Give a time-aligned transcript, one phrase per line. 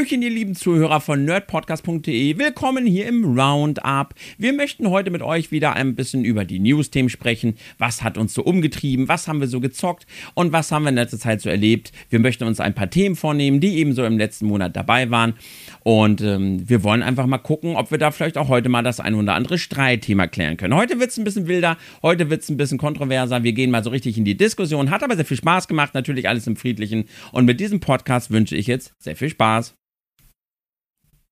[0.00, 2.38] Hallöchen, ihr lieben Zuhörer von nerdpodcast.de.
[2.38, 4.14] Willkommen hier im Roundup.
[4.38, 7.58] Wir möchten heute mit euch wieder ein bisschen über die News-Themen sprechen.
[7.76, 9.08] Was hat uns so umgetrieben?
[9.08, 10.06] Was haben wir so gezockt?
[10.32, 11.92] Und was haben wir in letzter Zeit so erlebt?
[12.08, 15.34] Wir möchten uns ein paar Themen vornehmen, die eben so im letzten Monat dabei waren.
[15.82, 19.00] Und ähm, wir wollen einfach mal gucken, ob wir da vielleicht auch heute mal das
[19.00, 20.74] ein oder andere Streitthema klären können.
[20.74, 23.44] Heute wird es ein bisschen wilder, heute wird es ein bisschen kontroverser.
[23.44, 24.88] Wir gehen mal so richtig in die Diskussion.
[24.88, 27.04] Hat aber sehr viel Spaß gemacht, natürlich alles im Friedlichen.
[27.32, 29.74] Und mit diesem Podcast wünsche ich jetzt sehr viel Spaß.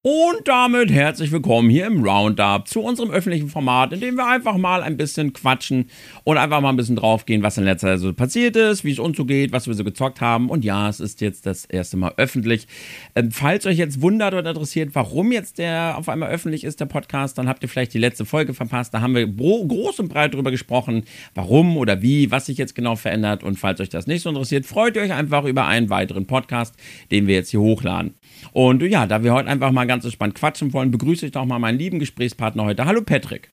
[0.03, 4.57] Und damit herzlich willkommen hier im Roundup zu unserem öffentlichen Format, in dem wir einfach
[4.57, 5.91] mal ein bisschen quatschen
[6.23, 9.01] und einfach mal ein bisschen draufgehen, was in letzter Zeit so passiert ist, wie es
[9.01, 10.51] uns so geht, was wir so gezockt haben.
[10.51, 12.69] Und ja, es ist jetzt das erste Mal öffentlich.
[13.17, 16.87] Ähm, falls euch jetzt wundert oder interessiert, warum jetzt der auf einmal öffentlich ist, der
[16.87, 18.95] Podcast, dann habt ihr vielleicht die letzte Folge verpasst.
[18.95, 21.03] Da haben wir groß und breit darüber gesprochen,
[21.35, 23.43] warum oder wie, was sich jetzt genau verändert.
[23.43, 26.77] Und falls euch das nicht so interessiert, freut ihr euch einfach über einen weiteren Podcast,
[27.11, 28.15] den wir jetzt hier hochladen.
[28.53, 31.59] Und ja, da wir heute einfach mal ganz entspannt quatschen wollen, begrüße ich doch mal
[31.59, 32.85] meinen lieben Gesprächspartner heute.
[32.85, 33.51] Hallo Patrick.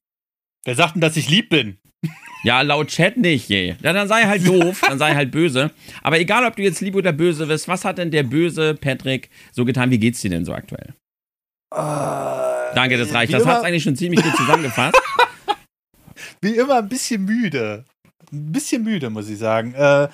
[0.65, 1.77] Wer sagt denn, dass ich lieb bin?
[2.43, 3.75] Ja, laut Chat nicht, je.
[3.81, 5.71] Ja, dann sei halt doof, dann sei halt böse.
[6.03, 9.29] Aber egal, ob du jetzt lieb oder böse bist, was hat denn der böse Patrick
[9.51, 9.89] so getan?
[9.89, 10.93] Wie geht's dir denn so aktuell?
[11.73, 13.33] Äh, Danke, das reicht.
[13.33, 14.95] Das hat's eigentlich schon ziemlich gut zusammengefasst.
[16.41, 17.85] Wie immer ein bisschen müde.
[18.31, 19.73] Ein bisschen müde, muss ich sagen.
[19.73, 20.07] Äh,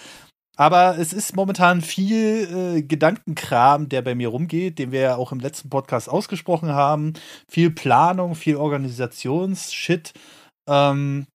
[0.58, 5.32] aber es ist momentan viel äh, Gedankenkram, der bei mir rumgeht, den wir ja auch
[5.32, 7.14] im letzten Podcast ausgesprochen haben.
[7.50, 10.14] Viel Planung, viel Organisationsshit.
[10.68, 11.28] Ähm,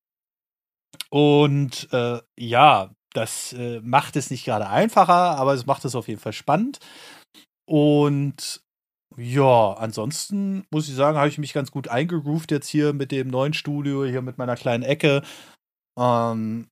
[1.11, 6.09] und äh, ja, das äh, macht es nicht gerade einfacher, aber es macht es auf
[6.09, 6.79] jeden Fall spannend.
[7.67, 8.63] Und
[9.17, 13.29] ja, ansonsten muss ich sagen, habe ich mich ganz gut eingegroovt jetzt hier mit dem
[13.29, 15.23] neuen Studio, hier mit meiner kleinen Ecke.
[15.99, 16.69] Ähm,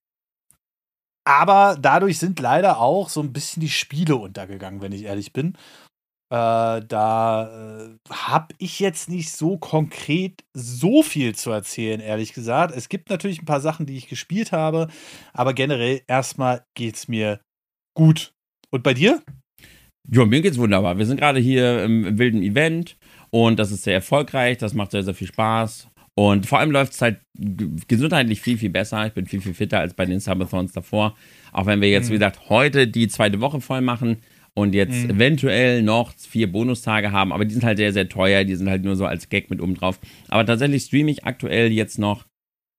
[1.25, 5.57] aber dadurch sind leider auch so ein bisschen die Spiele untergegangen, wenn ich ehrlich bin.
[6.31, 12.75] Äh, da äh, habe ich jetzt nicht so konkret so viel zu erzählen, ehrlich gesagt.
[12.75, 14.87] Es gibt natürlich ein paar Sachen, die ich gespielt habe,
[15.33, 17.41] aber generell erstmal geht es mir
[17.95, 18.33] gut.
[18.71, 19.21] Und bei dir?
[20.11, 20.97] Ja, mir geht's wunderbar.
[20.97, 22.97] Wir sind gerade hier im wilden Event
[23.29, 24.57] und das ist sehr erfolgreich.
[24.57, 25.87] Das macht sehr, sehr viel Spaß.
[26.15, 27.19] Und vor allem läuft es halt
[27.87, 29.05] gesundheitlich viel, viel besser.
[29.05, 31.15] Ich bin viel, viel fitter als bei den Subathons davor.
[31.51, 32.13] Auch wenn wir jetzt, mhm.
[32.13, 34.17] wie gesagt, heute die zweite Woche voll machen
[34.53, 35.09] und jetzt mhm.
[35.09, 38.45] eventuell noch vier Bonustage haben, aber die sind halt sehr, sehr teuer.
[38.45, 39.99] Die sind halt nur so als Gag mit oben drauf.
[40.29, 42.25] Aber tatsächlich streame ich aktuell jetzt noch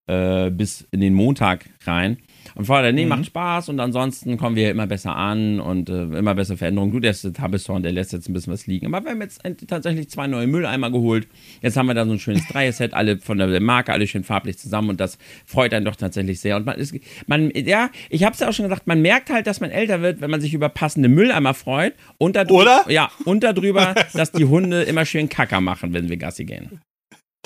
[0.06, 2.16] äh, bis in den Montag rein.
[2.55, 3.11] Und vorher, nee, mhm.
[3.11, 6.93] macht Spaß und ansonsten kommen wir immer besser an und äh, immer bessere Veränderungen.
[6.93, 8.87] Gut, der ist Tabisson, der lässt jetzt ein bisschen was liegen.
[8.87, 11.29] Aber wir haben jetzt tatsächlich zwei neue Mülleimer geholt.
[11.62, 14.59] Jetzt haben wir da so ein schönes Dreier-Set, alle von der Marke, alle schön farblich
[14.59, 16.57] zusammen und das freut einen doch tatsächlich sehr.
[16.57, 16.95] Und man ist,
[17.27, 20.03] man, ja, ich habe es ja auch schon gesagt, man merkt halt, dass man älter
[20.03, 22.84] wird, wenn man sich über passende Mülleimer freut und darüber, Oder?
[22.89, 26.81] Ja, und darüber, dass die Hunde immer schön Kacker machen, wenn wir Gassi gehen.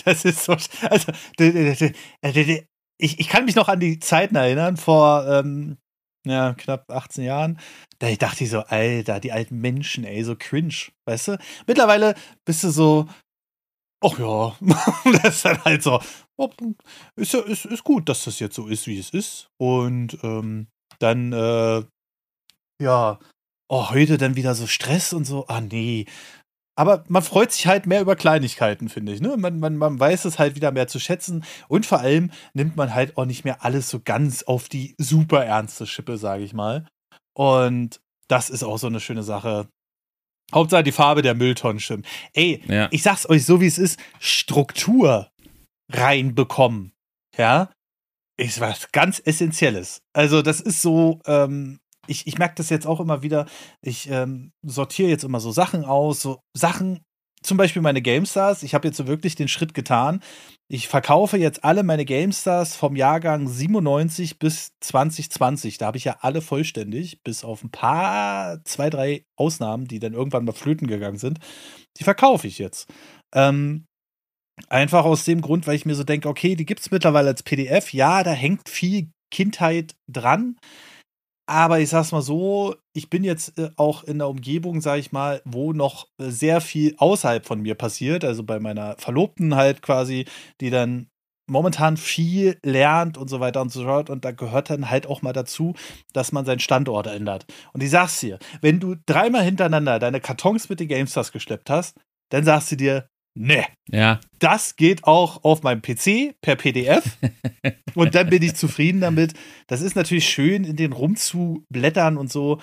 [0.05, 0.57] Das ist so.
[0.89, 1.13] Also,
[3.03, 5.79] ich, ich kann mich noch an die Zeiten erinnern, vor ähm,
[6.27, 7.59] ja, knapp 18 Jahren.
[7.99, 10.75] Da ich dachte ich so, Alter, die alten Menschen, ey, so cringe,
[11.07, 11.39] weißt du?
[11.67, 13.09] Mittlerweile bist du so,
[14.03, 14.57] ach ja,
[15.23, 16.01] das ist dann halt so,
[17.17, 19.49] ist, ja, ist, ist gut, dass das jetzt so ist, wie es ist.
[19.59, 20.69] Und ähm,
[20.99, 21.85] dann, äh,
[22.83, 23.19] ja,
[23.69, 26.07] oh, heute dann wieder so Stress und so, ah nee,
[26.81, 29.21] aber man freut sich halt mehr über Kleinigkeiten, finde ich.
[29.21, 29.37] Ne?
[29.37, 31.45] Man, man, man weiß es halt wieder mehr zu schätzen.
[31.69, 35.45] Und vor allem nimmt man halt auch nicht mehr alles so ganz auf die super
[35.45, 36.87] ernste Schippe, sage ich mal.
[37.35, 39.69] Und das ist auch so eine schöne Sache.
[40.55, 42.07] Hauptsache die Farbe der Mülltonnen stimmt.
[42.33, 42.89] Ey, ja.
[42.91, 45.31] ich sag's euch so, wie es ist: Struktur
[45.93, 46.93] reinbekommen.
[47.37, 47.71] Ja,
[48.39, 50.01] ist was ganz Essentielles.
[50.15, 53.47] Also, das ist so, ähm, ich, ich merke das jetzt auch immer wieder.
[53.83, 57.01] Ich ähm, sortiere jetzt immer so Sachen aus, so Sachen,
[57.43, 58.63] zum Beispiel meine GameStars.
[58.63, 60.21] Ich habe jetzt so wirklich den Schritt getan.
[60.69, 65.79] Ich verkaufe jetzt alle meine GameStars vom Jahrgang 97 bis 2020.
[65.79, 70.13] Da habe ich ja alle vollständig, bis auf ein paar, zwei, drei Ausnahmen, die dann
[70.13, 71.39] irgendwann mal flöten gegangen sind.
[71.99, 72.89] Die verkaufe ich jetzt.
[73.35, 73.87] Ähm,
[74.69, 77.43] einfach aus dem Grund, weil ich mir so denke, okay, die gibt es mittlerweile als
[77.43, 77.93] PDF.
[77.93, 80.57] Ja, da hängt viel Kindheit dran.
[81.51, 85.11] Aber ich sag's mal so, ich bin jetzt äh, auch in der Umgebung, sag ich
[85.11, 88.25] mal, wo noch äh, sehr viel außerhalb von mir passiert.
[88.25, 90.27] Also bei meiner Verlobten halt quasi,
[90.61, 91.09] die dann
[91.49, 94.11] momentan viel lernt und so weiter und so fort.
[94.11, 95.75] Und da gehört dann halt auch mal dazu,
[96.13, 97.47] dass man seinen Standort ändert.
[97.73, 101.99] Und ich sag's dir, wenn du dreimal hintereinander deine Kartons mit den GameStars geschleppt hast,
[102.29, 103.67] dann sagst du dir, ne.
[103.89, 104.21] Ja.
[104.39, 107.19] Das geht auch auf meinem PC per PDF.
[107.95, 109.35] und dann bin ich zufrieden damit.
[109.67, 112.61] Das ist natürlich schön, in den rumzublättern und so.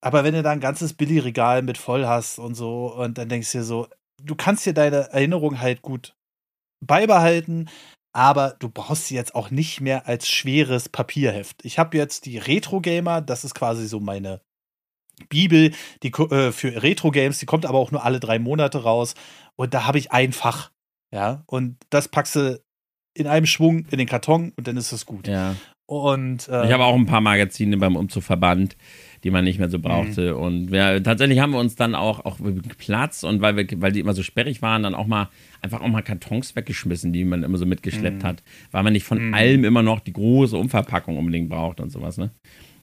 [0.00, 3.52] aber wenn du da ein ganzes Billigregal mit voll hast und so, und dann denkst
[3.52, 3.88] du dir so,
[4.22, 6.14] du kannst dir deine Erinnerung halt gut
[6.84, 7.68] beibehalten,
[8.14, 11.64] aber du brauchst sie jetzt auch nicht mehr als schweres Papierheft.
[11.64, 14.40] Ich habe jetzt die Retro Gamer, das ist quasi so meine
[15.28, 15.72] Bibel
[16.02, 19.14] die, äh, für Retro-Games, die kommt aber auch nur alle drei Monate raus.
[19.56, 20.70] Und da habe ich ein Fach.
[21.12, 22.60] Ja, und das packst du
[23.14, 25.28] in einem Schwung in den Karton und dann ist es gut.
[25.28, 25.56] Ja.
[25.86, 28.76] Und äh, ich habe auch ein paar Magazine beim Umzug verbannt,
[29.24, 30.32] die man nicht mehr so brauchte.
[30.32, 30.40] Mhm.
[30.40, 32.38] Und wir, tatsächlich haben wir uns dann auch, auch
[32.78, 35.28] Platz und weil, wir, weil die immer so sperrig waren, dann auch mal
[35.60, 38.26] einfach auch mal Kartons weggeschmissen, die man immer so mitgeschleppt mhm.
[38.26, 39.34] hat, weil man nicht von mhm.
[39.34, 42.30] allem immer noch die große Umverpackung unbedingt braucht und sowas, ne?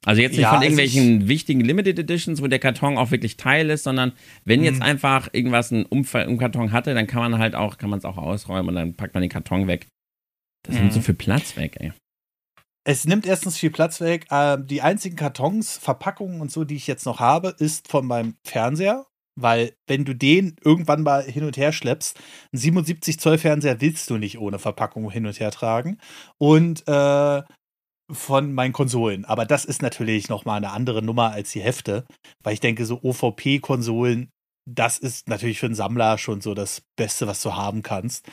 [0.06, 3.70] Also jetzt nicht ja, von irgendwelchen wichtigen Limited Editions, wo der Karton auch wirklich Teil
[3.70, 4.14] ist, sondern
[4.46, 4.84] wenn jetzt mhm.
[4.84, 8.06] einfach irgendwas einen Umfall im Karton hatte, dann kann man halt auch, kann man es
[8.06, 9.88] auch ausräumen und dann packt man den Karton weg.
[10.64, 11.04] Das nimmt so mhm.
[11.04, 11.92] viel Platz weg, ey.
[12.86, 14.26] Es nimmt erstens viel Platz weg.
[14.32, 18.36] Ähm, die einzigen Kartons, Verpackungen und so, die ich jetzt noch habe, ist von meinem
[18.44, 19.06] Fernseher.
[19.36, 22.20] Weil, wenn du den irgendwann mal hin und her schleppst,
[22.52, 25.98] einen 77 Zoll Fernseher willst du nicht ohne Verpackung hin und her tragen.
[26.38, 27.42] Und äh,
[28.12, 29.26] von meinen Konsolen.
[29.26, 32.06] Aber das ist natürlich nochmal eine andere Nummer als die Hefte,
[32.44, 34.30] weil ich denke, so OVP-Konsolen,
[34.68, 38.28] das ist natürlich für einen Sammler schon so das Beste, was du haben kannst.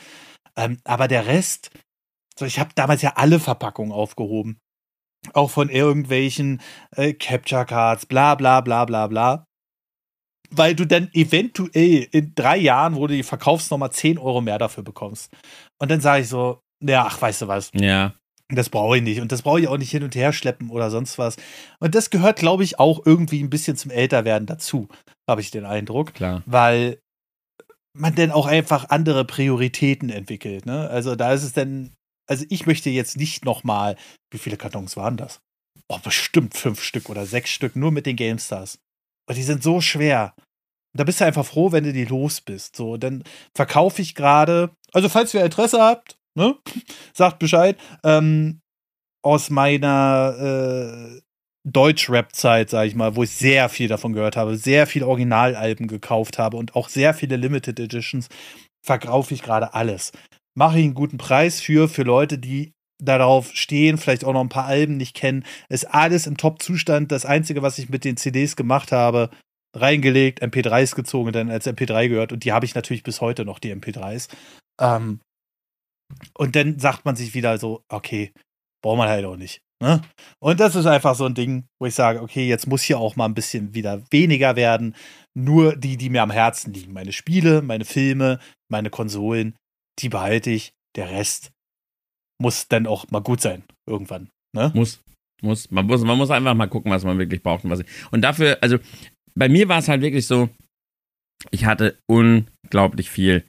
[0.55, 1.71] Ähm, aber der Rest,
[2.37, 4.59] so ich habe damals ja alle Verpackungen aufgehoben.
[5.33, 6.61] Auch von irgendwelchen
[6.95, 9.45] äh, Capture Cards, bla bla bla bla bla.
[10.49, 14.57] Weil du dann eventuell in drei Jahren, wo du die verkaufst, nochmal 10 Euro mehr
[14.57, 15.31] dafür bekommst.
[15.79, 17.69] Und dann sage ich so, ja, ach, weißt du was?
[17.73, 18.13] Ja.
[18.49, 19.19] Das brauche ich nicht.
[19.19, 21.35] Und das brauche ich auch nicht hin und her schleppen oder sonst was.
[21.79, 24.87] Und das gehört, glaube ich, auch irgendwie ein bisschen zum Älterwerden dazu,
[25.29, 26.13] habe ich den Eindruck.
[26.13, 26.43] Klar.
[26.45, 26.99] Weil
[27.93, 30.65] man dann auch einfach andere Prioritäten entwickelt.
[30.65, 30.89] Ne?
[30.89, 31.93] Also da ist es dann,
[32.27, 33.97] also ich möchte jetzt nicht nochmal,
[34.31, 35.41] wie viele Kartons waren das?
[35.89, 38.79] Oh, bestimmt fünf Stück oder sechs Stück, nur mit den GameStars.
[39.27, 40.33] Und die sind so schwer.
[40.93, 42.75] da bist du einfach froh, wenn du die los bist.
[42.75, 43.23] So, dann
[43.55, 46.55] verkaufe ich gerade, also falls ihr Interesse habt, ne?
[47.13, 47.77] Sagt Bescheid.
[48.03, 48.61] Ähm,
[49.23, 51.21] aus meiner äh,
[51.65, 56.39] Deutsch-Rap-Zeit, sag ich mal, wo ich sehr viel davon gehört habe, sehr viele Originalalben gekauft
[56.39, 58.29] habe und auch sehr viele Limited Editions,
[58.85, 60.13] verkaufe ich gerade alles.
[60.55, 62.71] Mache ich einen guten Preis für, für Leute, die
[63.03, 65.43] darauf stehen, vielleicht auch noch ein paar Alben nicht kennen.
[65.69, 67.11] Ist alles im Top-Zustand.
[67.11, 69.29] Das Einzige, was ich mit den CDs gemacht habe,
[69.75, 72.31] reingelegt, MP3s gezogen, dann als MP3 gehört.
[72.31, 74.29] Und die habe ich natürlich bis heute noch, die MP3s.
[74.79, 75.19] Ähm,
[76.37, 78.31] und dann sagt man sich wieder so, okay,
[78.83, 79.61] braucht man halt auch nicht.
[79.81, 80.01] Ne?
[80.39, 83.15] Und das ist einfach so ein Ding, wo ich sage, okay, jetzt muss hier auch
[83.15, 84.95] mal ein bisschen wieder weniger werden.
[85.35, 86.93] Nur die, die mir am Herzen liegen.
[86.93, 88.39] Meine Spiele, meine Filme,
[88.71, 89.55] meine Konsolen,
[89.99, 90.71] die behalte ich.
[90.95, 91.51] Der Rest
[92.41, 94.29] muss dann auch mal gut sein, irgendwann.
[94.55, 94.71] Ne?
[94.73, 94.99] Muss.
[95.43, 95.69] Muss.
[95.69, 96.01] Man, muss.
[96.01, 97.63] man muss einfach mal gucken, was man wirklich braucht.
[97.63, 98.77] Und, was ich, und dafür, also
[99.35, 100.49] bei mir war es halt wirklich so,
[101.51, 103.45] ich hatte unglaublich viel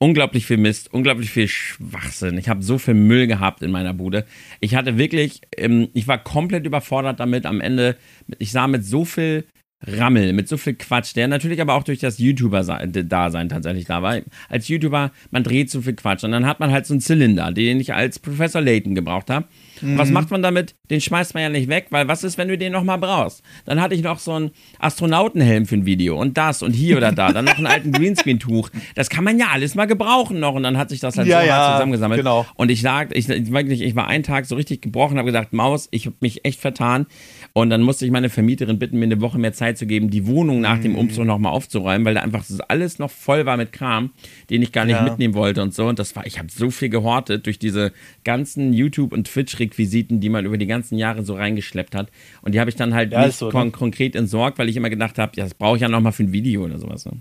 [0.00, 2.38] unglaublich viel Mist, unglaublich viel Schwachsinn.
[2.38, 4.24] Ich habe so viel Müll gehabt in meiner Bude.
[4.58, 7.46] Ich hatte wirklich, ähm, ich war komplett überfordert damit.
[7.46, 7.96] Am Ende,
[8.38, 9.44] ich sah mit so viel
[9.82, 14.20] Rammel, mit so viel Quatsch, der natürlich aber auch durch das YouTuber-Dasein tatsächlich da war.
[14.48, 17.52] Als YouTuber, man dreht so viel Quatsch und dann hat man halt so einen Zylinder,
[17.52, 19.48] den ich als Professor Layton gebraucht habe.
[19.82, 19.98] Mhm.
[19.98, 20.74] Was macht man damit?
[20.90, 23.42] Den schmeißt man ja nicht weg, weil was ist, wenn du den nochmal brauchst?
[23.64, 27.12] Dann hatte ich noch so einen Astronautenhelm für ein Video und das und hier oder
[27.12, 27.32] da.
[27.32, 28.70] Dann noch einen alten Greenscreen-Tuch.
[28.94, 31.40] Das kann man ja alles mal gebrauchen noch und dann hat sich das halt ja,
[31.40, 32.20] so ja, zusammengesammelt.
[32.20, 32.46] Genau.
[32.54, 35.88] Und ich lag, ich, wirklich, ich war einen Tag so richtig gebrochen, habe gesagt, Maus,
[35.90, 37.06] ich habe mich echt vertan.
[37.52, 40.26] Und dann musste ich meine Vermieterin bitten, mir eine Woche mehr Zeit zu geben, die
[40.26, 40.98] Wohnung nach dem mhm.
[40.98, 44.10] Umzug nochmal aufzuräumen, weil da einfach alles noch voll war mit Kram,
[44.50, 45.02] den ich gar nicht ja.
[45.02, 45.86] mitnehmen wollte und so.
[45.86, 47.92] Und das war, ich habe so viel gehortet durch diese
[48.24, 52.10] ganzen YouTube- und Twitch-Requisiten, die man über die ganzen Jahre so reingeschleppt hat.
[52.42, 53.72] Und die habe ich dann halt ja, nicht so, kon ne?
[53.72, 56.32] konkret entsorgt, weil ich immer gedacht habe, ja, das brauche ich ja nochmal für ein
[56.32, 57.04] Video oder sowas.
[57.06, 57.20] Ne?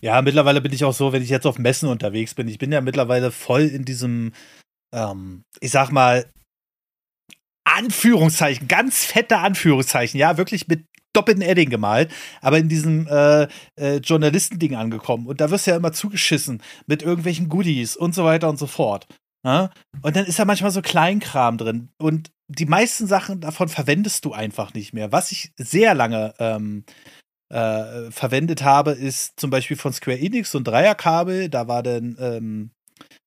[0.00, 2.72] Ja, mittlerweile bin ich auch so, wenn ich jetzt auf Messen unterwegs bin, ich bin
[2.72, 4.32] ja mittlerweile voll in diesem,
[4.94, 6.26] ähm, ich sag mal,
[7.64, 13.96] Anführungszeichen, ganz fette Anführungszeichen, ja, wirklich mit doppelten Edding gemalt, aber in diesem äh, äh,
[13.96, 15.26] Journalistending angekommen.
[15.26, 18.66] Und da wirst du ja immer zugeschissen mit irgendwelchen Goodies und so weiter und so
[18.66, 19.06] fort.
[19.44, 19.70] Ja?
[20.02, 21.90] Und dann ist da manchmal so Kleinkram drin.
[21.98, 25.12] Und die meisten Sachen davon verwendest du einfach nicht mehr.
[25.12, 26.84] Was ich sehr lange ähm,
[27.50, 31.48] äh, verwendet habe, ist zum Beispiel von Square Enix so ein Dreierkabel.
[31.48, 32.70] Da war dann ähm,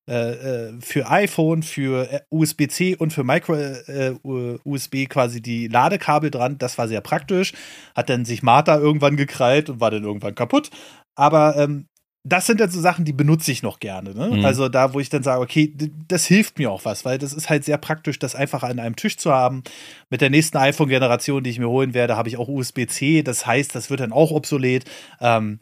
[0.08, 0.32] äh,
[0.68, 6.58] äh, für iPhone, für äh, USB-C und für Micro-USB äh, quasi die Ladekabel dran.
[6.58, 7.52] Das war sehr praktisch.
[7.94, 10.70] Hat dann sich Martha irgendwann gekrallt und war dann irgendwann kaputt.
[11.14, 11.86] Aber ähm,
[12.24, 14.14] das sind dann so Sachen, die benutze ich noch gerne.
[14.14, 14.38] Ne?
[14.38, 14.44] Mhm.
[14.44, 15.74] Also da, wo ich dann sage, okay,
[16.06, 18.94] das hilft mir auch was, weil das ist halt sehr praktisch, das einfach an einem
[18.94, 19.64] Tisch zu haben.
[20.08, 23.22] Mit der nächsten iPhone-Generation, die ich mir holen werde, habe ich auch USB-C.
[23.22, 24.84] Das heißt, das wird dann auch obsolet.
[25.20, 25.58] Ähm,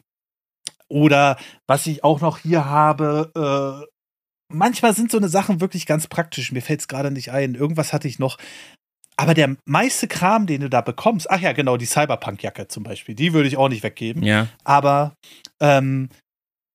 [0.87, 1.37] oder
[1.67, 3.87] was ich auch noch hier habe, äh,
[4.53, 6.51] manchmal sind so eine Sachen wirklich ganz praktisch.
[6.51, 7.55] Mir fällt es gerade nicht ein.
[7.55, 8.37] Irgendwas hatte ich noch.
[9.17, 13.15] Aber der meiste Kram, den du da bekommst, ach ja, genau, die Cyberpunk-Jacke zum Beispiel,
[13.15, 14.23] die würde ich auch nicht weggeben.
[14.23, 14.47] Ja.
[14.63, 15.13] Aber
[15.59, 16.09] ähm,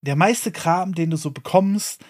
[0.02, 2.04] der meiste Kram, den du so bekommst,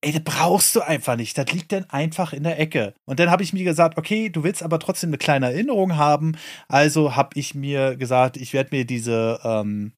[0.00, 1.36] ey, das brauchst du einfach nicht.
[1.36, 2.94] Das liegt dann einfach in der Ecke.
[3.04, 6.36] Und dann habe ich mir gesagt, okay, du willst aber trotzdem eine kleine Erinnerung haben.
[6.68, 9.92] Also habe ich mir gesagt, ich werde mir diese ähm,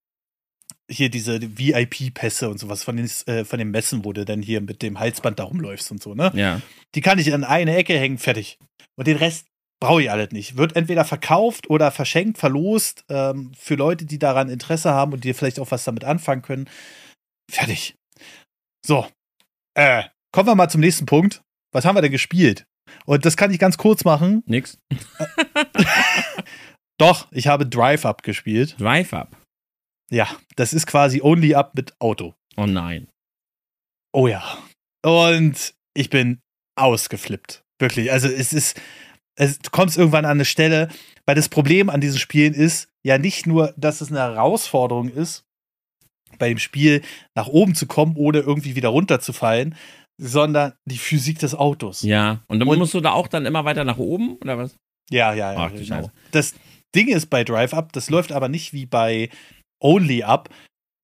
[0.91, 4.61] hier diese VIP-Pässe und sowas von den, äh, von den Messen, wo du dann hier
[4.61, 6.33] mit dem Halsband da rumläufst und so, ne?
[6.35, 6.61] Ja.
[6.95, 8.59] Die kann ich an eine Ecke hängen, fertig.
[8.97, 9.47] Und den Rest
[9.81, 10.57] brauche ich alles nicht.
[10.57, 15.35] Wird entweder verkauft oder verschenkt, verlost ähm, für Leute, die daran Interesse haben und die
[15.35, 16.69] vielleicht auch was damit anfangen können.
[17.51, 17.97] Fertig.
[18.87, 19.07] So.
[19.75, 21.43] Äh, kommen wir mal zum nächsten Punkt.
[21.73, 22.67] Was haben wir denn gespielt?
[23.07, 24.43] Und das kann ich ganz kurz machen.
[24.47, 24.79] Nix.
[26.99, 28.77] Doch, ich habe Drive Up gespielt.
[28.79, 29.37] Drive Up.
[30.11, 32.35] Ja, das ist quasi Only Up mit Auto.
[32.57, 33.09] Oh nein.
[34.13, 34.59] Oh ja.
[35.03, 36.41] Und ich bin
[36.77, 37.63] ausgeflippt.
[37.79, 38.13] Wirklich.
[38.13, 38.81] Also es ist,
[39.37, 40.89] es, du kommst irgendwann an eine Stelle,
[41.27, 45.45] weil das Problem an diesen Spielen ist ja nicht nur, dass es eine Herausforderung ist,
[46.39, 47.03] bei dem Spiel
[47.37, 49.75] nach oben zu kommen, ohne irgendwie wieder runterzufallen,
[50.21, 52.03] sondern die Physik des Autos.
[52.03, 52.43] Ja.
[52.49, 54.77] Und dann Und- musst du da auch dann immer weiter nach oben, oder was?
[55.11, 55.59] Ja, ja, ja.
[55.59, 56.11] Ach, genau.
[56.31, 56.55] Das
[56.95, 59.31] Ding ist bei Drive Up, das läuft aber nicht wie bei
[59.83, 60.51] Only Up,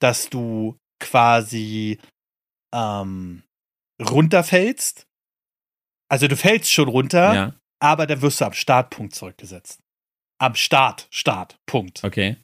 [0.00, 1.99] dass du quasi
[2.75, 3.42] ähm,
[4.00, 5.06] runterfällst.
[6.09, 7.54] Also du fällst schon runter, Ja.
[7.80, 9.80] Aber dann wirst du am Startpunkt zurückgesetzt.
[10.38, 12.04] Am Start, Startpunkt.
[12.04, 12.37] Okay.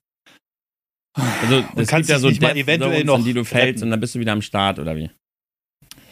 [1.15, 3.85] Also, es gibt kannst ja so nicht mal eventuell noch an die du fällst retten.
[3.85, 5.11] und dann bist du wieder am Start, oder wie?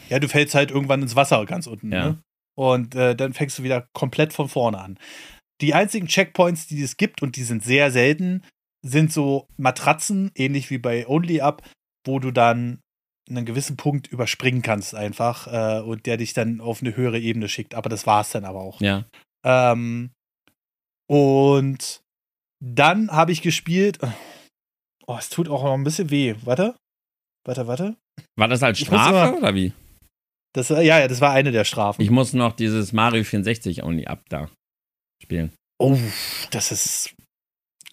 [0.09, 1.91] Ja, du fällst halt irgendwann ins Wasser ganz unten.
[1.91, 2.09] Ja.
[2.09, 2.21] Ne?
[2.55, 4.99] Und äh, dann fängst du wieder komplett von vorne an.
[5.61, 8.43] Die einzigen Checkpoints, die es gibt, und die sind sehr selten,
[8.85, 11.67] sind so Matratzen, ähnlich wie bei Only Up,
[12.05, 12.81] wo du dann
[13.29, 17.47] einen gewissen Punkt überspringen kannst einfach äh, und der dich dann auf eine höhere Ebene
[17.49, 17.75] schickt.
[17.75, 18.81] Aber das war es dann aber auch.
[18.81, 19.05] Ja.
[19.45, 20.11] Ähm,
[21.07, 22.01] und
[22.63, 23.99] dann habe ich gespielt.
[25.07, 26.35] Oh, es tut auch noch ein bisschen weh.
[26.43, 26.75] Warte.
[27.45, 27.95] Warte, warte.
[28.37, 29.73] War das als Strafe, oder wie?
[30.53, 32.01] Das, ja, ja, das war eine der Strafen.
[32.01, 34.49] Ich muss noch dieses Mario 64 Only Up da
[35.21, 35.51] spielen.
[35.79, 35.97] Oh,
[36.51, 37.15] das ist.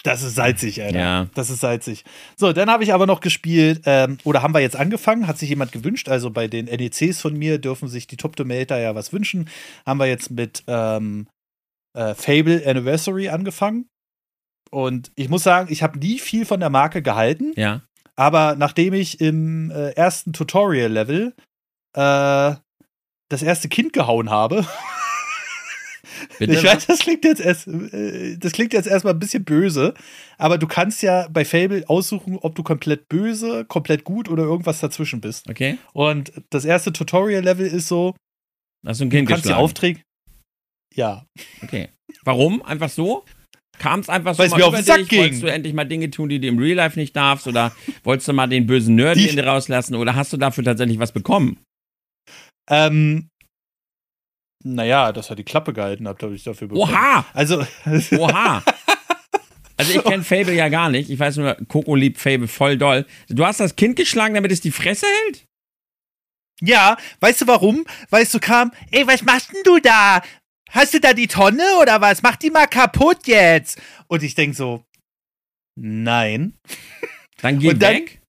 [0.08, 0.98] Das ist salzig, Alter.
[0.98, 1.26] Ja.
[1.34, 2.04] Das ist salzig.
[2.36, 5.50] So, dann habe ich aber noch gespielt, ähm, oder haben wir jetzt angefangen, hat sich
[5.50, 6.08] jemand gewünscht.
[6.08, 9.50] Also bei den NECs von mir dürfen sich die Top Tomater ja was wünschen.
[9.84, 11.26] Haben wir jetzt mit ähm,
[11.94, 13.86] äh, Fable Anniversary angefangen.
[14.70, 17.82] Und ich muss sagen, ich habe nie viel von der Marke gehalten, Ja.
[18.16, 21.34] aber nachdem ich im äh, ersten Tutorial-Level
[21.96, 22.54] äh,
[23.30, 24.66] das erste Kind gehauen habe,
[26.38, 26.52] Bitte?
[26.54, 29.94] ich weiß, das klingt jetzt erst, äh, das klingt jetzt erstmal ein bisschen böse,
[30.38, 34.80] aber du kannst ja bei Fable aussuchen, ob du komplett böse, komplett gut oder irgendwas
[34.80, 35.48] dazwischen bist.
[35.48, 35.78] Okay.
[35.92, 38.14] Und das erste Tutorial-Level ist so,
[38.86, 39.64] Hast du ein du Kind kannst die geschlagen?
[39.64, 40.00] Aufträge.
[40.94, 41.26] Ja.
[41.62, 41.88] Okay.
[42.24, 42.62] Warum?
[42.62, 43.24] Einfach so?
[43.78, 45.08] Kam es einfach so Weil's mal mir auf über den Sack dich?
[45.08, 45.20] ging.
[45.20, 47.46] Wolltest du endlich mal Dinge tun, die du im Real Life nicht darfst?
[47.46, 47.72] Oder
[48.04, 49.94] wolltest du mal den bösen Nerd Die- in dir rauslassen?
[49.94, 51.58] Oder hast du dafür tatsächlich was bekommen?
[52.70, 53.28] Ähm,
[54.64, 56.90] naja, dass er die Klappe gehalten hat, habe ich dafür bekommen.
[56.92, 57.24] Oha!
[57.32, 57.64] Also,
[58.18, 58.62] Oha!
[59.76, 61.08] Also ich kenne Fable ja gar nicht.
[61.08, 63.06] Ich weiß nur, Coco liebt Fable voll doll.
[63.28, 65.44] Du hast das Kind geschlagen, damit es die Fresse hält?
[66.60, 67.86] ja, weißt du warum?
[68.10, 70.20] Weißt du kam, ey, was machst denn du da?
[70.70, 72.22] Hast du da die Tonne oder was?
[72.22, 73.80] Mach die mal kaputt jetzt.
[74.08, 74.82] Und ich denk so,
[75.80, 76.58] nein.
[77.40, 78.20] Dann geh Und dann- weg.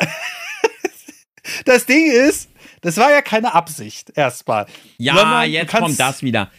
[1.66, 2.48] Das Ding ist,
[2.84, 4.66] das war ja keine Absicht, erstmal.
[4.98, 6.50] Ja, Sondern jetzt kommt das wieder.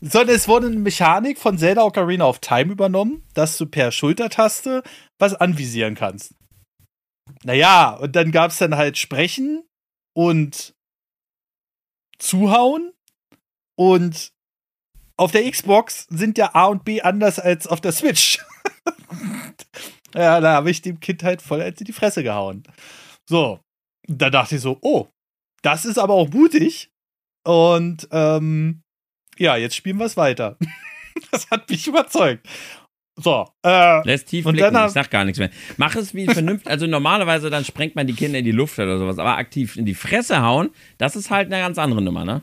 [0.00, 4.84] Sondern es wurde eine Mechanik von Zelda Ocarina of Time übernommen, dass du per Schultertaste
[5.18, 6.36] was anvisieren kannst.
[7.42, 9.64] Naja, und dann gab es dann halt Sprechen
[10.14, 10.74] und
[12.18, 12.92] Zuhauen.
[13.76, 14.30] Und
[15.16, 18.38] auf der Xbox sind ja A und B anders als auf der Switch.
[20.14, 22.62] ja, da habe ich dem Kind halt voll in die Fresse gehauen.
[23.28, 23.58] So,
[24.06, 25.08] da dachte ich so, oh,
[25.64, 26.90] das ist aber auch mutig.
[27.46, 28.82] Und ähm,
[29.38, 30.56] ja, jetzt spielen wir es weiter.
[31.30, 32.48] das hat mich überzeugt.
[33.16, 35.50] So, äh, Lässt tief Und blicken, ich sag gar nichts mehr.
[35.76, 38.98] Mach es wie vernünftig, also normalerweise dann sprengt man die Kinder in die Luft oder
[38.98, 42.42] sowas, aber aktiv in die Fresse hauen, das ist halt eine ganz andere Nummer, ne?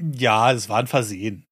[0.00, 1.46] ja, es war ein Versehen.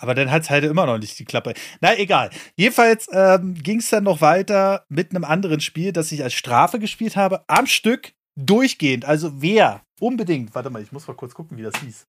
[0.00, 1.52] Aber dann hat es halt immer noch nicht die Klappe.
[1.80, 2.30] Na, egal.
[2.56, 6.78] Jedenfalls ähm, ging es dann noch weiter mit einem anderen Spiel, das ich als Strafe
[6.78, 7.44] gespielt habe.
[7.48, 8.14] Am Stück
[8.46, 9.04] durchgehend.
[9.04, 12.06] Also wer unbedingt, warte mal, ich muss mal kurz gucken, wie das hieß.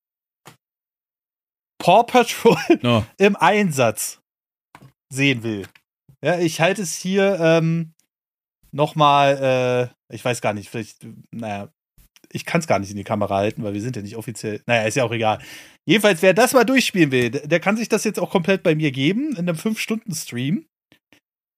[1.80, 3.04] Paw Patrol Oh.
[3.18, 4.20] im Einsatz
[5.12, 5.68] sehen will.
[6.24, 7.94] Ja, ich halte es hier ähm,
[8.72, 11.70] nochmal, äh, ich weiß gar nicht, vielleicht, naja,
[12.32, 14.62] ich kann es gar nicht in die Kamera halten, weil wir sind ja nicht offiziell.
[14.68, 15.42] Naja, ist ja auch egal.
[15.86, 18.76] Jedenfalls, wer das mal durchspielen will, der, der kann sich das jetzt auch komplett bei
[18.76, 20.66] mir geben, in einem 5-Stunden-Stream.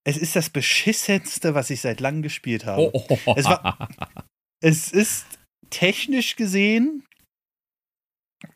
[0.05, 2.89] Es ist das beschissenste, was ich seit langem gespielt habe.
[2.93, 3.33] Oh, oh, oh.
[3.37, 3.87] Es war-
[4.63, 5.25] Es ist
[5.69, 7.03] technisch gesehen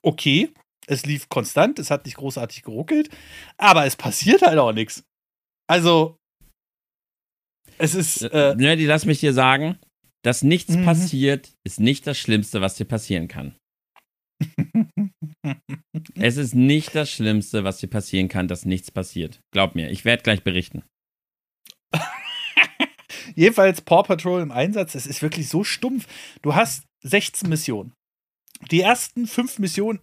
[0.02, 0.50] okay.
[0.90, 3.10] Es lief konstant, es hat nicht großartig geruckelt,
[3.58, 5.04] aber es passiert halt auch nichts.
[5.70, 6.18] Also,
[7.78, 8.22] es ist.
[8.22, 9.78] Äh, Nerdy, lass mich dir sagen,
[10.24, 10.86] dass nichts Mhm.
[10.86, 13.56] passiert, ist nicht das Schlimmste, was dir passieren kann.
[16.16, 19.42] Es ist nicht das Schlimmste, was dir passieren kann, dass nichts passiert.
[19.52, 20.84] Glaub mir, ich werde gleich berichten.
[23.38, 26.08] Jedenfalls Paw Patrol im Einsatz, es ist wirklich so stumpf.
[26.42, 27.94] Du hast 16 Missionen.
[28.72, 30.00] Die ersten fünf Missionen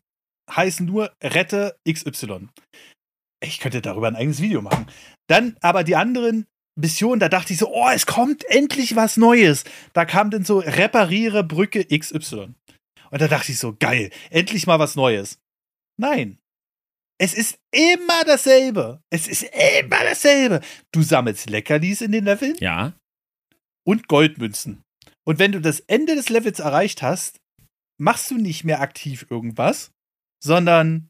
[0.48, 2.48] heißen nur Rette XY.
[3.42, 4.86] Ich könnte darüber ein eigenes Video machen.
[5.28, 9.64] Dann aber die anderen Missionen, da dachte ich so, oh, es kommt endlich was Neues.
[9.92, 12.54] Da kam dann so Repariere Brücke XY.
[13.10, 15.38] Und da dachte ich so, geil, endlich mal was Neues.
[15.98, 16.38] Nein.
[17.18, 19.00] Es ist immer dasselbe.
[19.10, 20.60] Es ist immer dasselbe.
[20.92, 22.94] Du sammelst Leckerlis in den Leveln Ja?
[23.86, 24.82] Und Goldmünzen.
[25.26, 27.40] Und wenn du das Ende des Levels erreicht hast,
[27.98, 29.90] machst du nicht mehr aktiv irgendwas,
[30.42, 31.08] sondern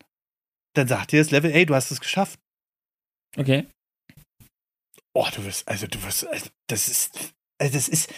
[0.74, 2.38] dann sagt dir das Level, ey, du hast es geschafft.
[3.36, 3.66] Okay.
[5.14, 8.12] Oh, du wirst, also du wirst, also das ist, also das ist,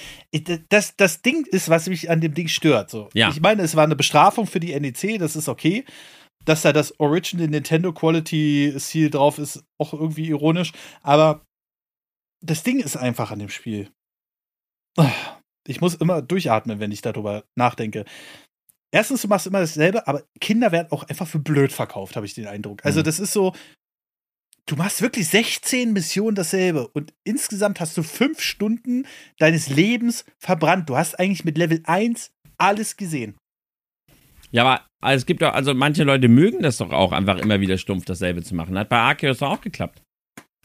[0.70, 2.90] das, das Ding ist, was mich an dem Ding stört.
[2.90, 3.10] So.
[3.12, 3.30] Ja.
[3.30, 5.84] Ich meine, es war eine Bestrafung für die NEC, das ist okay.
[6.44, 10.72] Dass da das Original Nintendo Quality Seal drauf ist, auch irgendwie ironisch.
[11.02, 11.44] Aber
[12.40, 13.90] das Ding ist einfach an dem Spiel.
[15.68, 18.04] Ich muss immer durchatmen, wenn ich darüber nachdenke.
[18.92, 22.34] Erstens, du machst immer dasselbe, aber Kinder werden auch einfach für blöd verkauft, habe ich
[22.34, 22.84] den Eindruck.
[22.84, 23.04] Also, Mhm.
[23.04, 23.52] das ist so,
[24.66, 29.06] du machst wirklich 16 Missionen dasselbe und insgesamt hast du fünf Stunden
[29.38, 30.88] deines Lebens verbrannt.
[30.88, 33.36] Du hast eigentlich mit Level 1 alles gesehen.
[34.52, 37.60] Ja, aber also es gibt doch, also manche Leute mögen das doch auch, einfach immer
[37.60, 38.78] wieder stumpf dasselbe zu machen.
[38.78, 40.00] Hat bei Arceus doch auch geklappt.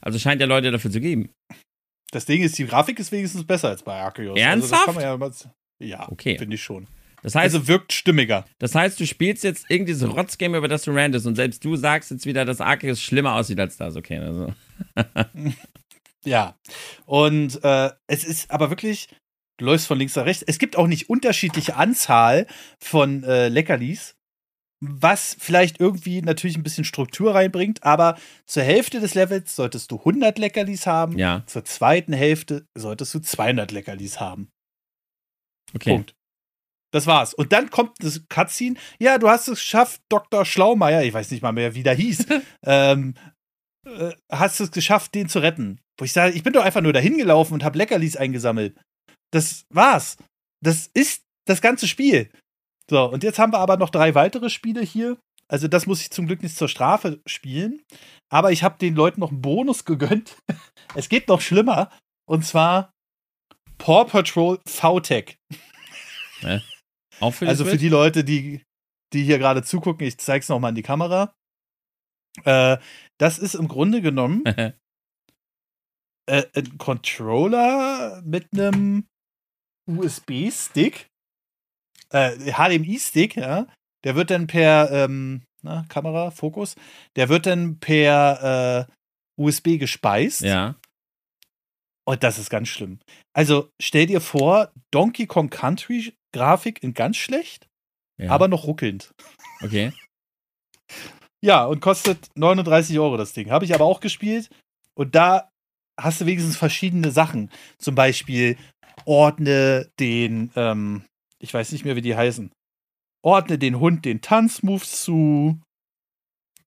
[0.02, 1.32] Also scheint ja Leute dafür zu geben.
[2.12, 4.38] Das Ding ist, die Grafik ist wenigstens besser als bei Arceus.
[4.38, 4.88] Ernsthaft?
[4.90, 5.32] Also kann man
[5.80, 6.38] ja, ja Okay.
[6.38, 6.88] finde ich schon.
[7.24, 8.46] Das heißt, Also wirkt stimmiger.
[8.60, 11.76] das heißt, du spielst jetzt irgendwie so Rotzgame, über das du randest und selbst du
[11.76, 13.96] sagst jetzt wieder, dass Arceus schlimmer aussieht als das.
[13.96, 14.54] Okay, also.
[16.24, 16.56] Ja.
[17.06, 19.10] Und äh, es ist aber wirklich,
[19.58, 20.44] du läufst von links nach rechts.
[20.46, 22.48] Es gibt auch nicht unterschiedliche Anzahl
[22.80, 24.16] von äh, Leckerlis,
[24.84, 30.00] was vielleicht irgendwie natürlich ein bisschen Struktur reinbringt, aber zur Hälfte des Levels solltest du
[30.00, 34.50] 100 Leckerlis haben, Ja, zur zweiten Hälfte solltest du 200 Leckerlis haben.
[35.76, 35.92] okay.
[35.92, 36.16] Punkt.
[36.94, 37.34] Das war's.
[37.34, 38.76] Und dann kommt das Cutscene.
[39.00, 40.44] Ja, du hast es geschafft, Dr.
[40.44, 42.26] Schlaumeier, ich weiß nicht mal mehr, wie der hieß,
[42.66, 43.14] ähm,
[43.88, 45.80] äh, hast es geschafft, den zu retten.
[45.98, 48.76] Wo ich sage, ich bin doch einfach nur dahin gelaufen und habe Leckerlis eingesammelt.
[49.32, 50.18] Das war's.
[50.62, 52.30] Das ist das ganze Spiel.
[52.92, 55.18] So, und jetzt haben wir aber noch drei weitere Spiele hier.
[55.48, 57.82] Also, das muss ich zum Glück nicht zur Strafe spielen.
[58.30, 60.36] Aber ich habe den Leuten noch einen Bonus gegönnt.
[60.94, 61.90] es geht noch schlimmer.
[62.26, 62.92] Und zwar
[63.78, 65.38] Paw Patrol VTech.
[67.22, 68.62] Auch für Also für die Leute, die,
[69.14, 71.34] die hier gerade zugucken, ich zeige es nochmal in die Kamera.
[72.44, 72.78] Äh,
[73.18, 74.74] das ist im Grunde genommen äh,
[76.28, 79.08] ein Controller mit einem
[79.88, 81.11] USB-Stick,
[82.12, 83.68] äh, HDMI-Stick, ja.
[84.04, 86.76] Der wird dann per ähm, na, Kamera, Fokus,
[87.16, 88.92] der wird dann per äh,
[89.42, 90.42] USB gespeist.
[90.42, 90.76] ja.
[92.04, 93.00] Und das ist ganz schlimm.
[93.32, 97.68] Also stell dir vor, Donkey Kong Country Grafik in ganz schlecht,
[98.18, 98.32] ja.
[98.32, 99.14] aber noch ruckelnd.
[99.62, 99.94] Okay.
[101.44, 103.50] Ja, und kostet 39 Euro das Ding.
[103.50, 104.52] Habe ich aber auch gespielt.
[104.94, 105.50] Und da
[106.00, 107.50] hast du wenigstens verschiedene Sachen.
[107.80, 108.58] Zum Beispiel
[109.06, 111.04] ordne den, ähm,
[111.42, 112.52] ich weiß nicht mehr, wie die heißen.
[113.24, 115.60] Ordne den Hund den Tanzmoves zu.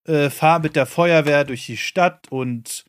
[0.07, 2.85] Äh, fahr mit der Feuerwehr durch die Stadt und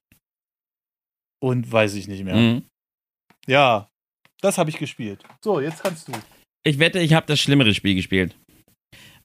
[1.41, 2.35] und weiß ich nicht mehr.
[2.35, 2.65] Mhm.
[3.47, 3.87] Ja,
[4.41, 5.23] das habe ich gespielt.
[5.41, 6.13] So, jetzt kannst du.
[6.63, 8.35] Ich wette, ich habe das schlimmere Spiel gespielt.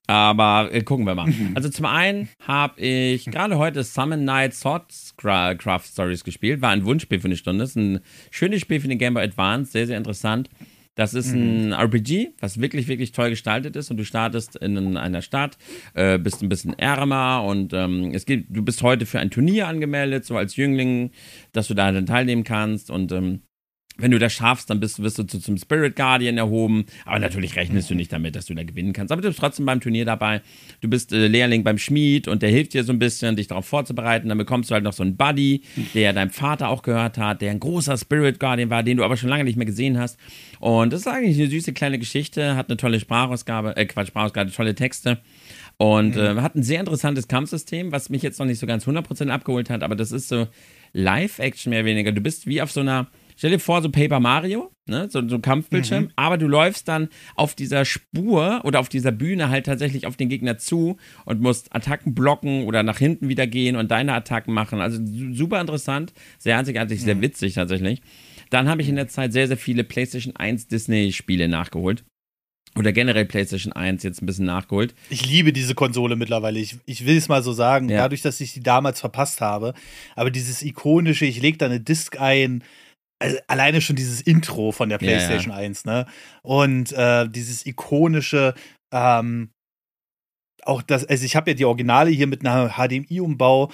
[0.06, 1.32] Aber äh, gucken wir mal.
[1.54, 6.60] Also zum einen habe ich gerade heute Summon Night Swordcraft Stories gespielt.
[6.62, 7.64] War ein Wunschspiel für eine Stunde.
[7.64, 9.72] Ist ein schönes Spiel für den Game Boy Advance.
[9.72, 10.50] Sehr, sehr interessant.
[10.96, 13.90] Das ist ein RPG, was wirklich, wirklich toll gestaltet ist.
[13.90, 15.56] Und du startest in einer Stadt,
[15.94, 19.68] äh, bist ein bisschen ärmer und ähm, es gibt, du bist heute für ein Turnier
[19.68, 21.12] angemeldet, so als Jüngling,
[21.52, 22.90] dass du da dann teilnehmen kannst.
[22.90, 23.42] Und ähm,
[24.00, 26.86] wenn du das schaffst, dann bist, wirst du zum Spirit Guardian erhoben.
[27.04, 29.12] Aber natürlich rechnest du nicht damit, dass du da gewinnen kannst.
[29.12, 30.42] Aber du bist trotzdem beim Turnier dabei.
[30.80, 33.66] Du bist äh, Lehrling beim Schmied und der hilft dir so ein bisschen, dich darauf
[33.66, 34.28] vorzubereiten.
[34.28, 35.62] Dann bekommst du halt noch so einen Buddy,
[35.94, 39.16] der deinem Vater auch gehört hat, der ein großer Spirit Guardian war, den du aber
[39.16, 40.18] schon lange nicht mehr gesehen hast.
[40.58, 44.50] Und das ist eigentlich eine süße kleine Geschichte, hat eine tolle Sprachausgabe, äh Quatsch, Sprachausgabe,
[44.50, 45.18] tolle Texte.
[45.78, 49.30] Und äh, hat ein sehr interessantes Kampfsystem, was mich jetzt noch nicht so ganz 100%
[49.30, 50.46] abgeholt hat, aber das ist so
[50.92, 52.12] Live-Action mehr oder weniger.
[52.12, 53.06] Du bist wie auf so einer
[53.40, 55.08] Stell dir vor, so Paper Mario, ne?
[55.08, 56.10] so, so ein Kampfbildschirm, mhm.
[56.14, 60.28] aber du läufst dann auf dieser Spur oder auf dieser Bühne halt tatsächlich auf den
[60.28, 64.82] Gegner zu und musst Attacken blocken oder nach hinten wieder gehen und deine Attacken machen.
[64.82, 65.00] Also
[65.32, 67.22] super interessant, sehr einzigartig, sehr mhm.
[67.22, 68.02] witzig tatsächlich.
[68.50, 72.04] Dann habe ich in der Zeit sehr, sehr viele PlayStation 1 Disney-Spiele nachgeholt
[72.76, 74.94] oder generell PlayStation 1 jetzt ein bisschen nachgeholt.
[75.08, 76.60] Ich liebe diese Konsole mittlerweile.
[76.60, 77.96] Ich, ich will es mal so sagen, ja.
[77.96, 79.72] dadurch, dass ich die damals verpasst habe.
[80.14, 82.62] Aber dieses ikonische, ich lege da eine Disc ein,
[83.20, 85.66] also alleine schon dieses Intro von der PlayStation ja, ja.
[85.66, 86.06] 1, ne?
[86.42, 88.54] Und äh, dieses ikonische,
[88.92, 89.50] ähm,
[90.64, 93.70] auch das, also ich habe ja die Originale hier mit einem HDMI-Umbau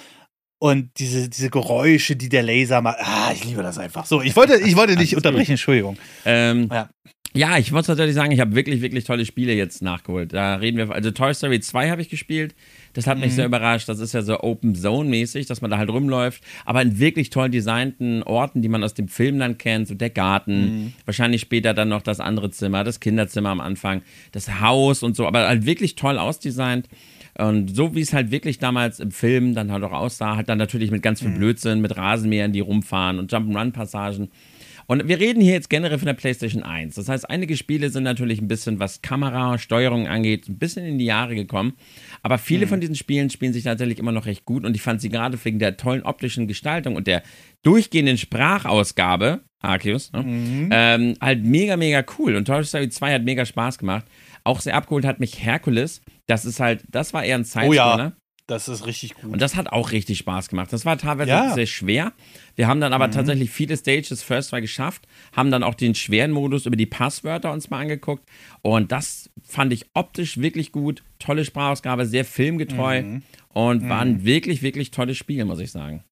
[0.59, 2.97] und diese, diese Geräusche, die der Laser macht.
[2.99, 4.05] Ah, ich liebe das einfach.
[4.05, 5.97] So, ich wollte, ich wollte nicht unterbrechen, Entschuldigung.
[6.25, 6.89] Ähm, ja.
[7.33, 7.57] ja.
[7.57, 10.33] ich muss tatsächlich sagen, ich habe wirklich, wirklich tolle Spiele jetzt nachgeholt.
[10.33, 12.55] Da reden wir, also Toy Story 2 habe ich gespielt.
[12.93, 13.35] Das hat mich mhm.
[13.35, 13.89] sehr überrascht.
[13.89, 17.29] Das ist ja so Open Zone mäßig, dass man da halt rumläuft, aber in wirklich
[17.29, 20.93] toll designten Orten, die man aus dem Film dann kennt, so der Garten, mhm.
[21.05, 25.27] wahrscheinlich später dann noch das andere Zimmer, das Kinderzimmer am Anfang, das Haus und so,
[25.27, 26.87] aber halt wirklich toll ausdesignt.
[27.37, 30.57] Und so wie es halt wirklich damals im Film dann halt auch aussah, halt dann
[30.57, 31.37] natürlich mit ganz viel mhm.
[31.37, 34.29] Blödsinn, mit Rasenmähern, die rumfahren und Jump'n'Run-Passagen.
[34.87, 36.95] Und wir reden hier jetzt generell von der PlayStation 1.
[36.95, 40.97] Das heißt, einige Spiele sind natürlich ein bisschen, was Kamera, Steuerung angeht, ein bisschen in
[40.97, 41.73] die Jahre gekommen.
[42.27, 42.69] Aber viele mhm.
[42.71, 44.65] von diesen Spielen spielen sich tatsächlich immer noch recht gut.
[44.65, 47.23] Und ich fand sie gerade wegen der tollen optischen Gestaltung und der
[47.63, 50.23] durchgehenden Sprachausgabe, Arceus, ne?
[50.23, 50.69] mhm.
[50.73, 52.35] ähm, halt mega, mega cool.
[52.35, 54.03] Und Toy Story 2 hat mega Spaß gemacht.
[54.43, 56.01] Auch sehr abgeholt hat mich Hercules.
[56.25, 57.95] Das ist halt, das war eher ein Sidescroller.
[57.95, 58.13] Oh ja.
[58.45, 59.31] Das ist richtig gut.
[59.31, 60.73] Und das hat auch richtig Spaß gemacht.
[60.73, 61.53] Das war teilweise ja.
[61.53, 62.11] sehr schwer.
[62.57, 63.11] Wir haben dann aber mhm.
[63.11, 67.53] tatsächlich viele Stages First Try geschafft, haben dann auch den schweren Modus über die Passwörter
[67.53, 68.27] uns mal angeguckt.
[68.63, 71.03] Und das fand ich optisch wirklich gut.
[71.19, 73.21] Tolle Sprachausgabe, sehr filmgetreu mhm.
[73.53, 73.89] und mhm.
[73.89, 76.03] war ein wirklich, wirklich tolles Spiel, muss ich sagen.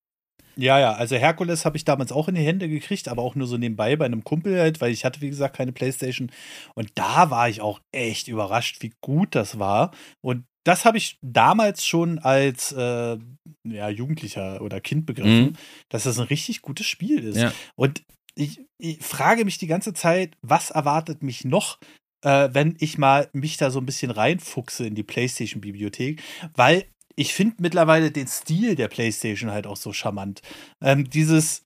[0.58, 3.46] Ja, ja, also Herkules habe ich damals auch in die Hände gekriegt, aber auch nur
[3.46, 6.30] so nebenbei bei einem Kumpel halt, weil ich hatte, wie gesagt, keine Playstation.
[6.74, 9.90] Und da war ich auch echt überrascht, wie gut das war.
[10.22, 13.18] Und das habe ich damals schon als äh,
[13.64, 15.56] ja, Jugendlicher oder Kind begriffen, mhm.
[15.90, 17.38] dass das ein richtig gutes Spiel ist.
[17.38, 17.52] Ja.
[17.76, 18.02] Und
[18.34, 21.78] ich, ich, frage mich die ganze Zeit, was erwartet mich noch,
[22.24, 26.20] äh, wenn ich mal mich da so ein bisschen reinfuchse in die PlayStation-Bibliothek,
[26.54, 30.42] weil ich finde mittlerweile den Stil der PlayStation halt auch so charmant.
[30.82, 31.62] Ähm, dieses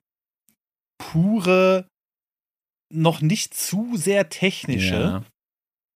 [0.99, 1.87] pure,
[2.93, 4.93] noch nicht zu sehr technische.
[4.93, 5.25] Ja.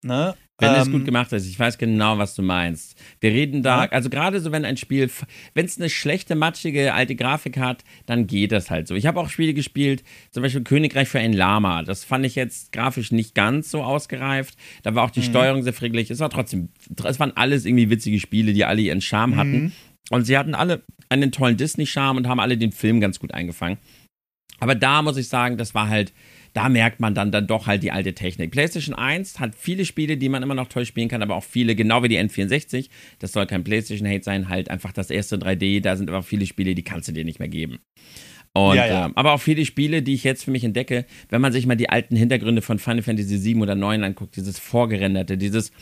[0.03, 0.35] Ne?
[0.57, 2.97] Wenn ähm, es gut gemacht ist, ich weiß genau, was du meinst.
[3.19, 3.91] Wir reden da, ja.
[3.91, 5.09] also gerade so, wenn ein Spiel,
[5.53, 8.95] wenn es eine schlechte, matschige, alte Grafik hat, dann geht das halt so.
[8.95, 11.83] Ich habe auch Spiele gespielt, zum Beispiel Königreich für ein Lama.
[11.83, 14.55] Das fand ich jetzt grafisch nicht ganz so ausgereift.
[14.83, 15.25] Da war auch die mhm.
[15.25, 16.09] Steuerung sehr fricklich.
[16.09, 16.69] Es war trotzdem,
[17.03, 19.61] es waren alles irgendwie witzige Spiele, die alle ihren Charme hatten.
[19.63, 19.71] Mhm.
[20.09, 23.77] Und sie hatten alle einen tollen Disney-Charme und haben alle den Film ganz gut eingefangen.
[24.59, 26.13] Aber da muss ich sagen, das war halt,
[26.55, 28.49] da merkt man dann, dann doch halt die alte Technik.
[28.49, 31.75] PlayStation 1 hat viele Spiele, die man immer noch toll spielen kann, aber auch viele,
[31.75, 32.87] genau wie die N64.
[33.19, 35.81] Das soll kein PlayStation-Hate sein, halt einfach das erste 3D.
[35.81, 37.79] Da sind aber viele Spiele, die kannst du dir nicht mehr geben.
[38.53, 39.07] Und, ja, ja.
[39.07, 41.75] Äh, aber auch viele Spiele, die ich jetzt für mich entdecke, wenn man sich mal
[41.75, 45.73] die alten Hintergründe von Final Fantasy 7 oder 9 anguckt, dieses vorgerenderte, dieses,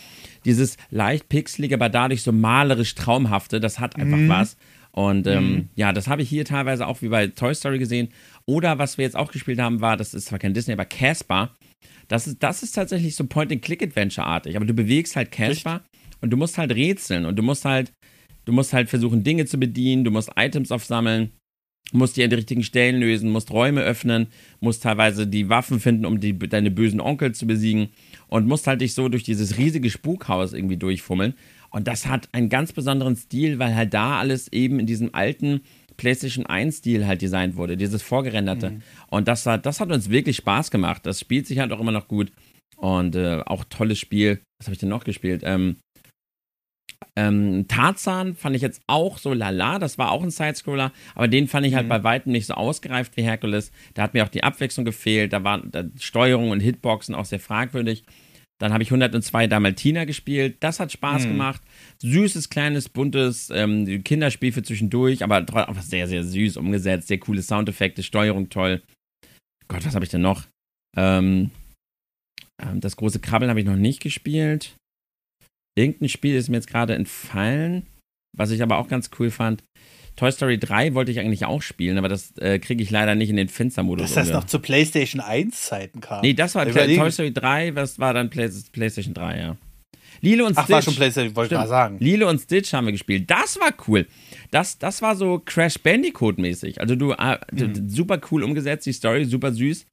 [0.44, 4.30] dieses leicht pixelige, aber dadurch so malerisch traumhafte, das hat einfach mhm.
[4.30, 4.58] was.
[4.94, 5.70] Und ähm, mhm.
[5.76, 8.10] ja, das habe ich hier teilweise auch wie bei Toy Story gesehen.
[8.46, 11.56] Oder was wir jetzt auch gespielt haben, war, das ist zwar kein Disney, aber Casper.
[12.08, 14.56] Das ist, das ist tatsächlich so Point-and-Click-Adventure-artig.
[14.56, 15.82] Aber du bewegst halt Casper
[16.22, 17.94] und du musst halt rätseln und du musst halt,
[18.46, 21.32] du musst halt versuchen, Dinge zu bedienen, du musst Items aufsammeln,
[21.94, 24.28] musst die an die richtigen Stellen lösen, musst Räume öffnen,
[24.60, 27.90] musst teilweise die Waffen finden, um die, deine bösen Onkel zu besiegen
[28.28, 31.36] und musst halt dich so durch dieses riesige Spukhaus irgendwie durchfummeln.
[31.70, 35.62] Und das hat einen ganz besonderen Stil, weil halt da alles eben in diesem alten
[35.98, 38.72] PlayStation 1-Stil halt designt wurde, dieses vorgerenderte.
[38.72, 38.82] Mhm.
[39.08, 41.06] Und das hat, das hat uns wirklich Spaß gemacht.
[41.06, 42.32] Das spielt sich halt auch immer noch gut.
[42.78, 44.42] Und äh, auch tolles Spiel.
[44.60, 45.42] Was habe ich denn noch gespielt?
[45.46, 45.78] Ähm,
[47.16, 51.48] Ähm, Tarzan fand ich jetzt auch so lala, das war auch ein Sidescroller, aber den
[51.48, 51.90] fand ich halt mhm.
[51.90, 53.72] bei weitem nicht so ausgereift wie Hercules.
[53.94, 58.04] Da hat mir auch die Abwechslung gefehlt, da waren Steuerung und Hitboxen auch sehr fragwürdig.
[58.60, 60.58] Dann habe ich 102 Dalmatiner gespielt.
[60.62, 61.30] Das hat Spaß mhm.
[61.30, 61.62] gemacht.
[62.04, 67.08] Süßes, kleines, buntes ähm, Kinderspiel für zwischendurch, aber einfach sehr, sehr süß umgesetzt.
[67.08, 68.82] Sehr coole Soundeffekte, Steuerung toll.
[69.70, 70.44] Gott, was habe ich denn noch?
[70.98, 71.50] Ähm,
[72.62, 74.76] ähm, das große Krabbeln habe ich noch nicht gespielt.
[75.78, 77.88] Irgendein Spiel ist mir jetzt gerade entfallen,
[78.38, 79.64] was ich aber auch ganz cool fand.
[80.18, 83.30] Toy Story 3 wollte ich eigentlich auch spielen, aber das äh, kriege ich leider nicht
[83.30, 84.14] in den Fenstermodus.
[84.14, 86.22] Dass das noch zu PlayStation 1 Zeiten kam.
[86.22, 87.02] Nee, das war Überlegen.
[87.02, 89.58] Toy Story 3, was war dann Play PlayStation 3, ja.
[90.24, 90.74] Lilo und Ach, Stitch.
[90.74, 91.98] war schon PlayStation, wollte ich mal sagen.
[92.00, 93.30] Lilo und Stitch haben wir gespielt.
[93.30, 94.08] Das war cool.
[94.52, 96.80] Das, das war so Crash Bandicoot-mäßig.
[96.80, 97.90] Also du, äh, mhm.
[97.90, 99.86] super cool umgesetzt, die Story, super süß.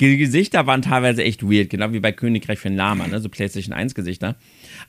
[0.00, 3.20] Die Gesichter waren teilweise echt weird, genau wie bei Königreich für Lama, ne?
[3.20, 4.36] so PlayStation 1 Gesichter.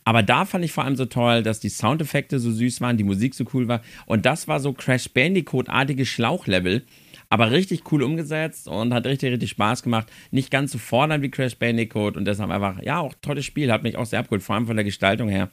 [0.05, 3.03] Aber da fand ich vor allem so toll, dass die Soundeffekte so süß waren, die
[3.03, 3.81] Musik so cool war.
[4.05, 6.85] Und das war so Crash Bandicoot-artige Schlauchlevel.
[7.29, 10.11] Aber richtig cool umgesetzt und hat richtig, richtig Spaß gemacht.
[10.31, 13.71] Nicht ganz so fordernd wie Crash Bandicoot und deshalb einfach, ja, auch tolles Spiel.
[13.71, 15.49] Hat mich auch sehr abgeholt, vor allem von der Gestaltung her.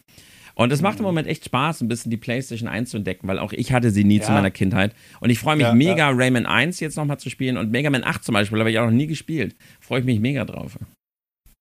[0.55, 3.39] Und es macht im Moment echt Spaß, ein bisschen die PlayStation 1 zu entdecken, weil
[3.39, 4.23] auch ich hatte sie nie ja.
[4.23, 4.95] zu meiner Kindheit.
[5.21, 6.11] Und ich freue mich ja, mega, ja.
[6.11, 8.85] Rayman 1 jetzt nochmal zu spielen und Mega Man 8 zum Beispiel, habe ich auch
[8.85, 9.57] noch nie gespielt.
[9.81, 10.79] Freue ich mich mega drauf.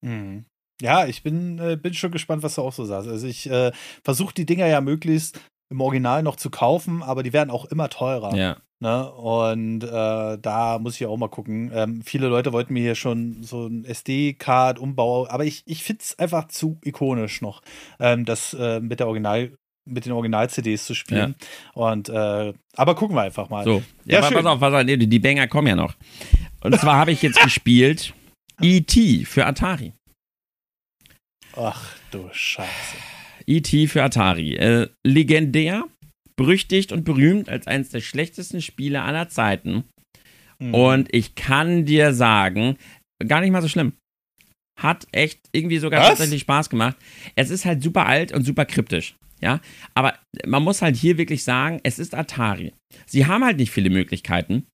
[0.01, 0.45] Mhm.
[0.81, 3.07] Ja, ich bin, äh, bin schon gespannt, was du auch so sagst.
[3.07, 3.71] Also ich äh,
[4.03, 5.39] versuche die Dinger ja möglichst
[5.71, 8.35] im Original noch zu kaufen, aber die werden auch immer teurer.
[8.35, 8.57] Ja.
[8.81, 9.11] Ne?
[9.11, 11.71] Und äh, da muss ich auch mal gucken.
[11.73, 16.17] Ähm, viele Leute wollten mir hier schon so ein SD-Card-Umbau, aber ich, ich finde es
[16.17, 17.61] einfach zu ikonisch noch,
[17.99, 19.51] ähm, das äh, mit der Original
[19.85, 21.35] mit den Original-CDs zu spielen.
[21.75, 21.81] Ja.
[21.81, 23.63] Und äh, aber gucken wir einfach mal.
[23.63, 25.95] So, ja, ja pass auf, pass auf, die Banger kommen ja noch.
[26.61, 28.13] Und zwar habe ich jetzt gespielt
[28.61, 29.25] E.T.
[29.25, 29.93] für Atari.
[31.55, 32.97] Ach du Scheiße.
[33.47, 33.87] E.T.
[33.87, 34.55] für Atari.
[34.55, 35.85] Äh, legendär,
[36.35, 39.83] berüchtigt und berühmt als eines der schlechtesten Spiele aller Zeiten.
[40.59, 40.73] Mhm.
[40.73, 42.77] Und ich kann dir sagen,
[43.27, 43.93] gar nicht mal so schlimm.
[44.79, 46.09] Hat echt irgendwie sogar Was?
[46.09, 46.97] tatsächlich Spaß gemacht.
[47.35, 49.15] Es ist halt super alt und super kryptisch.
[49.41, 49.59] Ja,
[49.95, 50.13] aber
[50.45, 52.73] man muss halt hier wirklich sagen, es ist Atari.
[53.07, 54.67] Sie haben halt nicht viele Möglichkeiten.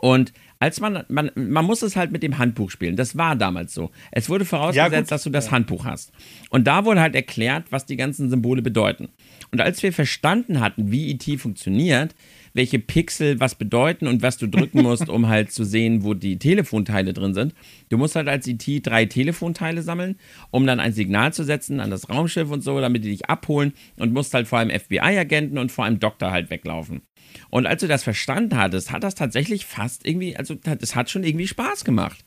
[0.00, 2.96] Und als man, man, man muss es halt mit dem Handbuch spielen.
[2.96, 3.90] Das war damals so.
[4.10, 6.12] Es wurde vorausgesetzt, ja, dass du das Handbuch hast.
[6.50, 9.08] Und da wurde halt erklärt, was die ganzen Symbole bedeuten.
[9.50, 12.14] Und als wir verstanden hatten, wie IT funktioniert,
[12.54, 16.38] welche Pixel was bedeuten und was du drücken musst, um halt zu sehen, wo die
[16.38, 17.54] Telefonteile drin sind.
[17.90, 20.16] Du musst halt als IT drei Telefonteile sammeln,
[20.50, 23.74] um dann ein Signal zu setzen an das Raumschiff und so, damit die dich abholen
[23.98, 27.02] und musst halt vor allem FBI-Agenten und vor allem Doktor halt weglaufen.
[27.50, 31.24] Und als du das verstanden hattest, hat das tatsächlich fast irgendwie, also das hat schon
[31.24, 32.24] irgendwie Spaß gemacht.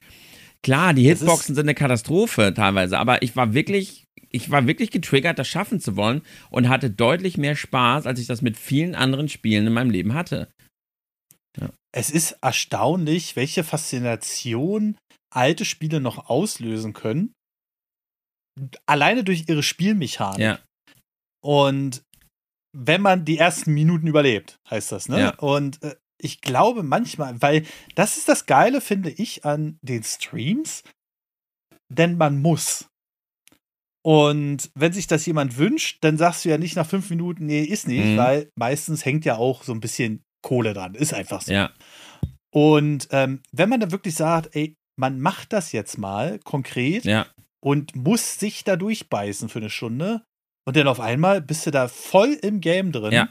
[0.63, 4.06] Klar, die Hitboxen sind eine Katastrophe teilweise, aber ich war wirklich,
[4.37, 8.27] ich war wirklich getriggert, das schaffen zu wollen und hatte deutlich mehr Spaß, als ich
[8.27, 10.47] das mit vielen anderen Spielen in meinem Leben hatte.
[11.59, 11.71] Ja.
[11.91, 14.97] Es ist erstaunlich, welche Faszination
[15.33, 17.33] alte Spiele noch auslösen können.
[18.85, 20.39] Alleine durch ihre Spielmechanik.
[20.39, 20.59] Ja.
[21.43, 22.03] Und
[22.75, 25.19] wenn man die ersten Minuten überlebt, heißt das, ne?
[25.19, 25.35] Ja.
[25.39, 30.83] Und äh, ich glaube manchmal, weil das ist das Geile, finde ich, an den Streams,
[31.91, 32.87] denn man muss.
[34.07, 37.63] Und wenn sich das jemand wünscht, dann sagst du ja nicht nach fünf Minuten, nee,
[37.63, 38.17] ist nicht, mhm.
[38.17, 40.95] weil meistens hängt ja auch so ein bisschen Kohle dran.
[40.95, 41.51] Ist einfach so.
[41.51, 41.71] Ja.
[42.53, 47.27] Und ähm, wenn man dann wirklich sagt, ey, man macht das jetzt mal konkret ja.
[47.61, 50.23] und muss sich da durchbeißen für eine Stunde,
[50.65, 53.13] und dann auf einmal bist du da voll im Game drin.
[53.13, 53.29] Ja.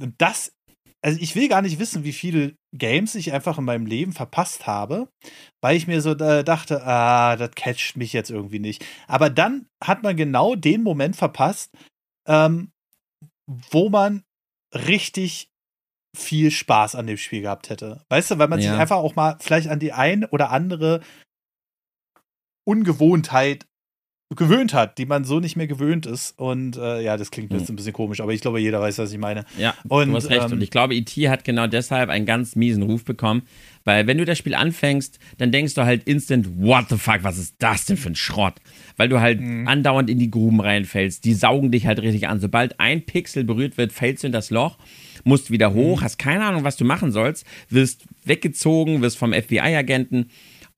[0.00, 0.52] Und das,
[1.02, 4.66] also ich will gar nicht wissen, wie viele Games ich einfach in meinem Leben verpasst
[4.66, 5.08] habe,
[5.60, 8.84] weil ich mir so äh, dachte, ah, das catcht mich jetzt irgendwie nicht.
[9.06, 11.72] Aber dann hat man genau den Moment verpasst,
[12.26, 12.72] ähm,
[13.46, 14.24] wo man
[14.74, 15.50] richtig
[16.16, 18.04] viel Spaß an dem Spiel gehabt hätte.
[18.08, 18.70] Weißt du, weil man ja.
[18.70, 21.00] sich einfach auch mal vielleicht an die ein oder andere
[22.66, 23.66] Ungewohnheit
[24.36, 26.38] gewöhnt hat, die man so nicht mehr gewöhnt ist.
[26.38, 27.72] Und äh, ja, das klingt jetzt hm.
[27.72, 29.46] ein bisschen komisch, aber ich glaube, jeder weiß, was ich meine.
[29.56, 30.44] Ja, und, du hast recht.
[30.44, 31.30] Ähm, und ich glaube, E.T.
[31.30, 33.42] hat genau deshalb einen ganz miesen Ruf bekommen,
[33.84, 37.38] weil wenn du das Spiel anfängst, dann denkst du halt instant, what the fuck, was
[37.38, 38.56] ist das denn für ein Schrott?
[38.98, 39.66] Weil du halt mhm.
[39.66, 41.24] andauernd in die Gruben reinfällst.
[41.24, 42.38] Die saugen dich halt richtig an.
[42.38, 44.76] Sobald ein Pixel berührt wird, fällst du in das Loch,
[45.24, 46.04] musst wieder hoch, mhm.
[46.04, 50.28] hast keine Ahnung, was du machen sollst, wirst weggezogen, wirst vom FBI-Agenten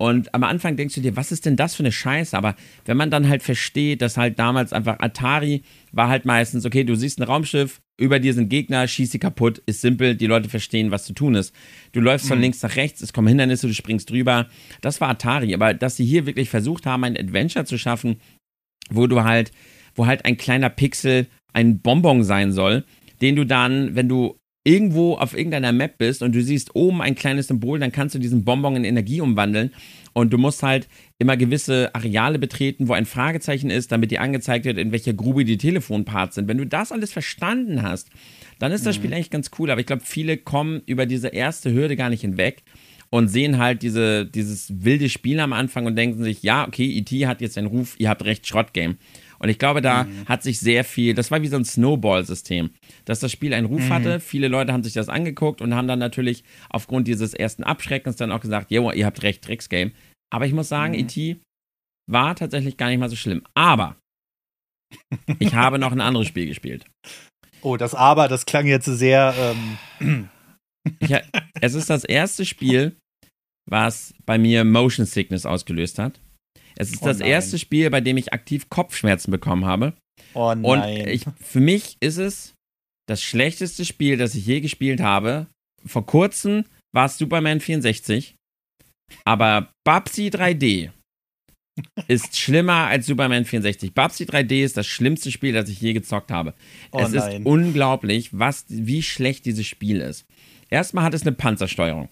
[0.01, 2.35] und am Anfang denkst du dir, was ist denn das für eine Scheiße?
[2.35, 6.85] Aber wenn man dann halt versteht, dass halt damals einfach Atari war halt meistens, okay,
[6.85, 10.49] du siehst ein Raumschiff, über dir sind Gegner, schieß sie kaputt, ist simpel, die Leute
[10.49, 11.55] verstehen, was zu tun ist.
[11.93, 12.45] Du läufst von mhm.
[12.45, 14.49] links nach rechts, es kommen Hindernisse, du springst drüber.
[14.81, 15.53] Das war Atari.
[15.53, 18.23] Aber dass sie hier wirklich versucht haben, ein Adventure zu schaffen,
[18.89, 19.53] wo du halt,
[19.95, 22.87] wo halt ein kleiner Pixel ein Bonbon sein soll,
[23.21, 27.15] den du dann, wenn du irgendwo auf irgendeiner Map bist und du siehst oben ein
[27.15, 29.73] kleines Symbol, dann kannst du diesen Bonbon in Energie umwandeln
[30.13, 30.87] und du musst halt
[31.19, 35.45] immer gewisse Areale betreten, wo ein Fragezeichen ist, damit dir angezeigt wird, in welcher Grube
[35.45, 36.49] die Telefonparts sind.
[36.49, 38.11] Wenn du das alles verstanden hast,
[38.59, 39.01] dann ist das mhm.
[39.01, 39.71] Spiel eigentlich ganz cool.
[39.71, 42.63] Aber ich glaube, viele kommen über diese erste Hürde gar nicht hinweg
[43.09, 47.27] und sehen halt diese, dieses wilde Spiel am Anfang und denken sich, ja, okay, E.T.
[47.27, 48.97] hat jetzt einen Ruf, ihr habt recht, Schrottgame.
[49.41, 50.27] Und ich glaube, da mhm.
[50.27, 52.71] hat sich sehr viel, das war wie so ein Snowball-System,
[53.07, 53.91] dass das Spiel einen Ruf mhm.
[53.91, 54.21] hatte.
[54.21, 58.33] Viele Leute haben sich das angeguckt und haben dann natürlich aufgrund dieses ersten Abschreckens dann
[58.33, 59.93] auch gesagt, jo, ihr habt recht, Drecksgame.
[60.33, 61.01] Aber ich muss sagen, mhm.
[61.01, 61.41] E.T.
[62.07, 63.43] war tatsächlich gar nicht mal so schlimm.
[63.55, 63.97] Aber
[65.39, 66.85] ich habe noch ein anderes Spiel gespielt.
[67.63, 69.35] Oh, das Aber, das klang jetzt sehr.
[70.01, 70.29] Ähm
[71.01, 71.15] ich,
[71.61, 72.97] es ist das erste Spiel,
[73.69, 76.21] was bei mir Motion Sickness ausgelöst hat.
[76.81, 77.29] Es ist oh das nein.
[77.29, 79.93] erste Spiel, bei dem ich aktiv Kopfschmerzen bekommen habe.
[80.33, 80.65] Oh nein.
[80.65, 82.55] Und ich, für mich ist es
[83.07, 85.47] das schlechteste Spiel, das ich je gespielt habe.
[85.85, 88.35] Vor kurzem war es Superman 64.
[89.25, 90.91] Aber Babsy 3D
[92.09, 93.93] ist schlimmer als Superman 64.
[93.93, 96.55] Babsy 3D ist das schlimmste Spiel, das ich je gezockt habe.
[96.93, 97.43] Oh es nein.
[97.43, 100.25] ist unglaublich, was, wie schlecht dieses Spiel ist.
[100.71, 102.09] Erstmal hat es eine Panzersteuerung.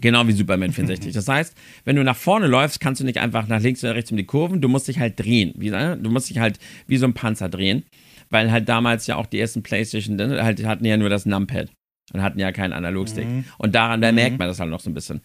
[0.00, 1.12] Genau wie Superman 64.
[1.12, 4.10] Das heißt, wenn du nach vorne läufst, kannst du nicht einfach nach links oder rechts
[4.10, 5.52] um die Kurven, du musst dich halt drehen.
[5.56, 5.96] Wie, ne?
[6.00, 7.84] du musst dich halt wie so ein Panzer drehen,
[8.30, 11.70] weil halt damals ja auch die ersten Playstation ne, halt hatten ja nur das Numpad
[12.12, 13.26] und hatten ja keinen Analogstick.
[13.26, 13.44] Mhm.
[13.58, 14.16] Und daran, da mhm.
[14.16, 15.20] merkt man das halt noch so ein bisschen.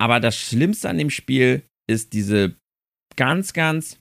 [0.00, 2.54] Aber das Schlimmste an dem Spiel ist diese
[3.16, 3.98] ganz, ganz,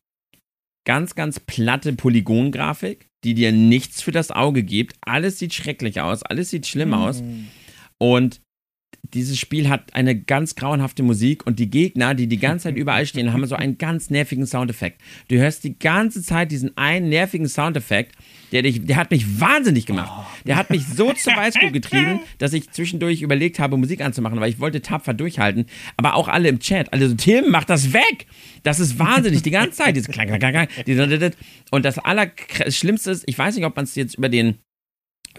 [0.85, 4.95] ganz, ganz platte Polygongrafik, die dir nichts für das Auge gibt.
[5.01, 6.93] Alles sieht schrecklich aus, alles sieht schlimm mhm.
[6.93, 7.23] aus.
[7.99, 8.41] Und
[9.13, 13.05] dieses Spiel hat eine ganz grauenhafte Musik und die Gegner, die die ganze Zeit überall
[13.05, 15.01] stehen, haben so einen ganz nervigen Soundeffekt.
[15.27, 18.15] Du hörst die ganze Zeit diesen einen nervigen Soundeffekt,
[18.51, 20.11] der, dich, der hat mich wahnsinnig gemacht.
[20.45, 24.49] Der hat mich so zur Weißglut getrieben, dass ich zwischendurch überlegt habe, Musik anzumachen, weil
[24.49, 25.65] ich wollte tapfer durchhalten.
[25.97, 28.27] Aber auch alle im Chat, alle so, Tim, mach das weg!
[28.63, 29.95] Das ist wahnsinnig, die ganze Zeit.
[29.95, 31.31] Diese klang, klang, klang, klang.
[31.71, 34.57] Und das Allerschlimmste ist, ich weiß nicht, ob man es jetzt über den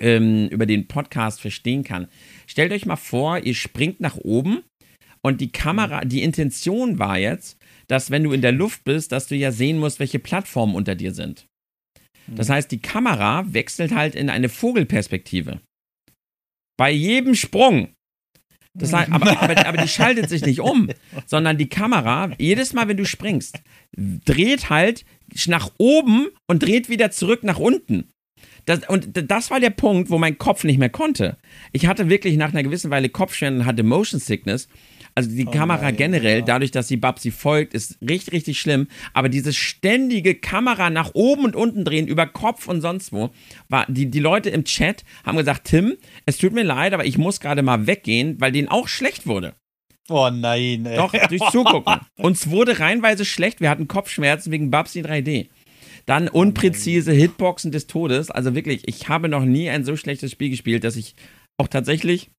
[0.00, 2.08] ähm, über den Podcast verstehen kann.
[2.46, 4.62] Stellt euch mal vor, ihr springt nach oben
[5.22, 9.26] und die Kamera, die Intention war jetzt, dass wenn du in der Luft bist, dass
[9.26, 11.46] du ja sehen musst, welche Plattformen unter dir sind.
[12.26, 15.60] Das heißt, die Kamera wechselt halt in eine Vogelperspektive.
[16.76, 17.94] Bei jedem Sprung.
[18.76, 20.88] Das heißt, aber, aber, aber die schaltet sich nicht um,
[21.26, 23.62] sondern die Kamera, jedes Mal, wenn du springst,
[23.96, 25.04] dreht halt
[25.46, 28.10] nach oben und dreht wieder zurück nach unten.
[28.66, 31.36] Das, und das war der Punkt, wo mein Kopf nicht mehr konnte.
[31.72, 34.68] Ich hatte wirklich nach einer gewissen Weile Kopfschmerzen und hatte Motion Sickness.
[35.16, 36.44] Also die oh Kamera nein, generell, ja.
[36.44, 38.88] dadurch, dass sie Babsi folgt, ist richtig, richtig schlimm.
[39.12, 43.30] Aber dieses ständige Kamera nach oben und unten drehen, über Kopf und sonst wo,
[43.68, 45.96] war, die, die Leute im Chat haben gesagt, Tim,
[46.26, 49.54] es tut mir leid, aber ich muss gerade mal weggehen, weil denen auch schlecht wurde.
[50.08, 50.96] Oh nein, ey.
[50.96, 52.00] Doch, durch Zugucken.
[52.16, 55.48] Uns wurde reinweise schlecht, wir hatten Kopfschmerzen wegen Babsi 3D.
[56.06, 58.30] Dann unpräzise Hitboxen des Todes.
[58.30, 61.14] Also wirklich, ich habe noch nie ein so schlechtes Spiel gespielt, dass ich
[61.58, 62.30] auch tatsächlich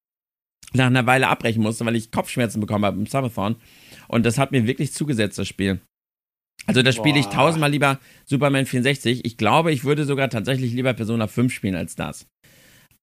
[0.74, 3.56] nach einer Weile abbrechen musste, weil ich Kopfschmerzen bekommen habe im Subathon.
[4.08, 5.80] Und das hat mir wirklich zugesetzt, das Spiel.
[6.68, 9.24] Also da spiele ich tausendmal lieber Superman 64.
[9.24, 12.28] Ich glaube, ich würde sogar tatsächlich lieber Persona 5 spielen als das.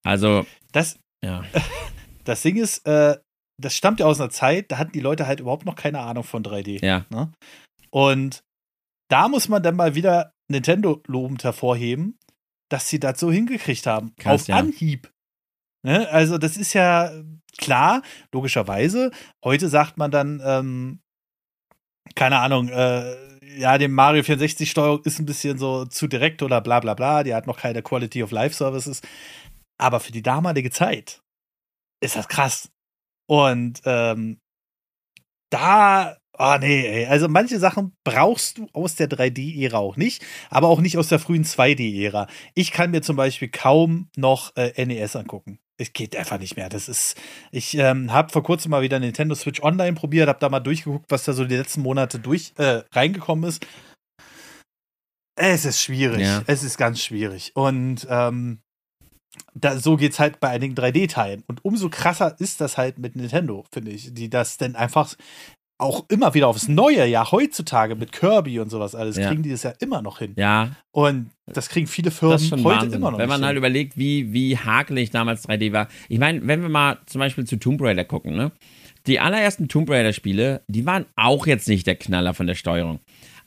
[0.03, 0.45] Also.
[0.71, 1.43] Das, ja.
[2.25, 3.17] das Ding ist, äh,
[3.61, 6.23] das stammt ja aus einer Zeit, da hatten die Leute halt überhaupt noch keine Ahnung
[6.23, 6.83] von 3D.
[6.85, 7.05] Ja.
[7.09, 7.31] Ne?
[7.89, 8.43] Und
[9.09, 12.17] da muss man dann mal wieder Nintendo lobend hervorheben,
[12.69, 14.15] dass sie das so hingekriegt haben.
[14.17, 14.57] Krass, auf ja.
[14.57, 15.11] Anhieb.
[15.85, 16.09] Ne?
[16.09, 17.11] Also, das ist ja
[17.57, 18.01] klar,
[18.31, 19.11] logischerweise.
[19.43, 20.99] Heute sagt man dann, ähm,
[22.15, 26.79] keine Ahnung, äh, ja, dem Mario 64-Steuerung ist ein bisschen so zu direkt oder bla
[26.79, 29.01] bla bla, die hat noch keine Quality of Life Services.
[29.77, 31.21] Aber für die damalige Zeit
[32.01, 32.71] ist das krass.
[33.29, 34.39] Und ähm,
[35.49, 37.05] da Ah, oh, nee, ey.
[37.05, 41.19] Also manche Sachen brauchst du aus der 3D-Ära auch nicht, aber auch nicht aus der
[41.19, 42.27] frühen 2D-Ära.
[42.55, 45.59] Ich kann mir zum Beispiel kaum noch äh, NES angucken.
[45.77, 46.69] Es geht einfach nicht mehr.
[46.69, 47.17] Das ist.
[47.51, 51.05] Ich ähm, habe vor kurzem mal wieder Nintendo Switch Online probiert, habe da mal durchgeguckt,
[51.09, 53.65] was da so die letzten Monate durch äh, reingekommen ist.
[55.35, 56.21] Es ist schwierig.
[56.21, 56.43] Ja.
[56.47, 57.51] Es ist ganz schwierig.
[57.55, 58.59] Und ähm,
[59.55, 61.43] da, so geht's halt bei einigen 3D-Teilen.
[61.47, 65.15] Und umso krasser ist das halt mit Nintendo, finde ich, die das denn einfach
[65.77, 69.27] auch immer wieder aufs Neue, ja, heutzutage mit Kirby und sowas alles, ja.
[69.27, 70.33] kriegen die das ja immer noch hin.
[70.37, 70.71] Ja.
[70.91, 72.93] Und das kriegen viele Firmen heute Wahnsinn.
[72.93, 73.47] immer noch Wenn man hin.
[73.47, 75.87] halt überlegt, wie, wie hakelig damals 3D war.
[76.09, 78.51] Ich meine, wenn wir mal zum Beispiel zu Tomb Raider gucken, ne?
[79.05, 82.99] Die allerersten Tomb Raider-Spiele, die waren auch jetzt nicht der Knaller von der Steuerung.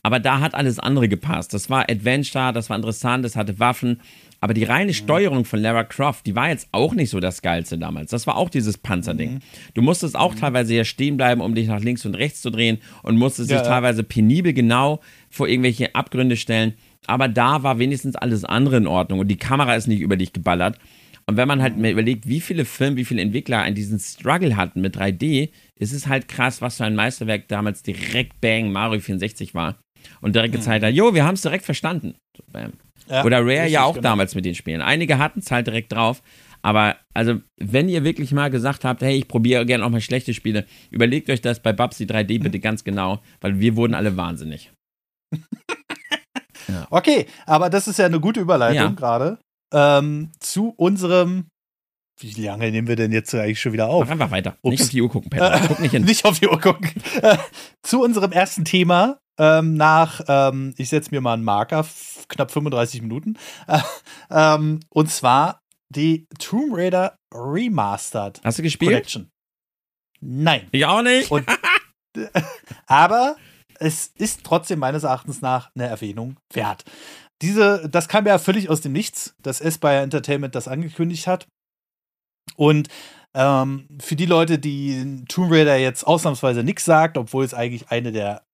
[0.03, 1.53] Aber da hat alles andere gepasst.
[1.53, 4.01] Das war Adventure, das war interessant, das hatte Waffen.
[4.39, 7.77] Aber die reine Steuerung von Lara Croft, die war jetzt auch nicht so das Geilste
[7.77, 8.11] damals.
[8.11, 9.35] Das war auch dieses Panzerding.
[9.35, 9.39] Mhm.
[9.73, 10.39] Du musstest auch mhm.
[10.39, 13.57] teilweise hier stehen bleiben, um dich nach links und rechts zu drehen und musstest ja,
[13.57, 13.73] dich ja.
[13.73, 16.73] teilweise penibel genau vor irgendwelche Abgründe stellen.
[17.07, 20.33] Aber da war wenigstens alles andere in Ordnung und die Kamera ist nicht über dich
[20.33, 20.77] geballert.
[21.25, 24.55] Und wenn man halt mir überlegt, wie viele Filme, wie viele Entwickler an diesen Struggle
[24.55, 29.01] hatten mit 3D, ist es halt krass, was für ein Meisterwerk damals direkt Bang Mario
[29.01, 29.77] 64 war.
[30.21, 30.59] Und direkt mhm.
[30.59, 32.15] gezeigt hat, jo, wir haben es direkt verstanden.
[32.51, 32.71] bam.
[33.09, 34.09] Ja, Oder Rare ja auch genau.
[34.09, 34.81] damals mit den Spielen.
[34.81, 36.21] Einige hatten es halt direkt drauf.
[36.61, 40.33] Aber also, wenn ihr wirklich mal gesagt habt, hey, ich probiere gerne auch mal schlechte
[40.33, 44.71] Spiele, überlegt euch das bei Babsi 3D bitte ganz genau, weil wir wurden alle wahnsinnig.
[46.67, 46.87] ja.
[46.89, 48.89] Okay, aber das ist ja eine gute Überleitung ja.
[48.89, 49.39] gerade
[49.73, 51.47] ähm, zu unserem.
[52.19, 54.03] Wie lange nehmen wir denn jetzt eigentlich schon wieder auf?
[54.05, 54.57] Mach einfach weiter.
[54.63, 54.71] Ups.
[54.71, 55.61] Nicht auf die Uhr gucken, Peter.
[55.67, 56.03] Guck nicht hin.
[56.03, 56.89] nicht auf die Uhr gucken.
[57.83, 61.85] zu unserem ersten Thema, ähm, nach, ähm, ich setze mir mal einen Marker,
[62.27, 63.37] knapp 35 Minuten.
[63.67, 63.79] Äh,
[64.31, 68.41] ähm, und zwar die Tomb Raider Remastered.
[68.43, 68.91] Hast du gespielt?
[68.91, 69.29] Collection.
[70.19, 70.67] Nein.
[70.71, 71.31] Ich auch nicht.
[71.31, 71.45] Und,
[72.87, 73.35] aber
[73.79, 76.83] es ist trotzdem meines Erachtens nach eine Erwähnung wert.
[77.41, 81.47] Diese, das kam ja völlig aus dem Nichts, dass Aspire Entertainment das angekündigt hat.
[82.55, 82.87] Und
[83.35, 88.11] ähm, für die Leute, die Tomb Raider jetzt ausnahmsweise nichts sagt, obwohl es eigentlich eine
[88.11, 88.46] der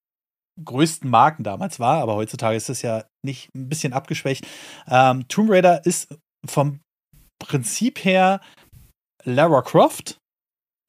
[0.63, 4.45] größten Marken damals war, aber heutzutage ist es ja nicht ein bisschen abgeschwächt.
[4.87, 6.79] Ähm, Tomb Raider ist vom
[7.39, 8.41] Prinzip her
[9.23, 10.17] Lara Croft.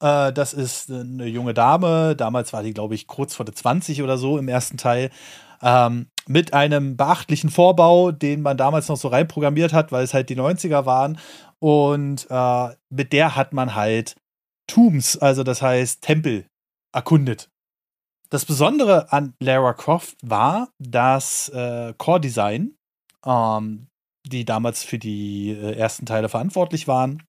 [0.01, 2.15] Äh, das ist eine junge Dame.
[2.15, 5.09] Damals war die, glaube ich, kurz vor der 20 oder so im ersten Teil.
[5.61, 10.29] Ähm, mit einem beachtlichen Vorbau, den man damals noch so reinprogrammiert hat, weil es halt
[10.29, 11.19] die 90er waren.
[11.59, 14.15] Und äh, mit der hat man halt
[14.67, 16.47] Tombs, also das heißt Tempel,
[16.93, 17.49] erkundet.
[18.35, 22.75] Das Besondere an Lara Croft war das äh, Core-Design,
[23.25, 23.87] ähm,
[24.27, 27.23] die damals für die äh, ersten Teile verantwortlich waren,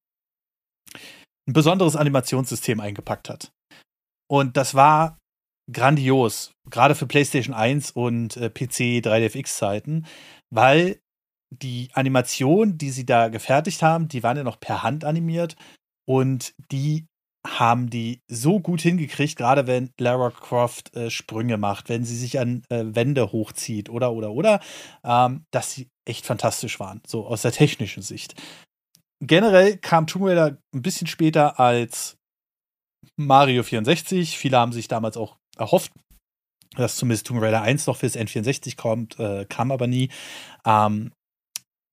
[1.48, 3.52] ein besonderes Animationssystem eingepackt hat.
[4.28, 5.16] Und das war
[5.72, 10.06] grandios, gerade für PlayStation 1 und äh, PC 3DFX-Zeiten,
[10.52, 10.98] weil
[11.54, 15.54] die Animation, die sie da gefertigt haben, die waren ja noch per Hand animiert
[16.04, 17.06] und die
[17.46, 22.38] haben die so gut hingekriegt, gerade wenn Lara Croft äh, Sprünge macht, wenn sie sich
[22.38, 24.60] an äh, Wände hochzieht oder oder oder,
[25.04, 28.34] ähm, dass sie echt fantastisch waren, so aus der technischen Sicht.
[29.20, 32.16] Generell kam Tomb Raider ein bisschen später als
[33.16, 34.36] Mario 64.
[34.36, 35.92] Viele haben sich damals auch erhofft,
[36.76, 40.10] dass zumindest Tomb Raider 1 noch fürs N64 kommt, äh, kam aber nie.
[40.66, 41.12] Ähm,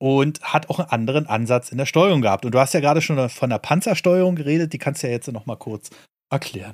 [0.03, 2.43] und hat auch einen anderen Ansatz in der Steuerung gehabt.
[2.43, 5.31] Und du hast ja gerade schon von der Panzersteuerung geredet, die kannst du ja jetzt
[5.31, 5.91] noch mal kurz
[6.29, 6.73] erklären.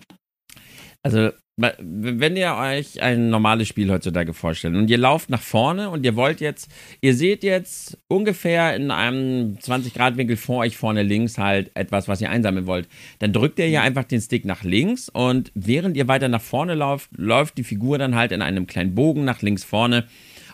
[1.04, 6.04] Also, wenn ihr euch ein normales Spiel heutzutage vorstellt und ihr lauft nach vorne und
[6.06, 6.72] ihr wollt jetzt,
[7.02, 12.32] ihr seht jetzt ungefähr in einem 20-Grad-Winkel vor euch vorne links halt etwas, was ihr
[12.32, 12.88] einsammeln wollt,
[13.20, 16.74] dann drückt ihr ja einfach den Stick nach links und während ihr weiter nach vorne
[16.74, 20.08] lauft, läuft die Figur dann halt in einem kleinen Bogen nach links vorne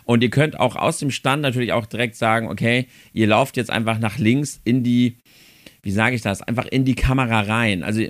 [0.06, 3.70] und ihr könnt auch aus dem Stand natürlich auch direkt sagen, okay, ihr lauft jetzt
[3.70, 5.18] einfach nach links in die,
[5.82, 7.82] wie sage ich das, einfach in die Kamera rein.
[7.82, 8.02] Also,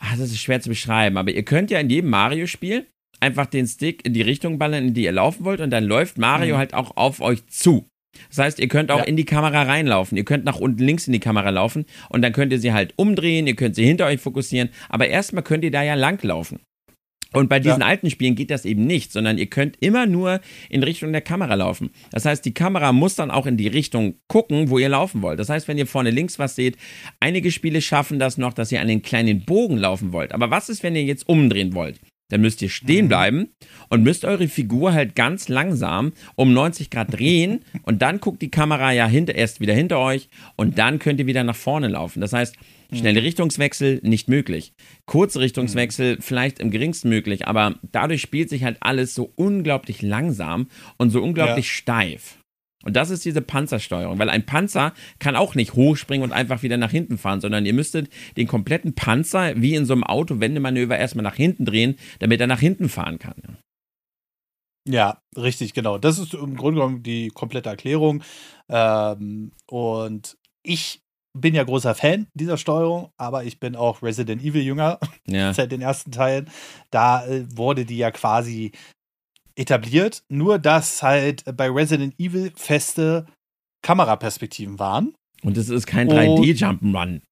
[0.00, 2.86] ach, das ist schwer zu beschreiben, aber ihr könnt ja in jedem Mario-Spiel
[3.20, 6.18] einfach den Stick in die Richtung ballern, in die ihr laufen wollt und dann läuft
[6.18, 6.58] Mario mhm.
[6.58, 7.88] halt auch auf euch zu.
[8.30, 9.04] Das heißt, ihr könnt auch ja.
[9.04, 10.18] in die Kamera reinlaufen.
[10.18, 12.94] Ihr könnt nach unten links in die Kamera laufen und dann könnt ihr sie halt
[12.96, 16.58] umdrehen, ihr könnt sie hinter euch fokussieren, aber erstmal könnt ihr da ja langlaufen.
[17.32, 17.86] Und bei diesen ja.
[17.86, 21.54] alten Spielen geht das eben nicht, sondern ihr könnt immer nur in Richtung der Kamera
[21.54, 21.90] laufen.
[22.10, 25.38] Das heißt, die Kamera muss dann auch in die Richtung gucken, wo ihr laufen wollt.
[25.38, 26.76] Das heißt, wenn ihr vorne links was seht,
[27.20, 30.32] einige Spiele schaffen das noch, dass ihr einen kleinen Bogen laufen wollt.
[30.32, 32.00] Aber was ist, wenn ihr jetzt umdrehen wollt?
[32.30, 33.08] Dann müsst ihr stehen mhm.
[33.08, 33.48] bleiben
[33.88, 38.50] und müsst eure Figur halt ganz langsam um 90 Grad drehen und dann guckt die
[38.50, 42.20] Kamera ja hinter, erst wieder hinter euch und dann könnt ihr wieder nach vorne laufen.
[42.20, 42.56] Das heißt,
[42.90, 44.72] Schnelle Richtungswechsel nicht möglich.
[45.04, 46.22] Kurze Richtungswechsel mhm.
[46.22, 51.22] vielleicht im geringsten möglich, aber dadurch spielt sich halt alles so unglaublich langsam und so
[51.22, 51.72] unglaublich ja.
[51.72, 52.38] steif.
[52.84, 56.76] Und das ist diese Panzersteuerung, weil ein Panzer kann auch nicht hochspringen und einfach wieder
[56.76, 61.24] nach hinten fahren, sondern ihr müsstet den kompletten Panzer wie in so einem Auto-Wendemanöver erstmal
[61.24, 63.58] nach hinten drehen, damit er nach hinten fahren kann.
[64.88, 65.98] Ja, richtig, genau.
[65.98, 68.22] Das ist im Grunde genommen die komplette Erklärung.
[68.70, 71.02] Ähm, und ich
[71.40, 75.52] bin ja großer Fan dieser Steuerung, aber ich bin auch Resident Evil Jünger ja.
[75.52, 76.50] seit den ersten Teilen.
[76.90, 78.72] Da äh, wurde die ja quasi
[79.56, 83.26] etabliert, nur dass halt bei Resident Evil feste
[83.82, 85.14] Kameraperspektiven waren.
[85.42, 87.22] Und es ist kein 3D-Jump'n'Run.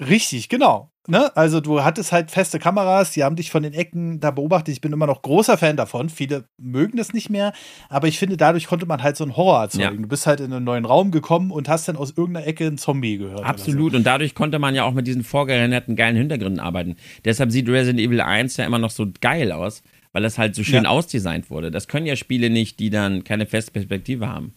[0.00, 0.92] Richtig, genau.
[1.08, 1.36] Ne?
[1.36, 4.72] Also du hattest halt feste Kameras, die haben dich von den Ecken da beobachtet.
[4.72, 6.08] Ich bin immer noch großer Fan davon.
[6.08, 7.52] Viele mögen das nicht mehr,
[7.88, 9.96] aber ich finde, dadurch konnte man halt so einen Horror erzeugen.
[9.96, 10.02] Ja.
[10.02, 12.78] Du bist halt in einen neuen Raum gekommen und hast dann aus irgendeiner Ecke einen
[12.78, 13.44] Zombie gehört.
[13.44, 13.92] Absolut.
[13.92, 13.96] So.
[13.96, 16.94] Und dadurch konnte man ja auch mit diesen vorgerenderten geilen Hintergründen arbeiten.
[17.24, 19.82] Deshalb sieht Resident Evil 1 ja immer noch so geil aus,
[20.12, 20.90] weil das halt so schön ja.
[20.90, 21.72] ausdesignt wurde.
[21.72, 24.54] Das können ja Spiele nicht, die dann keine feste Perspektive haben.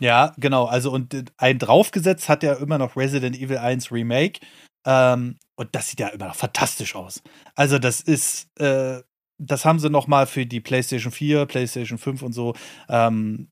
[0.00, 0.66] Ja, genau.
[0.66, 4.40] Also und äh, ein draufgesetzt hat ja immer noch Resident Evil 1 Remake.
[4.86, 7.22] Ähm, und das sieht ja immer noch fantastisch aus.
[7.54, 9.02] Also, das ist, äh,
[9.38, 12.54] das haben sie noch mal für die PlayStation 4, PlayStation 5 und so,
[12.88, 13.50] ähm,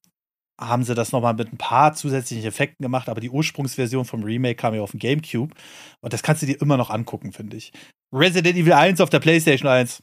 [0.61, 4.23] haben sie das noch mal mit ein paar zusätzlichen Effekten gemacht, aber die Ursprungsversion vom
[4.25, 5.55] Remake kam ja auf dem GameCube.
[6.01, 7.73] Und das kannst du dir immer noch angucken, finde ich.
[8.13, 10.03] Resident Evil 1 auf der PlayStation 1.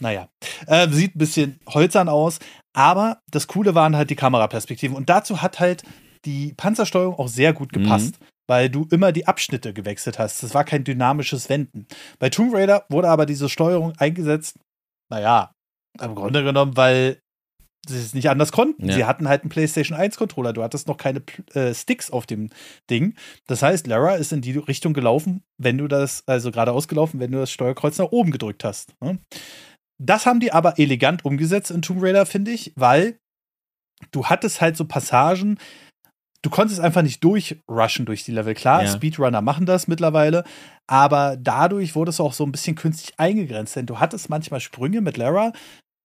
[0.00, 0.28] Naja,
[0.66, 2.38] äh, sieht ein bisschen holzern aus,
[2.72, 4.96] aber das Coole waren halt die Kameraperspektiven.
[4.96, 5.82] Und dazu hat halt
[6.24, 8.20] die Panzersteuerung auch sehr gut gepasst.
[8.20, 10.42] Mhm weil du immer die Abschnitte gewechselt hast.
[10.42, 11.86] Das war kein dynamisches Wenden.
[12.18, 14.58] Bei Tomb Raider wurde aber diese Steuerung eingesetzt,
[15.10, 15.54] naja,
[16.00, 17.20] im Grunde genommen, weil
[17.86, 18.88] sie es nicht anders konnten.
[18.88, 18.94] Ja.
[18.94, 20.52] Sie hatten halt einen PlayStation 1 Controller.
[20.52, 21.22] Du hattest noch keine
[21.54, 22.50] äh, Sticks auf dem
[22.90, 23.14] Ding.
[23.46, 27.32] Das heißt, Lara ist in die Richtung gelaufen, wenn du das, also geradeaus gelaufen, wenn
[27.32, 28.94] du das Steuerkreuz nach oben gedrückt hast.
[29.00, 29.18] Ne?
[30.04, 33.18] Das haben die aber elegant umgesetzt in Tomb Raider, finde ich, weil
[34.10, 35.58] du hattest halt so Passagen,
[36.42, 38.54] du konntest einfach nicht durchrushen durch die Level.
[38.54, 38.90] Klar, ja.
[38.90, 40.44] Speedrunner machen das mittlerweile,
[40.88, 45.00] aber dadurch wurde es auch so ein bisschen künstlich eingegrenzt, denn du hattest manchmal Sprünge
[45.00, 45.52] mit Lara,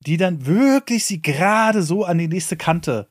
[0.06, 3.10] die dann wirklich sie gerade so an die nächste Kante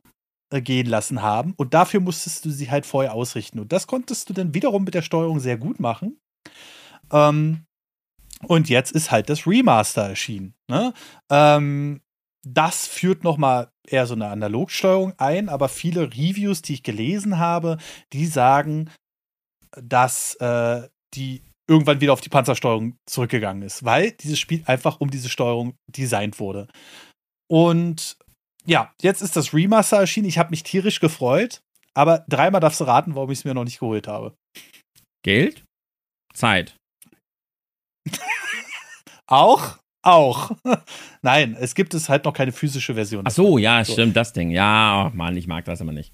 [0.50, 4.28] äh, gehen lassen haben und dafür musstest du sie halt vorher ausrichten und das konntest
[4.28, 6.20] du dann wiederum mit der Steuerung sehr gut machen.
[7.10, 7.65] Ähm,
[8.44, 10.54] und jetzt ist halt das Remaster erschienen.
[10.68, 10.92] Ne?
[11.30, 12.00] Ähm,
[12.46, 17.78] das führt nochmal eher so eine Analogsteuerung ein, aber viele Reviews, die ich gelesen habe,
[18.12, 18.90] die sagen,
[19.72, 25.10] dass äh, die irgendwann wieder auf die Panzersteuerung zurückgegangen ist, weil dieses Spiel einfach um
[25.10, 26.68] diese Steuerung designt wurde.
[27.48, 28.16] Und
[28.64, 30.28] ja, jetzt ist das Remaster erschienen.
[30.28, 31.62] Ich habe mich tierisch gefreut,
[31.94, 34.36] aber dreimal darfst du raten, warum ich es mir noch nicht geholt habe.
[35.24, 35.64] Geld?
[36.34, 36.76] Zeit.
[39.26, 39.78] Auch?
[40.06, 40.52] auch.
[41.22, 43.24] Nein, es gibt es halt noch keine physische Version.
[43.26, 43.92] Ach so, ja, so.
[43.92, 44.50] stimmt, das Ding.
[44.50, 46.12] Ja, oh Mann, ich mag das immer nicht.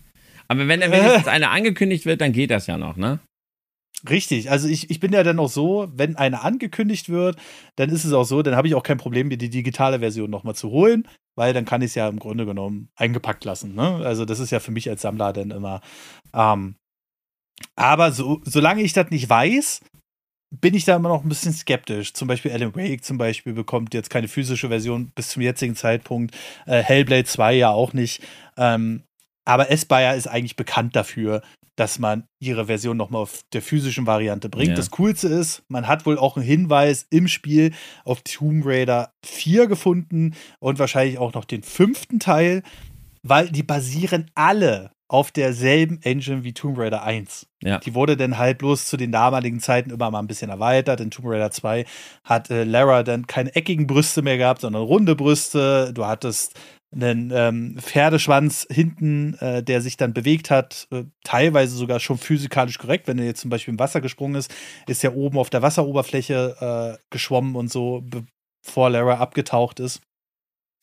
[0.48, 3.20] Aber wenn, wenn jetzt eine angekündigt wird, dann geht das ja noch, ne?
[4.08, 7.36] Richtig, also ich, ich bin ja dann auch so, wenn eine angekündigt wird,
[7.76, 10.28] dann ist es auch so, dann habe ich auch kein Problem, mir die digitale Version
[10.28, 13.76] nochmal zu holen, weil dann kann ich es ja im Grunde genommen eingepackt lassen.
[13.76, 14.00] Ne?
[14.04, 15.82] Also das ist ja für mich als Sammler dann immer.
[16.34, 16.74] Ähm,
[17.76, 19.82] aber so, solange ich das nicht weiß,
[20.60, 22.12] bin ich da immer noch ein bisschen skeptisch.
[22.12, 26.34] Zum Beispiel Alan Wake zum Beispiel bekommt jetzt keine physische Version bis zum jetzigen Zeitpunkt.
[26.66, 28.22] Äh, Hellblade 2 ja auch nicht.
[28.56, 29.02] Ähm,
[29.44, 31.42] aber Espire ist eigentlich bekannt dafür,
[31.76, 34.68] dass man ihre Version nochmal auf der physischen Variante bringt.
[34.68, 34.74] Ja.
[34.74, 37.72] Das Coolste ist, man hat wohl auch einen Hinweis im Spiel
[38.04, 42.62] auf Tomb Raider 4 gefunden und wahrscheinlich auch noch den fünften Teil,
[43.22, 47.46] weil die basieren alle auf derselben Engine wie Tomb Raider 1.
[47.62, 47.78] Ja.
[47.80, 51.00] Die wurde dann halt bloß zu den damaligen Zeiten immer mal ein bisschen erweitert.
[51.00, 51.84] In Tomb Raider 2
[52.24, 55.92] hat äh, Lara dann keine eckigen Brüste mehr gehabt, sondern runde Brüste.
[55.92, 56.58] Du hattest
[56.94, 62.78] einen ähm, Pferdeschwanz hinten, äh, der sich dann bewegt hat, äh, teilweise sogar schon physikalisch
[62.78, 63.06] korrekt.
[63.06, 64.50] Wenn er jetzt zum Beispiel im Wasser gesprungen ist,
[64.86, 68.02] ist er oben auf der Wasseroberfläche äh, geschwommen und so,
[68.64, 70.00] bevor Lara abgetaucht ist.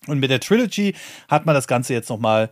[0.05, 0.93] Und mit der Trilogy
[1.27, 2.51] hat man das Ganze jetzt noch mal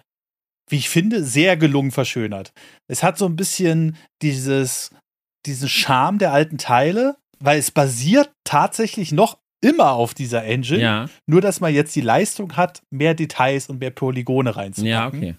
[0.70, 2.53] wie ich finde, sehr gelungen verschönert.
[2.88, 4.91] Es hat so ein bisschen dieses,
[5.45, 10.82] diesen Charme der alten Teile, weil es basiert tatsächlich noch immer auf dieser Engine.
[10.82, 11.09] Ja.
[11.26, 14.88] Nur, dass man jetzt die Leistung hat, mehr Details und mehr Polygone reinzupacken.
[14.89, 15.36] Ja, okay.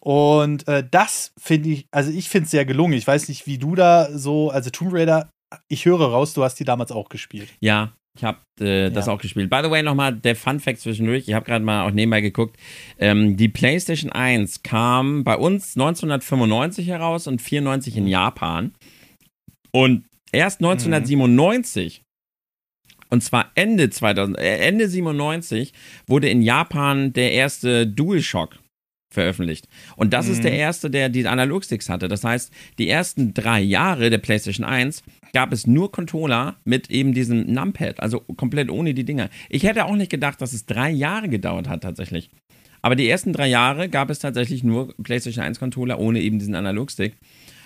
[0.00, 2.94] Und äh, das finde ich, also ich finde es sehr gelungen.
[2.94, 5.30] Ich weiß nicht, wie du da so, also Tomb Raider,
[5.68, 7.50] ich höre raus, du hast die damals auch gespielt.
[7.60, 9.12] Ja, ich habe äh, das ja.
[9.12, 9.50] auch gespielt.
[9.50, 11.28] By the way, nochmal der Fun Fact zwischendurch.
[11.28, 12.56] Ich habe gerade mal auch nebenbei geguckt.
[12.98, 18.74] Ähm, die PlayStation 1 kam bei uns 1995 heraus und 94 in Japan.
[19.72, 23.06] Und erst 1997, mhm.
[23.10, 25.72] und zwar Ende 2000, äh, Ende 97,
[26.06, 28.58] wurde in Japan der erste DualShock
[29.10, 29.68] veröffentlicht.
[29.96, 30.32] Und das mhm.
[30.32, 30.58] ist der mhm.
[30.58, 32.08] erste, der die Analogsticks hatte.
[32.08, 35.02] Das heißt, die ersten drei Jahre der PlayStation 1
[35.32, 39.28] gab es nur Controller mit eben diesem Numpad, also komplett ohne die Dinger.
[39.48, 42.30] Ich hätte auch nicht gedacht, dass es drei Jahre gedauert hat tatsächlich.
[42.82, 46.54] Aber die ersten drei Jahre gab es tatsächlich nur PlayStation 1 Controller ohne eben diesen
[46.54, 47.16] Analogstick.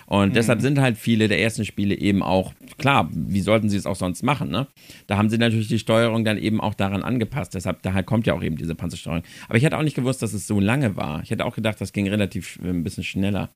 [0.05, 0.33] Und mhm.
[0.33, 3.95] deshalb sind halt viele der ersten Spiele eben auch, klar, wie sollten sie es auch
[3.95, 4.67] sonst machen, ne?
[5.07, 7.55] Da haben sie natürlich die Steuerung dann eben auch daran angepasst.
[7.55, 9.23] Deshalb, daher kommt ja auch eben diese Panzersteuerung.
[9.47, 11.23] Aber ich hätte auch nicht gewusst, dass es so lange war.
[11.23, 13.49] Ich hätte auch gedacht, das ging relativ äh, ein bisschen schneller.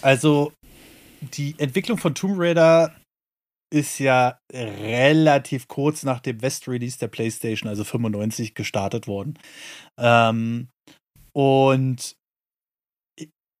[0.00, 0.52] Also,
[1.34, 2.94] die Entwicklung von Tomb Raider
[3.72, 9.38] ist ja relativ kurz nach dem West-Release der PlayStation, also 95, gestartet worden.
[9.98, 10.68] Ähm,
[11.32, 12.14] und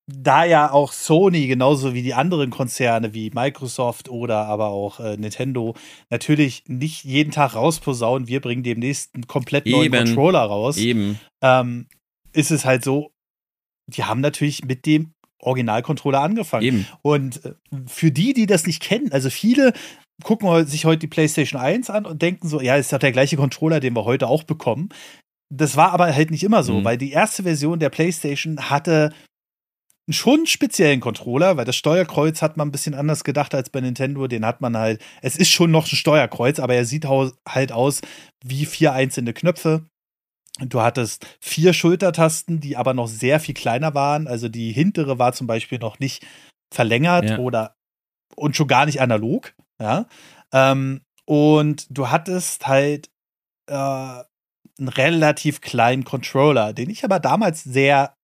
[0.06, 5.16] da ja auch Sony genauso wie die anderen Konzerne wie Microsoft oder aber auch äh,
[5.16, 5.74] Nintendo
[6.10, 10.04] natürlich nicht jeden Tag rausposaunen, wir bringen demnächst einen komplett neuen Eben.
[10.06, 11.18] Controller raus, Eben.
[11.42, 11.86] ähm,
[12.32, 13.12] ist es halt so,
[13.86, 16.64] die haben natürlich mit dem Original-Controller angefangen.
[16.64, 16.86] Eben.
[17.02, 17.52] Und äh,
[17.86, 19.72] für die, die das nicht kennen, also viele
[20.22, 23.36] gucken sich heute die PlayStation 1 an und denken so, ja, ist doch der gleiche
[23.36, 24.90] Controller, den wir heute auch bekommen.
[25.50, 26.84] Das war aber halt nicht immer so, Mhm.
[26.84, 29.12] weil die erste Version der PlayStation hatte
[30.10, 33.80] schon einen speziellen Controller, weil das Steuerkreuz hat man ein bisschen anders gedacht als bei
[33.80, 34.26] Nintendo.
[34.26, 37.06] Den hat man halt, es ist schon noch ein Steuerkreuz, aber er sieht
[37.48, 38.02] halt aus
[38.44, 39.86] wie vier einzelne Knöpfe.
[40.60, 44.28] Du hattest vier Schultertasten, die aber noch sehr viel kleiner waren.
[44.28, 46.24] Also die hintere war zum Beispiel noch nicht
[46.72, 47.38] verlängert Ja.
[47.38, 47.74] oder
[48.36, 49.54] und schon gar nicht analog.
[49.80, 50.06] Ja.
[50.52, 53.08] Ähm, und du hattest halt
[53.68, 58.14] äh, einen relativ kleinen Controller, den ich aber damals sehr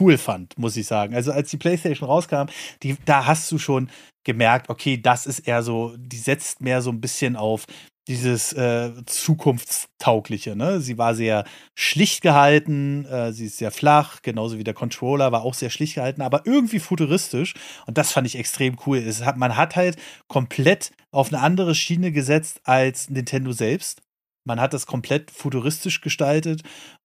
[0.00, 1.14] cool fand, muss ich sagen.
[1.14, 2.46] Also als die PlayStation rauskam,
[2.82, 3.90] die, da hast du schon
[4.24, 7.64] gemerkt, okay, das ist eher so, die setzt mehr so ein bisschen auf
[8.08, 10.56] dieses äh, zukunftstaugliche.
[10.56, 10.80] Ne?
[10.80, 15.42] Sie war sehr schlicht gehalten, äh, sie ist sehr flach, genauso wie der Controller war
[15.42, 17.54] auch sehr schlicht gehalten, aber irgendwie futuristisch.
[17.86, 18.96] Und das fand ich extrem cool.
[18.96, 24.00] Es hat, man hat halt komplett auf eine andere Schiene gesetzt als Nintendo selbst.
[24.44, 26.62] Man hat das komplett futuristisch gestaltet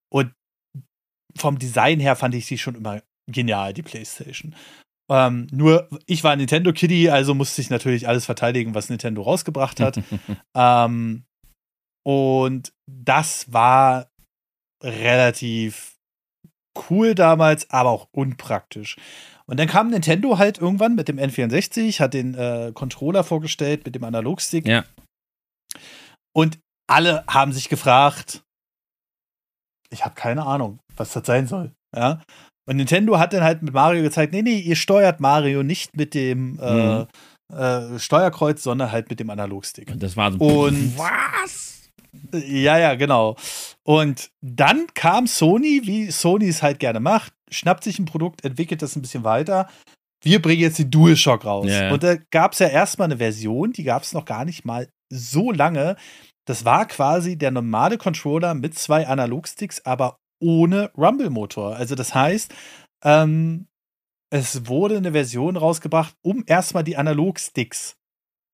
[0.08, 0.32] und
[1.36, 4.54] vom Design her fand ich sie schon immer genial, die PlayStation.
[5.10, 9.80] Ähm, nur, ich war Nintendo Kitty, also musste ich natürlich alles verteidigen, was Nintendo rausgebracht
[9.80, 10.00] hat.
[10.54, 11.24] ähm,
[12.06, 14.08] und das war
[14.82, 15.96] relativ
[16.90, 18.96] cool damals, aber auch unpraktisch.
[19.46, 23.94] Und dann kam Nintendo halt irgendwann mit dem N64, hat den äh, Controller vorgestellt mit
[23.94, 24.66] dem Analogstick.
[24.66, 24.84] Ja.
[26.34, 28.42] Und alle haben sich gefragt,
[29.90, 31.72] ich habe keine Ahnung, was das sein soll.
[31.96, 32.20] Ja.
[32.68, 36.14] Und Nintendo hat dann halt mit Mario gezeigt, nee, nee, ihr steuert Mario nicht mit
[36.14, 37.06] dem äh, Mhm.
[37.54, 39.90] äh, Steuerkreuz, sondern halt mit dem Analogstick.
[39.90, 40.38] Und das war so.
[40.38, 41.90] Und- was?
[42.32, 43.36] Ja, ja, genau.
[43.84, 48.82] Und dann kam Sony, wie Sony es halt gerne macht, schnappt sich ein Produkt, entwickelt
[48.82, 49.68] das ein bisschen weiter.
[50.24, 51.66] Wir bringen jetzt die DualShock raus.
[51.68, 51.92] Ja.
[51.92, 54.88] Und da gab es ja erstmal eine Version, die gab es noch gar nicht mal
[55.12, 55.96] so lange.
[56.46, 61.76] Das war quasi der normale Controller mit zwei Analogsticks, aber ohne Rumble-Motor.
[61.76, 62.54] Also das heißt,
[63.04, 63.66] ähm,
[64.30, 67.96] es wurde eine Version rausgebracht, um erstmal die Analogsticks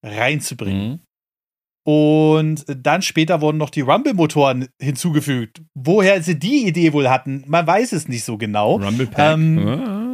[0.04, 0.90] reinzubringen.
[0.90, 1.00] Mhm.
[1.86, 5.62] Und dann später wurden noch die Rumble-Motoren hinzugefügt.
[5.74, 8.76] Woher sie die Idee wohl hatten, man weiß es nicht so genau.
[8.76, 9.34] Rumble Pack.
[9.34, 10.10] Ähm,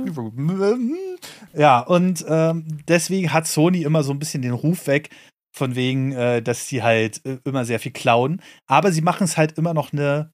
[1.56, 1.58] Ah.
[1.58, 5.10] Ja, und ähm, deswegen hat Sony immer so ein bisschen den Ruf weg,
[5.52, 8.40] von wegen, äh, dass sie halt äh, immer sehr viel klauen.
[8.68, 10.32] Aber sie machen es halt immer noch eine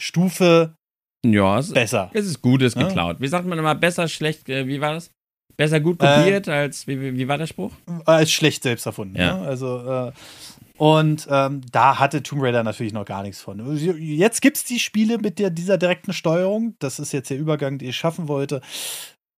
[0.00, 0.74] Stufe
[1.24, 2.10] Ja, es, besser.
[2.14, 2.88] es ist gut, es ist Ja.
[2.88, 3.16] geklaut.
[3.20, 5.10] Wie sagt man immer, besser, schlecht, äh, wie war das?
[5.56, 7.72] Besser gut Äh, kopiert als, wie, wie, wie war der Spruch?
[8.06, 9.16] Als schlecht selbst erfunden.
[9.16, 9.36] Ja.
[9.36, 9.46] Ne?
[9.46, 9.78] Also,
[10.08, 10.12] äh,
[10.78, 13.76] und ähm, da hatte Tomb Raider natürlich noch gar nichts von.
[13.76, 16.74] Jetzt gibt es die Spiele mit der, dieser direkten Steuerung.
[16.78, 18.62] Das ist jetzt der Übergang, den ich schaffen wollte.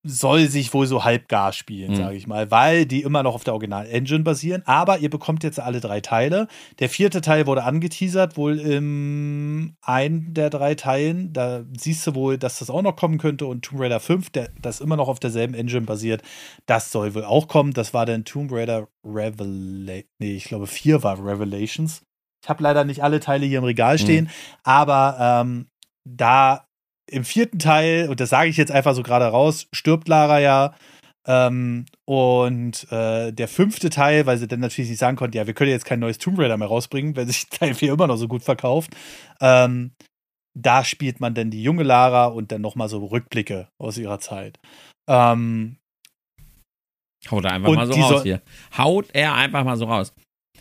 [0.05, 1.97] Soll sich wohl so halbgar spielen, Mhm.
[1.97, 4.63] sage ich mal, weil die immer noch auf der Original-Engine basieren.
[4.67, 6.49] Aber ihr bekommt jetzt alle drei Teile.
[6.81, 11.33] Der vierte Teil wurde angeteasert, wohl in einem der drei Teilen.
[11.33, 13.47] Da siehst du wohl, dass das auch noch kommen könnte.
[13.47, 16.23] Und Tomb Raider 5, der, das immer noch auf derselben Engine basiert,
[16.67, 17.73] das soll wohl auch kommen.
[17.73, 20.05] Das war dann Tomb Raider Revelation.
[20.19, 22.03] Nee, ich glaube, 4 war Revelations.
[22.43, 24.29] Ich habe leider nicht alle Teile hier im Regal stehen,
[24.65, 25.69] aber ähm,
[26.05, 26.67] da
[27.11, 30.75] im vierten Teil, und das sage ich jetzt einfach so gerade raus, stirbt Lara ja.
[31.25, 35.55] Ähm, und äh, der fünfte Teil, weil sie dann natürlich nicht sagen konnten, ja, wir
[35.55, 38.29] können jetzt kein neues Tomb Raider mehr rausbringen, weil sich Teil 4 immer noch so
[38.29, 38.91] gut verkauft.
[39.41, 39.93] Ähm,
[40.55, 44.59] da spielt man dann die junge Lara und dann nochmal so Rückblicke aus ihrer Zeit.
[45.09, 45.77] Ähm,
[47.31, 48.43] Haut er einfach mal so raus hier.
[48.77, 50.13] Haut er einfach mal so raus.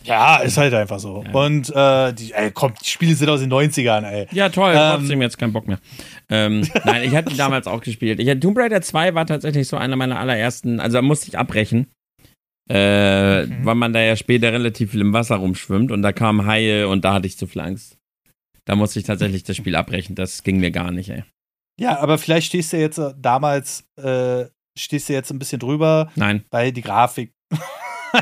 [0.03, 1.23] ja, ist halt einfach so.
[1.23, 1.31] Ja.
[1.31, 4.27] Und äh, die, ey, komm, die Spiele sind aus den 90ern, ey.
[4.31, 5.79] Ja, toll, Ähm, trotzdem jetzt keinen Bock mehr.
[6.31, 8.19] Ähm, nein, ich hatte die damals auch gespielt.
[8.19, 11.37] Ich hatte, Tomb Raider 2 war tatsächlich so einer meiner allerersten, also da musste ich
[11.37, 11.87] abbrechen.
[12.69, 13.65] Äh, Mhm.
[13.65, 17.03] Weil man da ja später relativ viel im Wasser rumschwimmt und da kamen Haie und
[17.03, 17.97] da hatte ich zu viel Angst.
[18.65, 20.15] Da musste ich tatsächlich das Spiel abbrechen.
[20.15, 21.23] Das ging mir gar nicht, ey.
[21.79, 24.45] Ja, aber vielleicht stehst du jetzt äh, damals, äh,
[24.77, 27.33] stehst du jetzt ein bisschen drüber, Nein, weil die Grafik.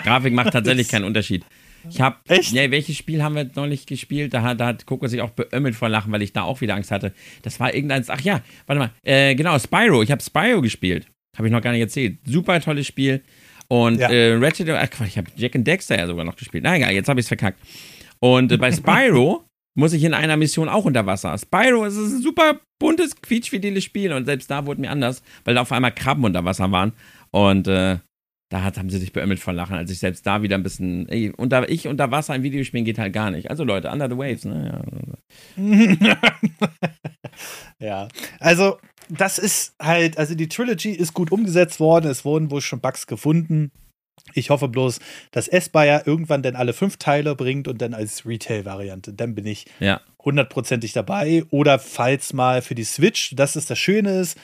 [0.03, 1.45] Grafik macht tatsächlich keinen Unterschied.
[1.89, 2.51] Ich hab, Echt?
[2.53, 4.33] Ja, welches Spiel haben wir neulich gespielt?
[4.33, 6.75] Da hat, da hat Coco sich auch beömmelt vor Lachen, weil ich da auch wieder
[6.75, 7.13] Angst hatte.
[7.43, 8.09] Das war irgendeins.
[8.09, 8.91] Ach ja, warte mal.
[9.03, 10.01] Äh, genau, Spyro.
[10.03, 11.07] Ich habe Spyro gespielt.
[11.37, 12.17] Habe ich noch gar nicht erzählt.
[12.25, 13.21] Super tolles Spiel.
[13.67, 14.09] Und Ja.
[14.09, 16.63] äh, Ratchet, ach Quatsch, ich habe Jack and Dexter ja sogar noch gespielt.
[16.63, 17.59] Na egal, jetzt habe ich es verkackt.
[18.19, 19.45] Und äh, bei Spyro
[19.77, 21.37] muss ich in einer Mission auch unter Wasser.
[21.37, 25.61] Spyro ist ein super buntes, quietschfideles Spiel und selbst da wurde mir anders, weil da
[25.61, 26.93] auf einmal Krabben unter Wasser waren.
[27.31, 27.99] Und äh,
[28.49, 31.07] da hat, haben sie sich beömmelt vor Lachen, als ich selbst da wieder ein bisschen,
[31.07, 33.49] ey, unter, ich unter Wasser in Videospielen geht halt gar nicht.
[33.49, 34.83] Also Leute, Under the Waves, ne?
[36.01, 36.17] Ja.
[37.79, 38.07] ja,
[38.39, 38.77] also
[39.07, 43.05] das ist halt, also die Trilogy ist gut umgesetzt worden, es wurden wohl schon Bugs
[43.05, 43.71] gefunden.
[44.33, 44.99] Ich hoffe bloß,
[45.31, 49.13] dass Esbire irgendwann dann alle fünf Teile bringt und dann als Retail-Variante.
[49.13, 50.01] Dann bin ich ja.
[50.23, 51.45] hundertprozentig dabei.
[51.49, 54.37] Oder falls mal für die Switch, das ist das Schöne ist,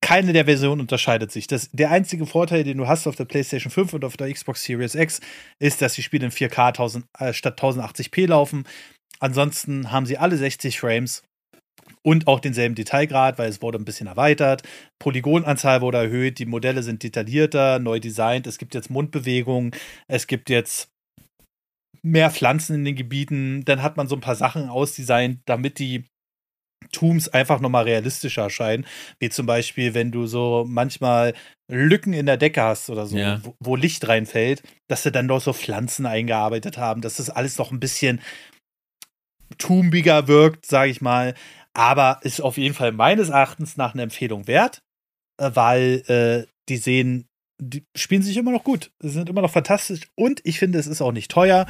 [0.00, 1.46] keine der Versionen unterscheidet sich.
[1.46, 4.62] Das, der einzige Vorteil, den du hast auf der PlayStation 5 und auf der Xbox
[4.62, 5.20] Series X,
[5.58, 8.64] ist, dass die Spiele in 4K 1000, äh, statt 1080p laufen.
[9.20, 11.24] Ansonsten haben sie alle 60 Frames
[12.02, 14.62] und auch denselben Detailgrad, weil es wurde ein bisschen erweitert.
[14.98, 18.46] Polygonanzahl wurde erhöht, die Modelle sind detaillierter, neu designt.
[18.46, 19.72] Es gibt jetzt Mundbewegungen,
[20.06, 20.90] es gibt jetzt
[22.02, 23.64] mehr Pflanzen in den Gebieten.
[23.64, 26.04] Dann hat man so ein paar Sachen ausdesignt, damit die
[26.92, 28.86] Tombs einfach nochmal realistischer erscheinen.
[29.18, 31.34] Wie zum Beispiel, wenn du so manchmal
[31.70, 33.40] Lücken in der Decke hast oder so, Ja.
[33.44, 37.58] wo, wo Licht reinfällt, dass sie dann noch so Pflanzen eingearbeitet haben, dass das alles
[37.58, 38.20] noch ein bisschen
[39.58, 41.34] tumbiger wirkt, sage ich mal.
[41.74, 44.82] Aber ist auf jeden Fall meines Erachtens nach eine Empfehlung wert,
[45.40, 47.26] äh, weil äh, die sehen,
[47.60, 48.90] die spielen sich immer noch gut.
[49.00, 51.66] Sie sind immer noch fantastisch und ich finde, es ist auch nicht teuer.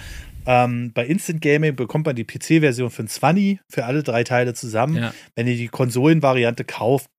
[0.48, 4.54] Ähm, bei Instant Gaming bekommt man die PC-Version für ein 20 für alle drei Teile
[4.54, 4.96] zusammen.
[4.96, 5.14] Ja.
[5.34, 7.10] Wenn ihr die Konsolenvariante kauft,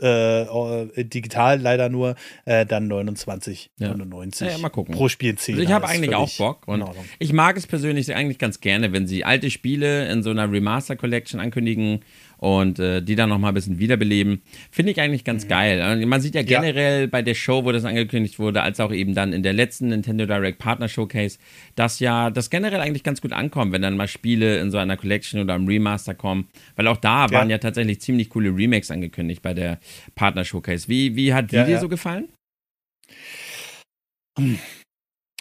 [0.00, 2.14] äh, äh, digital leider nur,
[2.44, 4.50] äh, dann 29,99 Ja.
[4.52, 4.94] Ja, mal gucken.
[4.94, 5.54] pro Spiel 10.
[5.54, 6.84] Also ich habe eigentlich auch Bock und
[7.18, 10.96] ich mag es persönlich eigentlich ganz gerne, wenn sie alte Spiele in so einer Remaster
[10.96, 12.00] Collection ankündigen
[12.38, 14.42] und äh, die dann nochmal ein bisschen wiederbeleben.
[14.70, 15.80] Finde ich eigentlich ganz geil.
[16.02, 16.60] Und Man sieht ja Ja.
[16.60, 19.88] generell bei der Show, wo das angekündigt wurde, als auch eben dann in der letzten
[19.88, 21.38] Nintendo Direct Partner Showcase,
[21.74, 24.96] dass ja das generell eigentlich ganz gut ankommt, wenn dann mal Spiele in so einer
[24.96, 26.48] Collection oder einem Remaster kommen.
[26.76, 29.78] Weil auch da waren ja tatsächlich ziemlich coole Remakes angekündigt bei der
[30.14, 30.88] Partner Showcase.
[30.88, 31.80] Wie, wie hat die Ja, dir ja.
[31.80, 32.28] so gefallen?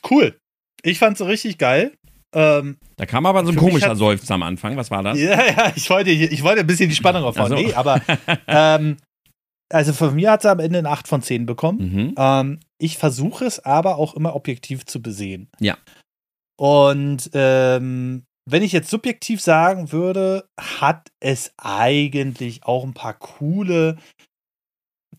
[0.10, 0.38] Cool.
[0.84, 1.94] Ich fand's so richtig geil.
[2.34, 4.76] Ähm, Da kam aber so ein komischer Seufzer am Anfang.
[4.78, 5.20] Was war das?
[5.20, 7.50] Ja, ja, ich wollte, ich wollte ein bisschen die Spannung aufbauen.
[7.50, 7.56] So.
[7.56, 8.02] Nee, aber
[8.48, 8.98] ähm,
[9.72, 11.80] also von mir hat sie am Ende eine 8 von 10 bekommen.
[11.80, 12.16] Mhm.
[12.18, 15.50] Ähm, ich versuche es aber auch immer objektiv zu besehen.
[15.60, 15.78] Ja.
[16.58, 23.98] Und ähm, wenn ich jetzt subjektiv sagen würde, hat es eigentlich auch ein paar coole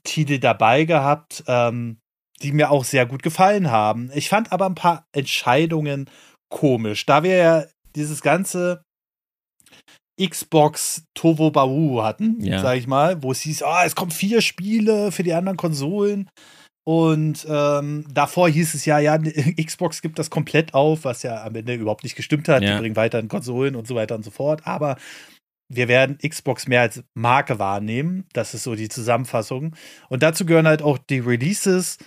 [0.05, 1.99] Titel dabei gehabt, ähm,
[2.43, 4.11] die mir auch sehr gut gefallen haben.
[4.15, 6.09] Ich fand aber ein paar Entscheidungen
[6.51, 7.07] komisch.
[7.07, 8.83] Da wir ja dieses ganze
[10.21, 12.61] Xbox Tovo Baru hatten, Ja.
[12.61, 16.31] sag ich mal, wo es hieß, ah, es kommen vier Spiele für die anderen Konsolen.
[16.89, 19.19] Und ähm, davor hieß es ja, ja,
[19.63, 22.63] Xbox gibt das komplett auf, was ja am Ende überhaupt nicht gestimmt hat.
[22.63, 22.75] Ja.
[22.75, 24.67] Die bringen weiterhin Konsolen und so weiter und so fort.
[24.67, 24.97] Aber
[25.69, 28.25] wir werden Xbox mehr als Marke wahrnehmen.
[28.33, 29.75] Das ist so die Zusammenfassung.
[30.09, 31.99] Und dazu gehören halt auch die Releases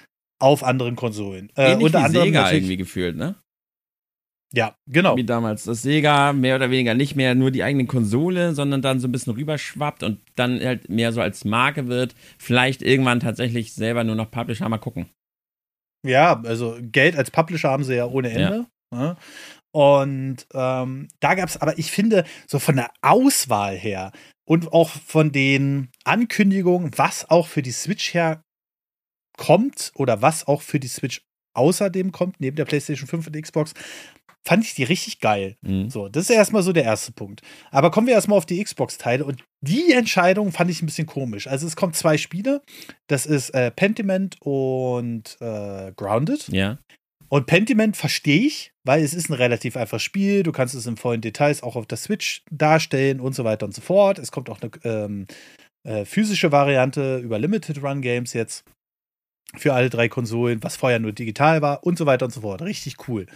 [0.41, 1.51] auf anderen Konsolen.
[1.55, 3.35] Äh, unter anderem Sega irgendwie gefühlt, ne?
[4.51, 5.15] Ja, genau.
[5.15, 5.65] Wie damals.
[5.65, 9.11] Das Sega mehr oder weniger nicht mehr nur die eigene Konsole, sondern dann so ein
[9.11, 12.15] bisschen rüberschwappt und dann halt mehr so als Marke wird.
[12.39, 15.09] Vielleicht irgendwann tatsächlich selber nur noch Publisher mal gucken.
[16.05, 18.65] Ja, also Geld als Publisher haben sie ja ohne Ende.
[18.93, 19.17] Ja.
[19.71, 24.11] Und ähm, da gab es aber, ich finde, so von der Auswahl her
[24.47, 28.41] und auch von den Ankündigungen, was auch für die Switch her
[29.37, 31.21] kommt oder was auch für die Switch
[31.55, 33.73] außerdem kommt, neben der PlayStation 5 und Xbox,
[34.45, 35.57] fand ich die richtig geil.
[35.61, 35.89] Mhm.
[35.89, 37.41] So, das ist erstmal so der erste Punkt.
[37.71, 41.47] Aber kommen wir erstmal auf die Xbox-Teile und die Entscheidung fand ich ein bisschen komisch.
[41.47, 42.61] Also es kommen zwei Spiele,
[43.07, 46.47] das ist äh, Pentiment und äh, Grounded.
[46.49, 46.79] Ja.
[47.29, 50.41] Und Pentiment verstehe ich, weil es ist ein relativ einfaches Spiel.
[50.41, 53.75] Du kannst es in vollen Details auch auf der Switch darstellen und so weiter und
[53.75, 54.17] so fort.
[54.17, 55.27] Es kommt auch eine ähm,
[55.83, 58.63] äh, physische Variante über Limited Run Games jetzt
[59.55, 62.61] für alle drei Konsolen, was vorher nur digital war und so weiter und so fort.
[62.63, 63.27] Richtig cool.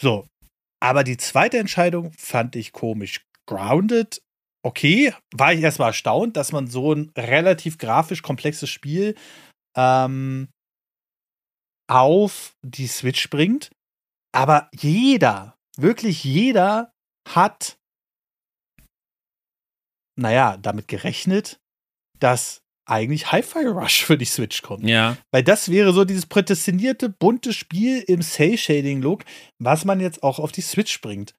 [0.00, 0.26] So.
[0.80, 3.24] Aber die zweite Entscheidung fand ich komisch.
[3.46, 4.22] Grounded,
[4.62, 9.16] okay, war ich erstmal erstaunt, dass man so ein relativ grafisch komplexes Spiel
[9.76, 10.48] ähm,
[11.90, 13.70] auf die Switch bringt.
[14.32, 16.92] Aber jeder, wirklich jeder
[17.26, 17.78] hat,
[20.16, 21.58] naja, damit gerechnet,
[22.18, 24.88] dass eigentlich Hi-Fi Rush für die Switch kommt.
[24.88, 25.16] Ja.
[25.30, 29.24] Weil das wäre so dieses prädestinierte, bunte Spiel im Cell-Shading-Look,
[29.58, 31.34] was man jetzt auch auf die Switch bringt.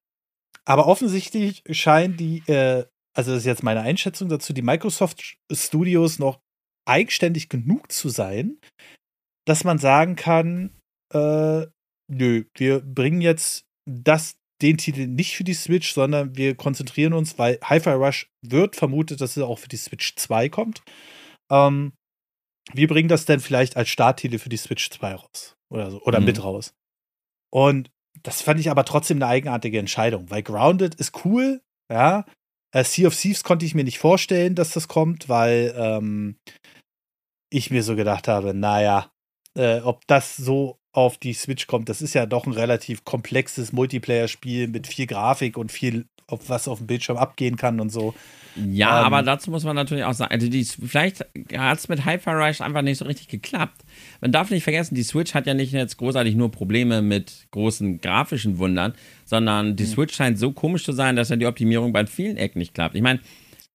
[0.66, 2.86] Aber offensichtlich scheinen die, äh,
[3.16, 6.40] also das ist jetzt meine Einschätzung dazu, die Microsoft Studios noch
[6.88, 8.60] eigenständig genug zu sein,
[9.46, 10.72] dass man sagen kann,
[11.14, 11.66] äh,
[12.08, 17.40] nö, wir bringen jetzt das, den Titel nicht für die Switch, sondern wir konzentrieren uns,
[17.40, 20.84] weil Hi-Fi Rush wird vermutet, dass es auch für die Switch 2 kommt.
[21.52, 21.94] Ähm,
[22.74, 26.20] wir bringen das dann vielleicht als Starttitel für die Switch 2 raus oder so oder
[26.20, 26.26] mhm.
[26.26, 26.74] mit raus.
[27.52, 27.90] Und
[28.24, 32.26] das fand ich aber trotzdem eine eigenartige Entscheidung, weil Grounded ist cool, ja.
[32.72, 36.38] Äh, sea of Thieves konnte ich mir nicht vorstellen, dass das kommt, weil ähm,
[37.52, 39.12] ich mir so gedacht habe, naja,
[39.58, 43.72] äh, ob das so auf die Switch kommt, das ist ja doch ein relativ komplexes
[43.72, 46.08] Multiplayer-Spiel mit viel Grafik und viel,
[46.48, 48.14] was auf dem Bildschirm abgehen kann und so.
[48.56, 51.26] Ja, ähm, aber dazu muss man natürlich auch sagen, also die, vielleicht
[51.56, 53.84] hat es mit Hyper Rush einfach nicht so richtig geklappt.
[54.22, 58.02] Man darf nicht vergessen, die Switch hat ja nicht jetzt großartig nur Probleme mit großen
[58.02, 58.94] grafischen Wundern,
[59.26, 59.88] sondern die mhm.
[59.88, 62.96] Switch scheint so komisch zu sein, dass ja die Optimierung bei vielen Ecken nicht klappt.
[62.96, 63.20] Ich meine,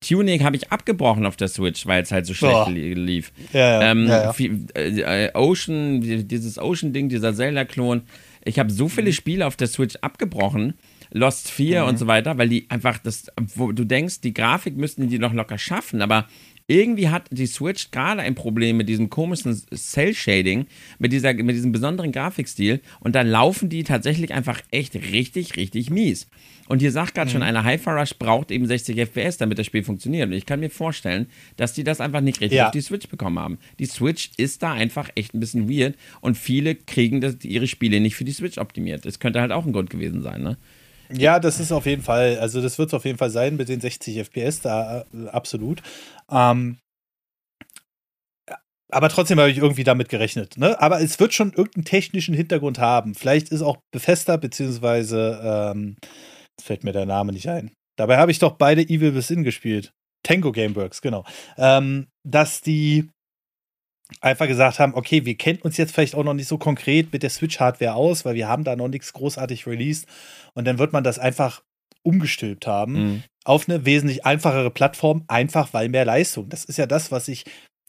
[0.01, 2.71] Tuning habe ich abgebrochen auf der Switch, weil es halt so schlecht Boah.
[2.71, 3.33] lief.
[3.53, 4.35] Ja, ja, ähm, ja,
[4.75, 8.03] äh, Ocean, dieses Ocean-Ding, dieser Zelda-Klon.
[8.45, 9.15] Ich habe so viele mhm.
[9.15, 10.75] Spiele auf der Switch abgebrochen,
[11.15, 11.89] Lost 4 mhm.
[11.89, 15.33] und so weiter, weil die einfach das, wo du denkst, die Grafik müssten die noch
[15.33, 16.27] locker schaffen, aber
[16.67, 20.67] irgendwie hat die Switch gerade ein Problem mit diesem komischen Cell-Shading,
[20.99, 26.27] mit, mit diesem besonderen Grafikstil und da laufen die tatsächlich einfach echt richtig, richtig mies.
[26.67, 27.33] Und hier sagt gerade mhm.
[27.33, 30.29] schon, eine Hi-Fi Rush braucht eben 60 FPS, damit das Spiel funktioniert.
[30.29, 32.67] Und ich kann mir vorstellen, dass die das einfach nicht richtig ja.
[32.67, 33.59] auf die Switch bekommen haben.
[33.79, 38.01] Die Switch ist da einfach echt ein bisschen weird und viele kriegen das, ihre Spiele
[38.01, 39.05] nicht für die Switch optimiert.
[39.05, 40.57] Das könnte halt auch ein Grund gewesen sein, ne?
[41.11, 43.69] Ja, das ist auf jeden Fall, also das wird es auf jeden Fall sein mit
[43.69, 45.83] den 60 FPS, da äh, absolut.
[46.31, 46.79] Ähm,
[48.91, 50.57] aber trotzdem habe ich irgendwie damit gerechnet.
[50.57, 50.81] Ne?
[50.81, 53.15] Aber es wird schon irgendeinen technischen Hintergrund haben.
[53.15, 55.97] Vielleicht ist auch Bethesda, beziehungsweise, ähm,
[56.57, 57.73] jetzt fällt mir der Name nicht ein.
[57.97, 59.93] Dabei habe ich doch beide Evil Within gespielt.
[60.23, 61.25] Tango Gameworks, genau.
[61.59, 63.11] Ähm, dass die
[64.21, 67.23] einfach gesagt haben, okay, wir kennen uns jetzt vielleicht auch noch nicht so konkret mit
[67.23, 70.07] der Switch-Hardware aus, weil wir haben da noch nichts großartig released.
[70.55, 71.63] Und dann wird man das einfach
[72.03, 73.23] umgestülpt haben mhm.
[73.45, 76.49] auf eine wesentlich einfachere Plattform, einfach weil mehr Leistung.
[76.49, 77.45] Das ist ja das, was ich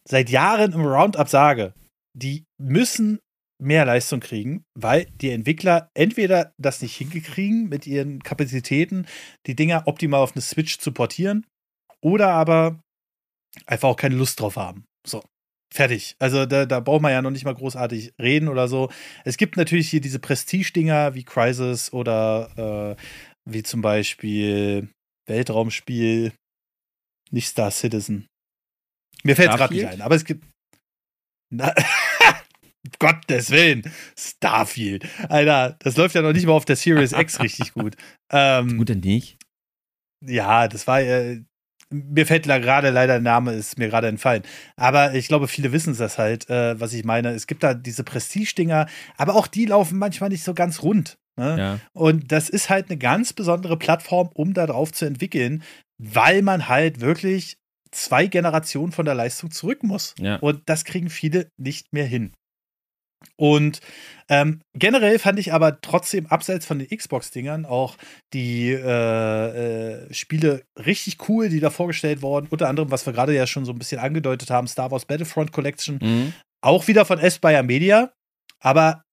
[0.08, 1.74] seit Jahren im Roundup sage.
[2.14, 3.20] Die müssen
[3.62, 9.06] mehr Leistung kriegen, weil die Entwickler entweder das nicht hingekriegen mit ihren Kapazitäten,
[9.48, 11.46] die Dinger optimal auf eine Switch zu portieren,
[12.02, 12.80] oder aber
[13.66, 14.86] einfach auch keine Lust drauf haben.
[15.08, 15.24] So.
[15.76, 16.16] Fertig.
[16.20, 18.90] Also da, da braucht man ja noch nicht mal großartig reden oder so.
[19.26, 23.02] Es gibt natürlich hier diese Prestige-Dinger wie Crisis oder äh,
[23.44, 24.88] wie zum Beispiel
[25.28, 26.32] Weltraumspiel,
[27.30, 28.26] nicht Star Citizen.
[29.24, 30.46] Mir fällt es gerade nicht ein, aber es gibt.
[31.52, 31.74] Na,
[33.00, 35.06] Gottes Willen, Starfield.
[35.28, 37.98] Alter, das läuft ja noch nicht mal auf der Series X richtig gut.
[38.32, 39.38] Ähm, gut denn nicht?
[40.26, 41.44] Ja, das war äh,
[42.10, 44.44] mir fällt da gerade leider der Name, ist mir gerade entfallen.
[44.76, 47.30] Aber ich glaube, viele wissen das halt, äh, was ich meine.
[47.30, 48.88] Es gibt da diese Prestige-Dinger,
[49.18, 51.18] aber auch die laufen manchmal nicht so ganz rund.
[51.38, 51.56] Ne?
[51.58, 51.80] Ja.
[51.94, 55.64] Und das ist halt eine ganz besondere Plattform, um da drauf zu entwickeln,
[55.98, 57.58] weil man halt wirklich
[57.92, 60.16] zwei Generationen von der Leistung zurück muss.
[60.20, 60.38] Ja.
[60.38, 62.34] Und das kriegen viele nicht mehr hin.
[63.38, 63.82] Und
[64.30, 67.98] ähm, generell fand ich aber trotzdem, abseits von den Xbox-Dingern, auch
[68.34, 72.48] die äh, äh, Spiele richtig cool, die da vorgestellt wurden.
[72.50, 75.52] Unter anderem, was wir gerade ja schon so ein bisschen angedeutet haben, Star Wars Battlefront
[75.52, 76.00] Collection.
[76.02, 76.34] Mhm.
[76.62, 78.12] Auch wieder von Aspire Media.
[78.62, 79.04] Aber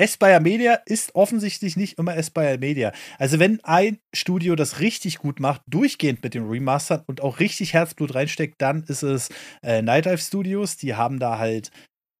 [0.00, 2.92] Aspire Media ist offensichtlich nicht immer Aspire Media.
[3.18, 7.74] Also, wenn ein Studio das richtig gut macht, durchgehend mit dem Remastern und auch richtig
[7.74, 9.28] Herzblut reinsteckt, dann ist es
[9.62, 10.76] äh, Night Dive Studios.
[10.76, 11.70] Die haben da halt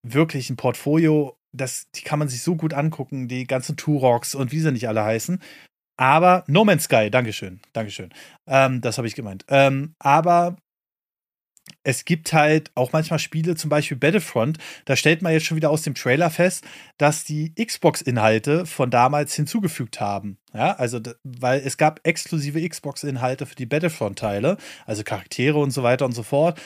[0.02, 4.52] wirklich ein Portfolio, das, die kann man sich so gut angucken, die ganzen Turoks und
[4.52, 5.40] wie sie nicht alle heißen.
[5.98, 8.10] Aber No Man's Sky, Dankeschön, Dankeschön.
[8.46, 9.44] Ähm, das habe ich gemeint.
[9.48, 10.56] Ähm, aber
[11.84, 15.70] es gibt halt auch manchmal Spiele, zum Beispiel Battlefront, da stellt man jetzt schon wieder
[15.70, 16.64] aus dem Trailer fest,
[16.98, 20.38] dass die Xbox-Inhalte von damals hinzugefügt haben.
[20.52, 26.04] Ja, also, weil es gab exklusive Xbox-Inhalte für die Battlefront-Teile, also Charaktere und so weiter
[26.04, 26.60] und so fort.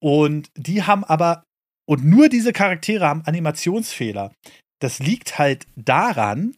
[0.00, 1.44] Und die haben aber
[1.86, 4.32] und nur diese Charaktere haben Animationsfehler.
[4.80, 6.54] Das liegt halt daran,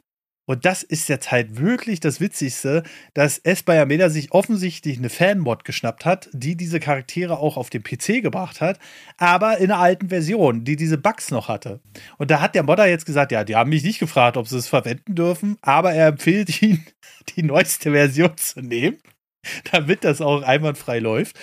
[0.49, 5.65] und das ist jetzt halt wirklich das Witzigste, dass Espire Meda sich offensichtlich eine Fanmod
[5.65, 8.79] geschnappt hat, die diese Charaktere auch auf den PC gebracht hat,
[9.19, 11.81] aber in einer alten Version, die diese Bugs noch hatte.
[12.17, 14.59] Und da hat der Modder jetzt gesagt, ja, die haben mich nicht gefragt, ob sie
[14.59, 16.87] es verwenden dürfen, aber er empfiehlt ihnen,
[17.37, 18.99] die neueste Version zu nehmen,
[19.73, 21.37] damit das auch einwandfrei läuft.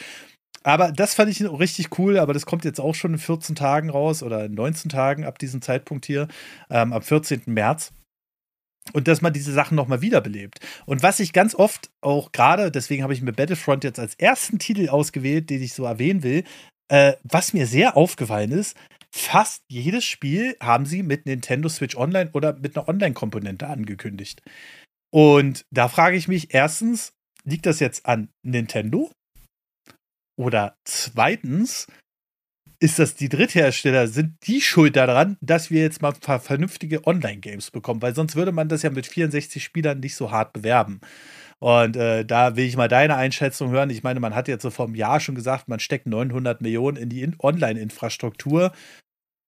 [0.64, 3.90] Aber das fand ich richtig cool, aber das kommt jetzt auch schon in 14 Tagen
[3.90, 6.28] raus oder in 19 Tagen ab diesem Zeitpunkt hier,
[6.70, 7.42] ähm, am 14.
[7.48, 7.92] März.
[8.92, 10.60] Und dass man diese Sachen nochmal wiederbelebt.
[10.86, 14.60] Und was ich ganz oft auch gerade, deswegen habe ich mir Battlefront jetzt als ersten
[14.60, 16.44] Titel ausgewählt, den ich so erwähnen will,
[16.90, 18.76] äh, was mir sehr aufgefallen ist,
[19.10, 24.42] fast jedes Spiel haben sie mit Nintendo Switch Online oder mit einer Online-Komponente angekündigt.
[25.12, 27.14] Und da frage ich mich erstens,
[27.46, 29.12] liegt das jetzt an Nintendo?
[30.36, 31.88] Oder zweitens,
[32.84, 38.02] ist das die Dritthersteller, sind die schuld daran, dass wir jetzt mal vernünftige Online-Games bekommen,
[38.02, 41.00] weil sonst würde man das ja mit 64 Spielern nicht so hart bewerben.
[41.60, 43.90] Und äh, da will ich mal deine Einschätzung hören.
[43.90, 46.98] Ich meine, man hat jetzt so vor einem Jahr schon gesagt, man steckt 900 Millionen
[46.98, 48.74] in die in Online-Infrastruktur.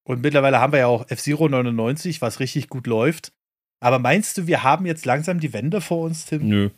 [0.07, 3.33] Und mittlerweile haben wir ja auch F-Zero 99, was richtig gut läuft.
[3.81, 6.47] Aber meinst du, wir haben jetzt langsam die Wende vor uns, Tim?
[6.47, 6.69] Nö.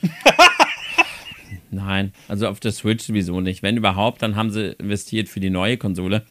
[1.70, 3.62] Nein, also auf der Switch sowieso nicht.
[3.62, 6.26] Wenn überhaupt, dann haben sie investiert für die neue Konsole.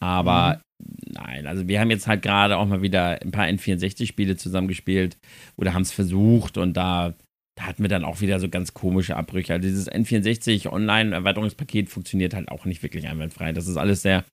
[0.00, 1.12] Aber mhm.
[1.12, 5.16] nein, also wir haben jetzt halt gerade auch mal wieder ein paar N64-Spiele zusammengespielt
[5.56, 7.14] oder haben es versucht und da,
[7.56, 9.52] da hatten wir dann auch wieder so ganz komische Abbrüche.
[9.52, 13.52] Also dieses N64 Online-Erweiterungspaket funktioniert halt auch nicht wirklich einwandfrei.
[13.52, 14.24] Das ist alles sehr,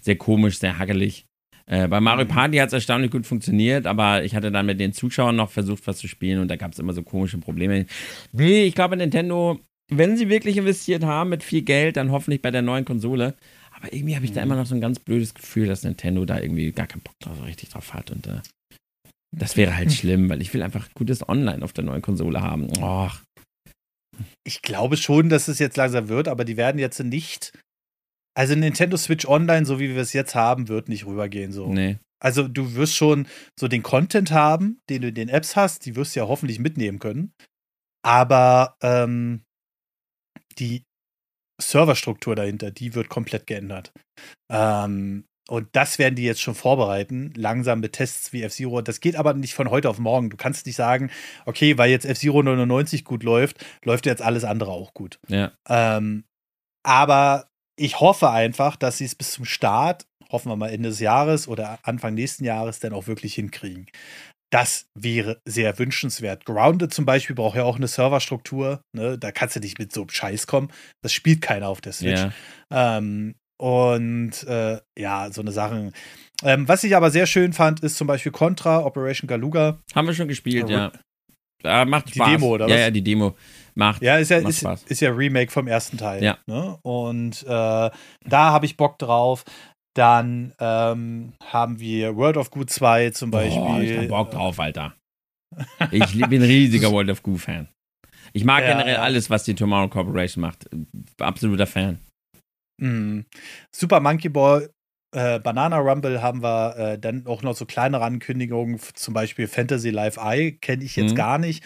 [0.00, 1.26] sehr komisch, sehr hackelig.
[1.66, 2.30] Äh, bei Mario mhm.
[2.30, 5.86] Party hat es erstaunlich gut funktioniert, aber ich hatte dann mit den Zuschauern noch versucht,
[5.86, 7.86] was zu spielen und da gab es immer so komische Probleme.
[8.32, 9.60] Nee, ich glaube, Nintendo
[9.90, 13.34] wenn sie wirklich investiert haben mit viel Geld, dann hoffentlich bei der neuen Konsole.
[13.72, 14.46] Aber irgendwie habe ich da mhm.
[14.46, 17.42] immer noch so ein ganz blödes Gefühl, dass Nintendo da irgendwie gar keinen Bock drauf,
[17.44, 18.10] richtig drauf hat.
[18.10, 18.40] Und äh,
[19.36, 22.68] das wäre halt schlimm, weil ich will einfach gutes Online auf der neuen Konsole haben.
[22.78, 23.20] Och.
[24.44, 27.52] Ich glaube schon, dass es jetzt langsam wird, aber die werden jetzt nicht.
[28.36, 31.52] Also Nintendo Switch Online, so wie wir es jetzt haben, wird nicht rübergehen.
[31.52, 31.72] So.
[31.72, 31.98] Nee.
[32.22, 33.26] Also du wirst schon
[33.58, 36.58] so den Content haben, den du in den Apps hast, die wirst du ja hoffentlich
[36.58, 37.32] mitnehmen können.
[38.02, 39.42] Aber ähm,
[40.60, 40.84] die
[41.60, 43.92] Serverstruktur dahinter, die wird komplett geändert.
[44.50, 48.82] Ähm, und das werden die jetzt schon vorbereiten, langsam mit Tests wie F-Zero.
[48.82, 50.30] Das geht aber nicht von heute auf morgen.
[50.30, 51.10] Du kannst nicht sagen,
[51.44, 55.18] okay, weil jetzt F-Zero 99 gut läuft, läuft jetzt alles andere auch gut.
[55.28, 55.50] Ja.
[55.68, 56.24] Ähm,
[56.84, 61.00] aber ich hoffe einfach, dass sie es bis zum Start, hoffen wir mal Ende des
[61.00, 63.86] Jahres oder Anfang nächsten Jahres, dann auch wirklich hinkriegen.
[64.50, 66.44] Das wäre sehr wünschenswert.
[66.44, 68.82] Grounded zum Beispiel braucht ja auch eine Serverstruktur.
[68.92, 69.16] Ne?
[69.16, 70.72] Da kannst du nicht mit so einem Scheiß kommen.
[71.02, 72.20] Das spielt keiner auf der Switch.
[72.70, 72.98] Ja.
[72.98, 75.92] Ähm, und äh, ja, so eine Sache.
[76.42, 79.78] Ähm, was ich aber sehr schön fand, ist zum Beispiel Contra, Operation Galuga.
[79.94, 80.90] Haben wir schon gespielt, ja.
[81.62, 81.84] ja.
[81.84, 82.26] macht Spaß.
[82.26, 82.72] Die Demo, oder was?
[82.72, 83.36] Ja, ja, die Demo
[83.74, 84.02] macht.
[84.02, 86.22] Ja, ist ja, ist, ist, ja Remake vom ersten Teil.
[86.22, 86.38] Ja.
[86.46, 86.78] Ne?
[86.82, 87.90] Und äh, da
[88.30, 89.44] habe ich Bock drauf.
[89.94, 93.60] Dann ähm, haben wir World of Goo 2 zum Beispiel.
[93.60, 94.94] Oh, ich hab Bock drauf, Alter.
[95.90, 97.68] Ich bin ein riesiger World of Goo-Fan.
[98.32, 100.68] Ich mag ja, generell alles, was die Tomorrow Corporation macht.
[101.18, 101.98] Absoluter Fan.
[102.80, 103.26] Mhm.
[103.74, 104.70] Super Monkey Ball,
[105.12, 109.90] äh, Banana Rumble haben wir äh, dann auch noch so kleinere Ankündigungen, zum Beispiel Fantasy
[109.90, 111.16] Live Eye, kenne ich jetzt mhm.
[111.16, 111.64] gar nicht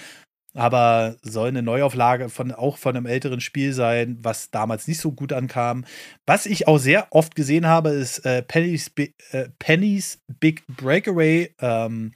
[0.56, 5.12] aber soll eine Neuauflage von auch von einem älteren Spiel sein, was damals nicht so
[5.12, 5.84] gut ankam.
[6.26, 8.90] Was ich auch sehr oft gesehen habe, ist äh, Penny's,
[9.32, 11.52] äh, Penny's Big Breakaway.
[11.60, 12.12] Ähm,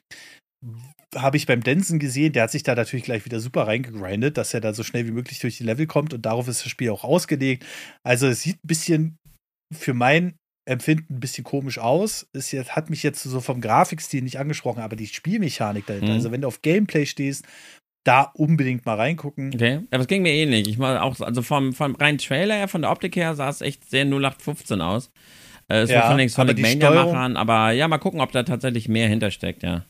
[1.17, 4.53] habe ich beim Denson gesehen, der hat sich da natürlich gleich wieder super reingegrindet, dass
[4.53, 6.91] er da so schnell wie möglich durch die Level kommt und darauf ist das Spiel
[6.91, 7.65] auch ausgelegt.
[8.05, 9.19] Also es sieht ein bisschen
[9.75, 10.37] für mein
[10.69, 12.27] Empfinden ein bisschen komisch aus.
[12.35, 16.09] Es hat mich jetzt so vom Grafikstil nicht angesprochen, aber die Spielmechanik dahinter.
[16.09, 16.15] Mhm.
[16.15, 17.47] Also wenn du auf Gameplay stehst
[18.05, 19.53] da unbedingt mal reingucken.
[19.55, 20.69] Okay, aber es ging mir ähnlich.
[20.69, 23.61] Ich mal auch, also vom, vom reinen Trailer her, von der Optik her, sah es
[23.61, 25.11] echt sehr 0815 aus.
[25.69, 28.89] Äh, es ja, war von den Sonic Mania-Machern, aber ja, mal gucken, ob da tatsächlich
[28.89, 29.85] mehr hintersteckt, ja.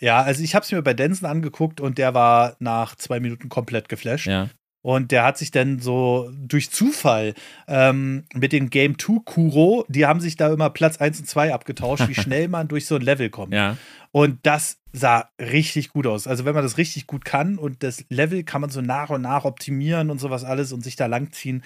[0.00, 3.48] Ja, also ich habe es mir bei Denson angeguckt und der war nach zwei Minuten
[3.48, 4.26] komplett geflasht.
[4.26, 4.48] Ja.
[4.82, 7.34] Und der hat sich dann so durch Zufall
[7.68, 11.54] ähm, mit dem Game 2 Kuro, die haben sich da immer Platz 1 und 2
[11.54, 13.54] abgetauscht, wie schnell man durch so ein Level kommt.
[13.54, 13.76] Ja.
[14.10, 16.26] Und das sah richtig gut aus.
[16.26, 19.22] Also wenn man das richtig gut kann und das Level kann man so nach und
[19.22, 21.62] nach optimieren und sowas alles und sich da langziehen.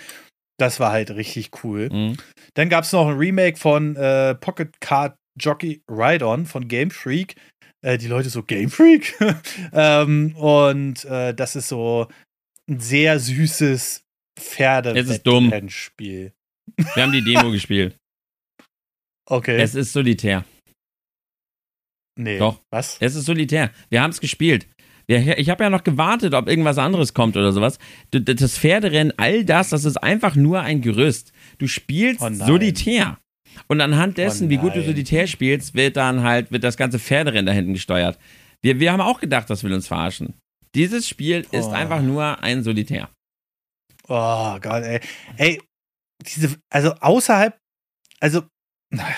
[0.58, 1.88] Das war halt richtig cool.
[1.90, 2.16] Mhm.
[2.54, 7.36] Dann gab es noch ein Remake von äh, Pocket Card Jockey Ride-On von Game Freak.
[7.84, 9.14] Äh, die Leute so, Game Freak?
[9.72, 12.08] ähm, und äh, das ist so
[12.68, 14.04] ein sehr süßes
[14.38, 16.32] Pferde-Spiel.
[16.94, 17.96] Wir haben die Demo gespielt.
[19.28, 19.60] Okay.
[19.60, 20.44] Es ist solitär.
[22.16, 22.38] Nee.
[22.38, 22.62] Doch.
[22.70, 22.96] Was?
[23.00, 23.72] Es ist solitär.
[23.90, 24.68] Wir haben es gespielt.
[25.08, 27.78] Ich habe ja noch gewartet, ob irgendwas anderes kommt oder sowas.
[28.12, 31.32] Das Pferderennen, all das, das ist einfach nur ein Gerüst.
[31.58, 33.18] Du spielst oh solitär.
[33.66, 37.00] Und anhand dessen, oh wie gut du solitär spielst, wird dann halt, wird das ganze
[37.00, 38.20] Pferderennen da hinten gesteuert.
[38.62, 40.34] Wir, wir haben auch gedacht, das will uns verarschen.
[40.76, 41.72] Dieses Spiel ist oh.
[41.72, 43.08] einfach nur ein Solitär.
[44.08, 45.00] Oh Gott, ey.
[45.36, 45.60] Ey,
[46.22, 47.56] diese, also außerhalb,
[48.20, 48.42] also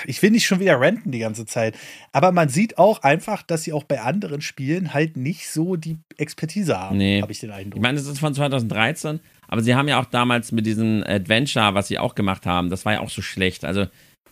[0.07, 1.77] ich will nicht schon wieder renten die ganze Zeit,
[2.13, 5.99] aber man sieht auch einfach, dass sie auch bei anderen Spielen halt nicht so die
[6.17, 7.21] Expertise haben, Nee.
[7.21, 7.77] habe ich den Eindruck.
[7.77, 11.75] Ich meine, das ist von 2013, aber sie haben ja auch damals mit diesem Adventure,
[11.75, 13.65] was sie auch gemacht haben, das war ja auch so schlecht.
[13.65, 13.87] Also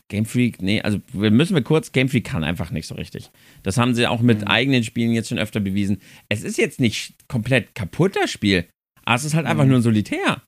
[0.08, 3.30] Game Freak, nee, also wir müssen wir kurz, Game Freak kann einfach nicht so richtig.
[3.64, 4.46] Das haben sie auch mit Mhm.
[4.46, 6.00] eigenen Spielen jetzt schon öfter bewiesen.
[6.28, 8.66] Es ist jetzt nicht komplett kaputt, das Spiel,
[9.04, 9.70] aber es ist halt einfach Mhm.
[9.70, 10.42] nur ein Solitär.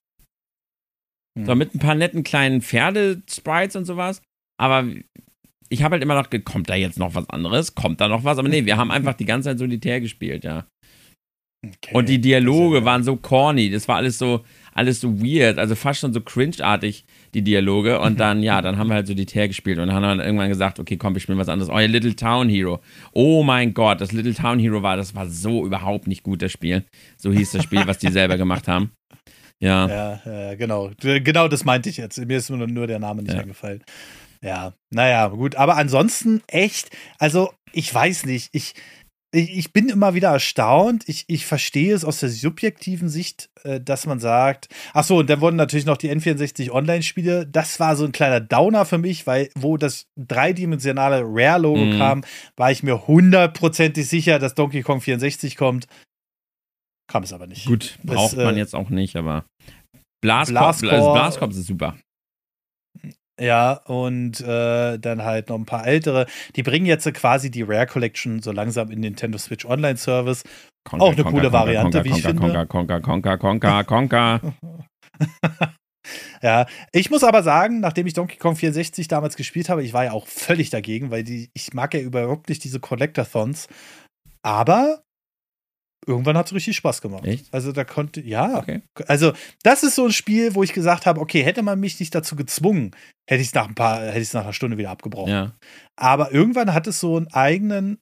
[1.36, 1.46] Mhm.
[1.46, 4.22] So, mit ein paar netten kleinen Pferde-Sprites und sowas.
[4.60, 4.86] Aber
[5.68, 7.74] ich habe halt immer noch, kommt da jetzt noch was anderes?
[7.74, 8.38] Kommt da noch was?
[8.38, 10.66] Aber nee, wir haben einfach die ganze Zeit Solitär gespielt, ja.
[11.66, 11.94] Okay.
[11.94, 15.98] Und die Dialoge waren so corny, das war alles so, alles so weird, also fast
[16.00, 17.04] schon so cringe-artig,
[17.34, 18.00] die Dialoge.
[18.00, 20.78] Und dann, ja, dann haben wir halt Solitär gespielt und dann haben wir irgendwann gesagt,
[20.78, 21.70] okay, komm, wir spielen was anderes.
[21.72, 22.80] Oh, ja, Little Town Hero.
[23.12, 26.52] Oh mein Gott, das Little Town Hero war, das war so überhaupt nicht gut, das
[26.52, 26.84] Spiel.
[27.16, 28.92] So hieß das Spiel, was die selber gemacht haben.
[29.60, 30.20] Ja.
[30.24, 30.90] Ja, genau.
[31.00, 32.18] Genau das meinte ich jetzt.
[32.18, 33.40] Mir ist nur, nur der Name nicht Ja.
[33.40, 33.82] eingefallen.
[34.42, 35.56] Ja, naja, gut.
[35.56, 38.74] Aber ansonsten echt, also ich weiß nicht, ich,
[39.30, 41.04] ich, ich bin immer wieder erstaunt.
[41.06, 45.28] Ich, ich verstehe es aus der subjektiven Sicht, äh, dass man sagt, ach so, und
[45.28, 47.46] dann wurden natürlich noch die N64 Online-Spiele.
[47.46, 51.98] Das war so ein kleiner Downer für mich, weil wo das dreidimensionale Rare-Logo Mhm.
[51.98, 52.24] kam,
[52.56, 55.86] war ich mir hundertprozentig sicher, dass Donkey Kong 64 kommt.
[57.10, 57.66] Kam es aber nicht.
[57.66, 59.44] Gut, Das, braucht man äh, jetzt auch nicht, aber
[60.22, 61.96] Blascorp, Blascorp- also Blascorp ist super.
[63.40, 66.26] Ja, und äh, dann halt noch ein paar ältere.
[66.56, 70.42] Die bringen jetzt quasi die Rare Collection so langsam in Nintendo Switch Online Service.
[70.84, 72.42] Conker, Auch eine coole Variante, Conker, wie ich finde.
[72.42, 74.40] Conker, Conker, Conker, Conker, Conker.
[76.42, 80.04] Ja, ich muss aber sagen, nachdem ich Donkey Kong 64 damals gespielt habe, ich war
[80.04, 83.68] ja auch völlig dagegen, weil die, ich mag ja überhaupt nicht diese Collectathons.
[84.42, 85.02] Aber
[86.08, 87.24] irgendwann hat es richtig Spaß gemacht.
[87.24, 87.52] Echt?
[87.52, 88.58] Also da konnte, ja.
[88.58, 88.82] Okay.
[89.06, 89.32] Also,
[89.62, 92.34] das ist so ein Spiel, wo ich gesagt habe, okay, hätte man mich nicht dazu
[92.34, 92.92] gezwungen,
[93.28, 95.32] hätte ich es nach ein paar, hätte ich es nach einer Stunde wieder abgebrochen.
[95.32, 95.52] Ja.
[95.96, 97.98] Aber irgendwann hat es so einen eigenen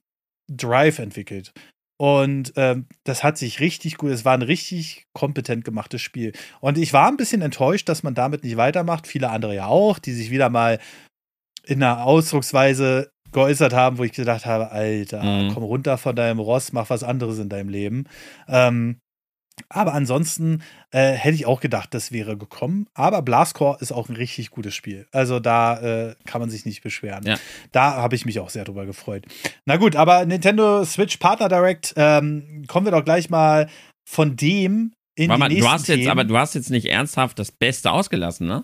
[0.49, 1.51] Drive entwickelt.
[1.99, 6.31] Und ähm, das hat sich richtig gut, es war ein richtig kompetent gemachtes Spiel.
[6.61, 9.07] Und ich war ein bisschen enttäuscht, dass man damit nicht weitermacht.
[9.07, 10.79] Viele andere ja auch, die sich wieder mal
[11.65, 15.53] in einer Ausdrucksweise geäußert haben, wo ich gedacht habe, Alter, Mhm.
[15.53, 18.05] komm runter von deinem Ross, mach was anderes in deinem Leben.
[18.47, 18.97] Ähm,
[19.69, 20.61] aber ansonsten
[20.91, 22.87] äh, hätte ich auch gedacht, das wäre gekommen.
[22.93, 25.07] Aber Blastcore ist auch ein richtig gutes Spiel.
[25.11, 27.25] Also da äh, kann man sich nicht beschweren.
[27.25, 27.37] Ja.
[27.71, 29.25] Da habe ich mich auch sehr drüber gefreut.
[29.65, 33.67] Na gut, aber Nintendo Switch Partner Direct, ähm, kommen wir doch gleich mal
[34.07, 36.85] von dem in Warte mal, die du nächsten hast jetzt, aber du hast jetzt nicht
[36.85, 38.63] ernsthaft das Beste ausgelassen, ne?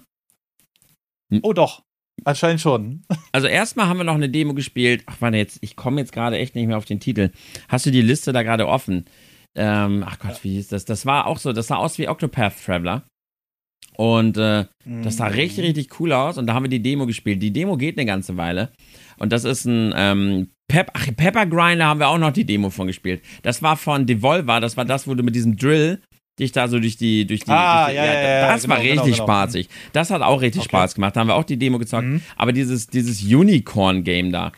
[1.42, 1.82] Oh doch,
[2.26, 3.04] anscheinend schon.
[3.32, 5.04] Also erstmal haben wir noch eine Demo gespielt.
[5.06, 7.32] Ach warte, jetzt, ich komme jetzt gerade echt nicht mehr auf den Titel.
[7.70, 9.06] Hast du die Liste da gerade offen?
[9.56, 10.86] Ähm, ach Gott, wie hieß das?
[10.86, 13.04] Das war auch so, das sah aus wie Octopath Traveler.
[13.96, 14.66] Und äh,
[15.04, 15.36] das sah Mhm.
[15.36, 16.38] richtig, richtig cool aus.
[16.38, 17.42] Und da haben wir die Demo gespielt.
[17.44, 18.72] Die Demo geht eine ganze Weile.
[19.18, 22.72] Und das ist ein ähm, Pep ach, Pepper Grinder haben wir auch noch die Demo
[22.72, 23.22] von gespielt.
[23.44, 24.60] Das war von Devolver.
[24.60, 26.02] Das war das, wo du mit diesem Drill
[26.40, 28.78] dich da so durch die, durch die, Ah, durch die ja, ja, ja, das war
[28.80, 29.42] genau, richtig genau, genau.
[29.44, 29.70] spaßig.
[29.92, 30.70] Das hat auch richtig Okay.
[30.70, 31.16] Spaß gemacht.
[31.16, 32.06] Da haben wir auch die Demo gezockt.
[32.06, 32.22] Mhm.
[32.36, 34.52] Aber dieses, dieses Unicorn-Game da,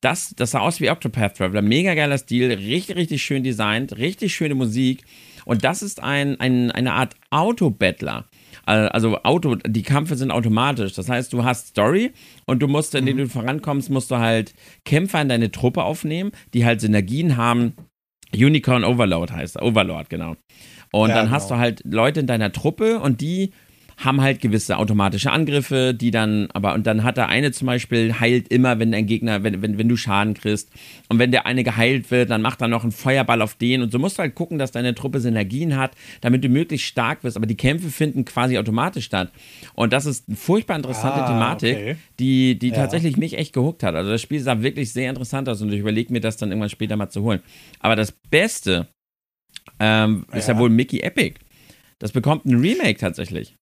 [0.00, 1.62] das, das sah aus wie Octopath Traveler.
[1.62, 5.04] Mega geiler Stil, richtig, richtig schön designt, richtig schöne Musik.
[5.44, 8.26] Und das ist ein, ein, eine Art Auto-Battler.
[8.66, 10.92] Äh, Also Auto, die Kämpfe sind automatisch.
[10.92, 12.12] Das heißt, du hast Story
[12.46, 14.54] und du musst, indem du vorankommst, musst du halt
[14.84, 17.74] Kämpfer in deine Truppe aufnehmen, die halt Synergien haben.
[18.34, 19.62] Unicorn Overload heißt er.
[19.62, 20.36] Overlord, genau.
[20.92, 21.56] Und Ja, dann hast genau.
[21.58, 23.50] du halt Leute in deiner Truppe und die
[23.98, 28.18] haben halt gewisse automatische Angriffe, die dann, aber, und dann hat der eine zum Beispiel,
[28.18, 30.70] heilt immer, wenn dein Gegner, wenn, wenn, wenn du Schaden kriegst.
[31.08, 33.80] Und wenn der eine geheilt wird, dann macht er noch einen Feuerball auf den.
[33.80, 37.22] Und so musst du halt gucken, dass deine Truppe Synergien hat, damit du möglichst stark
[37.22, 37.36] wirst.
[37.36, 39.30] Aber die Kämpfe finden quasi automatisch statt.
[39.74, 41.96] Und das ist eine furchtbar interessante Ah, Thematik, okay.
[42.18, 42.76] die, die Ja.
[42.76, 43.94] tatsächlich mich echt gehuckt hat.
[43.94, 46.70] Also das Spiel sah wirklich sehr interessant aus und ich überlege mir das dann irgendwann
[46.70, 47.40] später mal zu holen.
[47.78, 48.88] Aber das Beste
[49.78, 51.38] ähm, ist ja wohl Mickey Epic.
[51.98, 53.56] Das bekommt ein Remake tatsächlich.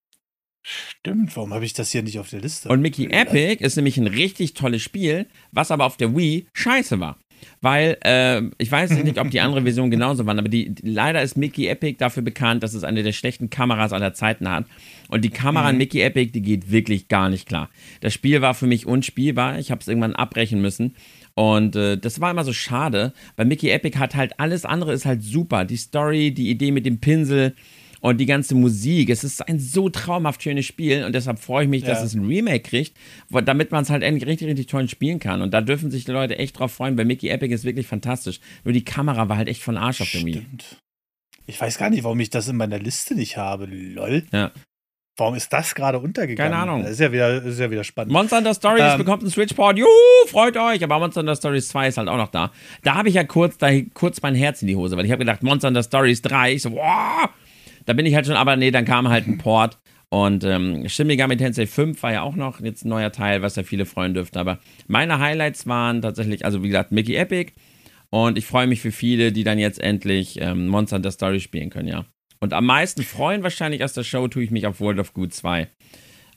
[0.62, 2.68] Stimmt, warum habe ich das hier nicht auf der Liste?
[2.68, 7.00] Und Mickey Epic ist nämlich ein richtig tolles Spiel, was aber auf der Wii scheiße
[7.00, 7.18] war.
[7.62, 11.36] Weil, äh, ich weiß nicht, ob die andere Version genauso waren, aber die, leider ist
[11.36, 14.66] Mickey Epic dafür bekannt, dass es eine der schlechten Kameras aller Zeiten hat.
[15.08, 17.70] Und die Kamera in Mickey Epic, die geht wirklich gar nicht klar.
[18.00, 19.58] Das Spiel war für mich unspielbar.
[19.58, 20.94] Ich habe es irgendwann abbrechen müssen.
[21.40, 25.06] Und äh, das war immer so schade, weil Mickey Epic hat halt alles andere ist
[25.06, 25.64] halt super.
[25.64, 27.54] Die Story, die Idee mit dem Pinsel
[28.02, 29.08] und die ganze Musik.
[29.08, 32.04] Es ist ein so traumhaft schönes Spiel und deshalb freue ich mich, dass Ja.
[32.04, 32.94] es ein Remake kriegt,
[33.30, 35.40] damit man es halt endlich richtig, richtig toll spielen kann.
[35.40, 38.40] Und da dürfen sich die Leute echt drauf freuen, weil Mickey Epic ist wirklich fantastisch.
[38.64, 40.32] Nur die Kamera war halt echt von Arsch auf Wii.
[40.34, 40.76] Stimmt.
[41.46, 43.64] Ich weiß gar nicht, warum ich das in meiner Liste nicht habe.
[43.64, 44.24] Lol.
[44.30, 44.52] Ja.
[45.20, 46.52] Warum ist das gerade untergegangen?
[46.52, 46.82] Keine Ahnung.
[46.82, 48.12] Das ist ja wieder, ist ja wieder spannend.
[48.12, 48.98] Monster Hunter Stories Ähm.
[48.98, 49.78] bekommt einen Switchport.
[49.78, 49.88] Juhu,
[50.26, 50.82] freut euch.
[50.82, 52.50] Aber Monster Hunter Stories 2 ist halt auch noch da.
[52.82, 55.20] Da habe ich ja kurz, da, kurz mein Herz in die Hose, weil ich habe
[55.20, 56.54] gedacht, Monster Hunter Stories 3.
[56.54, 57.28] Ich so, wow.
[57.86, 59.78] Da bin ich halt schon, aber nee, dann kam halt ein Port.
[60.08, 63.54] Und ähm, Shin Megami Tensei 5 war ja auch noch jetzt ein neuer Teil, was
[63.56, 64.38] ja viele freuen dürften.
[64.38, 67.52] Aber meine Highlights waren tatsächlich, also wie gesagt, Mickey Epic.
[68.10, 71.70] Und ich freue mich für viele, die dann jetzt endlich ähm, Monster Hunter Story spielen
[71.70, 72.04] können, ja.
[72.40, 75.34] Und am meisten freuen wahrscheinlich aus der Show tue ich mich auf World of Good
[75.34, 75.68] 2.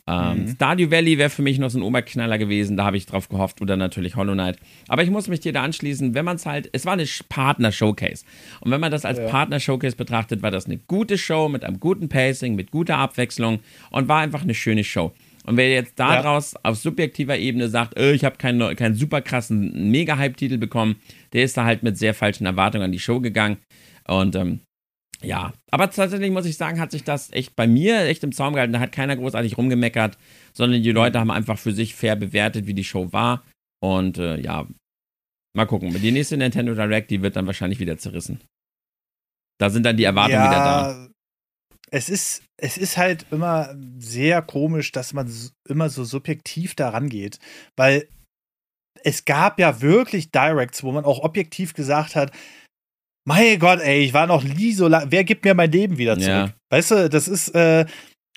[0.05, 3.29] Ähm, Stardew Valley wäre für mich noch so ein Oberknaller gewesen, da habe ich drauf
[3.29, 3.61] gehofft.
[3.61, 4.57] Oder natürlich Hollow Knight.
[4.89, 8.25] Aber ich muss mich dir da anschließen, wenn man es halt, es war eine Partner-Showcase.
[8.59, 9.27] Und wenn man das als Ja.
[9.29, 13.59] Partner-Showcase betrachtet, war das eine gute Show mit einem guten Pacing, mit guter Abwechslung
[13.91, 15.13] und war einfach eine schöne Show.
[15.45, 19.89] Und wer jetzt daraus auf subjektiver Ebene sagt, äh, ich habe keinen, keinen super krassen
[19.89, 20.97] Mega-Hype-Titel bekommen,
[21.31, 23.55] der ist da halt mit sehr falschen Erwartungen an die Show gegangen.
[24.05, 24.59] Und ähm,
[25.23, 28.53] ja, aber tatsächlich muss ich sagen, hat sich das echt bei mir echt im Zaum
[28.53, 28.73] gehalten.
[28.73, 30.17] Da hat keiner großartig rumgemeckert,
[30.53, 33.43] sondern die Leute haben einfach für sich fair bewertet, wie die Show war.
[33.81, 34.67] Und äh, ja,
[35.55, 35.93] mal gucken.
[35.93, 38.41] Die nächste Nintendo Direct, die wird dann wahrscheinlich wieder zerrissen.
[39.59, 41.09] Da sind dann die Erwartungen wieder da.
[41.89, 45.31] Es ist, es ist halt immer sehr komisch, dass man
[45.69, 47.39] immer so subjektiv daran geht,
[47.75, 48.07] weil
[49.03, 52.31] es gab ja wirklich Directs, wo man auch objektiv gesagt hat,
[53.25, 56.15] mein Gott, ey, ich war noch nie so lange, wer gibt mir mein Leben wieder
[56.17, 56.27] zurück?
[56.29, 56.53] Ja.
[56.71, 57.85] Weißt du, das ist, äh,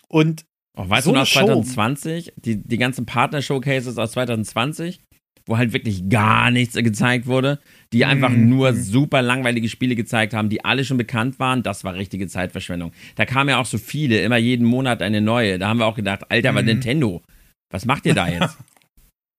[0.09, 0.45] und
[0.77, 1.41] Auch weißt so du noch eine Show.
[1.47, 5.01] 2020, die, die ganzen Partner-Showcases aus 2020,
[5.49, 7.61] wo halt wirklich gar nichts gezeigt wurde,
[7.93, 8.49] die einfach Mhm.
[8.49, 12.93] nur super langweilige Spiele gezeigt haben, die alle schon bekannt waren, das war richtige Zeitverschwendung.
[13.15, 15.59] Da kamen ja auch so viele, immer jeden Monat eine neue.
[15.59, 16.69] Da haben wir auch gedacht, Alter, was Mhm.
[16.69, 17.23] Nintendo?
[17.73, 18.57] Was macht ihr da jetzt?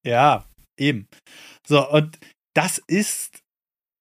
[0.05, 0.45] Ja,
[0.79, 1.07] eben.
[1.67, 2.17] So, und
[2.55, 3.39] das ist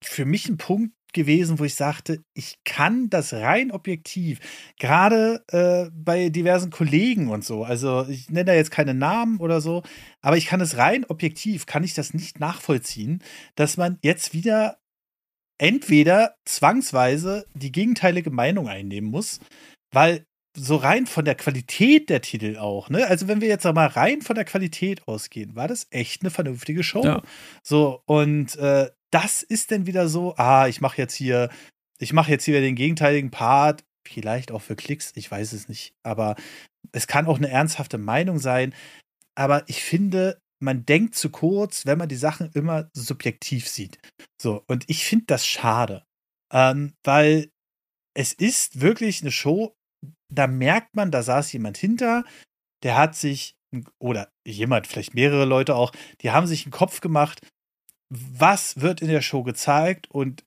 [0.05, 4.39] für mich ein Punkt gewesen, wo ich sagte, ich kann das rein objektiv,
[4.79, 9.61] gerade äh, bei diversen Kollegen und so, also ich nenne da jetzt keine Namen oder
[9.61, 9.83] so,
[10.23, 13.23] aber ich kann es rein objektiv, kann ich das nicht nachvollziehen,
[13.57, 14.79] dass man jetzt wieder
[15.59, 19.41] entweder zwangsweise die gegenteilige Meinung einnehmen muss,
[19.91, 20.27] weil
[20.57, 23.07] so rein von der Qualität der Titel auch, ne?
[23.07, 26.83] Also wenn wir jetzt mal rein von der Qualität ausgehen, war das echt eine vernünftige
[26.83, 27.05] Show.
[27.05, 27.23] Ja.
[27.63, 31.51] So, und äh, das ist dann wieder so, ah, ich mache jetzt hier,
[31.99, 35.95] ich mache jetzt hier den gegenteiligen Part, vielleicht auch für Klicks, ich weiß es nicht,
[36.03, 36.37] aber
[36.93, 38.75] es kann auch eine ernsthafte Meinung sein.
[39.35, 43.99] Aber ich finde, man denkt zu kurz, wenn man die Sachen immer subjektiv sieht.
[44.41, 46.05] So, und ich finde das schade.
[46.53, 47.51] Ähm, weil
[48.15, 49.75] es ist wirklich eine Show,
[50.33, 52.25] da merkt man, da saß jemand hinter,
[52.83, 53.57] der hat sich,
[54.01, 55.93] oder jemand, vielleicht mehrere Leute auch,
[56.23, 57.47] die haben sich einen Kopf gemacht,
[58.11, 60.45] was wird in der Show gezeigt und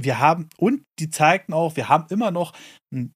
[0.00, 2.52] wir haben, und die zeigten auch, wir haben immer noch
[2.92, 3.12] ein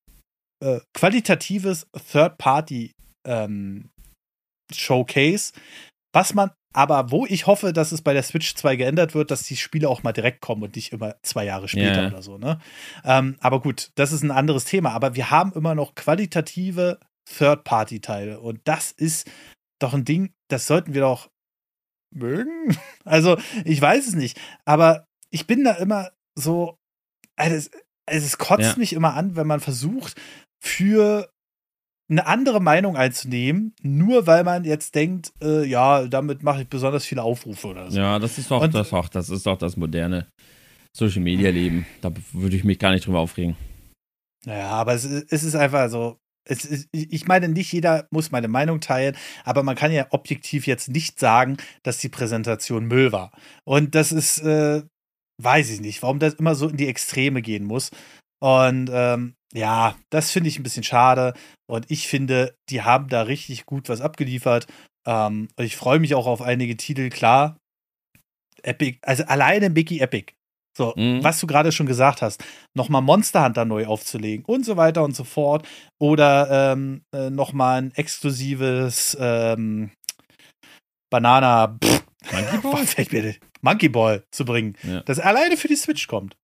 [0.62, 2.92] äh, qualitatives Third-Party
[3.26, 3.90] ähm,
[4.72, 5.52] Showcase,
[6.12, 9.42] was man aber, wo ich hoffe, dass es bei der Switch 2 geändert wird, dass
[9.42, 12.08] die Spiele auch mal direkt kommen und nicht immer zwei Jahre später Ja.
[12.08, 12.60] oder so, ne?
[13.04, 14.92] Ähm, aber gut, das ist ein anderes Thema.
[14.92, 16.98] Aber wir haben immer noch qualitative
[17.28, 19.30] Third-Party-Teile und das ist
[19.80, 21.28] doch ein Ding, das sollten wir doch
[22.14, 22.76] mögen.
[23.04, 26.76] Also, ich weiß es nicht, aber ich bin da immer so,
[27.36, 27.70] also es,
[28.06, 28.78] also es kotzt Ja.
[28.78, 30.14] mich immer an, wenn man versucht,
[30.62, 31.28] für
[32.10, 37.04] eine andere Meinung einzunehmen, nur weil man jetzt denkt, äh, ja, damit mache ich besonders
[37.04, 37.98] viele Aufrufe oder so.
[37.98, 40.28] ja, das ist doch Und- das, auch, das ist doch das moderne
[40.96, 41.86] Social Media Leben.
[42.02, 43.56] Da würde ich mich gar nicht drüber aufregen.
[44.44, 46.18] Naja, aber es, es ist einfach so.
[46.44, 50.88] Ist, ich meine, nicht jeder muss meine Meinung teilen, aber man kann ja objektiv jetzt
[50.88, 53.30] nicht sagen, dass die Präsentation Müll war.
[53.64, 54.82] Und das ist, äh,
[55.40, 57.90] weiß ich nicht, warum das immer so in die Extreme gehen muss.
[58.42, 61.34] Und ähm, ja, das finde ich ein bisschen schade.
[61.68, 64.66] Und ich finde, die haben da richtig gut was abgeliefert.
[65.06, 67.56] Ähm, ich freue mich auch auf einige Titel, klar.
[68.62, 70.32] Epic, also alleine Mickey Epic.
[70.76, 71.22] So, Mhm.
[71.22, 72.42] was du gerade schon gesagt hast,
[72.74, 75.68] nochmal Monster Hunter neu aufzulegen und so weiter und so fort.
[76.00, 79.90] Oder ähm, äh, nochmal ein exklusives ähm,
[81.10, 83.34] Banana pff, Monkey Ball?
[83.60, 85.00] Monkey Ball zu bringen, Ja.
[85.02, 86.36] das alleine für die Switch kommt.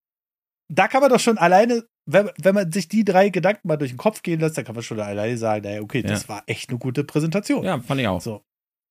[0.70, 3.90] Da kann man doch schon alleine, wenn, wenn man sich die drei Gedanken mal durch
[3.92, 6.28] den Kopf gehen lässt, dann kann man schon alleine sagen, naja, okay, das Ja.
[6.28, 7.64] war echt eine gute Präsentation.
[7.64, 8.20] Ja, fand ich auch.
[8.20, 8.42] So.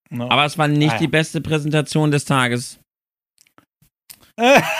[0.09, 0.29] Ne?
[0.31, 0.99] Aber es war nicht Ah, ja.
[0.99, 2.79] die beste Präsentation des Tages.
[4.37, 4.59] Äh,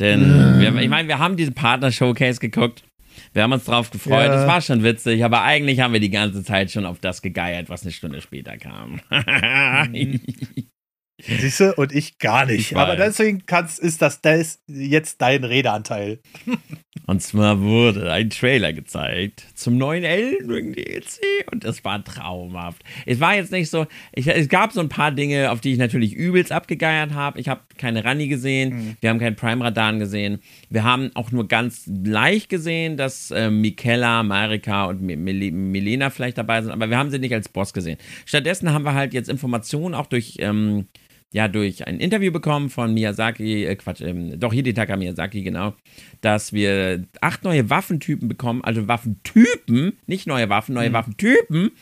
[0.00, 2.84] Denn, wir, ich meine, wir haben diesen Partner-Showcase geguckt.
[3.32, 4.26] Wir haben uns drauf gefreut.
[4.26, 4.42] Ja.
[4.42, 7.68] Es war schon witzig, aber eigentlich haben wir die ganze Zeit schon auf das gegeiert,
[7.68, 9.00] was eine Stunde später kam.
[11.22, 11.74] Siehst du?
[11.74, 12.72] Und ich gar nicht.
[12.72, 16.18] Ich Aber deswegen kannst, ist das, das jetzt dein Redeanteil.
[17.06, 21.20] Und zwar wurde ein Trailer gezeigt zum neuen Elden Ring DLC
[21.52, 22.82] und das war traumhaft.
[23.04, 25.78] Es war jetzt nicht so, ich, es gab so ein paar Dinge, auf die ich
[25.78, 27.38] natürlich übelst abgegeiert habe.
[27.40, 30.40] Ich habe keine Rani gesehen, wir haben keinen Prime Radan gesehen.
[30.70, 35.18] Wir haben auch nur ganz leicht gesehen, dass äh, Mikella, Marika und Mil
[35.52, 37.98] Milena vielleicht dabei sind, aber wir haben sie nicht als Boss gesehen.
[38.24, 40.86] Stattdessen haben wir halt jetzt Informationen auch durch ähm,
[41.34, 45.74] ja durch ein Interview bekommen von Miyazaki, äh, Quatsch, ähm, doch Hidetaka Miyazaki, genau,
[46.20, 51.72] dass wir acht neue Waffentypen bekommen, also Waffentypen, nicht neue Waffen, neue Waffentypen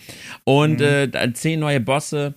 [0.45, 2.35] und äh, dann zehn neue Bosse.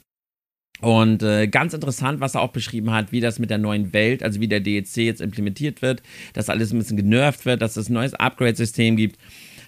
[0.82, 4.22] Und äh, ganz interessant, was er auch beschrieben hat, wie das mit der neuen Welt,
[4.22, 7.90] also wie der DLC jetzt implementiert wird, dass alles ein bisschen genervt wird, dass es
[7.90, 9.18] ein neues Upgrade-System gibt,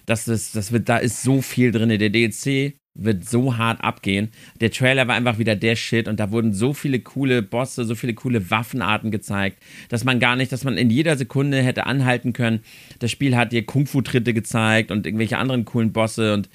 [0.04, 1.88] dass es, das wird, da ist so viel drin.
[1.88, 4.28] Der DLC wird so hart abgehen.
[4.60, 7.94] Der Trailer war einfach wieder der Shit und da wurden so viele coole Bosse, so
[7.94, 12.32] viele coole Waffenarten gezeigt, dass man gar nicht, dass man in jeder Sekunde hätte anhalten
[12.32, 12.60] können.
[12.98, 16.48] Das Spiel hat dir Kung-Fu-Tritte gezeigt und irgendwelche anderen coolen Bosse und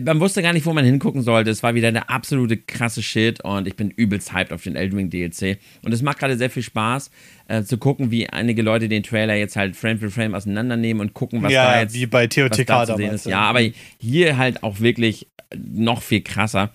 [0.00, 1.50] man wusste gar nicht, wo man hingucken sollte.
[1.50, 4.96] Es war wieder eine absolute krasse Shit und ich bin übelst hyped auf den Elden
[4.96, 5.58] Ring DLC.
[5.82, 7.10] Und es macht gerade sehr viel Spaß,
[7.48, 11.14] äh, zu gucken, wie einige Leute den Trailer jetzt halt Frame für Frame auseinandernehmen und
[11.14, 13.14] gucken, was ja, da jetzt wie bei TOTK da damals.
[13.14, 13.26] ist.
[13.26, 13.60] Ja, aber
[13.98, 16.72] hier halt auch wirklich noch viel krasser,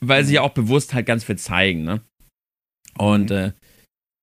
[0.00, 2.00] weil sie ja auch bewusst halt ganz viel zeigen, ne?
[2.98, 3.52] Und äh,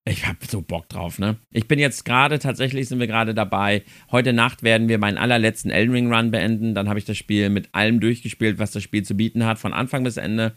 [0.08, 1.36] ich hab so Bock drauf, ne?
[1.52, 3.82] Ich bin jetzt gerade, tatsächlich sind wir gerade dabei.
[4.10, 6.74] Heute Nacht werden wir meinen allerletzten Elden Ring Run beenden.
[6.74, 9.72] Dann habe ich das Spiel mit allem durchgespielt, was das Spiel zu bieten hat, von
[9.72, 10.54] Anfang bis Ende.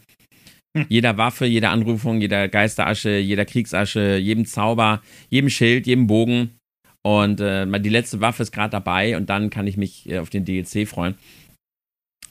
[0.76, 0.86] Hm.
[0.88, 6.58] Jeder Waffe, jeder Anrufung, jeder Geisterasche, jeder Kriegsasche, jedem Zauber, jedem Schild, jedem Bogen.
[7.02, 10.30] Und äh, die letzte Waffe ist gerade dabei und dann kann ich mich äh, auf
[10.30, 11.16] den DLC freuen.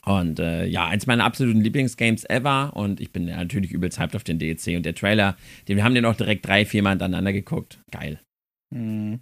[0.04, 2.72] Und äh, ja, eins meiner absoluten Lieblingsgames ever.
[2.74, 4.76] Und ich bin natürlich übelst hyped auf den DLC.
[4.76, 5.36] Und der Trailer,
[5.68, 7.80] den, wir haben den auch direkt drei, vier Mal hintereinander geguckt.
[7.90, 8.20] Geil.
[8.74, 9.20] Mhm.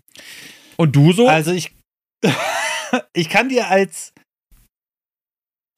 [0.77, 1.29] Und du so?
[1.29, 1.73] Also ich,
[3.13, 4.15] ich kann dir als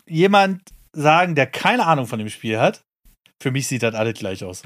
[0.09, 0.63] jemand
[0.93, 2.83] sagen, der keine Ahnung von dem Spiel hat,
[3.43, 4.63] für mich sieht das alles gleich aus.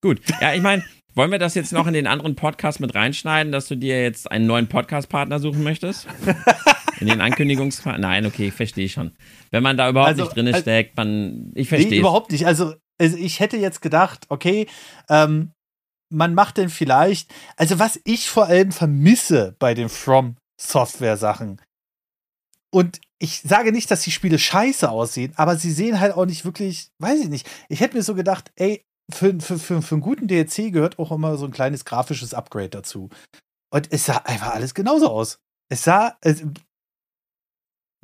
[0.00, 0.20] Gut.
[0.40, 3.66] Ja, ich meine, wollen wir das jetzt noch in den anderen Podcast mit reinschneiden, dass
[3.66, 6.06] du dir jetzt einen neuen Podcast-Partner suchen möchtest?
[7.00, 7.84] In den Ankündigungs...
[7.84, 9.12] Nein, okay, verstehe ich schon.
[9.50, 11.50] Wenn man da überhaupt Also, nicht drin also- steckt, man...
[11.54, 12.46] Ich Nee, verstehe überhaupt nicht.
[12.46, 14.66] Also, also ich hätte jetzt gedacht, okay,
[15.08, 15.52] ähm,
[16.12, 21.60] man macht denn vielleicht, also was ich vor allem vermisse bei den From Software Sachen.
[22.72, 26.44] Und ich sage nicht, dass die Spiele scheiße aussehen, aber sie sehen halt auch nicht
[26.44, 27.48] wirklich, weiß ich nicht.
[27.68, 31.12] Ich hätte mir so gedacht, ey, für, für, für, für einen guten DLC gehört auch
[31.12, 33.10] immer so ein kleines grafisches Upgrade dazu.
[33.72, 35.38] Und es sah einfach alles genauso aus.
[35.70, 36.44] Es sah, es,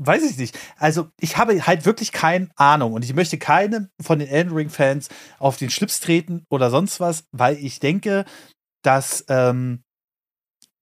[0.00, 0.58] weiß ich nicht.
[0.78, 5.08] Also, ich habe halt wirklich keine Ahnung und ich möchte keinem von den Elden Ring-Fans
[5.38, 8.24] auf den Schlips treten oder sonst was, weil ich denke,
[8.82, 9.82] dass, ähm,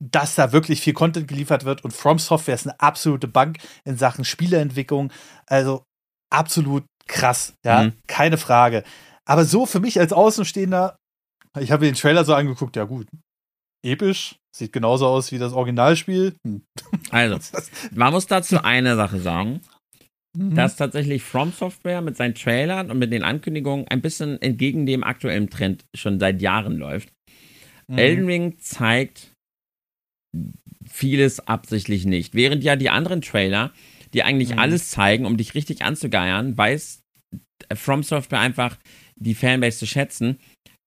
[0.01, 3.97] dass da wirklich viel Content geliefert wird und From Software ist eine absolute Bank in
[3.97, 5.13] Sachen Spieleentwicklung.
[5.47, 5.83] Also
[6.31, 7.93] absolut krass, ja, Mhm.
[8.07, 8.85] keine Frage.
[9.25, 10.97] Aber so für mich als Außenstehender,
[11.59, 13.09] ich habe mir den Trailer so angeguckt, ja gut,
[13.85, 16.35] episch, sieht genauso aus wie das Originalspiel.
[16.47, 16.63] Hm.
[17.11, 17.39] Also,
[17.95, 19.61] man muss dazu eine Sache sagen.
[20.37, 20.55] Mhm.
[20.55, 25.03] dass tatsächlich From Software mit seinen Trailern und mit den Ankündigungen ein bisschen entgegen dem
[25.03, 27.09] aktuellen Trend schon seit Jahren läuft.
[27.89, 27.99] Mhm.
[27.99, 29.33] Elden Ring zeigt
[30.87, 32.35] vieles absichtlich nicht.
[32.35, 33.73] Während ja die anderen Trailer,
[34.13, 34.59] die eigentlich Mhm.
[34.59, 37.01] alles zeigen, um dich richtig anzugeiern, weiß
[37.75, 38.77] From Software einfach
[39.17, 40.39] die Fanbase zu schätzen.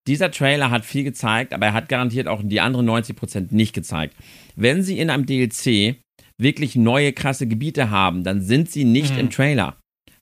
[0.07, 4.15] Dieser Trailer hat viel gezeigt, aber er hat garantiert auch die anderen 90% nicht gezeigt.
[4.55, 5.95] Wenn sie in einem DLC
[6.39, 9.19] wirklich neue krasse Gebiete haben, dann sind sie nicht Mhm.
[9.19, 9.77] im Trailer.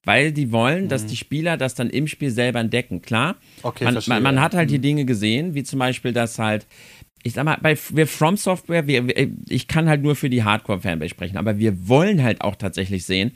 [0.05, 1.07] Weil die wollen, dass Mhm.
[1.07, 3.01] die Spieler das dann im Spiel selber entdecken.
[3.01, 4.83] Klar, Okay, man, man, man hat halt hier Mhm.
[4.83, 6.67] Dinge gesehen, wie zum Beispiel, dass halt,
[7.23, 9.05] ich sag mal, bei wir From Software, wir,
[9.47, 13.31] ich kann halt nur für die Hardcore-Fanbase sprechen, aber wir wollen halt auch tatsächlich sehen,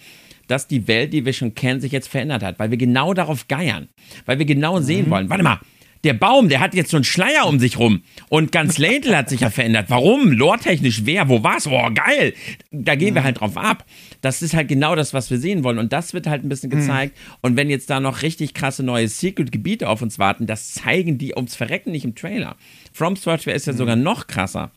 [0.47, 3.47] dass die Welt, die wir schon kennen, sich jetzt verändert hat, weil wir genau darauf
[3.47, 3.87] geiern,
[4.25, 4.83] weil wir genau Mhm.
[4.83, 5.29] sehen wollen.
[5.29, 5.59] Warte mal,
[6.03, 9.29] der Baum, der hat jetzt so einen Schleier um sich rum und ganz Ladle hat
[9.29, 9.85] sich ja verändert.
[9.89, 10.31] Warum?
[10.31, 11.67] Lore-technisch, wer, wo war's?
[11.67, 12.33] Oh, geil!
[12.71, 13.85] Da gehen wir halt drauf ab.
[14.21, 16.69] Das ist halt genau das, was wir sehen wollen und das wird halt ein bisschen
[16.69, 16.79] Mhm.
[16.79, 17.17] gezeigt.
[17.41, 21.35] Und wenn jetzt da noch richtig krasse neue Secret-Gebiete auf uns warten, das zeigen die
[21.35, 22.57] ums Verrecken nicht im Trailer.
[22.91, 24.71] From Software ist ja sogar noch krasser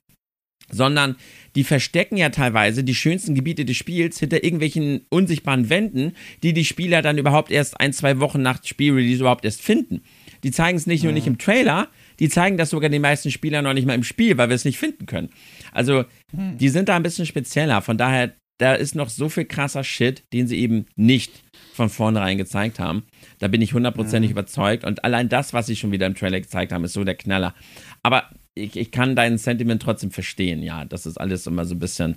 [0.68, 1.14] sondern
[1.54, 6.12] die verstecken ja teilweise die schönsten Gebiete des Spiels hinter irgendwelchen unsichtbaren Wänden,
[6.42, 10.02] die die Spieler dann überhaupt erst ein, zwei Wochen nach Spielrelease überhaupt erst finden.
[10.42, 11.88] Die zeigen es nicht nur nicht im Trailer,
[12.18, 14.64] die zeigen das sogar den meisten Spielern noch nicht mal im Spiel, weil wir es
[14.64, 15.30] nicht finden können.
[15.72, 17.82] Also, die sind da ein bisschen spezieller.
[17.82, 21.42] Von daher da ist noch so viel krasser Shit, den sie eben nicht
[21.74, 23.04] von vornherein gezeigt haben.
[23.38, 24.34] Da bin ich hundertprozentig mhm.
[24.34, 24.84] überzeugt.
[24.84, 27.54] Und allein das, was sie schon wieder im Trailer gezeigt haben, ist so der Knaller.
[28.02, 30.86] Aber ich, ich kann dein Sentiment trotzdem verstehen, ja.
[30.86, 32.16] Das ist alles immer so ein bisschen.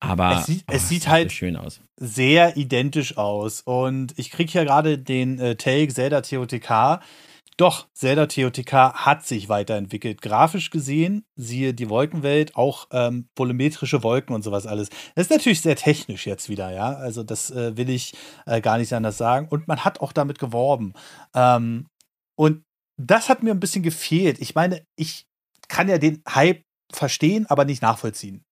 [0.00, 1.80] Aber es sieht, oh, es sieht halt schön aus.
[1.96, 3.60] sehr identisch aus.
[3.60, 7.00] Und ich kriege hier gerade den äh, Take Zelda TOTK
[7.60, 10.22] doch, Zelda TOTK hat sich weiterentwickelt.
[10.22, 14.88] Grafisch gesehen, siehe die Wolkenwelt, auch ähm, volumetrische Wolken und sowas alles.
[15.14, 16.94] Das ist natürlich sehr technisch jetzt wieder, ja.
[16.94, 18.14] Also, das äh, will ich
[18.46, 19.46] äh, gar nicht anders sagen.
[19.50, 20.94] Und man hat auch damit geworben.
[21.34, 21.86] Ähm,
[22.34, 22.62] und
[22.96, 24.40] das hat mir ein bisschen gefehlt.
[24.40, 25.26] Ich meine, ich
[25.68, 28.42] kann ja den Hype verstehen, aber nicht nachvollziehen.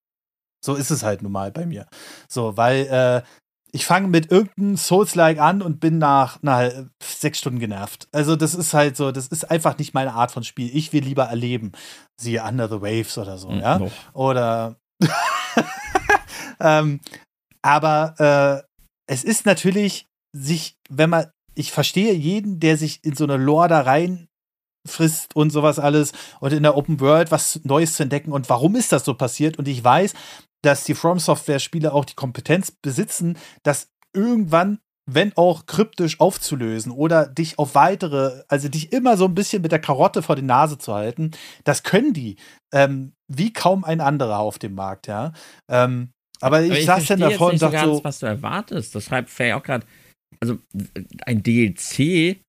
[0.65, 1.87] So ist es halt nun mal bei mir.
[2.29, 3.23] So, weil äh,
[3.73, 6.71] ich fange mit irgendeinem Souls-like an und bin nach na,
[7.03, 8.09] sechs Stunden genervt.
[8.13, 10.75] Also, das ist halt so, das ist einfach nicht meine Art von Spiel.
[10.75, 11.73] Ich will lieber erleben.
[12.21, 13.79] Siehe Under the Waves oder so, mhm, ja.
[13.79, 13.93] Noch.
[14.15, 14.77] Oder.
[16.61, 17.01] ähm,
[17.63, 18.69] aber äh,
[19.07, 23.69] es ist natürlich sich, wenn man, ich verstehe jeden, der sich in so eine Lore
[23.69, 24.29] da rein
[24.87, 28.75] frisst und sowas alles und in der Open World was Neues zu entdecken und warum
[28.75, 30.15] ist das so passiert und ich weiß,
[30.63, 34.79] dass die From Software Spiele auch die Kompetenz besitzen, das irgendwann
[35.11, 39.73] wenn auch kryptisch aufzulösen oder dich auf weitere, also dich immer so ein bisschen mit
[39.73, 41.31] der Karotte vor die Nase zu halten,
[41.65, 42.37] das können die
[42.75, 45.33] ähm, wie kaum ein anderer auf dem Markt, ja.
[45.71, 46.11] Ähm,
[46.41, 48.95] aber ich, aber ich saß dann davor und dachte so, was du erwartest.
[48.95, 49.87] Das schreibt Faye auch gerade.
[50.41, 50.59] Also
[51.25, 52.41] ein DLC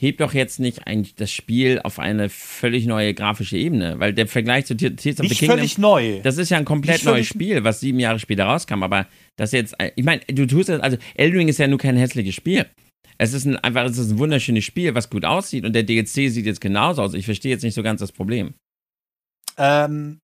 [0.00, 4.28] hebt doch jetzt nicht ein, das Spiel auf eine völlig neue grafische Ebene, weil der
[4.28, 6.20] Vergleich zu Tears of the Kingdom, völlig neu.
[6.22, 9.74] Das ist ja ein komplett neues Spiel, was sieben Jahre später rauskam, aber das jetzt,
[9.96, 12.66] ich meine, du tust das, also Eldring ist ja nur kein hässliches Spiel.
[13.18, 16.30] Es ist ein, einfach, es ist ein wunderschönes Spiel, was gut aussieht und der DLC
[16.30, 17.14] sieht jetzt genauso aus.
[17.14, 18.54] Ich verstehe jetzt nicht so ganz das Problem.
[19.56, 20.20] Ähm,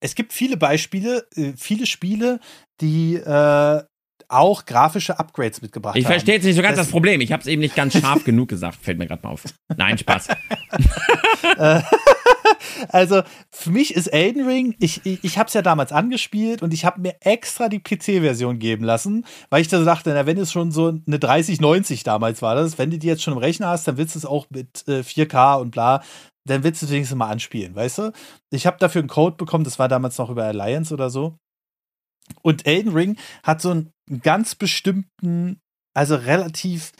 [0.00, 2.40] es gibt viele Beispiele, äh, viele Spiele,
[2.80, 3.82] die äh,
[4.28, 7.20] auch grafische Upgrades mitgebracht ich verstehe jetzt nicht so ganz das, das Problem.
[7.20, 8.78] Ich habe es eben nicht ganz scharf genug gesagt.
[8.82, 9.44] Fällt mir gerade mal auf.
[9.76, 10.28] Nein, Spaß.
[11.58, 11.80] Äh,
[12.88, 16.72] also für mich ist Elden Ring, ich, ich, ich habe es ja damals angespielt und
[16.74, 20.52] ich habe mir extra die PC-Version geben lassen, weil ich da dachte, na, wenn es
[20.52, 23.86] schon so eine 3090 damals war, das, wenn du die jetzt schon im Rechner hast,
[23.86, 26.02] dann willst du es auch mit äh, 4K und bla,
[26.44, 28.12] dann willst du es wenigstens mal anspielen, weißt du?
[28.50, 31.38] Ich habe dafür einen Code bekommen, das war damals noch über Alliance oder so.
[32.42, 33.84] Und Elden Ring hat so
[34.22, 35.60] ganz bestimmten,
[35.94, 36.92] also relativ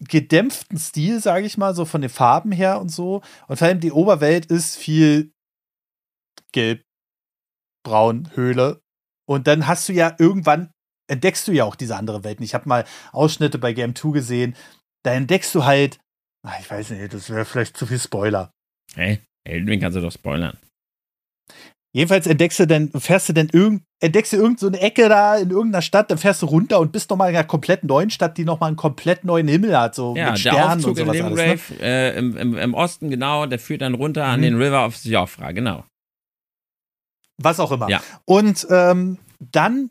[0.00, 3.22] gedämpften Stil, sage ich mal, so von den Farben her und so.
[3.48, 5.32] Und vor allem die Oberwelt ist viel
[6.52, 6.82] gelb,
[7.84, 8.80] braun, Höhle.
[9.26, 10.70] Und dann hast du ja irgendwann,
[11.10, 12.40] entdeckst du ja auch diese andere Welt.
[12.40, 14.56] Ich habe mal Ausschnitte bei Game 2 gesehen.
[15.02, 15.98] Da entdeckst du halt,
[16.46, 18.50] ach, ich weiß nicht, das wäre vielleicht zu viel Spoiler.
[18.94, 20.58] Hey, Elden kannst du doch spoilern.
[21.96, 25.48] Jedenfalls entdeckst du dann, fährst du dann irgend, entdeckst du irgendeine so Ecke da in
[25.48, 28.44] irgendeiner Stadt, dann fährst du runter und bist nochmal in einer komplett neuen Stadt, die
[28.44, 31.70] nochmal einen komplett neuen Himmel hat, so ja, mit Sternen und sowas in alles.
[31.70, 31.80] Ne?
[31.80, 34.30] Äh, im, im, im, Osten, genau, der führt dann runter mhm.
[34.30, 35.84] an den River of Siofra, genau.
[37.38, 37.88] Was auch immer.
[37.88, 38.02] Ja.
[38.26, 39.88] Und ähm, dann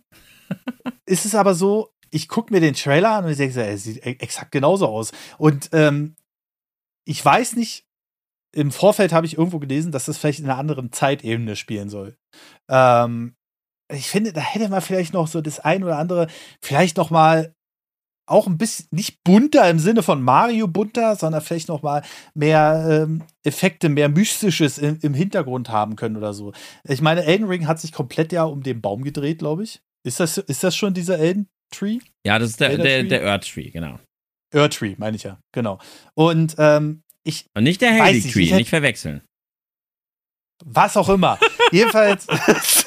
[1.07, 4.06] ist es aber so, ich gucke mir den Trailer an und ich denke, er sieht
[4.06, 5.11] e-, exakt genauso aus.
[5.40, 6.14] Und ähm,
[7.03, 7.84] ich weiß nicht,
[8.56, 12.18] im Vorfeld habe ich irgendwo gelesen, dass das vielleicht in einer anderen Zeitebene spielen soll.
[12.69, 13.36] Ähm,
[13.91, 16.27] ich finde, da hätte man vielleicht noch so das ein oder andere,
[16.61, 17.53] vielleicht noch mal
[18.27, 22.02] auch ein bisschen nicht bunter im Sinne von Mario bunter, sondern vielleicht noch mal
[22.34, 26.52] mehr ähm, Effekte, mehr Mystisches im, im, Hintergrund haben können oder so.
[26.86, 29.82] Ich meine, Elden Ring hat sich komplett ja um den Baum gedreht, glaube ich.
[30.03, 31.99] Ist das, ist das schon dieser Elden Tree?
[32.26, 33.99] Ja, das ist der, der, der Earth Tree, genau.
[34.53, 35.80] Earth Tree, meine ich ja, genau.
[36.15, 37.45] Und ähm, ich.
[37.53, 39.22] Und nicht der Haley Tree, nicht, nicht verwechseln.
[40.64, 41.38] Was auch immer.
[41.72, 42.27] jedenfalls.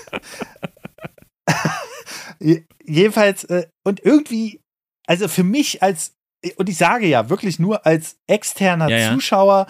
[2.84, 4.60] jedenfalls, äh, und irgendwie,
[5.06, 6.14] also für mich als,
[6.56, 9.12] und ich sage ja wirklich nur als externer ja, ja.
[9.12, 9.66] Zuschauer,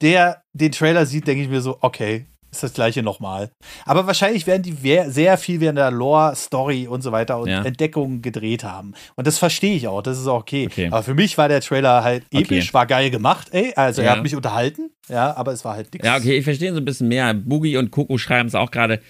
[0.00, 3.50] der den Trailer sieht, denke ich mir so, okay, ist das gleiche nochmal.
[3.84, 4.76] Aber wahrscheinlich werden die
[5.08, 7.62] sehr viel während der Lore, Story und so weiter und ja.
[7.62, 8.94] Entdeckungen gedreht haben.
[9.16, 10.66] Und das verstehe ich auch, das ist auch okay.
[10.66, 10.88] okay.
[10.88, 12.74] Aber für mich war der Trailer halt episch, okay.
[12.74, 13.72] war geil gemacht, ey.
[13.76, 14.08] Also ja.
[14.08, 16.06] er hat mich unterhalten, ja, aber es war halt nichts.
[16.06, 17.34] Ja, okay, ich verstehe so ein bisschen mehr.
[17.34, 19.00] Boogie und Coco schreiben es auch gerade.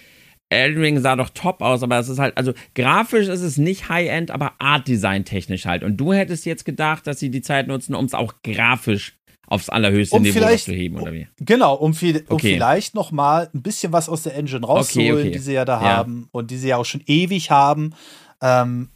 [0.49, 3.89] Elden Ring sah doch top aus, aber es ist halt, also grafisch ist es nicht
[3.89, 5.83] High-End, aber Art-Design technisch halt.
[5.83, 9.17] Und du hättest jetzt gedacht, dass sie die Zeit nutzen, um es auch grafisch
[9.47, 11.27] aufs allerhöchste um Niveau zu heben, oder wie?
[11.39, 12.53] Genau, um, viel, um okay.
[12.53, 15.31] vielleicht noch mal ein bisschen was aus der Engine rauszuholen, okay, okay.
[15.31, 15.97] die sie ja da ja.
[15.97, 17.93] haben und die sie ja auch schon ewig haben.
[18.41, 18.89] Ähm,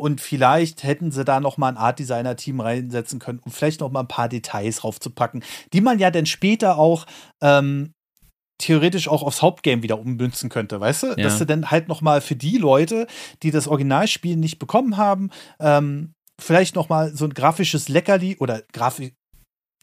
[0.00, 3.80] und vielleicht hätten sie da noch mal ein Art Designer Team reinsetzen können, um vielleicht
[3.80, 5.42] noch mal ein paar Details raufzupacken,
[5.72, 7.04] die man ja dann später auch
[7.42, 7.92] ähm,
[8.58, 11.06] theoretisch auch aufs Hauptgame wieder ummünzen könnte, weißt du?
[11.08, 11.16] Ja.
[11.16, 13.06] Dass du dann halt noch mal für die Leute,
[13.42, 18.62] die das Originalspiel nicht bekommen haben, ähm, vielleicht noch mal so ein grafisches Leckerli oder
[18.72, 19.14] Grafik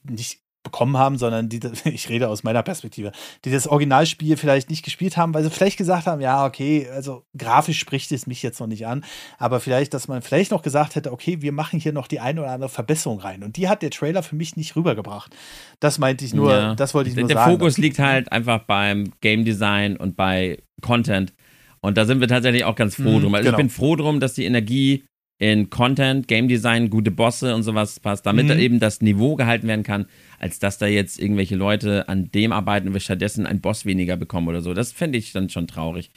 [0.10, 3.14] nicht bekommen haben, sondern die, ich rede aus meiner Perspektive,
[3.46, 7.24] die das Originalspiel vielleicht nicht gespielt haben, weil sie vielleicht gesagt haben, ja, okay, also
[7.38, 9.06] grafisch spricht es mich jetzt noch nicht an,
[9.38, 12.42] aber vielleicht, dass man vielleicht noch gesagt hätte, okay, wir machen hier noch die eine
[12.42, 13.44] oder andere Verbesserung rein.
[13.44, 15.34] Und die hat der Trailer für mich nicht rübergebracht.
[15.80, 16.76] Das meinte ich nur, ja.
[16.76, 17.52] das wollte ich nur der sagen.
[17.52, 21.34] Der Fokus liegt halt einfach beim Game Design und bei Content.
[21.80, 23.36] Und da sind wir tatsächlich auch ganz froh mhm, drum.
[23.36, 23.58] Also genau.
[23.58, 25.06] ich bin froh drum, dass die Energie
[25.38, 28.50] in Content, Game Design, gute Bosse und sowas passt, damit mhm.
[28.50, 30.06] da eben das Niveau gehalten werden kann,
[30.40, 34.16] als dass da jetzt irgendwelche Leute an dem arbeiten und wir stattdessen einen Boss weniger
[34.16, 34.74] bekommen oder so.
[34.74, 36.12] Das fände ich dann schon traurig.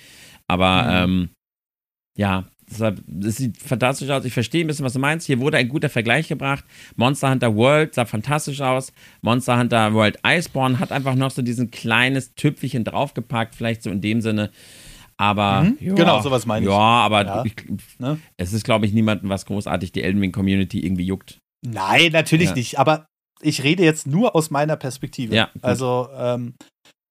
[0.46, 1.12] Aber mhm.
[1.12, 1.28] ähm,
[2.16, 4.24] ja, deshalb, es sieht fantastisch aus.
[4.24, 5.26] Ich verstehe ein bisschen, was du meinst.
[5.26, 6.64] Hier wurde ein guter Vergleich gebracht.
[6.96, 8.92] Monster Hunter World sah fantastisch aus.
[9.20, 14.00] Monster Hunter World Iceborne hat einfach noch so diesen kleines Tüpfelchen draufgepackt, vielleicht so in
[14.00, 14.50] dem Sinne.
[15.20, 15.78] Aber mhm.
[15.80, 16.72] ja, genau, sowas meine ich.
[16.72, 17.44] Ja, aber ja.
[17.44, 17.54] Ich,
[17.98, 18.20] ne?
[18.36, 21.40] es ist, glaube ich, niemandem, was großartig die Elden Ring Community irgendwie juckt.
[21.66, 22.54] Nein, natürlich ja.
[22.54, 22.78] nicht.
[22.78, 23.06] Aber
[23.42, 25.34] ich rede jetzt nur aus meiner Perspektive.
[25.34, 26.54] Ja, also, ähm,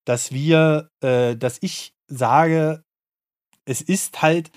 [0.06, 2.82] dass wir, äh, dass ich sage,
[3.66, 4.52] es ist halt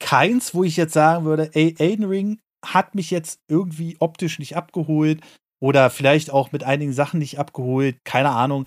[0.00, 4.56] keins, wo ich jetzt sagen würde, ey, Elden Ring hat mich jetzt irgendwie optisch nicht
[4.56, 5.20] abgeholt
[5.60, 8.66] oder vielleicht auch mit einigen Sachen nicht abgeholt, keine Ahnung.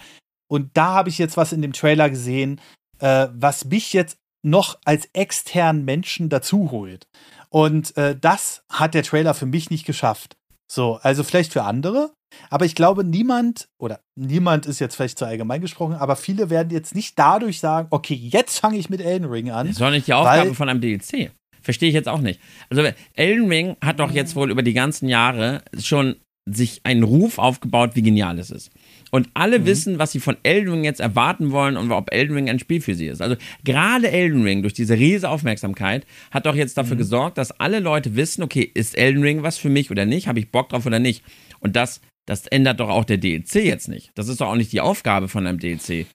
[0.50, 2.62] Und da habe ich jetzt was in dem Trailer gesehen,
[3.00, 7.08] äh, was mich jetzt noch als externen Menschen dazu holt.
[7.50, 10.38] Und äh, das hat der Trailer für mich nicht geschafft.
[10.72, 12.12] So, also vielleicht für andere,
[12.50, 16.70] aber ich glaube, niemand, oder niemand ist jetzt vielleicht zu allgemein gesprochen, aber viele werden
[16.70, 19.68] jetzt nicht dadurch sagen, okay, jetzt fange ich mit Elden Ring an.
[19.68, 21.32] Das ist doch nicht die Aufgabe von einem DLC.
[21.62, 22.40] Verstehe ich jetzt auch nicht.
[22.70, 26.16] Also Elden Ring hat doch jetzt wohl über die ganzen Jahre schon
[26.50, 28.72] sich einen Ruf aufgebaut, wie genial es ist.
[29.12, 29.66] Und alle mhm.
[29.66, 32.82] wissen, was sie von Elden Ring jetzt erwarten wollen und ob Elden Ring ein Spiel
[32.82, 33.22] für sie ist.
[33.22, 37.00] Also gerade Elden Ring durch diese riesige Aufmerksamkeit hat doch jetzt dafür mhm.
[37.00, 40.28] gesorgt, dass alle Leute wissen, okay, ist Elden Ring was für mich oder nicht?
[40.28, 41.24] Habe ich Bock drauf oder nicht?
[41.60, 44.12] Und das, das ändert doch auch der DLC jetzt nicht.
[44.16, 46.08] Das ist doch auch nicht die Aufgabe von einem DLC.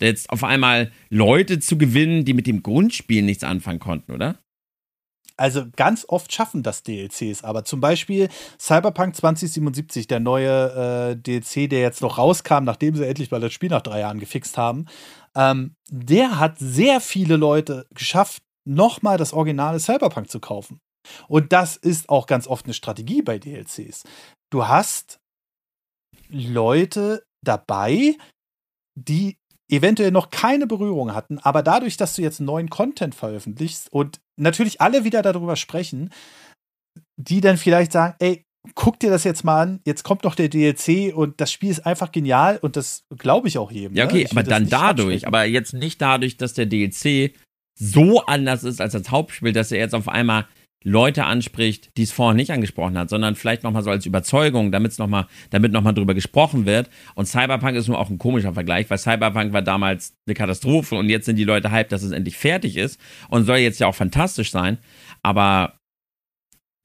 [0.00, 4.38] Jetzt auf einmal Leute zu gewinnen, die mit dem Grundspiel nichts anfangen konnten, oder?
[5.36, 8.28] Also ganz oft schaffen das DLCs, aber zum Beispiel
[8.58, 13.52] Cyberpunk 2077, der neue äh, DLC, der jetzt noch rauskam, nachdem sie endlich mal das
[13.52, 14.86] Spiel nach drei Jahren gefixt haben,
[15.34, 20.80] ähm, der hat sehr viele Leute geschafft, nochmal das originale Cyberpunk zu kaufen.
[21.28, 24.04] Und das ist auch ganz oft eine Strategie bei DLCs.
[24.50, 25.18] Du hast
[26.28, 28.16] Leute dabei,
[28.94, 29.36] die
[29.68, 34.80] eventuell noch keine Berührung hatten, aber dadurch, dass du jetzt neuen Content veröffentlichst und natürlich
[34.80, 36.10] alle wieder darüber sprechen,
[37.16, 38.44] die dann vielleicht sagen, ey,
[38.74, 41.84] guck dir das jetzt mal an, jetzt kommt noch der DLC und das Spiel ist
[41.84, 43.96] einfach genial und das glaube ich auch jedem.
[43.96, 44.28] Ja, okay, ne?
[44.30, 47.34] aber dann dadurch, aber jetzt nicht dadurch, dass der DLC
[47.78, 50.46] so anders ist als das Hauptspiel, dass er jetzt auf einmal
[50.84, 54.98] Leute anspricht, die es vorher nicht angesprochen hat, sondern vielleicht nochmal so als Überzeugung, damit's
[54.98, 56.90] noch mal, damit nochmal drüber gesprochen wird.
[57.14, 61.08] Und Cyberpunk ist nur auch ein komischer Vergleich, weil Cyberpunk war damals eine Katastrophe und
[61.08, 63.94] jetzt sind die Leute hyped, dass es endlich fertig ist und soll jetzt ja auch
[63.94, 64.78] fantastisch sein.
[65.22, 65.78] Aber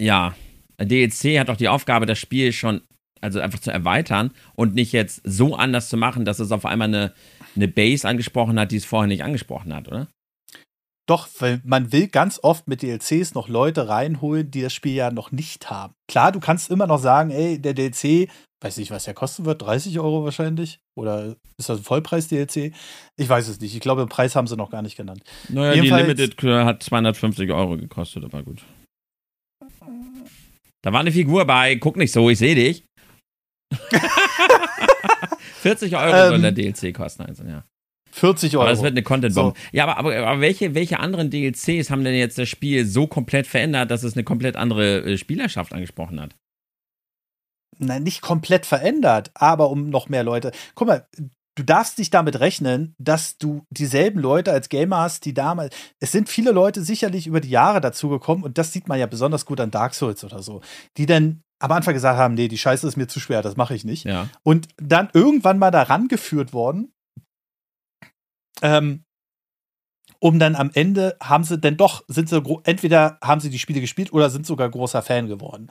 [0.02, 0.36] ja,
[0.80, 2.82] DLC hat doch die Aufgabe, das Spiel schon,
[3.22, 6.88] also einfach zu erweitern und nicht jetzt so anders zu machen, dass es auf einmal
[6.88, 7.14] eine,
[7.56, 10.08] eine Base angesprochen hat, die es vorher nicht angesprochen hat, oder?
[11.08, 15.10] Doch, weil man will ganz oft mit DLCs noch Leute reinholen, die das Spiel ja
[15.10, 15.94] noch nicht haben.
[16.10, 18.30] Klar, du kannst immer noch sagen, ey, der DLC,
[18.62, 20.80] weiß nicht, was der kosten wird, 30 Euro wahrscheinlich?
[20.98, 22.74] Oder ist das ein Vollpreis-DLC?
[23.16, 23.74] Ich weiß es nicht.
[23.74, 25.24] Ich glaube, den Preis haben sie noch gar nicht genannt.
[25.48, 28.62] Naja, Jedenfalls, die Limited hat 250 Euro gekostet, aber gut.
[30.82, 32.84] Da war eine Figur bei, guck nicht so, ich sehe dich.
[35.62, 37.64] 40 Euro ähm, soll der DLC kosten, also, ja.
[38.18, 38.64] 40 Euro.
[38.64, 39.54] Aber das wird eine Content-Bombe.
[39.58, 39.68] So.
[39.72, 43.48] Ja, aber, aber, aber, welche, welche anderen DLCs haben denn jetzt das Spiel so komplett
[43.48, 46.36] verändert, dass es eine komplett andere äh, Spielerschaft angesprochen hat?
[47.80, 50.52] Nein, nicht komplett verändert, aber um noch mehr Leute.
[50.74, 51.08] Guck mal,
[51.56, 55.76] du darfst nicht damit rechnen, dass du dieselben Leute als Gamer hast, die damals.
[56.00, 59.46] Es sind viele Leute sicherlich über die Jahre dazugekommen und das sieht man ja besonders
[59.46, 60.62] gut an Dark Souls oder so,
[60.98, 63.74] die dann am Anfang gesagt haben, nee, die Scheiße ist mir zu schwer, das mache
[63.74, 64.06] ich nicht.
[64.06, 64.30] Ja.
[64.44, 66.94] Und dann irgendwann mal daran geführt worden
[68.62, 69.04] ähm,
[70.20, 73.82] um dann am Ende haben sie denn doch, sind sie entweder haben sie die Spiele
[73.82, 75.70] gespielt oder sind sogar großer Fan geworden.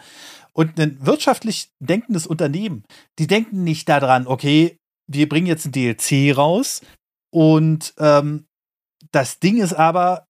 [0.53, 2.85] Und ein wirtschaftlich denkendes Unternehmen,
[3.19, 6.81] die denken nicht daran, okay, wir bringen jetzt ein DLC raus
[7.33, 8.47] und ähm,
[9.13, 10.26] das Ding ist aber,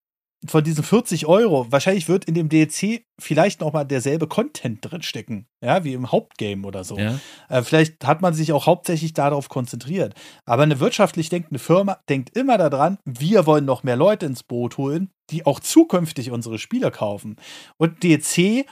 [0.51, 5.03] von diesen 40 Euro, wahrscheinlich wird in dem DLC vielleicht noch mal derselbe Content drin
[5.03, 6.99] stecken, ja, wie im Hauptgame oder so.
[6.99, 7.19] Ja.
[7.49, 10.15] Äh, vielleicht hat man sich auch hauptsächlich darauf konzentriert.
[10.45, 14.77] Aber eine wirtschaftlich denkende Firma denkt immer daran, wir wollen noch mehr Leute ins Boot
[14.77, 17.37] holen, die auch zukünftig unsere Spiele kaufen.
[17.79, 18.67] Und DLC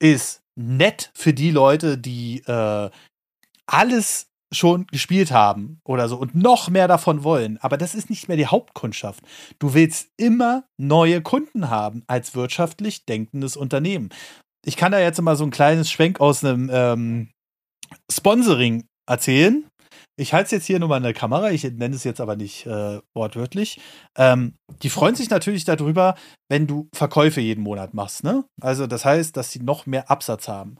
[0.00, 2.90] ist nett für die Leute, die äh,
[3.66, 7.58] alles schon gespielt haben oder so und noch mehr davon wollen.
[7.58, 9.24] Aber das ist nicht mehr die Hauptkundschaft.
[9.58, 14.10] Du willst immer neue Kunden haben als wirtschaftlich denkendes Unternehmen.
[14.66, 17.30] Ich kann da jetzt mal so ein kleines Schwenk aus einem ähm,
[18.10, 19.64] Sponsoring erzählen.
[20.18, 22.36] Ich halte es jetzt hier nur mal in der Kamera, ich nenne es jetzt aber
[22.36, 23.80] nicht äh, wortwörtlich.
[24.18, 26.14] Ähm, die freuen sich natürlich darüber,
[26.50, 28.22] wenn du Verkäufe jeden Monat machst.
[28.22, 28.44] Ne?
[28.60, 30.76] Also das heißt, dass sie noch mehr Absatz haben.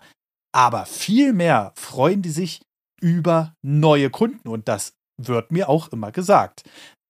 [0.53, 2.61] Aber viel mehr freuen die sich,
[3.01, 4.49] über neue Kunden.
[4.49, 6.63] Und das wird mir auch immer gesagt.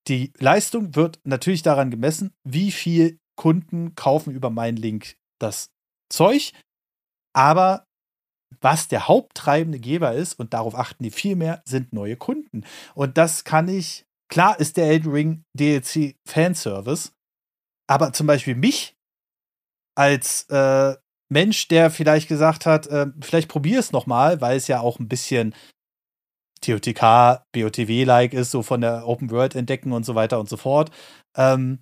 [0.08, 5.70] Die Leistung wird natürlich daran gemessen, wie viel Kunden kaufen über meinen Link das
[6.12, 6.52] Zeug.
[7.34, 7.84] Aber
[8.60, 12.64] was der haupttreibende Geber ist, und darauf achten die viel mehr, sind neue Kunden.
[12.94, 17.12] Und das kann ich, klar ist der Elden Ring DLC Fanservice,
[17.88, 18.96] aber zum Beispiel mich
[19.96, 20.96] als äh,
[21.32, 25.08] Mensch, der vielleicht gesagt hat, äh, vielleicht probier es nochmal, weil es ja auch ein
[25.08, 25.54] bisschen
[26.60, 30.90] TOTK, BOTW-like ist, so von der Open World entdecken und so weiter und so fort.
[31.36, 31.80] Ähm,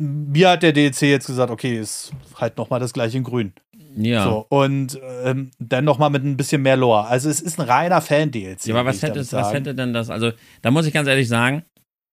[0.00, 3.52] mir hat der DLC jetzt gesagt, okay, ist halt nochmal das gleiche in grün.
[3.96, 4.24] Ja.
[4.24, 7.06] So, und ähm, dann nochmal mit ein bisschen mehr Lore.
[7.06, 8.66] Also es ist ein reiner Fan-DLC.
[8.66, 10.10] Ja, aber was hätte, was hätte denn das?
[10.10, 10.32] Also,
[10.62, 11.64] da muss ich ganz ehrlich sagen,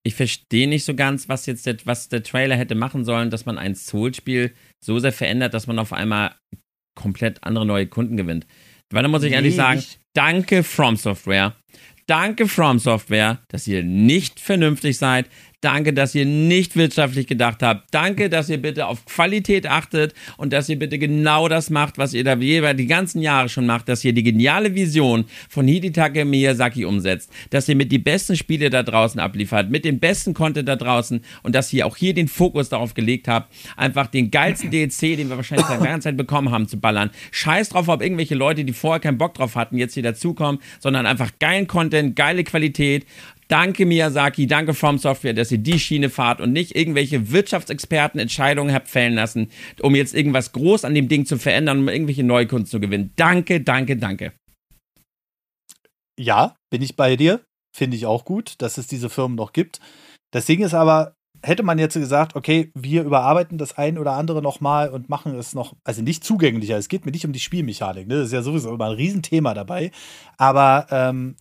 [0.03, 3.45] ich verstehe nicht so ganz, was jetzt der, was der Trailer hätte machen sollen, dass
[3.45, 4.53] man ein Soul-Spiel
[4.83, 6.35] so sehr verändert, dass man auf einmal
[6.95, 8.47] komplett andere neue Kunden gewinnt.
[8.89, 11.53] Weil da muss ich nee, ehrlich sagen, ich danke From Software.
[12.07, 15.29] Danke From Software, dass ihr nicht vernünftig seid,
[15.61, 17.91] Danke, dass ihr nicht wirtschaftlich gedacht habt.
[17.91, 22.13] Danke, dass ihr bitte auf Qualität achtet und dass ihr bitte genau das macht, was
[22.13, 26.85] ihr da die ganzen Jahre schon macht, dass ihr die geniale Vision von Hidetake Miyazaki
[26.85, 30.75] umsetzt, dass ihr mit die besten Spiele da draußen abliefert, mit dem besten Content da
[30.75, 35.17] draußen und dass ihr auch hier den Fokus darauf gelegt habt, einfach den geilsten DLC,
[35.17, 37.09] den wir wahrscheinlich seit ganzen Zeit bekommen haben, zu ballern.
[37.31, 41.07] Scheiß drauf, ob irgendwelche Leute, die vorher keinen Bock drauf hatten, jetzt hier dazukommen, sondern
[41.07, 43.07] einfach geilen Content, geile Qualität
[43.47, 48.73] Danke Miyazaki, danke From Software, dass ihr die Schiene fahrt und nicht irgendwelche Wirtschaftsexperten Entscheidungen
[48.73, 49.49] habt fällen lassen,
[49.81, 53.13] um jetzt irgendwas groß an dem Ding zu verändern, um irgendwelche Neukunden zu gewinnen.
[53.15, 54.33] Danke, danke, danke.
[56.19, 57.41] Ja, bin ich bei dir.
[57.75, 59.79] Finde ich auch gut, dass es diese Firmen noch gibt.
[60.33, 61.13] Das Ding ist aber,
[61.43, 65.53] hätte man jetzt gesagt, okay, wir überarbeiten das ein oder andere nochmal und machen es
[65.53, 66.77] noch, also nicht zugänglicher.
[66.77, 68.15] Es geht mir nicht um die Spielmechanik, ne?
[68.15, 69.91] das ist ja sowieso immer ein Riesenthema dabei.
[70.37, 71.35] Aber ähm,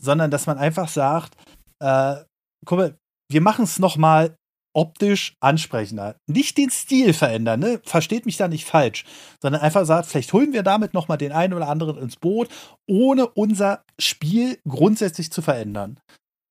[0.00, 1.36] sondern dass man einfach sagt,
[1.80, 2.16] äh,
[2.64, 2.98] guck mal,
[3.30, 4.36] wir machen es nochmal
[4.74, 6.16] optisch ansprechender.
[6.26, 7.80] Nicht den Stil verändern, ne?
[7.84, 9.04] Versteht mich da nicht falsch,
[9.42, 12.48] sondern einfach sagt, vielleicht holen wir damit nochmal den einen oder anderen ins Boot,
[12.86, 15.98] ohne unser Spiel grundsätzlich zu verändern.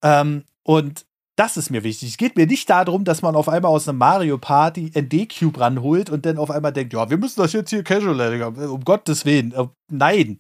[0.03, 1.05] Ähm, und
[1.37, 2.09] das ist mir wichtig.
[2.09, 6.09] Es geht mir nicht darum, dass man auf einmal aus einem Mario Party ND-Cube ranholt
[6.09, 9.53] und dann auf einmal denkt, ja, wir müssen das jetzt hier casual Um Gottes Willen.
[9.53, 10.37] Äh, nein.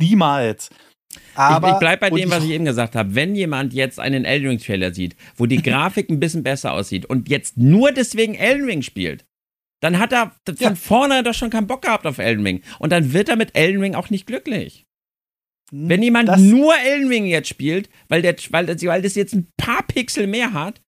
[0.00, 0.70] Niemals.
[1.34, 3.14] Aber, ich, ich bleibe bei dem, was ich eben gesagt habe.
[3.14, 7.06] Wenn jemand jetzt einen Elden Ring Trailer sieht, wo die Grafik ein bisschen besser aussieht
[7.06, 9.24] und jetzt nur deswegen Elden Ring spielt,
[9.80, 10.74] dann hat er von ja.
[10.74, 12.62] vorne doch schon keinen Bock gehabt auf Elden Ring.
[12.78, 14.86] Und dann wird er mit Elden Ring auch nicht glücklich.
[15.70, 19.34] Hm, Wenn jemand nur Elden Ring jetzt spielt, weil, der, weil, das, weil das jetzt
[19.34, 20.82] ein paar Pixel mehr hat.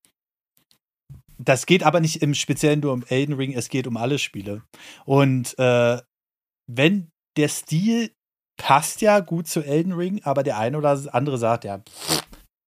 [1.38, 4.62] Das geht aber nicht im Speziellen nur um Elden Ring, es geht um alle Spiele.
[5.06, 5.98] Und äh,
[6.66, 8.10] wenn der Stil
[8.60, 11.80] passt ja gut zu Elden Ring, aber der eine oder andere sagt, ja,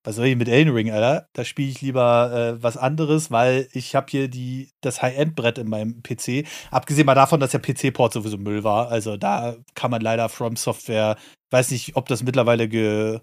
[0.04, 1.30] was soll ich mit Elden Ring, Alter?
[1.34, 5.70] Da spiele ich lieber äh, was anderes, weil ich habe hier die, das High-End-Brett in
[5.70, 6.46] meinem PC.
[6.72, 8.90] Abgesehen mal davon, dass der PC-Port sowieso Müll war.
[8.90, 11.16] Also da kann man leider From Software,
[11.52, 13.20] weiß nicht, ob das mittlerweile ge,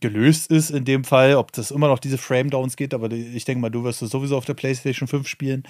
[0.00, 3.62] gelöst ist in dem Fall, ob das immer noch diese Frame-Downs geht, aber ich denke
[3.62, 5.64] mal, du wirst es sowieso auf der PlayStation 5 spielen.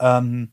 [0.00, 0.52] Ähm,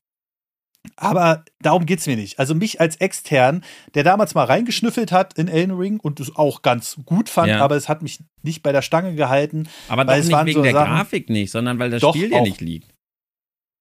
[0.96, 2.40] aber darum geht es mir nicht.
[2.40, 3.64] Also mich als extern,
[3.94, 7.62] der damals mal reingeschnüffelt hat in Elden Ring und es auch ganz gut fand, ja.
[7.62, 9.68] aber es hat mich nicht bei der Stange gehalten.
[9.88, 12.62] Aber doch nicht wegen so der Sachen, Grafik nicht, sondern weil das Spiel ja nicht
[12.62, 12.94] liegt.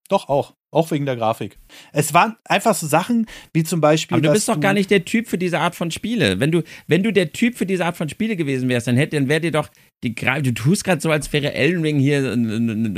[0.08, 0.54] Doch, auch.
[0.72, 1.58] Auch wegen der Grafik.
[1.92, 4.16] Es waren einfach so Sachen, wie zum Beispiel.
[4.16, 6.38] Aber du bist doch gar nicht der Typ für diese Art von Spiele.
[6.38, 9.16] Wenn du, wenn du der Typ für diese Art von Spiele gewesen wärst, dann hätte,
[9.16, 9.68] dann wäre dir doch
[10.04, 12.22] die Du tust gerade so, als wäre Elden Ring hier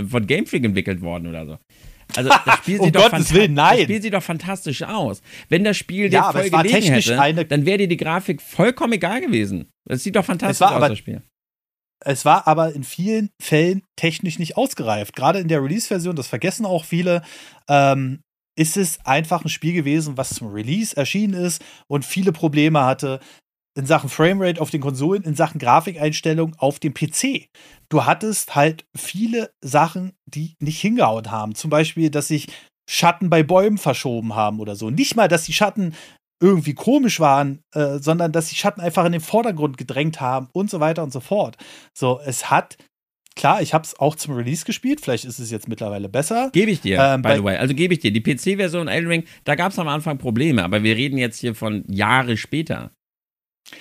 [0.08, 1.58] von Game Freak entwickelt worden oder so.
[2.16, 5.22] Also das Spiel sieht, um doch, Willen, das Spiel sieht doch fantastisch aus.
[5.48, 9.20] Wenn das Spiel ja, dir voll gelegen hätte, dann wäre dir die Grafik vollkommen egal
[9.20, 9.70] gewesen.
[9.84, 11.22] Das sieht doch fantastisch aus, das Spiel.
[12.04, 15.14] es war aber in vielen Fällen technisch nicht ausgereift.
[15.16, 17.22] Gerade in der Release-Version, das vergessen auch viele,
[17.68, 18.20] ähm,
[18.58, 23.20] ist es einfach ein Spiel gewesen, was zum Release erschienen ist und viele Probleme hatte
[23.74, 27.48] in Sachen Framerate auf den Konsolen, in Sachen Grafikeinstellung auf dem PC.
[27.88, 31.54] Du hattest halt viele Sachen, die nicht hingehauen haben.
[31.54, 32.48] Zum Beispiel, dass sich
[32.88, 34.90] Schatten bei Bäumen verschoben haben oder so.
[34.90, 35.94] Nicht mal, dass die Schatten
[36.42, 40.68] irgendwie komisch waren, äh, sondern dass die Schatten einfach in den Vordergrund gedrängt haben und
[40.68, 41.56] so weiter und so fort.
[41.96, 42.76] So, es hat
[43.34, 45.00] Klar, ich habe es auch zum Release gespielt.
[45.00, 46.50] Vielleicht ist es jetzt mittlerweile besser.
[46.52, 47.56] Gebe ich dir, ähm, by the way.
[47.56, 48.12] Also gebe ich dir.
[48.12, 51.54] Die PC-Version Elden Ring, da gab es am Anfang Probleme, aber wir reden jetzt hier
[51.54, 52.92] von Jahre später.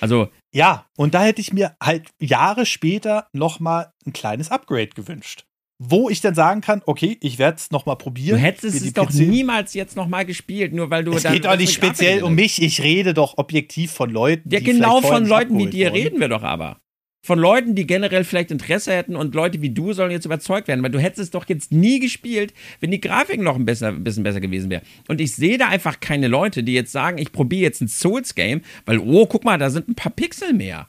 [0.00, 0.30] Also.
[0.54, 5.44] Ja, und da hätte ich mir halt Jahre später nochmal ein kleines Upgrade gewünscht
[5.84, 8.38] wo ich dann sagen kann, okay, ich werde es nochmal probieren.
[8.38, 11.72] Du hättest es doch niemals jetzt nochmal gespielt, nur weil du es geht doch nicht
[11.72, 14.48] speziell um mich, ich rede doch objektiv von Leuten.
[14.50, 16.78] Ja, genau von Leuten wie dir reden wir doch aber.
[17.24, 20.82] Von Leuten, die generell vielleicht Interesse hätten und Leute wie du sollen jetzt überzeugt werden,
[20.82, 24.02] weil du hättest es doch jetzt nie gespielt, wenn die Grafik noch ein, besser, ein
[24.02, 24.82] bisschen besser gewesen wäre.
[25.06, 28.62] Und ich sehe da einfach keine Leute, die jetzt sagen, ich probiere jetzt ein Souls-Game,
[28.86, 30.88] weil, oh, guck mal, da sind ein paar Pixel mehr.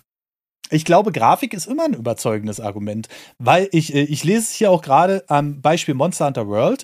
[0.74, 4.72] Ich glaube, Grafik ist immer ein überzeugendes Argument, weil ich, äh, ich lese es hier
[4.72, 6.84] auch gerade am Beispiel Monster Hunter World.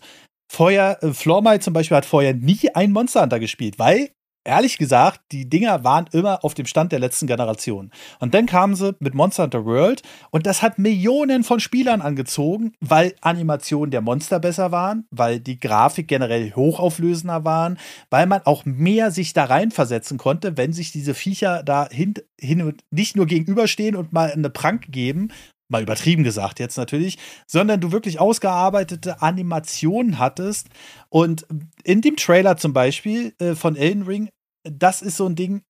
[0.52, 4.12] Vorher, äh, Flormai zum Beispiel hat vorher nie ein Monster Hunter gespielt, weil
[4.44, 7.92] ehrlich gesagt, die Dinger waren immer auf dem Stand der letzten Generation.
[8.20, 10.02] Und dann kamen sie mit Monster Hunter World
[10.32, 15.60] und das hat Millionen von Spielern angezogen, weil Animationen der Monster besser waren, weil die
[15.60, 17.78] Grafik generell hochauflösender waren,
[18.10, 22.62] weil man auch mehr sich da reinversetzen konnte, wenn sich diese Viecher da hin, hin
[22.62, 25.30] und nicht nur gegenüberstehen und mal eine Prank geben,
[25.70, 27.18] mal übertrieben gesagt jetzt natürlich,
[27.48, 30.68] sondern du wirklich ausgearbeitete Animationen hattest.
[31.10, 31.46] Und
[31.84, 34.30] in dem Trailer zum Beispiel äh, von Elden Ring
[34.64, 35.62] das ist so ein Ding,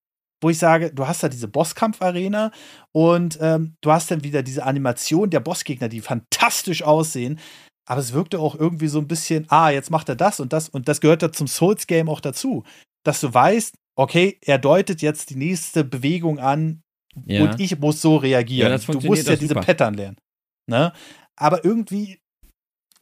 [0.42, 2.52] wo ich sage, du hast da diese Bosskampf-Arena
[2.92, 7.40] und ähm, du hast dann wieder diese Animation der Bossgegner, die fantastisch aussehen.
[7.86, 10.70] Aber es wirkte auch irgendwie so ein bisschen, ah, jetzt macht er das und das
[10.70, 12.64] und das gehört da zum Souls-Game auch dazu.
[13.04, 16.82] Dass du weißt, okay, er deutet jetzt die nächste Bewegung an
[17.26, 17.44] ja.
[17.44, 18.72] und ich muss so reagieren.
[18.72, 20.18] Ja, du musst ja diese Pattern lernen.
[20.68, 20.94] Ne?
[21.36, 22.20] Aber irgendwie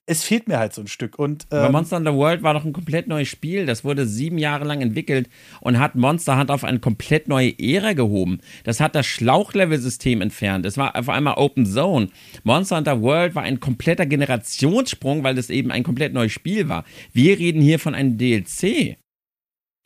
[0.10, 1.20] es fehlt mir halt so ein Stück.
[1.20, 3.66] Und, ähm, Aber Monster Hunter World war doch ein komplett neues Spiel.
[3.66, 5.30] Das wurde sieben Jahre lang entwickelt
[5.60, 8.40] und hat Monster Hunter auf eine komplett neue Ära gehoben.
[8.64, 10.66] Das hat das Schlauchlevel-System entfernt.
[10.66, 12.10] Es war auf einmal Open Zone.
[12.44, 16.86] Monster Hunter World war ein kompletter Generationssprung, weil das eben ein komplett neues Spiel war.
[17.12, 18.98] Wir reden hier von einem DLC.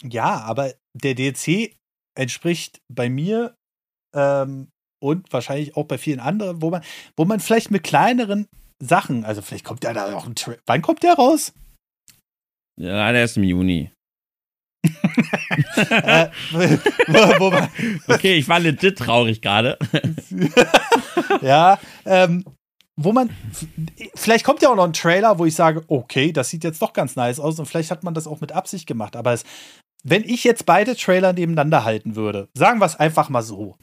[0.03, 1.77] Ja, aber der DLC
[2.15, 3.55] entspricht bei mir
[4.15, 4.69] ähm,
[5.01, 6.83] und wahrscheinlich auch bei vielen anderen, wo man,
[7.15, 8.47] wo man vielleicht mit kleineren
[8.81, 9.25] Sachen.
[9.25, 11.53] Also vielleicht kommt der da noch ein Tra Wann kommt der raus?
[12.79, 13.91] Ja, der ist im Juni.
[15.91, 19.77] äh, wo, wo okay, ich war legit traurig gerade.
[21.41, 22.45] ja, ähm,
[22.97, 23.29] wo man,
[24.15, 26.93] vielleicht kommt ja auch noch ein Trailer, wo ich sage, okay, das sieht jetzt doch
[26.93, 29.15] ganz nice aus und vielleicht hat man das auch mit Absicht gemacht.
[29.15, 29.43] Aber es,
[30.03, 33.75] wenn ich jetzt beide Trailer nebeneinander halten würde, sagen wir es einfach mal so,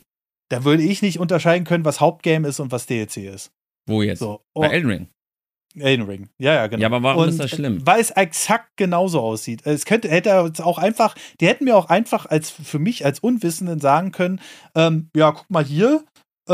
[0.49, 3.53] dann würde ich nicht unterscheiden können, was Hauptgame ist und was DLC ist.
[3.87, 4.21] Wo jetzt?
[4.21, 5.09] So, oh, Bei Elden Ring.
[5.75, 6.81] Elden Ring, ja, ja, genau.
[6.81, 7.87] Ja, aber warum und, ist das schlimm?
[7.87, 9.65] Weil es exakt genauso aussieht.
[9.65, 13.21] Es könnte, hätte er auch einfach, die hätten mir auch einfach als für mich als
[13.21, 14.41] Unwissenden sagen können,
[14.75, 16.05] ähm, ja, guck mal hier,
[16.49, 16.53] äh,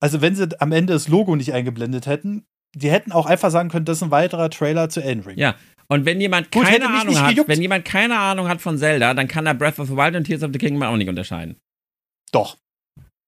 [0.00, 2.44] also wenn sie am Ende das Logo nicht eingeblendet hätten,
[2.74, 5.38] die hätten auch einfach sagen können, das ist ein weiterer Trailer zu Elden Ring.
[5.38, 5.54] Ja,
[5.90, 7.48] und wenn jemand Gut, keine Ahnung hat, gejuckt.
[7.48, 10.22] wenn jemand keine Ahnung hat von Zelda, dann kann er Breath of the Wild und
[10.22, 11.56] Tears of the Kingdom auch nicht unterscheiden.
[12.30, 12.56] Doch.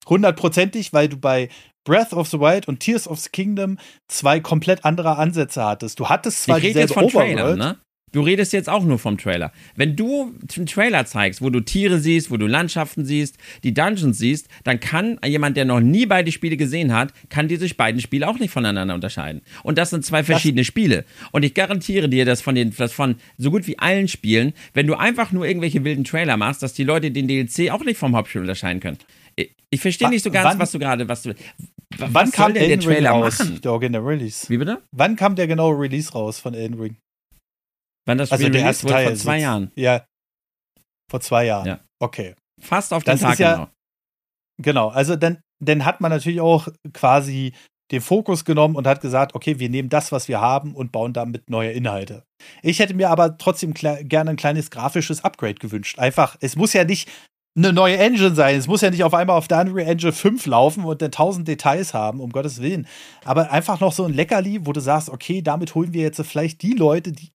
[0.08, 1.48] Hundertprozentig, weil du bei
[1.84, 5.98] Breath of the Wild und Tears of the Kingdom zwei komplett andere Ansätze hattest.
[5.98, 7.78] Du hattest zwar ich rede jetzt von Trailer, ne?
[8.12, 9.52] Du redest jetzt auch nur vom Trailer.
[9.74, 14.18] Wenn du einen Trailer zeigst, wo du Tiere siehst, wo du Landschaften siehst, die Dungeons
[14.18, 18.00] siehst, dann kann jemand, der noch nie beide Spiele gesehen hat, kann die sich beiden
[18.00, 19.40] Spiele auch nicht voneinander unterscheiden.
[19.62, 21.04] Und das sind zwei verschiedene das Spiele.
[21.30, 24.86] Und ich garantiere dir, dass von den, dass von so gut wie allen Spielen, wenn
[24.86, 28.14] du einfach nur irgendwelche wilden Trailer machst, dass die Leute den DLC auch nicht vom
[28.14, 28.98] Hauptspiel unterscheiden können.
[29.70, 31.34] Ich verstehe nicht so ganz, wann, was du gerade, was du.
[31.96, 33.38] Was wann kam denn der Trailer raus?
[33.38, 33.60] Machen?
[33.62, 34.48] Der Original Release.
[34.50, 34.82] Wie bitte?
[34.92, 36.96] Wann kam der genaue Release raus von Elden Ring?
[38.06, 39.72] Wann das also Spiel also der erste Teil vor zwei sitzt, Jahren.
[39.74, 40.04] Ja.
[41.10, 41.66] Vor zwei Jahren.
[41.66, 41.80] Ja.
[42.00, 42.34] Okay.
[42.60, 43.68] Fast auf den das Tag ja, genau.
[44.58, 47.52] Genau, also dann, dann hat man natürlich auch quasi
[47.90, 51.12] den Fokus genommen und hat gesagt, okay, wir nehmen das, was wir haben und bauen
[51.12, 52.24] damit neue Inhalte.
[52.62, 55.98] Ich hätte mir aber trotzdem gerne ein kleines grafisches Upgrade gewünscht.
[55.98, 57.10] Einfach, es muss ja nicht
[57.54, 58.56] eine neue Engine sein.
[58.56, 61.46] Es muss ja nicht auf einmal auf der Unreal Engine 5 laufen und dann tausend
[61.46, 62.86] Details haben, um Gottes Willen.
[63.24, 66.62] Aber einfach noch so ein Leckerli, wo du sagst, okay, damit holen wir jetzt vielleicht
[66.62, 67.30] die Leute, die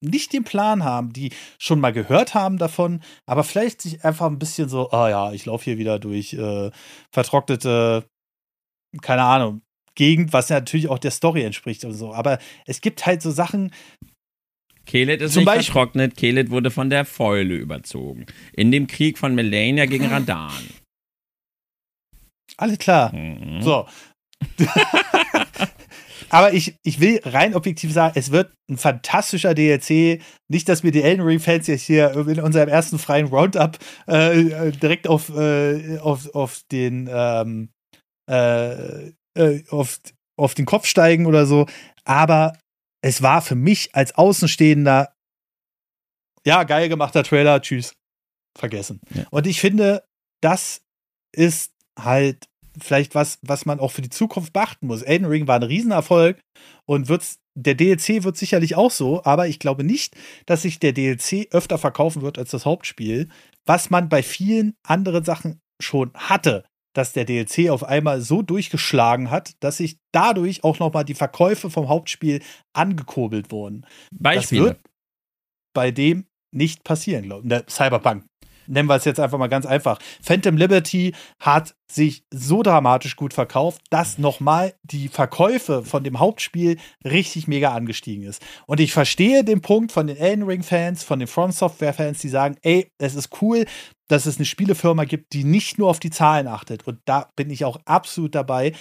[0.00, 4.38] nicht den Plan haben, die schon mal gehört haben davon, aber vielleicht sich einfach ein
[4.38, 6.70] bisschen so, ah oh ja, ich laufe hier wieder durch äh,
[7.12, 8.04] vertrocknete
[9.02, 9.62] keine Ahnung,
[9.94, 12.14] Gegend, was natürlich auch der Story entspricht und so.
[12.14, 13.72] Aber es gibt halt so Sachen.
[14.86, 18.26] Kelet ist Zum nicht Beispiel, vertrocknet, Kelet wurde von der Fäule überzogen.
[18.52, 20.68] In dem Krieg von Melania gegen Radan.
[22.56, 23.14] Alles klar.
[23.14, 23.60] Mhm.
[23.60, 23.86] So.
[26.30, 30.20] Aber ich, ich will rein objektiv sagen, es wird ein fantastischer DLC.
[30.48, 35.08] Nicht, dass wir die Elden Ring-Fans jetzt hier in unserem ersten freien Roundup äh, direkt
[35.08, 37.70] auf, äh, auf, auf den ähm,
[38.28, 40.00] äh, äh, auf,
[40.36, 41.66] auf den Kopf steigen oder so.
[42.04, 42.58] Aber
[43.02, 45.14] es war für mich als Außenstehender,
[46.44, 47.94] ja, geil gemachter Trailer, tschüss.
[48.56, 49.00] Vergessen.
[49.14, 49.24] Ja.
[49.30, 50.04] Und ich finde,
[50.42, 50.80] das
[51.32, 52.46] ist halt
[52.80, 55.02] vielleicht was, was man auch für die Zukunft beachten muss.
[55.02, 56.40] Elden Ring war ein Riesenerfolg
[56.86, 60.92] und wird's, der DLC wird sicherlich auch so, aber ich glaube nicht, dass sich der
[60.92, 63.28] DLC öfter verkaufen wird als das Hauptspiel,
[63.66, 66.64] was man bei vielen anderen Sachen schon hatte,
[66.94, 71.70] dass der DLC auf einmal so durchgeschlagen hat, dass sich dadurch auch nochmal die Verkäufe
[71.70, 72.42] vom Hauptspiel
[72.72, 73.86] angekurbelt wurden.
[74.12, 74.60] Beispiele.
[74.60, 74.80] Das wird
[75.74, 77.72] bei dem nicht passieren, glaube ich.
[77.72, 78.24] Cyberpunk
[78.68, 79.98] nennen wir es jetzt einfach mal ganz einfach.
[80.22, 86.78] Phantom Liberty hat sich so dramatisch gut verkauft, dass nochmal die Verkäufe von dem Hauptspiel
[87.04, 88.44] richtig mega angestiegen ist.
[88.66, 92.56] Und ich verstehe den Punkt von den Elden Ring-Fans, von den Front Software-Fans, die sagen,
[92.62, 93.64] ey, es ist cool,
[94.08, 96.86] dass es eine Spielefirma gibt, die nicht nur auf die Zahlen achtet.
[96.86, 98.72] Und da bin ich auch absolut dabei.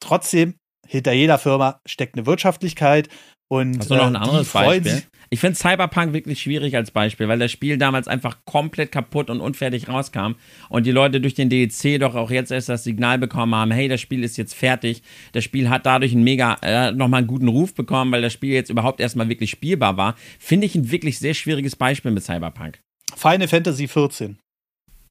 [0.00, 0.54] Trotzdem,
[0.86, 3.08] hinter jeder Firma steckt eine Wirtschaftlichkeit
[3.54, 5.02] und Hast du noch ein äh, anderes Beispiel?
[5.30, 9.40] Ich finde Cyberpunk wirklich schwierig als Beispiel, weil das Spiel damals einfach komplett kaputt und
[9.40, 10.34] unfertig rauskam
[10.68, 13.88] und die Leute durch den DLC doch auch jetzt erst das Signal bekommen haben, hey,
[13.88, 15.02] das Spiel ist jetzt fertig.
[15.32, 18.52] Das Spiel hat dadurch einen mega, äh, nochmal einen guten Ruf bekommen, weil das Spiel
[18.52, 20.14] jetzt überhaupt erstmal wirklich spielbar war.
[20.38, 22.80] Finde ich ein wirklich sehr schwieriges Beispiel mit Cyberpunk.
[23.16, 24.38] Final Fantasy 14.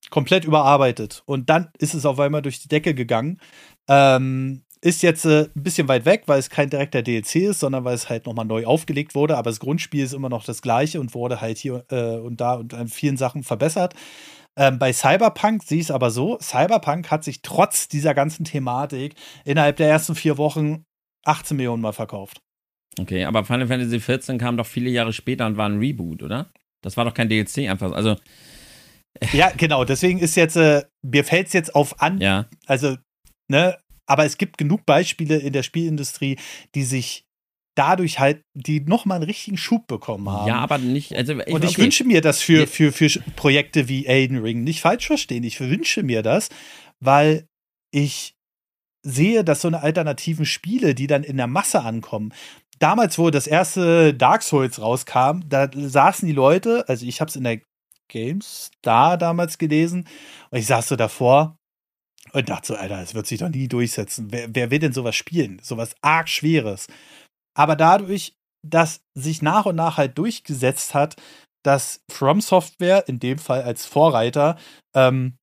[0.10, 1.24] Komplett überarbeitet.
[1.26, 3.40] Und dann ist es auf einmal durch die Decke gegangen.
[3.88, 7.86] Ähm, ist jetzt äh, ein bisschen weit weg, weil es kein direkter DLC ist, sondern
[7.86, 9.38] weil es halt nochmal neu aufgelegt wurde.
[9.38, 12.56] Aber das Grundspiel ist immer noch das gleiche und wurde halt hier äh, und da
[12.56, 13.94] und an vielen Sachen verbessert.
[14.58, 19.16] Ähm, bei Cyberpunk sehe ich es aber so: Cyberpunk hat sich trotz dieser ganzen Thematik
[19.46, 20.84] innerhalb der ersten vier Wochen
[21.26, 22.42] 18 Millionen Mal verkauft.
[23.00, 26.52] Okay, aber Final Fantasy XIV kam doch viele Jahre später und war ein Reboot, oder?
[26.82, 27.94] Das war doch kein DLC einfach.
[27.94, 28.18] Also.
[29.32, 29.86] Ja, genau.
[29.86, 32.20] Deswegen ist jetzt, äh, mir fällt es jetzt auf an.
[32.20, 32.48] Ja.
[32.68, 32.98] Also,
[33.48, 36.38] ne, aber es gibt genug Beispiele in der Spielindustrie,
[36.76, 37.26] die sich
[37.76, 40.48] dadurch halt, die nochmal einen richtigen Schub bekommen haben.
[40.48, 41.16] Ja, aber nicht.
[41.16, 41.82] Also, ich, und ich okay.
[41.82, 44.64] wünsche mir das für, für, für Projekte wie Elden Ring.
[44.64, 46.50] Nicht falsch verstehen, ich wünsche mir das,
[47.00, 47.48] weil
[47.92, 48.36] ich
[49.04, 52.34] sehe, dass so eine alternativen Spiele, die dann in der Masse ankommen,
[52.80, 57.36] damals, wo das erste Dark Souls rauskam, da saßen die Leute, also ich habe es
[57.36, 57.60] in der
[58.08, 60.08] Games da damals gelesen,
[60.52, 61.58] und ich saß so davor
[62.34, 64.28] und dachte so, Alter, es wird sich doch nie durchsetzen.
[64.32, 65.60] Wer, wer will denn sowas spielen?
[65.62, 66.88] Sowas arg Schweres.
[67.56, 68.34] Aber dadurch,
[68.68, 71.16] dass sich nach und nach halt durchgesetzt hat,
[71.64, 74.58] dass From Software, in dem Fall als Vorreiter,
[74.96, 75.36] ähm,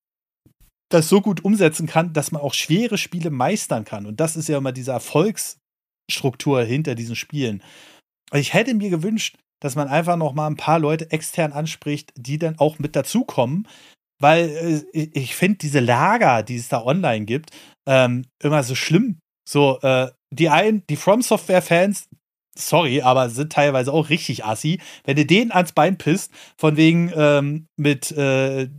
[0.89, 4.05] das so gut umsetzen kann, dass man auch schwere Spiele meistern kann.
[4.05, 7.63] Und das ist ja immer diese Erfolgsstruktur hinter diesen Spielen.
[8.33, 12.37] Ich hätte mir gewünscht, dass man einfach noch mal ein paar Leute extern anspricht, die
[12.37, 13.67] dann auch mit dazukommen,
[14.21, 17.51] weil äh, ich finde diese Lager, die es da online gibt,
[17.87, 19.19] ähm, immer so schlimm.
[19.47, 22.07] So, äh, die einen, die From Software-Fans,
[22.57, 24.79] sorry, aber sind teilweise auch richtig assi.
[25.03, 28.69] Wenn du denen ans Bein pisst, von wegen ähm, mit, äh,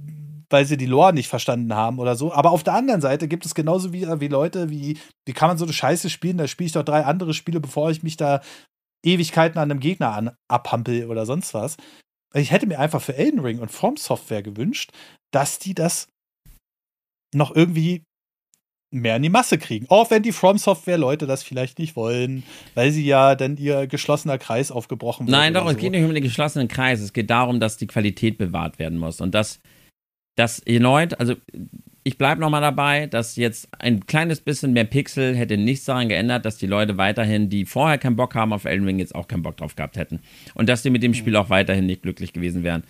[0.48, 2.32] weil sie die Lore nicht verstanden haben oder so.
[2.32, 5.58] Aber auf der anderen Seite gibt es genauso wie, wie Leute, wie, wie kann man
[5.58, 6.38] so eine Scheiße spielen?
[6.38, 8.40] Da spiele ich doch drei andere Spiele, bevor ich mich da
[9.04, 11.76] Ewigkeiten an einem Gegner an, abhampel oder sonst was.
[12.34, 14.92] Ich hätte mir einfach für Elden Ring und From Software gewünscht,
[15.32, 16.08] dass die das
[17.34, 18.04] noch irgendwie
[18.92, 19.86] mehr in die Masse kriegen.
[19.88, 22.42] Auch wenn die From Software Leute das vielleicht nicht wollen,
[22.74, 25.32] weil sie ja dann ihr geschlossener Kreis aufgebrochen wird.
[25.32, 27.00] Nein, doch, es geht nicht um den geschlossenen Kreis.
[27.00, 29.20] Es geht darum, dass die Qualität bewahrt werden muss.
[29.20, 29.60] Und dass
[30.36, 31.34] das erneut, also
[32.04, 36.44] ich bleibe nochmal dabei, dass jetzt ein kleines bisschen mehr Pixel hätte nichts daran geändert,
[36.44, 39.42] dass die Leute weiterhin, die vorher keinen Bock haben auf Elden Ring, jetzt auch keinen
[39.42, 40.20] Bock drauf gehabt hätten.
[40.54, 42.82] Und dass die mit dem Spiel auch weiterhin nicht glücklich gewesen wären.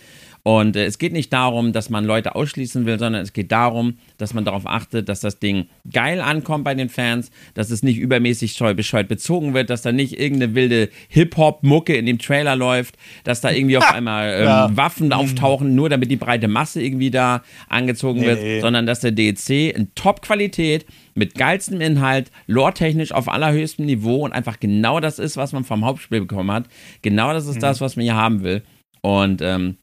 [0.45, 3.99] Und äh, es geht nicht darum, dass man Leute ausschließen will, sondern es geht darum,
[4.19, 7.99] dass man darauf achtet, dass das Ding geil ankommt bei den Fans, dass es nicht
[7.99, 12.97] übermäßig scheu bescheuert bezogen wird, dass da nicht irgendeine wilde Hip-Hop-Mucke in dem Trailer läuft,
[13.23, 14.77] dass da irgendwie auf einmal ähm, ja.
[14.77, 15.13] Waffen mhm.
[15.13, 18.61] auftauchen, nur damit die breite Masse irgendwie da angezogen nee, wird, nee.
[18.61, 24.59] sondern dass der DLC in Top-Qualität mit geilstem Inhalt, lore-technisch auf allerhöchstem Niveau und einfach
[24.59, 26.65] genau das ist, was man vom Hauptspiel bekommen hat.
[27.03, 27.61] Genau das ist mhm.
[27.61, 28.63] das, was man hier haben will.
[29.03, 29.77] Und ähm,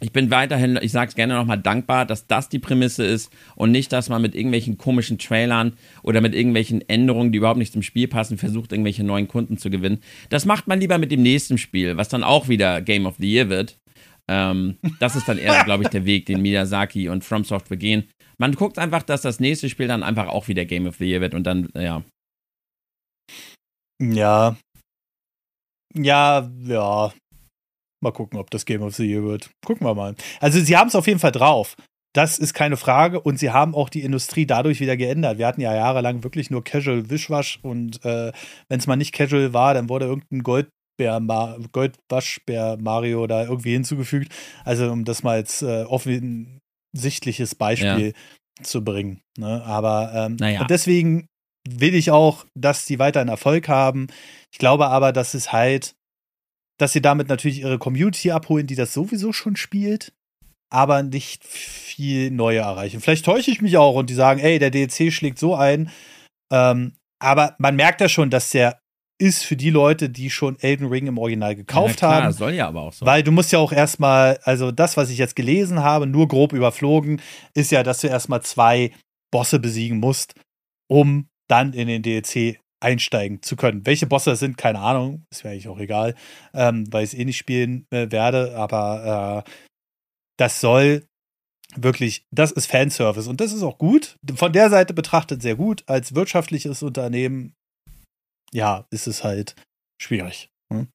[0.00, 3.92] ich bin weiterhin, ich sag's gerne nochmal, dankbar, dass das die Prämisse ist und nicht,
[3.92, 8.06] dass man mit irgendwelchen komischen Trailern oder mit irgendwelchen Änderungen, die überhaupt nicht zum Spiel
[8.06, 10.02] passen, versucht, irgendwelche neuen Kunden zu gewinnen.
[10.28, 13.30] Das macht man lieber mit dem nächsten Spiel, was dann auch wieder Game of the
[13.30, 13.78] Year wird.
[14.28, 18.08] Ähm, das ist dann eher, glaube ich, der Weg, den Miyazaki und From Software gehen.
[18.38, 21.22] Man guckt einfach, dass das nächste Spiel dann einfach auch wieder Game of the Year
[21.22, 22.02] wird und dann, ja.
[23.98, 24.56] Ja.
[25.94, 27.12] Ja, ja.
[28.06, 29.50] Mal gucken, ob das Game of the Year wird.
[29.64, 30.14] Gucken wir mal.
[30.40, 31.74] Also, sie haben es auf jeden Fall drauf.
[32.14, 33.20] Das ist keine Frage.
[33.20, 35.38] Und sie haben auch die Industrie dadurch wieder geändert.
[35.38, 37.58] Wir hatten ja jahrelang wirklich nur Casual Wischwasch.
[37.62, 38.30] Und äh,
[38.68, 41.20] wenn es mal nicht Casual war, dann wurde irgendein Goldbär,
[41.72, 44.32] Goldwaschbär Mario da irgendwie hinzugefügt.
[44.64, 48.64] Also, um das mal als äh, offensichtliches Beispiel ja.
[48.64, 49.20] zu bringen.
[49.36, 49.64] Ne?
[49.64, 50.64] Aber ähm, naja.
[50.64, 51.26] deswegen
[51.68, 54.06] will ich auch, dass sie weiterhin Erfolg haben.
[54.52, 55.95] Ich glaube aber, dass es halt
[56.78, 60.12] dass sie damit natürlich ihre Community abholen, die das sowieso schon spielt,
[60.70, 63.00] aber nicht viel Neue erreichen.
[63.00, 65.90] Vielleicht täusche ich mich auch und die sagen, ey, der DLC schlägt so ein.
[66.52, 68.80] Ähm, aber man merkt ja schon, dass der
[69.18, 72.32] ist für die Leute, die schon Elden Ring im Original gekauft ja, klar, haben.
[72.32, 73.06] soll ja aber auch so.
[73.06, 76.52] Weil du musst ja auch erstmal, also das, was ich jetzt gelesen habe, nur grob
[76.52, 77.22] überflogen,
[77.54, 78.92] ist ja, dass du erstmal zwei
[79.30, 80.34] Bosse besiegen musst,
[80.88, 83.86] um dann in den DLC einsteigen zu können.
[83.86, 86.14] Welche Bosse das sind, keine Ahnung, ist mir eigentlich auch egal,
[86.54, 89.50] ähm, weil ich es eh nicht spielen äh, werde, aber äh,
[90.38, 91.06] das soll
[91.74, 94.16] wirklich, das ist Fanservice und das ist auch gut.
[94.34, 95.82] Von der Seite betrachtet sehr gut.
[95.86, 97.54] Als wirtschaftliches Unternehmen,
[98.52, 99.54] ja, ist es halt
[100.00, 100.50] schwierig.
[100.72, 100.88] Hm?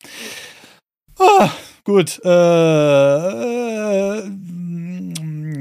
[1.19, 1.51] Ah,
[1.83, 2.19] gut.
[2.23, 4.19] Äh, äh,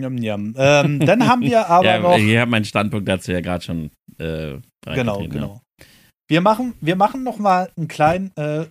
[0.02, 2.16] ähm, dann haben wir aber ja, noch.
[2.16, 3.90] Ich habe meinen Standpunkt dazu ja gerade schon.
[4.18, 5.60] Äh, genau, genau.
[6.30, 8.66] Wir machen, wir machen noch mal einen kleinen äh,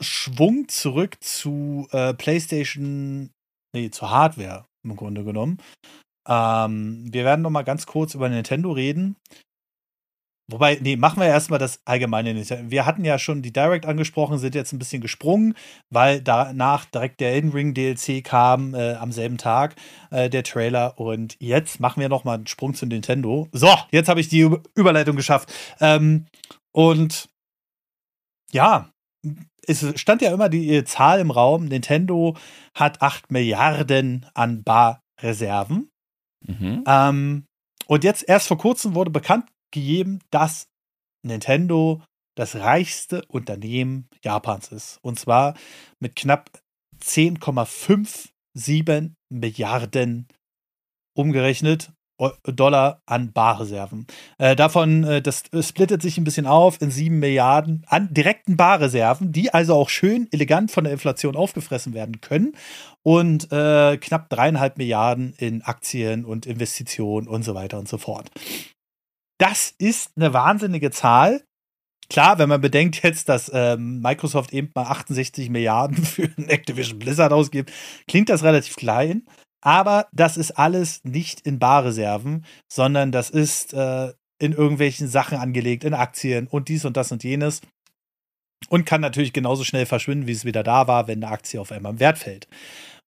[0.00, 3.30] Schwung zurück zu äh, PlayStation,
[3.74, 5.58] nee, zur Hardware im Grunde genommen.
[6.26, 9.16] Ähm, wir werden noch mal ganz kurz über Nintendo reden.
[10.50, 12.70] Wobei, nee, machen wir erstmal das allgemeine Nintendo.
[12.70, 15.54] Wir hatten ja schon die Direct angesprochen, sind jetzt ein bisschen gesprungen,
[15.90, 19.76] weil danach direkt der Elden Ring DLC kam äh, am selben Tag,
[20.10, 20.98] äh, der Trailer.
[20.98, 23.48] Und jetzt machen wir noch mal einen Sprung zu Nintendo.
[23.52, 25.52] So, jetzt habe ich die Überleitung geschafft.
[25.80, 26.26] Ähm,
[26.72, 27.28] und
[28.52, 28.90] ja,
[29.66, 32.36] es stand ja immer die Zahl im Raum, Nintendo
[32.74, 35.90] hat 8 Milliarden an Barreserven.
[36.46, 36.84] Mhm.
[36.86, 37.44] Ähm,
[37.86, 40.68] und jetzt erst vor kurzem wurde bekannt gegeben, dass
[41.22, 42.02] Nintendo
[42.36, 44.98] das reichste Unternehmen Japans ist.
[45.02, 45.54] Und zwar
[45.98, 46.50] mit knapp
[47.02, 50.26] 10,57 Milliarden
[51.16, 51.92] umgerechnet
[52.44, 54.06] Dollar an Barreserven.
[54.38, 59.32] Äh, davon, äh, das splittet sich ein bisschen auf in 7 Milliarden an direkten Barreserven,
[59.32, 62.52] die also auch schön elegant von der Inflation aufgefressen werden können.
[63.02, 68.30] Und äh, knapp dreieinhalb Milliarden in Aktien und Investitionen und so weiter und so fort.
[69.40, 71.42] Das ist eine wahnsinnige Zahl.
[72.10, 77.32] Klar, wenn man bedenkt jetzt, dass ähm, Microsoft eben mal 68 Milliarden für Activision Blizzard
[77.32, 77.72] ausgibt,
[78.06, 79.26] klingt das relativ klein.
[79.62, 85.84] Aber das ist alles nicht in Barreserven, sondern das ist äh, in irgendwelchen Sachen angelegt,
[85.84, 87.62] in Aktien und dies und das und jenes.
[88.68, 91.72] Und kann natürlich genauso schnell verschwinden, wie es wieder da war, wenn eine Aktie auf
[91.72, 92.46] einmal im Wert fällt.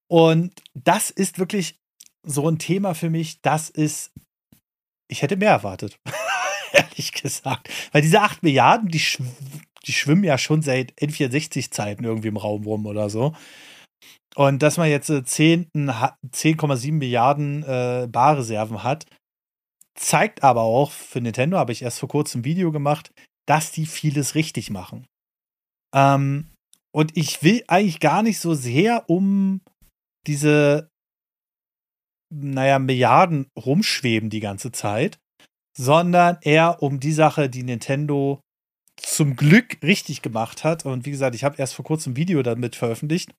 [0.08, 1.76] Und das ist wirklich
[2.26, 4.12] so ein Thema für mich, das ist,
[5.08, 6.00] ich hätte mehr erwartet.
[6.78, 7.70] ehrlich gesagt.
[7.92, 9.24] Weil diese 8 Milliarden, die, schw
[9.86, 13.34] die schwimmen ja schon seit N64-Zeiten irgendwie im Raum rum oder so.
[14.36, 19.06] Und dass man jetzt 10,7 Milliarden äh, Barreserven hat,
[19.96, 23.14] zeigt aber auch für Nintendo, habe ich erst vor kurzem ein Video gemacht,
[23.46, 25.06] dass die vieles richtig machen.
[25.94, 26.50] Ähm,
[26.92, 29.62] und ich will eigentlich gar nicht so sehr um
[30.26, 30.90] diese,
[32.34, 35.20] naja, Milliarden rumschweben die ganze Zeit,
[35.76, 38.42] sondern eher um die Sache, die Nintendo
[38.96, 40.86] zum Glück richtig gemacht hat.
[40.86, 43.34] Und wie gesagt, ich habe erst vor kurzem ein Video damit veröffentlicht.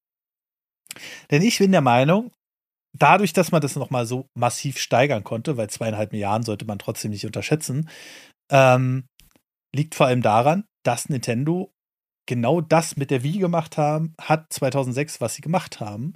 [1.31, 2.33] Denn ich bin der Meinung,
[2.97, 7.11] dadurch, dass man das nochmal so massiv steigern konnte, weil zweieinhalb Milliarden sollte man trotzdem
[7.11, 7.89] nicht unterschätzen,
[8.51, 9.07] ähm,
[9.75, 11.73] liegt vor allem daran, dass Nintendo
[12.27, 16.15] genau das mit der Wii gemacht haben, hat 2006, was sie gemacht haben.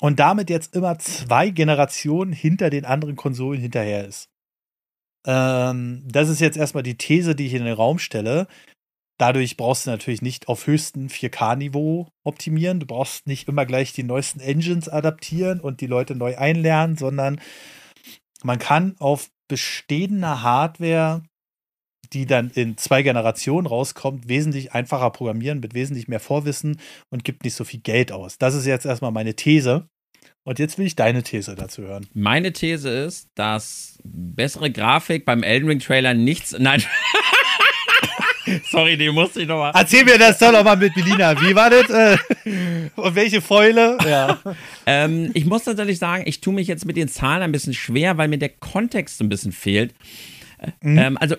[0.00, 4.31] Und damit jetzt immer zwei Generationen hinter den anderen Konsolen hinterher ist.
[5.26, 8.46] Ähm, das ist jetzt erstmal die These, die ich in den Raum stelle.
[9.18, 12.80] Dadurch brauchst du natürlich nicht auf höchstem 4K-Niveau optimieren.
[12.80, 17.40] Du brauchst nicht immer gleich die neuesten Engines adaptieren und die Leute neu einlernen, sondern
[18.42, 21.22] man kann auf bestehender Hardware,
[22.12, 26.80] die dann in zwei Generationen rauskommt, wesentlich einfacher programmieren mit wesentlich mehr Vorwissen
[27.10, 28.38] und gibt nicht so viel Geld aus.
[28.38, 29.86] Das ist jetzt erstmal meine These.
[30.44, 32.06] Und jetzt will ich deine These dazu hören.
[32.14, 36.56] Meine These ist, dass bessere Grafik beim Elden Ring Trailer nichts.
[36.58, 36.82] Nein.
[38.70, 39.70] Sorry, die musste ich nochmal.
[39.72, 41.40] Erzähl mir das doch nochmal mit Melina.
[41.40, 41.88] Wie war das?
[41.90, 42.16] Äh,
[42.96, 43.96] und welche Fäule?
[44.04, 44.40] Ja.
[44.86, 48.18] ähm, ich muss tatsächlich sagen, ich tue mich jetzt mit den Zahlen ein bisschen schwer,
[48.18, 49.94] weil mir der Kontext ein bisschen fehlt.
[50.82, 50.98] Mhm.
[50.98, 51.36] Ähm, also,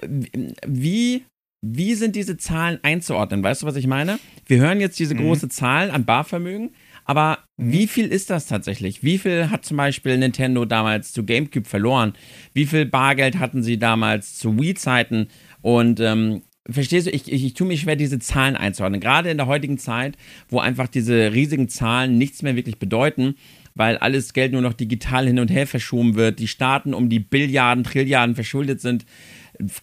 [0.66, 1.26] wie,
[1.62, 3.44] wie sind diese Zahlen einzuordnen?
[3.44, 4.18] Weißt du, was ich meine?
[4.46, 5.20] Wir hören jetzt diese mhm.
[5.20, 6.74] große Zahl an Barvermögen.
[7.06, 9.04] Aber wie viel ist das tatsächlich?
[9.04, 12.14] Wie viel hat zum Beispiel Nintendo damals zu GameCube verloren?
[12.54, 15.28] Wie viel Bargeld hatten sie damals zu Wii-Zeiten?
[15.62, 19.02] Und ähm, verstehst du, ich, ich, ich tue mich schwer, diese Zahlen einzuordnen.
[19.02, 20.18] Gerade in der heutigen Zeit,
[20.50, 23.36] wo einfach diese riesigen Zahlen nichts mehr wirklich bedeuten,
[23.76, 27.20] weil alles Geld nur noch digital hin und her verschoben wird, die Staaten um die
[27.20, 29.06] Billiarden, Trilliarden verschuldet sind,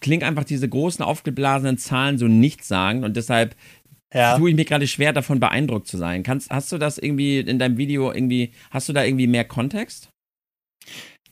[0.01, 3.55] klingt einfach diese großen aufgeblasenen Zahlen so nichtssagend und deshalb
[4.13, 4.37] ja.
[4.37, 6.23] tue ich mir gerade schwer, davon beeindruckt zu sein.
[6.23, 10.11] Kannst, hast du das irgendwie in deinem Video irgendwie, hast du da irgendwie mehr Kontext?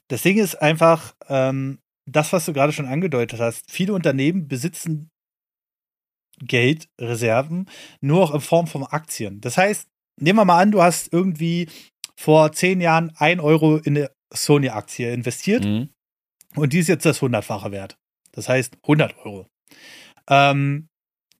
[0.08, 5.10] Das Ding ist einfach, ähm, das, was du gerade schon angedeutet hast, viele Unternehmen besitzen
[6.40, 7.68] Geld, Reserven,
[8.00, 9.40] nur auch in Form von Aktien.
[9.40, 9.88] Das heißt,
[10.20, 11.68] nehmen wir mal an, du hast irgendwie
[12.16, 15.90] vor zehn Jahren ein Euro in eine Sony-Aktie investiert mhm.
[16.54, 17.96] und die ist jetzt das hundertfache wert.
[18.32, 19.46] Das heißt 100 Euro.
[20.28, 20.87] Ähm,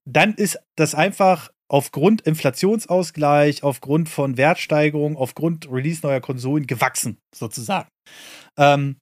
[0.08, 7.88] dann ist das einfach aufgrund Inflationsausgleich, aufgrund von Wertsteigerung, aufgrund Release neuer Konsolen gewachsen, sozusagen.
[8.56, 8.96] Ähm,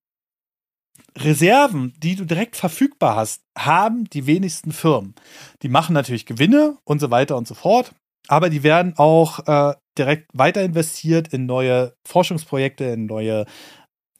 [1.17, 5.15] Reserven, die du direkt verfügbar hast, haben die wenigsten Firmen.
[5.63, 7.95] Die machen natürlich Gewinne und so weiter und so fort,
[8.29, 13.47] aber die werden auch äh, direkt weiter investiert in neue Forschungsprojekte, in neue,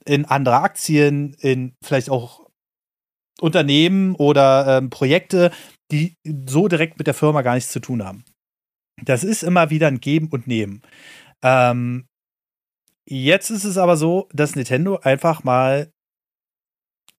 [0.07, 2.47] in andere Aktien, in vielleicht auch
[3.41, 5.51] Unternehmen oder ähm, Projekte,
[5.93, 6.17] die
[6.49, 8.25] so direkt mit der Firma gar nichts zu tun haben.
[9.05, 10.83] Das ist immer wieder ein Geben und Nehmen.
[11.45, 12.07] Ähm,
[13.09, 15.91] jetzt ist es aber so, dass Nintendo einfach mal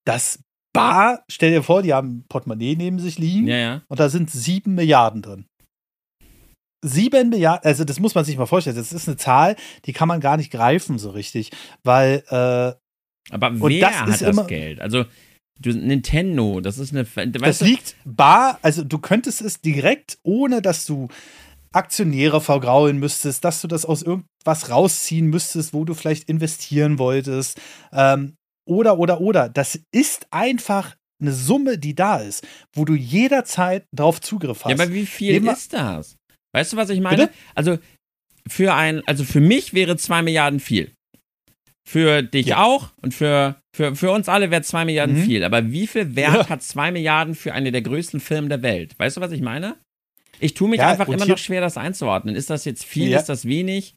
[0.06, 0.40] das
[0.74, 3.82] Bar, stell dir vor, die haben ein Portemonnaie neben sich liegen ja, ja.
[3.88, 5.48] und da sind sieben Milliarden drin.
[6.86, 10.08] Sieben Milliarden, also das muss man sich mal vorstellen, das ist eine Zahl, die kann
[10.08, 11.52] man gar nicht greifen so richtig,
[11.84, 12.76] weil äh,
[13.34, 14.80] aber wer hat das immer, Geld?
[14.80, 15.06] Also
[15.60, 17.06] du, Nintendo, das ist eine.
[17.32, 21.08] Das liegt bar, also du könntest es direkt, ohne dass du
[21.72, 27.60] Aktionäre vergraulen müsstest, dass du das aus irgendwas rausziehen müsstest, wo du vielleicht investieren wolltest.
[27.92, 28.36] Ähm,
[28.68, 29.50] oder, oder, oder.
[29.50, 34.70] Das ist einfach eine Summe, die da ist, wo du jederzeit drauf Zugriff hast.
[34.70, 36.16] Ja, aber wie viel Nehmen ist das?
[36.54, 37.28] Weißt du, was ich meine?
[37.28, 37.34] Bitte?
[37.56, 37.78] Also
[38.48, 40.94] für ein, also für mich wäre zwei Milliarden viel.
[41.88, 42.64] Für dich ja.
[42.66, 45.24] auch und für, für, für uns alle wäre zwei Milliarden mhm.
[45.24, 45.44] viel.
[45.46, 46.50] Aber wie viel Wert ja.
[46.50, 49.00] hat zwei Milliarden für eine der größten Firmen der Welt?
[49.00, 49.78] Weißt du, was ich meine?
[50.42, 52.36] Ich tue mich ja, einfach immer noch schwer, das einzuordnen.
[52.36, 53.14] Ist das jetzt viel?
[53.14, 53.96] Ist das wenig?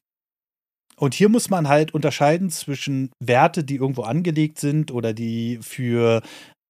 [1.01, 6.23] Und hier muss man halt unterscheiden zwischen Werte, die irgendwo angelegt sind oder die für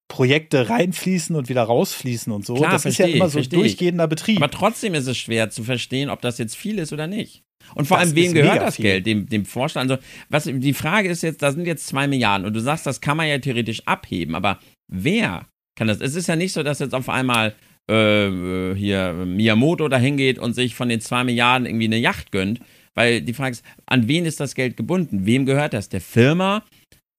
[0.09, 2.55] Projekte reinfließen und wieder rausfließen und so.
[2.55, 4.39] Klar, das ist ja immer so ein durchgehender Betrieb.
[4.39, 7.43] Aber trotzdem ist es schwer zu verstehen, ob das jetzt viel ist oder nicht.
[7.75, 8.85] Und vor das allem, wem gehört das viel.
[8.85, 9.07] Geld?
[9.07, 9.91] Dem, dem Vorstand?
[9.91, 13.01] Also, was, die Frage ist jetzt, da sind jetzt zwei Milliarden und du sagst, das
[13.01, 14.59] kann man ja theoretisch abheben, aber
[14.89, 15.47] wer
[15.77, 16.01] kann das?
[16.01, 17.55] Es ist ja nicht so, dass jetzt auf einmal
[17.91, 22.61] äh, hier Miyamoto da hingeht und sich von den zwei Milliarden irgendwie eine Yacht gönnt,
[22.95, 25.27] weil die Frage ist, an wen ist das Geld gebunden?
[25.27, 25.89] Wem gehört das?
[25.89, 26.65] Der Firma?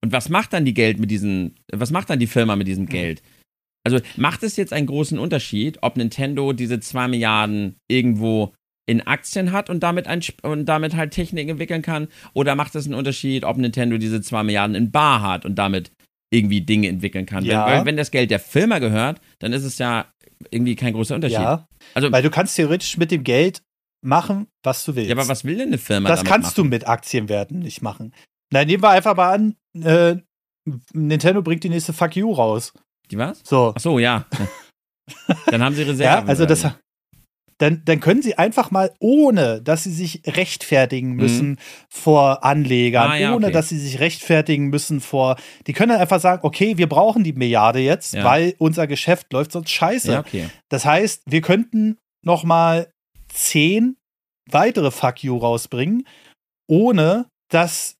[0.03, 2.87] Und was macht dann die Geld mit diesem, was macht dann die Firma mit diesem
[2.87, 3.21] Geld?
[3.83, 8.53] Also macht es jetzt einen großen Unterschied, ob Nintendo diese 2 Milliarden irgendwo
[8.91, 12.07] in Aktien hat und damit, ein, und damit halt Technik entwickeln kann?
[12.33, 15.91] Oder macht es einen Unterschied, ob Nintendo diese 2 Milliarden in Bar hat und damit
[16.31, 17.45] irgendwie Dinge entwickeln kann?
[17.45, 17.65] Ja.
[17.65, 20.05] Wenn, weil wenn das Geld der Firma gehört, dann ist es ja
[20.49, 21.39] irgendwie kein großer Unterschied.
[21.39, 23.61] Ja, also, weil du kannst theoretisch mit dem Geld
[24.03, 25.09] machen, was du willst.
[25.09, 26.63] Ja, aber was will denn eine Firma Das kannst machen?
[26.63, 28.13] du mit Aktienwerten nicht machen.
[28.51, 30.17] Na, nehmen wir einfach mal an, äh,
[30.93, 32.73] Nintendo bringt die nächste Fuck You raus.
[33.09, 33.41] Die was?
[33.43, 33.73] So.
[33.75, 34.25] Ach so, ja.
[35.47, 36.25] dann haben sie Reserven.
[36.25, 36.67] ja, also das,
[37.61, 41.15] dann, dann können sie einfach mal, ohne dass sie sich rechtfertigen mhm.
[41.15, 41.57] müssen mhm.
[41.89, 43.53] vor Anlegern, ah, ja, ohne okay.
[43.53, 45.35] dass sie sich rechtfertigen müssen vor,
[45.67, 48.23] die können dann einfach sagen, okay, wir brauchen die Milliarde jetzt, ja.
[48.23, 50.11] weil unser Geschäft läuft sonst scheiße.
[50.11, 50.49] Ja, okay.
[50.69, 52.91] Das heißt, wir könnten noch mal
[53.31, 53.95] zehn
[54.49, 56.07] weitere Fuck You rausbringen,
[56.67, 57.97] ohne dass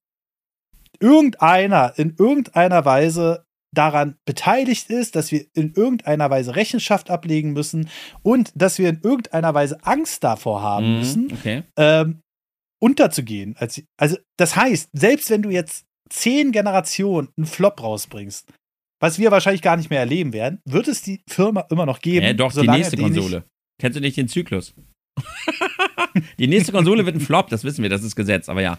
[0.98, 3.44] irgendeiner in irgendeiner Weise
[3.74, 7.88] daran beteiligt ist, dass wir in irgendeiner Weise Rechenschaft ablegen müssen
[8.22, 11.62] und dass wir in irgendeiner Weise Angst davor haben mhm, müssen, okay.
[11.76, 12.20] ähm,
[12.80, 13.56] unterzugehen.
[13.96, 18.52] Also, das heißt, selbst wenn du jetzt zehn Generationen einen Flop rausbringst,
[19.00, 22.24] was wir wahrscheinlich gar nicht mehr erleben werden, wird es die Firma immer noch geben.
[22.24, 23.44] Ja, doch, die nächste Konsole.
[23.80, 24.74] Kennst du nicht den Zyklus?
[26.38, 28.78] die nächste Konsole wird ein Flop, das wissen wir, das ist Gesetz, aber ja.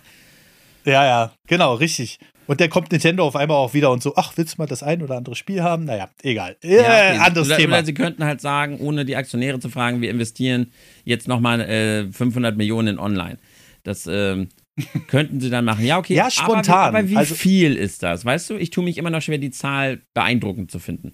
[0.86, 2.20] Ja, ja, genau, richtig.
[2.46, 4.84] Und dann kommt Nintendo auf einmal auch wieder und so, ach, willst du mal das
[4.84, 5.86] ein oder andere Spiel haben?
[5.86, 6.58] Naja, egal.
[6.62, 7.18] Äh, okay.
[7.20, 7.78] anderes oder, Thema.
[7.78, 10.72] Oder sie könnten halt sagen, ohne die Aktionäre zu fragen, wir investieren
[11.06, 13.38] jetzt nochmal äh, 500 Millionen in Online.
[13.84, 14.50] Das ähm,
[15.08, 15.86] könnten sie dann machen.
[15.86, 16.16] Ja, okay.
[16.16, 16.90] Ja, spontan.
[16.90, 18.26] Aber, aber wie Also- viel ist das?
[18.26, 21.14] Weißt du, ich tue mich immer noch schwer, die Zahl beeindruckend zu finden.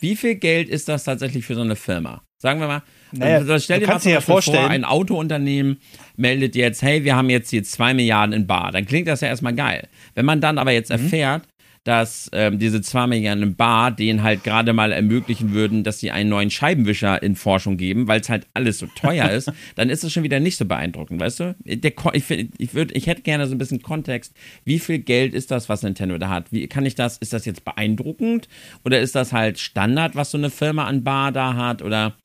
[0.00, 2.22] Wie viel Geld ist das tatsächlich für so eine Firma?
[2.38, 2.82] Sagen wir mal,
[3.12, 5.78] Naja, also stell dir mal dir ja vorstellen- vor, ein Autounternehmen
[6.16, 8.72] meldet jetzt, hey, wir haben jetzt hier zwei Milliarden in Bar.
[8.72, 9.88] Dann klingt das ja erstmal geil.
[10.14, 10.76] Wenn man dann aber Mhm.
[10.76, 11.42] jetzt erfährt,
[11.84, 16.10] dass ähm, diese zwei Milliarden in Bar denen halt gerade mal ermöglichen würden, dass sie
[16.10, 20.04] einen neuen Scheibenwischer in Forschung geben, weil es halt alles so teuer ist, dann ist
[20.04, 21.56] es schon wieder nicht so beeindruckend, weißt du?
[21.64, 24.34] Der, ich, ich, würd, ich hätte gerne so ein bisschen Kontext.
[24.64, 26.52] Wie viel Geld ist das, was Nintendo da hat?
[26.52, 28.48] Wie kann ich das, ist das jetzt beeindruckend?
[28.84, 31.80] Oder ist das halt Standard, was so eine Firma an Bar da hat?
[31.82, 32.16] Oder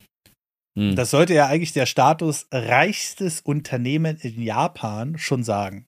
[0.76, 0.94] hm.
[0.94, 5.86] Das sollte ja eigentlich der Status reichstes Unternehmen in Japan schon sagen.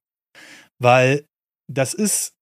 [0.78, 1.26] Weil
[1.70, 2.37] das ist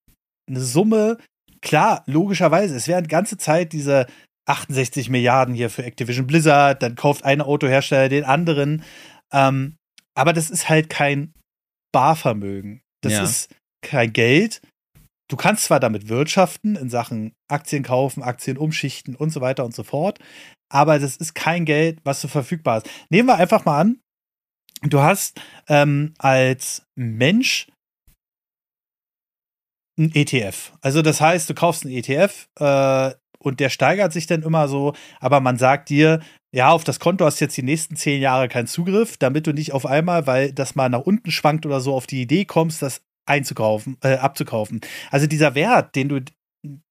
[0.48, 1.18] eine Summe,
[1.60, 4.06] klar, logischerweise, es werden die ganze Zeit diese
[4.48, 8.84] 68 Milliarden hier für Activision Blizzard, dann kauft ein Autohersteller den anderen.
[9.32, 9.76] Ähm,
[10.14, 11.32] aber das ist halt kein
[11.92, 12.80] Barvermögen.
[13.02, 13.24] Das Ja.
[13.24, 13.50] ist
[13.82, 14.60] kein Geld.
[15.28, 19.74] Du kannst zwar damit wirtschaften in Sachen Aktien kaufen, Aktien umschichten und so weiter und
[19.74, 20.20] so fort,
[20.72, 22.90] aber das ist kein Geld, was so verfügbar ist.
[23.10, 23.98] Nehmen wir einfach mal an,
[24.82, 27.66] du hast ähm, als Mensch
[29.98, 30.72] ein ETF.
[30.80, 34.94] Also das heißt, du kaufst einen ETF äh, und der steigert sich dann immer so,
[35.20, 36.20] aber man sagt dir,
[36.52, 39.52] ja, auf das Konto hast du jetzt die nächsten zehn Jahre keinen Zugriff, damit du
[39.52, 42.82] nicht auf einmal, weil das mal nach unten schwankt oder so, auf die Idee kommst,
[42.82, 44.80] das einzukaufen, äh, abzukaufen.
[45.10, 46.20] Also dieser Wert, den du,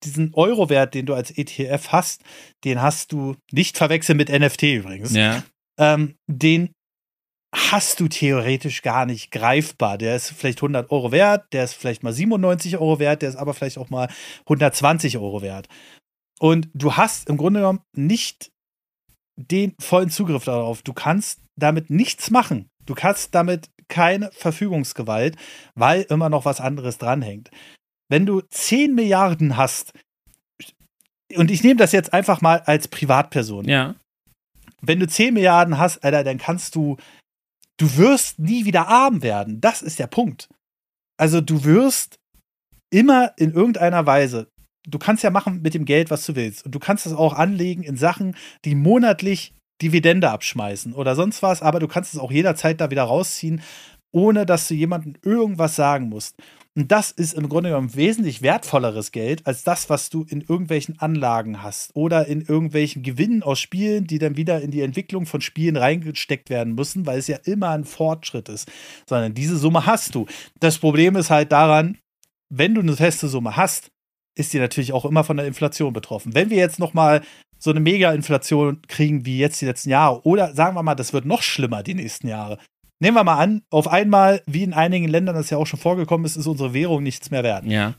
[0.04, 2.24] diesen Euro-Wert, den du als ETF hast,
[2.64, 5.44] den hast du nicht verwechseln mit NFT übrigens ja.
[5.80, 6.72] ähm, den
[7.56, 9.98] hast du theoretisch gar nicht greifbar.
[9.98, 13.36] Der ist vielleicht 100 Euro wert, der ist vielleicht mal 97 Euro wert, der ist
[13.36, 14.10] aber vielleicht auch mal
[14.42, 15.68] 120 Euro wert.
[16.40, 18.52] Und du hast im Grunde genommen nicht
[19.38, 20.82] den vollen Zugriff darauf.
[20.82, 22.68] Du kannst damit nichts machen.
[22.86, 25.38] Du kannst damit keine Verfügungsgewalt,
[25.76, 27.52] weil immer noch was anderes dranhängt.
[28.10, 29.94] Wenn du 10 Milliarden hast,
[31.36, 33.96] und ich nehme das jetzt einfach mal als Privatperson, Ja.
[34.82, 36.98] wenn du 10 Milliarden hast, Alter, dann kannst du,
[37.78, 39.62] du wirst nie wieder arm werden.
[39.62, 40.50] Das ist der Punkt.
[41.18, 42.20] Also du wirst
[42.90, 44.48] immer in irgendeiner Weise,
[44.88, 46.66] du kannst ja machen mit dem Geld, was du willst.
[46.66, 51.62] Und du kannst es auch anlegen in Sachen, die monatlich Dividende abschmeißen oder sonst was,
[51.62, 53.62] aber du kannst es auch jederzeit da wieder rausziehen,
[54.14, 56.38] ohne dass du jemandem irgendwas sagen musst.
[56.78, 61.00] Und das ist im Grunde genommen wesentlich wertvolleres Geld als das, was du in irgendwelchen
[61.00, 65.40] Anlagen hast oder in irgendwelchen Gewinnen aus Spielen, die dann wieder in die Entwicklung von
[65.40, 68.70] Spielen reingesteckt werden müssen, weil es ja immer ein Fortschritt ist.
[69.08, 70.26] Sondern diese Summe hast du.
[70.60, 71.98] Das Problem ist halt daran,
[72.50, 73.92] wenn du eine feste Summe hast,
[74.38, 76.36] ist die natürlich auch immer von der Inflation betroffen.
[76.36, 77.22] Wenn wir jetzt noch mal
[77.58, 81.26] so eine Mega-Inflation kriegen wie jetzt die letzten Jahre oder sagen wir mal, das wird
[81.26, 82.60] noch schlimmer die nächsten Jahre.
[83.00, 86.26] Nehmen wir mal an, auf einmal, wie in einigen Ländern das ja auch schon vorgekommen
[86.26, 87.66] ist, ist unsere Währung nichts mehr wert.
[87.66, 87.94] Ja,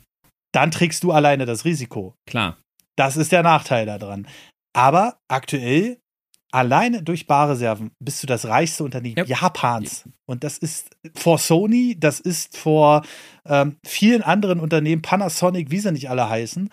[0.53, 2.15] Dann trägst du alleine das Risiko.
[2.27, 2.57] klar.
[2.97, 4.27] Das ist der Nachteil daran.
[4.75, 5.99] Aber aktuell,
[6.51, 9.29] alleine durch Barreserven, bist du das reichste Unternehmen Yep.
[9.29, 10.09] Japans.
[10.27, 13.05] Und das ist vor Sony, das ist vor
[13.45, 16.71] ähm, vielen anderen Unternehmen, Panasonic, wie sie nicht alle heißen.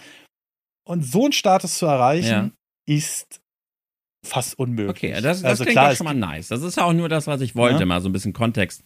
[0.87, 2.53] Und so einen Status zu erreichen,
[2.87, 3.41] ist
[4.23, 4.89] fast unmöglich.
[5.11, 6.47] Okay, das, das also klingt klar, doch schon mal nice.
[6.47, 7.85] Das ist ja auch nur das, was ich wollte, Ja.
[7.85, 8.83] mal so ein bisschen Kontext.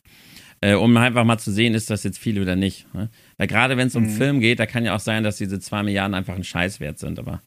[0.60, 2.92] Äh, um einfach mal zu sehen, ist das jetzt viel oder nicht.
[2.96, 3.10] Ne?
[3.38, 4.10] Weil gerade wenn es um Mhm.
[4.10, 7.20] Film geht, da kann ja auch sein, dass diese zwei Milliarden einfach ein Scheißwert sind,
[7.20, 7.42] aber.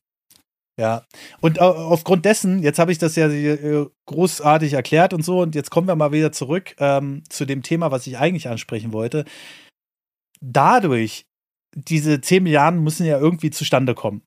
[0.78, 1.04] Ja,
[1.40, 5.54] und au- aufgrund dessen, jetzt habe ich das ja äh, großartig erklärt und so, und
[5.56, 9.24] jetzt kommen wir mal wieder zurück ähm, zu dem Thema, was ich eigentlich ansprechen wollte.
[10.40, 11.26] Dadurch,
[11.74, 14.22] diese 10 Milliarden müssen ja irgendwie zustande kommen,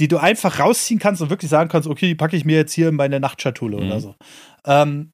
[0.00, 2.72] die du einfach rausziehen kannst und wirklich sagen kannst, okay, die packe ich mir jetzt
[2.72, 3.86] hier in meine Nachtschatulle Mhm.
[3.86, 4.14] oder so.
[4.66, 5.12] Ähm,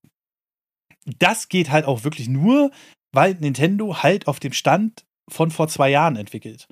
[1.18, 2.70] das geht halt auch wirklich nur,
[3.12, 6.66] weil Nintendo halt auf dem Stand von vor zwei Jahren entwickelt.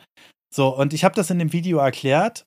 [0.55, 2.47] So, und ich habe das in dem Video erklärt.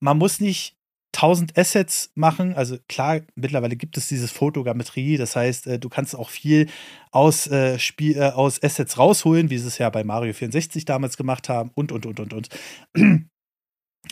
[0.00, 0.74] Man muss nicht
[1.14, 2.54] 1000 Assets machen.
[2.54, 5.16] Also klar, mittlerweile gibt es dieses Fotogrammetrie.
[5.18, 6.68] Das heißt, äh, du kannst auch viel
[7.10, 11.16] aus, äh, Spiel, äh, aus Assets rausholen, wie sie es ja bei Mario 64 damals
[11.16, 12.48] gemacht haben und, und, und, und, und.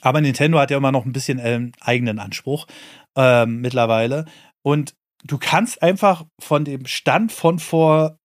[0.02, 2.66] Aber Nintendo hat ja immer noch ein bisschen einen eigenen Anspruch
[3.16, 4.24] ähm, mittlerweile.
[4.62, 4.94] Und
[5.24, 8.16] du kannst einfach von dem Stand von vor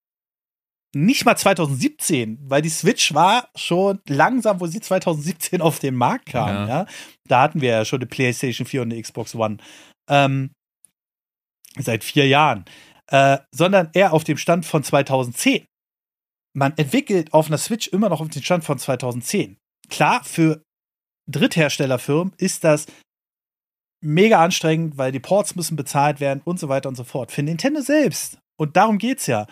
[0.94, 6.26] nicht mal 2017, weil die Switch war schon langsam, wo sie 2017 auf den Markt
[6.26, 6.48] kam.
[6.48, 6.68] Ja.
[6.68, 6.86] Ja.
[7.28, 9.58] Da hatten wir ja schon eine PlayStation 4 und eine Xbox One.
[10.08, 10.52] Ähm,
[11.78, 12.64] seit vier Jahren.
[13.08, 15.66] Äh, sondern eher auf dem Stand von 2010.
[16.54, 19.58] man entwickelt auf einer Switch immer noch auf den Stand von 2010.
[19.90, 20.62] Klar, für
[21.28, 22.86] Drittherstellerfirmen ist das
[24.02, 27.32] mega anstrengend, weil die Ports müssen bezahlt werden und so weiter und so fort.
[27.32, 29.46] Für Nintendo selbst, und darum geht's ja,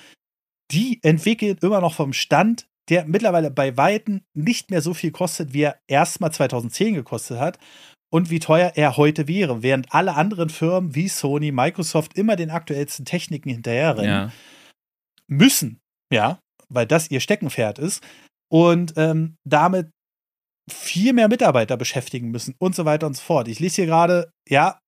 [0.71, 5.53] die entwickeln immer noch vom Stand, der mittlerweile bei Weitem nicht mehr so viel kostet,
[5.53, 7.59] wie er erstmal 2010 gekostet hat
[8.11, 12.51] und wie teuer er heute wäre, während alle anderen Firmen wie Sony, Microsoft immer den
[12.51, 14.33] aktuellsten Techniken hinterherrennen ja.
[15.27, 15.81] müssen,
[16.13, 16.39] ja,
[16.69, 18.03] weil das ihr Steckenpferd ist
[18.51, 19.91] und ähm, damit
[20.71, 23.49] viel mehr Mitarbeiter beschäftigen müssen und so weiter und so fort.
[23.49, 24.79] Ich lese hier gerade, ja,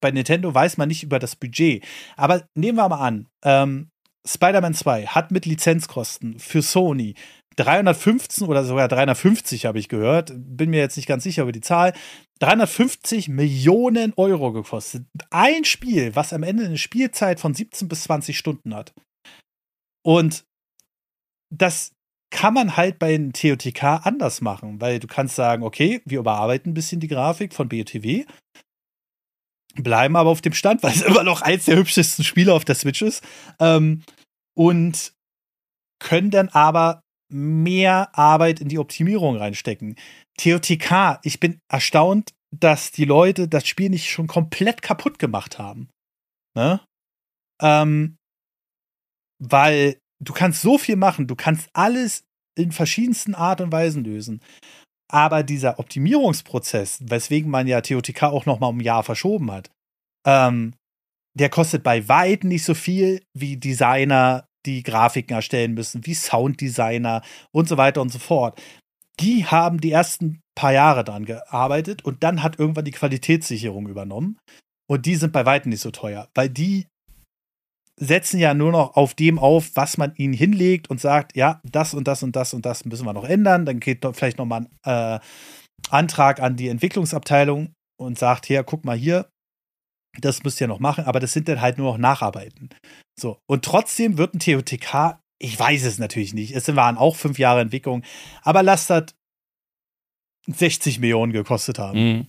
[0.00, 1.84] bei Nintendo weiß man nicht über das Budget.
[2.16, 3.88] Aber nehmen wir mal an, ähm,
[4.26, 7.14] Spider-Man 2 hat mit Lizenzkosten für Sony
[7.56, 11.60] 315 oder sogar 350 habe ich gehört, bin mir jetzt nicht ganz sicher über die
[11.60, 11.92] Zahl,
[12.40, 15.06] 350 Millionen Euro gekostet.
[15.30, 18.92] Ein Spiel, was am Ende eine Spielzeit von 17 bis 20 Stunden hat.
[20.04, 20.44] Und
[21.50, 21.92] das
[22.34, 26.74] kann man halt bei TOTK anders machen, weil du kannst sagen, okay, wir überarbeiten ein
[26.74, 28.24] bisschen die Grafik von BOTW,
[29.76, 32.74] bleiben aber auf dem Stand, weil es immer noch eins der hübschesten Spiele auf der
[32.74, 33.22] Switch ist.
[33.60, 34.02] Ähm,
[34.56, 35.12] und
[36.00, 37.02] können dann aber
[37.32, 39.94] mehr Arbeit in die Optimierung reinstecken.
[40.36, 45.88] TOTK, ich bin erstaunt, dass die Leute das Spiel nicht schon komplett kaputt gemacht haben.
[46.56, 46.80] Ne?
[47.62, 48.16] Ähm,
[49.38, 52.24] weil du kannst so viel machen, du kannst alles
[52.56, 54.40] in verschiedensten Art und Weisen lösen.
[55.10, 59.70] Aber dieser Optimierungsprozess, weswegen man ja TOTK auch noch mal um ein Jahr verschoben hat,
[60.26, 60.74] ähm,
[61.34, 67.22] der kostet bei weitem nicht so viel wie Designer, die Grafiken erstellen müssen, wie Sounddesigner
[67.52, 68.60] und so weiter und so fort.
[69.20, 74.38] Die haben die ersten paar Jahre dran gearbeitet und dann hat irgendwann die Qualitätssicherung übernommen.
[74.86, 76.86] Und die sind bei weitem nicht so teuer, weil die
[77.98, 81.94] setzen ja nur noch auf dem auf, was man ihnen hinlegt und sagt, ja, das
[81.94, 83.66] und das und das und das müssen wir noch ändern.
[83.66, 85.20] Dann geht vielleicht noch mal ein äh,
[85.90, 89.28] Antrag an die Entwicklungsabteilung und sagt, hier, guck mal hier,
[90.20, 92.70] das müsst ihr noch machen, aber das sind dann halt nur noch Nacharbeiten.
[93.18, 97.38] So, und trotzdem wird ein TOTK, ich weiß es natürlich nicht, es waren auch fünf
[97.38, 98.02] Jahre Entwicklung,
[98.42, 99.14] aber lasst das
[100.46, 101.98] 60 Millionen gekostet haben.
[101.98, 102.26] Mhm.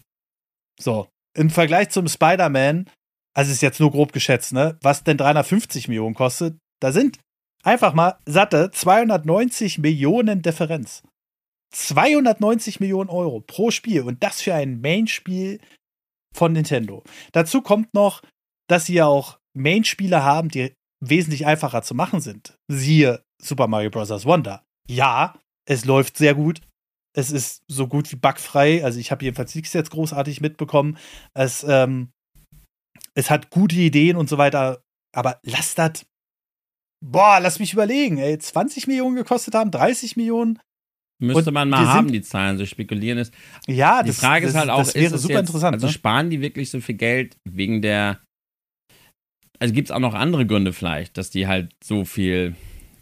[0.79, 2.89] So, im Vergleich zum Spider-Man,
[3.35, 7.19] also ist jetzt nur grob geschätzt, ne, was denn 350 Millionen kostet, da sind
[7.63, 11.03] einfach mal satte 290 Millionen Differenz.
[11.71, 15.59] 290 Millionen Euro pro Spiel und das für ein Main-Spiel
[16.33, 17.03] von Nintendo.
[17.33, 18.21] Dazu kommt noch,
[18.67, 22.55] dass sie ja auch Main-Spiele haben, die wesentlich einfacher zu machen sind.
[22.69, 24.25] Siehe Super Mario Bros.
[24.25, 24.63] Wonder.
[24.87, 25.37] Ja,
[25.67, 26.61] es läuft sehr gut.
[27.13, 28.83] Es ist so gut wie bugfrei.
[28.83, 30.97] Also ich habe jedenfalls nichts jetzt großartig mitbekommen.
[31.33, 32.11] Es, ähm,
[33.15, 34.83] es hat gute Ideen und so weiter.
[35.15, 36.05] Aber lass das.
[37.03, 38.37] Boah, lass mich überlegen, ey.
[38.37, 40.59] 20 Millionen gekostet haben, 30 Millionen.
[41.21, 43.33] Müsste man mal haben, die Zahlen, so spekulieren ist.
[43.67, 45.75] Ja, die das, Frage ist halt auch, das wäre ist super jetzt, interessant.
[45.75, 45.93] Also ne?
[45.93, 48.21] sparen die wirklich so viel Geld wegen der.
[49.59, 52.55] Also gibt es auch noch andere Gründe vielleicht, dass die halt so viel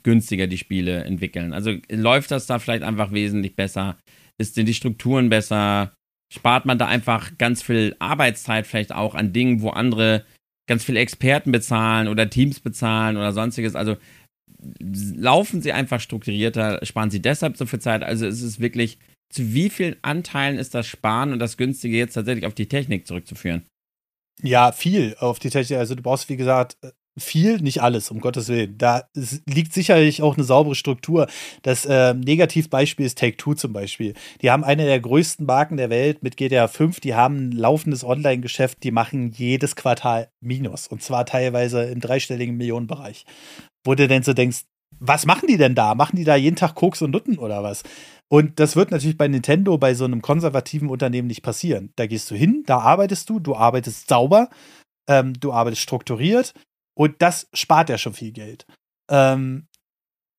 [0.04, 1.54] günstiger die Spiele entwickeln.
[1.54, 3.98] Also läuft das da vielleicht einfach wesentlich besser?
[4.38, 5.96] Ist, sind die Strukturen besser?
[6.34, 10.26] Spart man da einfach ganz viel Arbeitszeit vielleicht auch an Dingen, wo andere
[10.68, 13.76] ganz viele Experten bezahlen oder Teams bezahlen oder sonstiges?
[13.76, 13.98] Also
[14.90, 18.02] laufen sie einfach strukturierter, sparen sie deshalb so viel Zeit.
[18.02, 18.98] Also es ist wirklich,
[19.30, 23.06] zu wie vielen Anteilen ist das Sparen und das Günstige jetzt tatsächlich auf die Technik
[23.06, 23.68] zurückzuführen?
[24.42, 25.78] Ja, viel auf die Technik.
[25.78, 26.78] Also du brauchst, wie gesagt,
[27.20, 28.78] viel, nicht alles, um Gottes Willen.
[28.78, 29.04] Da
[29.48, 31.28] liegt sicherlich auch eine saubere Struktur.
[31.62, 34.14] Das äh, Negativbeispiel ist Take-Two zum Beispiel.
[34.42, 37.00] Die haben eine der größten Marken der Welt mit GTA 5.
[37.00, 38.84] Die haben ein laufendes Online-Geschäft.
[38.84, 40.88] Die machen jedes Quartal Minus.
[40.88, 43.26] Und zwar teilweise im dreistelligen Millionenbereich
[43.84, 44.62] wo du denn so denkst,
[45.00, 45.96] was machen die denn da?
[45.96, 47.84] Machen die da jeden Tag Koks und Nutten oder was?
[48.30, 51.92] Und das wird natürlich bei Nintendo, bei so einem konservativen Unternehmen nicht passieren.
[51.96, 54.50] Da gehst du hin, da arbeitest du, du arbeitest sauber,
[55.10, 56.54] ähm, du arbeitest strukturiert
[56.96, 58.66] und das spart ja schon viel Geld.
[59.10, 59.68] Ähm,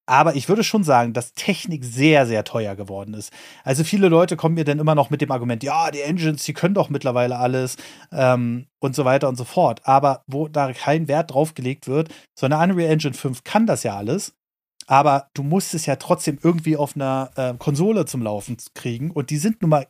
[0.06, 3.32] aber ich würde schon sagen, dass Technik sehr, sehr teuer geworden ist.
[3.62, 6.52] Also viele Leute kommen mir dann immer noch mit dem Argument, ja, die Engines, die
[6.52, 7.76] können doch mittlerweile alles
[8.12, 9.80] ähm, und so weiter und so fort.
[9.84, 13.82] Aber wo da kein Wert drauf gelegt wird, so eine Unreal Engine 5 kann das
[13.82, 14.34] ja alles.
[14.86, 19.10] Aber du musst es ja trotzdem irgendwie auf einer äh, Konsole zum Laufen kriegen.
[19.10, 19.86] Und die sind nun mal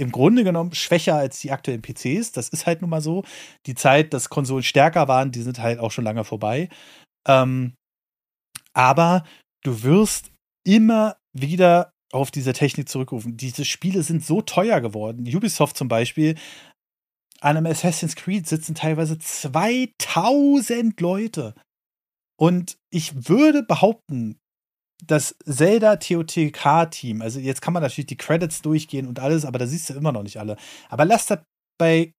[0.00, 2.32] im Grunde genommen schwächer als die aktuellen PCs.
[2.32, 3.24] Das ist halt nun mal so.
[3.66, 6.68] Die Zeit, dass Konsolen stärker waren, die sind halt auch schon lange vorbei.
[7.28, 7.74] Ähm,
[8.72, 9.24] aber
[9.62, 10.32] du wirst
[10.64, 13.36] immer wieder auf diese Technik zurückrufen.
[13.36, 15.28] Diese Spiele sind so teuer geworden.
[15.28, 16.36] Ubisoft zum Beispiel,
[17.40, 21.54] an einem Assassin's Creed sitzen teilweise 2000 Leute.
[22.38, 24.39] Und ich würde behaupten,
[25.06, 29.66] das Zelda TOTK-Team, also jetzt kann man natürlich die Credits durchgehen und alles, aber da
[29.66, 30.56] siehst du immer noch nicht alle.
[30.88, 31.40] Aber lass das
[31.78, 32.12] bei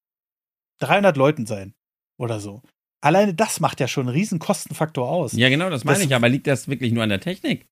[0.80, 1.74] 300 Leuten sein
[2.20, 2.62] oder so.
[3.04, 5.34] Alleine das macht ja schon einen riesen Kostenfaktor aus.
[5.34, 6.16] Ja, genau, das meine das, ich.
[6.16, 7.68] Aber liegt das wirklich nur an der Technik?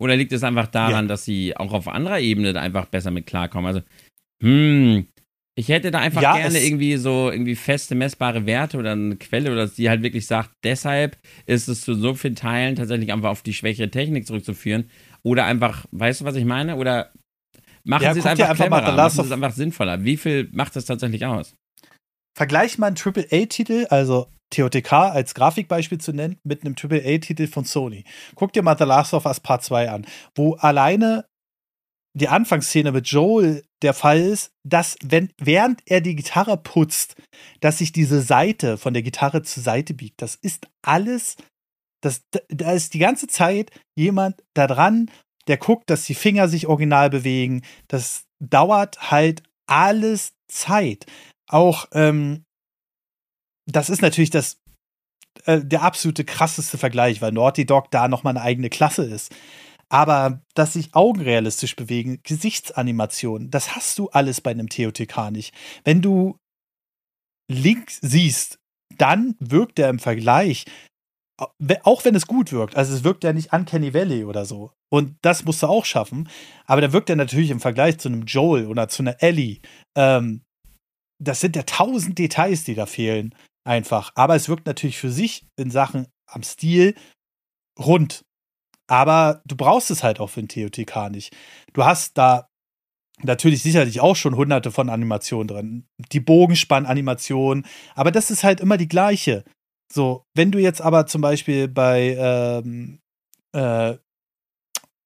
[0.00, 1.08] Oder liegt es einfach daran, ja.
[1.08, 3.66] dass sie auch auf anderer Ebene einfach besser mit klarkommen?
[3.66, 3.82] Also,
[4.42, 5.06] hm,
[5.54, 9.52] ich hätte da einfach ja, gerne irgendwie so irgendwie feste messbare Werte oder eine Quelle
[9.52, 13.42] oder die halt wirklich sagt, deshalb ist es zu so vielen Teilen tatsächlich einfach auf
[13.42, 14.88] die schwächere Technik zurückzuführen.
[15.22, 16.76] Oder einfach, weißt du, was ich meine?
[16.76, 17.12] Oder
[17.84, 20.04] machen ja, sie es einfach, einfach cleverer, machen sie es einfach sinnvoller.
[20.04, 21.54] Wie viel macht das tatsächlich aus?
[22.36, 28.04] Vergleich mal einen AAA-Titel, also TOTK als Grafikbeispiel zu nennen, mit einem AAA-Titel von Sony.
[28.34, 31.26] Guck dir mal The Last of Us Part 2 an, wo alleine
[32.14, 37.16] die Anfangsszene mit Joel der Fall ist, dass, wenn, während er die Gitarre putzt,
[37.60, 40.20] dass sich diese Seite von der Gitarre zur Seite biegt.
[40.20, 41.36] Das ist alles,
[42.02, 45.10] das, da ist die ganze Zeit jemand da dran,
[45.46, 47.62] der guckt, dass die Finger sich original bewegen.
[47.88, 51.06] Das dauert halt alles Zeit.
[51.48, 52.44] Auch, ähm,
[53.66, 54.58] das ist natürlich das,
[55.44, 59.34] äh, der absolute krasseste Vergleich, weil Naughty Dog da nochmal eine eigene Klasse ist.
[59.92, 65.54] Aber dass sich Augen realistisch bewegen, Gesichtsanimationen, das hast du alles bei einem TOTK nicht.
[65.84, 66.38] Wenn du
[67.50, 68.58] Link siehst,
[68.96, 70.64] dann wirkt er im Vergleich,
[71.82, 74.72] auch wenn es gut wirkt, also es wirkt ja nicht Uncanny Valley oder so.
[74.90, 76.28] Und das musst du auch schaffen.
[76.64, 79.60] Aber da wirkt er natürlich im Vergleich zu einem Joel oder zu einer Ellie.
[79.94, 80.42] Ähm,
[81.22, 83.34] das sind ja tausend Details, die da fehlen.
[83.64, 84.12] Einfach.
[84.14, 86.94] Aber es wirkt natürlich für sich in Sachen am Stil
[87.78, 88.24] rund.
[88.88, 91.34] Aber du brauchst es halt auch für ein TOTK nicht.
[91.72, 92.48] Du hast da
[93.22, 95.86] natürlich sicherlich auch schon hunderte von Animationen drin.
[96.12, 97.64] Die Bogenspannanimation,
[97.94, 99.44] aber das ist halt immer die gleiche.
[99.92, 102.98] So, wenn du jetzt aber zum Beispiel bei ähm,
[103.54, 103.96] äh,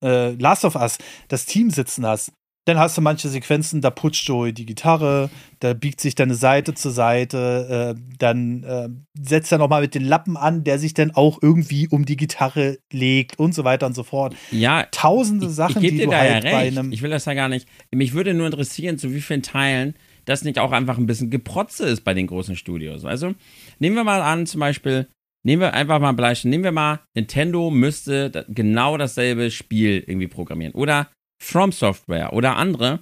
[0.02, 0.98] äh, Last of Us
[1.28, 2.32] das Team sitzen hast,
[2.66, 5.30] dann hast du manche Sequenzen, da putscht Joey die Gitarre,
[5.60, 8.88] da biegt sich deine Seite zur Seite, äh, dann äh,
[9.18, 12.78] setzt er nochmal mit den Lappen an, der sich dann auch irgendwie um die Gitarre
[12.92, 14.34] legt und so weiter und so fort.
[14.50, 16.90] Ja, tausende Sachen, ich, ich die du da halt ja bei einem.
[16.90, 17.68] Ich will das ja gar nicht.
[17.94, 19.94] Mich würde nur interessieren, zu wie vielen Teilen
[20.24, 23.04] das nicht auch einfach ein bisschen Geprotze ist bei den großen Studios.
[23.04, 23.34] Also
[23.78, 25.06] nehmen wir mal an, zum Beispiel,
[25.44, 30.26] nehmen wir einfach mal ein Beispiel, nehmen wir mal, Nintendo müsste genau dasselbe Spiel irgendwie
[30.26, 30.74] programmieren.
[30.74, 33.00] Oder From Software oder andere,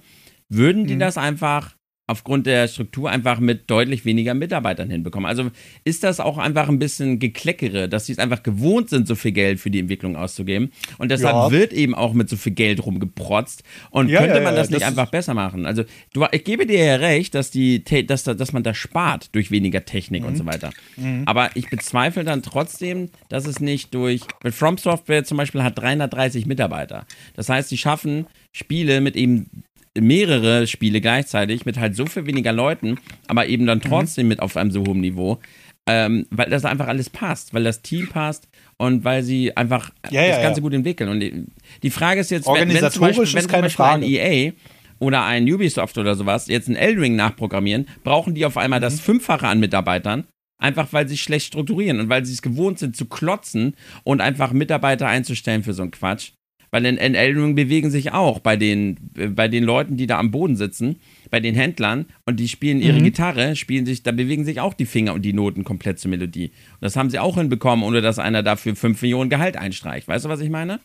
[0.49, 0.99] würden die mhm.
[0.99, 1.74] das einfach
[2.07, 5.27] aufgrund der Struktur einfach mit deutlich weniger Mitarbeitern hinbekommen.
[5.27, 5.49] Also
[5.85, 9.31] ist das auch einfach ein bisschen gekleckere, dass sie es einfach gewohnt sind, so viel
[9.31, 10.71] Geld für die Entwicklung auszugeben.
[10.99, 11.51] Und deshalb ja.
[11.51, 13.63] wird eben auch mit so viel Geld rumgeprotzt.
[13.89, 15.65] Und ja, könnte man ja, das nicht das einfach besser machen?
[15.65, 15.83] Also
[16.13, 19.83] du, ich gebe dir ja recht, dass, die, dass, dass man das spart durch weniger
[19.83, 20.27] Technik mhm.
[20.27, 20.71] und so weiter.
[20.97, 21.23] Mhm.
[21.25, 25.79] Aber ich bezweifle dann trotzdem, dass es nicht durch, mit From Software zum Beispiel hat
[25.79, 27.07] 330 Mitarbeiter.
[27.35, 29.64] Das heißt, sie schaffen Spiele mit eben
[29.99, 33.89] mehrere Spiele gleichzeitig mit halt so viel weniger Leuten, aber eben dann mhm.
[33.89, 34.29] trotzdem mhm.
[34.29, 35.39] mit auf einem so hohen Niveau,
[35.87, 38.47] ähm, weil das einfach alles passt, weil das Team passt
[38.77, 40.63] und weil sie einfach ja, das Ganze ja.
[40.63, 41.09] gut entwickeln.
[41.09, 41.45] Und die,
[41.83, 44.51] die, Frage ist jetzt, wenn, wenn zum Beispiel, wenn zum Beispiel ein EA
[44.99, 48.83] oder ein Ubisoft oder sowas jetzt ein Eldring nachprogrammieren, brauchen die auf einmal mhm.
[48.83, 50.25] das Fünffache an Mitarbeitern,
[50.57, 54.53] Einfach weil sie schlecht strukturieren und weil sie es gewohnt sind zu klotzen und einfach
[54.53, 56.31] Mitarbeiter einzustellen für so einen Quatsch.
[56.75, 60.07] Weil in, in Elden Ring bewegen sich auch bei den, äh, bei den Leuten, die
[60.07, 60.97] da am Boden sitzen,
[61.31, 63.05] bei den Händlern und die spielen ihre mhm.
[63.05, 66.47] Gitarre, spielen sich, da bewegen sich auch die Finger und die Noten komplett zur Melodie.
[66.47, 70.09] Und das haben sie auch hinbekommen, ohne dass einer dafür 5 Millionen Gehalt einstreicht.
[70.09, 70.81] Weißt du, was ich meine?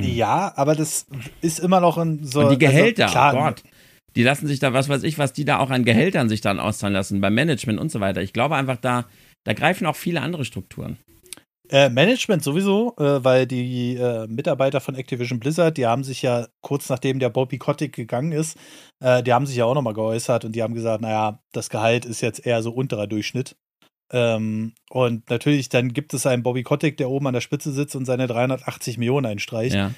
[0.00, 1.08] Ja, aber das
[1.42, 2.40] ist immer noch ein so.
[2.40, 3.62] Und die Gehälter, also, klar, oh Gott.
[4.16, 6.58] Die lassen sich da, was weiß ich, was die da auch an Gehältern sich dann
[6.58, 8.22] auszahlen lassen, beim Management und so weiter.
[8.22, 9.04] Ich glaube einfach, da,
[9.44, 10.96] da greifen auch viele andere Strukturen.
[11.70, 16.46] Äh, Management sowieso, äh, weil die äh, Mitarbeiter von Activision Blizzard, die haben sich ja
[16.60, 18.58] kurz nachdem der Bobby Kotick gegangen ist,
[19.00, 22.04] äh, die haben sich ja auch nochmal geäußert und die haben gesagt, naja, das Gehalt
[22.04, 23.56] ist jetzt eher so unterer Durchschnitt.
[24.12, 27.96] Ähm, und natürlich, dann gibt es einen Bobby Kotick, der oben an der Spitze sitzt
[27.96, 29.74] und seine 380 Millionen einstreicht.
[29.74, 29.92] Ja.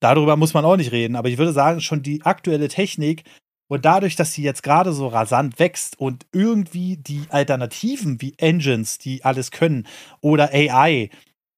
[0.00, 3.22] Darüber muss man auch nicht reden, aber ich würde sagen, schon die aktuelle Technik
[3.68, 8.98] und dadurch, dass sie jetzt gerade so rasant wächst und irgendwie die Alternativen wie Engines,
[8.98, 9.86] die alles können,
[10.20, 11.10] oder AI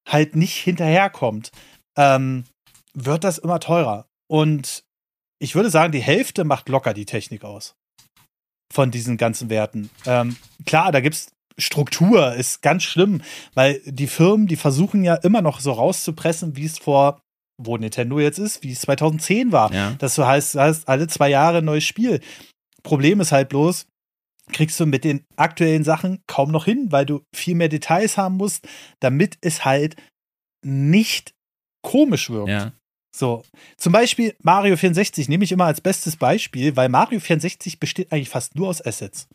[0.07, 1.51] halt nicht hinterherkommt,
[1.97, 2.43] ähm,
[2.93, 4.07] wird das immer teurer.
[4.27, 4.83] Und
[5.39, 7.75] ich würde sagen, die Hälfte macht locker die Technik aus.
[8.73, 9.89] Von diesen ganzen Werten.
[10.05, 13.21] Ähm, klar, da gibt es Struktur, ist ganz schlimm,
[13.53, 17.21] weil die Firmen, die versuchen ja immer noch so rauszupressen, wie es vor
[17.65, 19.73] wo Nintendo jetzt ist, wie es 2010 war.
[19.73, 19.95] Ja.
[19.99, 22.19] Das heißt, heißt, alle zwei Jahre ein neues Spiel.
[22.83, 23.87] Problem ist halt bloß,
[24.51, 28.37] kriegst du mit den aktuellen Sachen kaum noch hin, weil du viel mehr Details haben
[28.37, 28.67] musst,
[28.99, 29.95] damit es halt
[30.65, 31.33] nicht
[31.83, 32.49] komisch wirkt.
[32.49, 32.73] Ja.
[33.15, 33.43] So,
[33.77, 38.29] zum Beispiel Mario 64 nehme ich immer als bestes Beispiel, weil Mario 64 besteht eigentlich
[38.29, 39.27] fast nur aus Assets.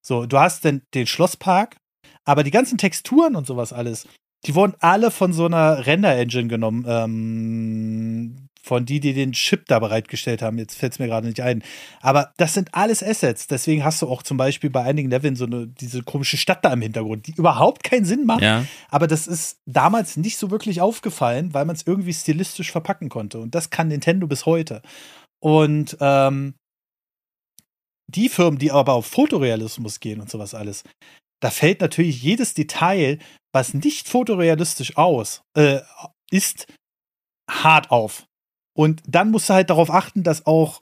[0.00, 1.76] So, du hast den, den Schlosspark,
[2.24, 4.06] aber die ganzen Texturen und sowas alles,
[4.46, 9.78] die wurden alle von so einer Render-Engine genommen, ähm, von die, die den Chip da
[9.78, 10.58] bereitgestellt haben.
[10.58, 11.62] Jetzt fällt es mir gerade nicht ein.
[12.00, 13.46] Aber das sind alles Assets.
[13.46, 16.72] Deswegen hast du auch zum Beispiel bei einigen Leveln so eine, diese komische Stadt da
[16.72, 18.42] im Hintergrund, die überhaupt keinen Sinn macht.
[18.42, 18.66] Ja.
[18.90, 23.40] Aber das ist damals nicht so wirklich aufgefallen, weil man es irgendwie stilistisch verpacken konnte.
[23.40, 24.82] Und das kann Nintendo bis heute.
[25.40, 26.54] Und ähm,
[28.06, 30.84] die Firmen, die aber auf Fotorealismus gehen und sowas alles,
[31.40, 33.18] da fällt natürlich jedes Detail,
[33.52, 35.80] was nicht fotorealistisch aus äh,
[36.30, 36.66] ist,
[37.50, 38.26] hart auf.
[38.76, 40.80] Und dann musst du halt darauf achten, dass auch,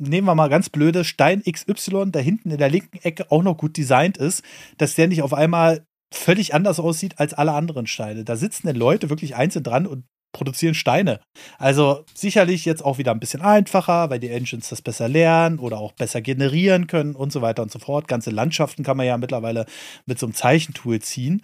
[0.00, 3.56] nehmen wir mal ganz blöde, Stein XY da hinten in der linken Ecke auch noch
[3.56, 4.42] gut designt ist,
[4.78, 8.24] dass der nicht auf einmal völlig anders aussieht als alle anderen Steine.
[8.24, 10.04] Da sitzen dann Leute wirklich einzeln dran und
[10.36, 11.20] produzieren Steine.
[11.58, 15.78] Also sicherlich jetzt auch wieder ein bisschen einfacher, weil die Engines das besser lernen oder
[15.78, 18.06] auch besser generieren können und so weiter und so fort.
[18.06, 19.64] Ganze Landschaften kann man ja mittlerweile
[20.04, 21.40] mit so einem Zeichentool ziehen.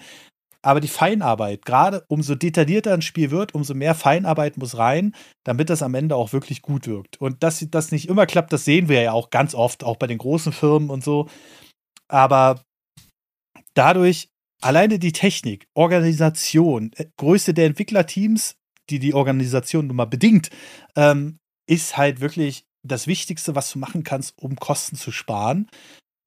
[0.64, 5.14] Aber die Feinarbeit, gerade umso detaillierter ein Spiel wird, umso mehr Feinarbeit muss rein,
[5.44, 7.20] damit das am Ende auch wirklich gut wirkt.
[7.20, 10.06] Und dass das nicht immer klappt, das sehen wir ja auch ganz oft, auch bei
[10.06, 11.28] den großen Firmen und so.
[12.08, 12.62] Aber
[13.74, 14.28] dadurch
[14.62, 18.54] alleine die Technik, Organisation, äh, Größe der Entwicklerteams,
[18.92, 20.50] die die Organisation nun mal bedingt,
[20.96, 21.38] ähm,
[21.68, 25.68] ist halt wirklich das Wichtigste, was du machen kannst, um Kosten zu sparen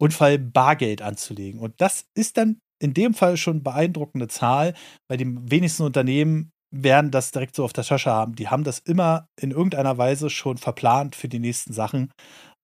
[0.02, 1.60] und vor allem Bargeld anzulegen.
[1.60, 4.74] Und das ist dann in dem Fall schon beeindruckende Zahl,
[5.08, 8.36] weil die wenigsten Unternehmen werden das direkt so auf der Tasche haben.
[8.36, 12.12] Die haben das immer in irgendeiner Weise schon verplant für die nächsten Sachen.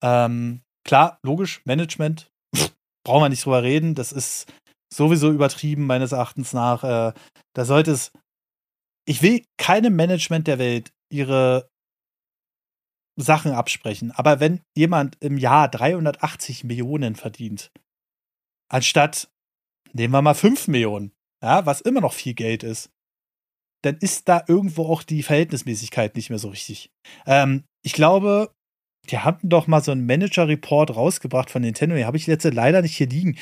[0.02, 2.30] Ähm, klar, logisch, Management,
[3.04, 3.94] brauchen wir nicht drüber reden.
[3.94, 4.52] Das ist
[4.92, 6.84] sowieso übertrieben, meines Erachtens nach.
[6.84, 7.12] Äh,
[7.54, 8.12] da sollte es.
[9.12, 11.68] Ich will keinem Management der Welt ihre
[13.20, 14.10] Sachen absprechen.
[14.10, 17.70] Aber wenn jemand im Jahr 380 Millionen verdient,
[18.70, 19.30] anstatt
[19.92, 21.12] nehmen wir mal 5 Millionen,
[21.44, 22.88] ja, was immer noch viel Geld ist,
[23.84, 26.90] dann ist da irgendwo auch die Verhältnismäßigkeit nicht mehr so richtig.
[27.26, 28.54] Ähm, ich glaube,
[29.10, 32.80] die hatten doch mal so einen Manager-Report rausgebracht von Nintendo, den habe ich letzte leider
[32.80, 33.36] nicht hier liegen.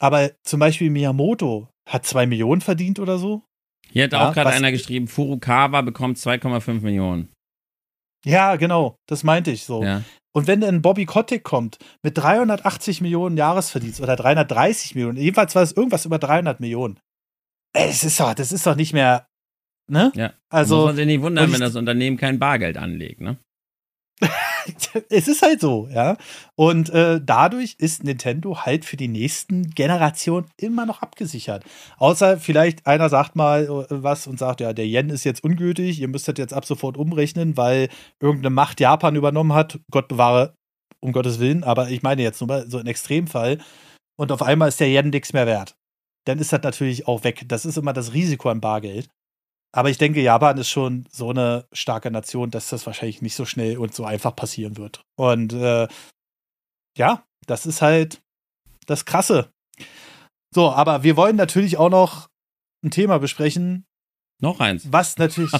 [0.00, 3.44] Aber zum Beispiel Miyamoto hat 2 Millionen verdient oder so.
[3.92, 7.28] Hier hat ja, auch gerade einer geschrieben, Furukawa bekommt 2,5 Millionen.
[8.24, 9.82] Ja, genau, das meinte ich so.
[9.82, 10.02] Ja.
[10.34, 15.62] Und wenn dann Bobby Kotick kommt mit 380 Millionen Jahresverdienst oder 330 Millionen, jedenfalls war
[15.62, 16.98] es irgendwas über 300 Millionen.
[17.74, 19.26] Ey, das ist doch, das ist doch nicht mehr,
[19.90, 20.10] ne?
[20.14, 20.32] Ja.
[20.48, 20.76] Also.
[20.76, 23.36] Muss man sich nicht wundern, wenn das Unternehmen kein Bargeld anlegt, ne?
[25.08, 26.16] es ist halt so, ja.
[26.54, 31.64] Und äh, dadurch ist Nintendo halt für die nächsten Generationen immer noch abgesichert.
[31.98, 36.00] Außer vielleicht einer sagt mal äh, was und sagt, ja, der Yen ist jetzt ungültig,
[36.00, 37.88] ihr müsst das jetzt ab sofort umrechnen, weil
[38.20, 39.78] irgendeine Macht Japan übernommen hat.
[39.90, 40.54] Gott bewahre,
[41.00, 43.58] um Gottes Willen, aber ich meine jetzt nur mal so ein Extremfall.
[44.16, 45.76] Und auf einmal ist der Yen nichts mehr wert.
[46.26, 47.44] Dann ist das natürlich auch weg.
[47.48, 49.08] Das ist immer das Risiko am Bargeld.
[49.74, 53.46] Aber ich denke, Japan ist schon so eine starke Nation, dass das wahrscheinlich nicht so
[53.46, 55.02] schnell und so einfach passieren wird.
[55.16, 55.88] Und äh,
[56.96, 58.20] ja, das ist halt
[58.86, 59.50] das Krasse.
[60.54, 62.28] So, aber wir wollen natürlich auch noch
[62.84, 63.86] ein Thema besprechen.
[64.42, 64.92] Noch eins.
[64.92, 65.52] Was natürlich,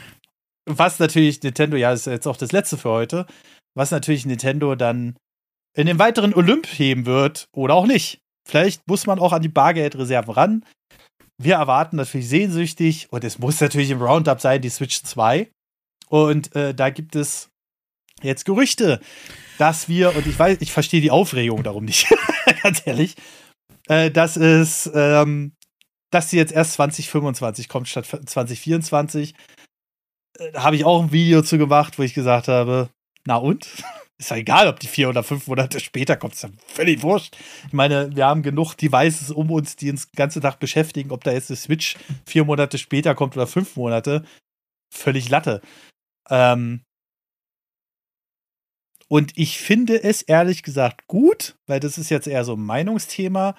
[0.66, 3.26] was natürlich Nintendo, ja, ist jetzt auch das letzte für heute,
[3.74, 5.16] was natürlich Nintendo dann
[5.76, 8.20] in den weiteren Olymp heben wird oder auch nicht.
[8.46, 10.64] Vielleicht muss man auch an die Bargeldreserven ran
[11.38, 15.50] wir erwarten natürlich sehnsüchtig, und es muss natürlich im Roundup sein, die Switch 2.
[16.08, 17.50] Und äh, da gibt es
[18.22, 19.00] jetzt Gerüchte,
[19.58, 22.06] dass wir, und ich weiß, ich verstehe die Aufregung darum nicht,
[22.62, 23.16] ganz ehrlich,
[23.88, 25.52] äh, dass es, ähm,
[26.10, 29.34] dass sie jetzt erst 2025 kommt statt 2024.
[30.38, 32.90] Äh, da habe ich auch ein Video zu gemacht, wo ich gesagt habe,
[33.26, 33.68] na und?
[34.18, 37.36] Ist ja egal, ob die vier oder fünf Monate später kommt, ist ja völlig wurscht.
[37.66, 41.24] Ich meine, wir haben genug Devices um uns, die uns den ganzen Tag beschäftigen, ob
[41.24, 41.96] da jetzt eine Switch
[42.26, 44.24] vier Monate später kommt oder fünf Monate.
[44.92, 45.60] Völlig Latte.
[46.30, 46.82] Ähm
[49.08, 53.56] und ich finde es ehrlich gesagt gut, weil das ist jetzt eher so ein Meinungsthema.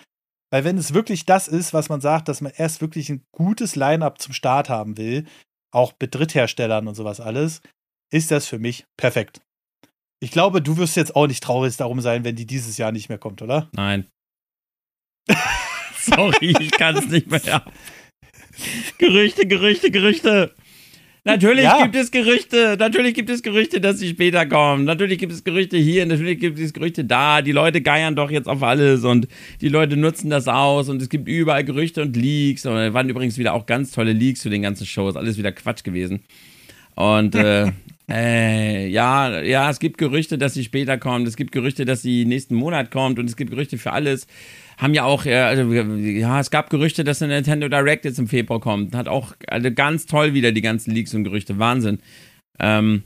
[0.52, 3.76] Weil wenn es wirklich das ist, was man sagt, dass man erst wirklich ein gutes
[3.76, 5.26] Line-up zum Start haben will,
[5.72, 7.62] auch mit Drittherstellern und sowas alles,
[8.12, 9.42] ist das für mich perfekt.
[10.20, 13.10] Ich glaube, du wirst jetzt auch nicht traurig darum sein, wenn die dieses Jahr nicht
[13.10, 13.70] mehr kommt, oder?
[13.74, 14.08] Nein.
[16.00, 17.64] Sorry, ich kann es nicht mehr.
[18.98, 20.54] Gerüchte, Gerüchte, Gerüchte.
[21.28, 21.82] Natürlich ja.
[21.82, 24.84] gibt es Gerüchte, natürlich gibt es Gerüchte, dass sie später kommen.
[24.84, 27.42] Natürlich gibt es Gerüchte hier, natürlich gibt es Gerüchte da.
[27.42, 29.28] Die Leute geiern doch jetzt auf alles und
[29.60, 32.68] die Leute nutzen das aus und es gibt überall Gerüchte und Leaks.
[32.68, 35.16] Und da waren übrigens wieder auch ganz tolle Leaks zu den ganzen Shows.
[35.16, 36.24] Alles wieder Quatsch gewesen.
[36.96, 37.72] Und äh,
[38.10, 41.28] äh, ja, ja, es gibt Gerüchte, dass sie später kommt.
[41.28, 43.20] Es gibt Gerüchte, dass sie nächsten Monat kommt.
[43.20, 44.28] Und es gibt Gerüchte für alles.
[44.78, 48.28] Haben ja auch, ja, also, ja, es gab Gerüchte, dass eine Nintendo Direct jetzt im
[48.28, 48.96] Februar kommt.
[48.96, 51.60] Hat auch also ganz toll wieder die ganzen Leaks und Gerüchte.
[51.60, 52.00] Wahnsinn.
[52.60, 53.04] Ähm,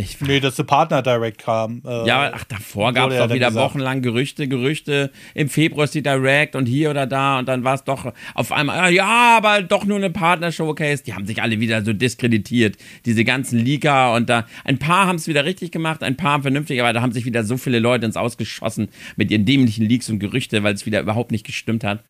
[0.00, 1.82] ich, nee, dass der Partner Direct kam.
[1.86, 3.54] Äh, ja, ach, davor gab es doch wieder gesagt.
[3.54, 5.10] wochenlang Gerüchte, Gerüchte.
[5.34, 8.52] Im Februar ist die Direct und hier oder da und dann war es doch auf
[8.52, 11.04] einmal, ja, aber doch nur eine Partner-Showcase.
[11.04, 12.76] Die haben sich alle wieder so diskreditiert.
[13.04, 14.46] Diese ganzen Leaker und da.
[14.64, 17.24] Ein paar haben es wieder richtig gemacht, ein paar haben vernünftig, aber da haben sich
[17.24, 21.00] wieder so viele Leute ins Ausgeschossen mit ihren dämlichen Leaks und Gerüchte, weil es wieder
[21.00, 22.04] überhaupt nicht gestimmt hat.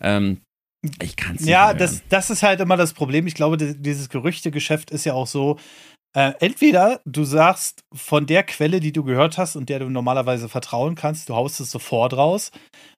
[0.00, 0.38] Ähm,
[1.02, 1.50] ich kann es nicht.
[1.50, 3.26] Ja, das, das ist halt immer das Problem.
[3.26, 5.58] Ich glaube, dieses Gerüchtegeschäft ist ja auch so,
[6.16, 10.48] äh, entweder du sagst von der Quelle, die du gehört hast und der du normalerweise
[10.48, 12.52] vertrauen kannst, du haust es sofort raus.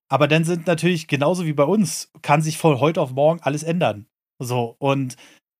[0.08, 3.64] Aber dann sind natürlich genauso wie bei uns, kann sich von heute auf morgen alles
[3.64, 4.06] ändern.
[4.40, 5.16] So, und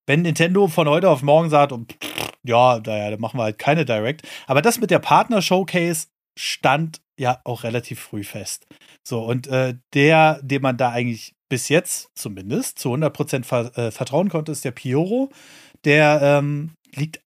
[0.07, 1.97] wenn Nintendo von heute auf morgen sagt, und,
[2.43, 4.25] ja, naja, dann machen wir halt keine Direct.
[4.47, 6.07] Aber das mit der Partner-Showcase
[6.39, 8.67] stand ja auch relativ früh fest.
[9.05, 13.91] So, und äh, der, dem man da eigentlich bis jetzt zumindest zu 100% ver äh,
[13.91, 15.29] vertrauen konnte, ist der Pioro.
[15.83, 17.19] Der ähm, liegt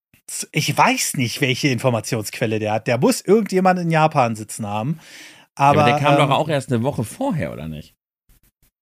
[0.52, 2.86] ich weiß nicht, welche Informationsquelle der hat.
[2.86, 4.98] Der muss irgendjemand in Japan sitzen haben.
[5.54, 7.94] Aber, ja, aber der kam ähm, doch auch erst eine Woche vorher, oder nicht?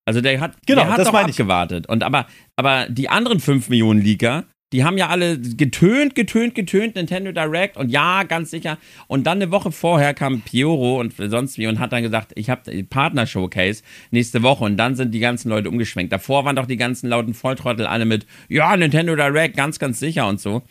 [0.05, 1.89] Also der hat, genau, der hat das doch abgewartet.
[1.89, 6.97] Und aber, aber die anderen 5 Millionen Leaker, die haben ja alle getönt, getönt, getönt,
[6.97, 8.79] Nintendo Direct und ja, ganz sicher.
[9.07, 12.49] Und dann eine Woche vorher kam Pioro und sonst wie und hat dann gesagt, ich
[12.49, 16.13] habe Partner Showcase nächste Woche und dann sind die ganzen Leute umgeschwenkt.
[16.13, 20.27] Davor waren doch die ganzen lauten Volltrottel alle mit, ja, Nintendo Direct, ganz, ganz sicher
[20.27, 20.63] und so.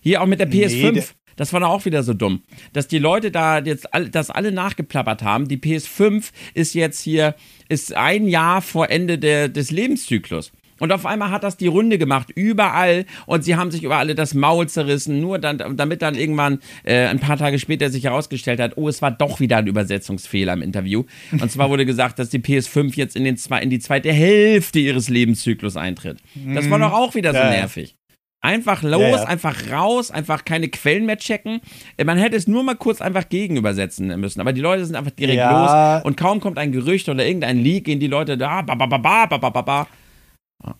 [0.00, 0.92] Hier auch mit der PS5.
[0.92, 1.02] Nee,
[1.36, 2.42] das war doch auch wieder so dumm,
[2.74, 5.48] dass die Leute da jetzt all, das alle nachgeplappert haben.
[5.48, 7.34] Die PS5 ist jetzt hier,
[7.68, 10.52] ist ein Jahr vor Ende der, des Lebenszyklus.
[10.80, 13.04] Und auf einmal hat das die Runde gemacht, überall.
[13.26, 17.06] Und sie haben sich über alle das Maul zerrissen, nur dann, damit dann irgendwann äh,
[17.06, 20.62] ein paar Tage später sich herausgestellt hat, oh, es war doch wieder ein Übersetzungsfehler im
[20.62, 21.04] Interview.
[21.32, 24.80] Und zwar wurde gesagt, dass die PS5 jetzt in, den zwei, in die zweite Hälfte
[24.80, 26.18] ihres Lebenszyklus eintritt.
[26.54, 26.82] Das war mhm.
[26.82, 27.96] doch auch wieder so nervig.
[28.42, 29.24] Einfach los, ja, ja.
[29.24, 31.60] einfach raus, einfach keine Quellen mehr checken.
[31.98, 34.40] Äh, man hätte es nur mal kurz einfach gegenübersetzen müssen.
[34.40, 35.96] Aber die Leute sind einfach direkt ja.
[35.96, 38.86] los und kaum kommt ein Gerücht oder irgendein Leak, gehen die Leute da, ba, ba,
[38.86, 39.86] ba, ba, ba, ba, ba.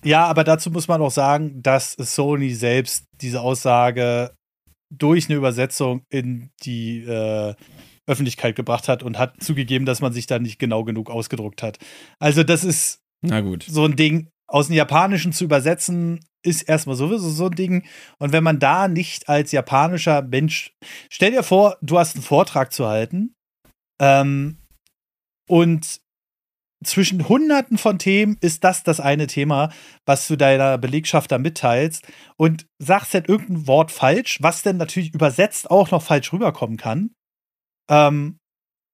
[0.05, 4.33] Ja, aber dazu muss man auch sagen, dass Sony selbst diese Aussage
[4.91, 7.55] durch eine Übersetzung in die äh,
[8.07, 11.79] Öffentlichkeit gebracht hat und hat zugegeben, dass man sich da nicht genau genug ausgedruckt hat.
[12.19, 13.01] Also, das ist
[13.67, 17.87] so ein Ding, aus dem Japanischen zu übersetzen, ist erstmal sowieso so ein Ding.
[18.19, 20.73] Und wenn man da nicht als japanischer Mensch,
[21.11, 23.35] stell dir vor, du hast einen Vortrag zu halten
[24.01, 24.59] ähm,
[25.49, 26.01] und
[26.83, 29.71] zwischen hunderten von Themen ist das das eine Thema,
[30.07, 32.07] was du deiner Belegschaft da mitteilst
[32.37, 37.11] und sagst dann irgendein Wort falsch, was dann natürlich übersetzt auch noch falsch rüberkommen kann.
[37.91, 38.39] Ähm,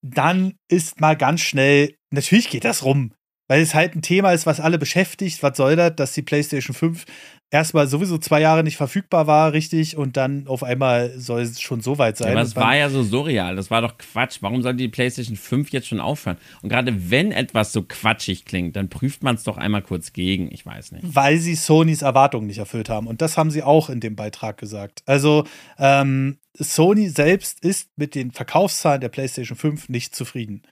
[0.04, 3.12] dann ist mal ganz schnell, natürlich geht das rum,
[3.48, 5.42] weil es halt ein Thema ist, was alle beschäftigt.
[5.42, 7.04] Was soll das, dass die PlayStation 5
[7.50, 11.80] erstmal sowieso zwei Jahre nicht verfügbar war, richtig, und dann auf einmal soll es schon
[11.80, 12.28] so weit sein.
[12.28, 14.38] Ja, aber es war ja so surreal, das war doch Quatsch.
[14.40, 16.38] Warum soll die PlayStation 5 jetzt schon aufhören?
[16.62, 20.50] Und gerade wenn etwas so quatschig klingt, dann prüft man es doch einmal kurz gegen,
[20.52, 21.04] ich weiß nicht.
[21.06, 23.06] Weil sie Sonys Erwartungen nicht erfüllt haben.
[23.06, 25.02] Und das haben sie auch in dem Beitrag gesagt.
[25.06, 25.44] Also,
[25.78, 30.62] ähm, Sony selbst ist mit den Verkaufszahlen der PlayStation 5 nicht zufrieden.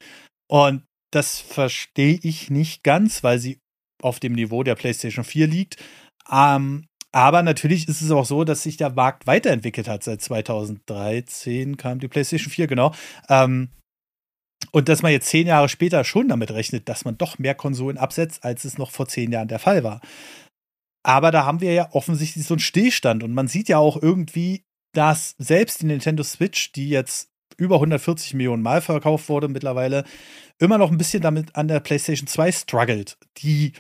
[0.49, 3.59] Und das verstehe ich nicht ganz, weil sie
[4.03, 5.77] auf dem Niveau der PlayStation 4 liegt.
[6.31, 10.03] Ähm, aber natürlich ist es auch so, dass sich der Markt weiterentwickelt hat.
[10.03, 12.93] Seit 2013 kam die PlayStation 4, genau.
[13.29, 13.69] Ähm,
[14.73, 17.99] und dass man jetzt zehn Jahre später schon damit rechnet, dass man doch mehr Konsolen
[17.99, 20.01] absetzt, als es noch vor zehn Jahren der Fall war.
[21.05, 23.23] Aber da haben wir ja offensichtlich so einen Stillstand.
[23.23, 28.35] Und man sieht ja auch irgendwie, dass selbst die Nintendo Switch, die jetzt über 140
[28.35, 30.05] Millionen Mal verkauft wurde mittlerweile,
[30.59, 33.19] immer noch ein bisschen damit an der PlayStation 2 struggelt.
[33.39, 33.73] Die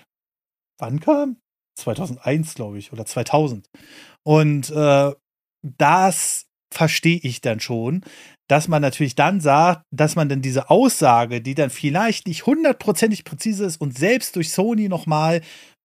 [0.78, 1.38] wann kam?
[1.74, 3.68] 2001, glaube ich, oder 2000.
[4.22, 5.12] Und äh,
[5.62, 8.02] das verstehe ich dann schon,
[8.48, 13.24] dass man natürlich dann sagt, dass man dann diese Aussage, die dann vielleicht nicht hundertprozentig
[13.24, 15.40] präzise ist und selbst durch Sony nochmal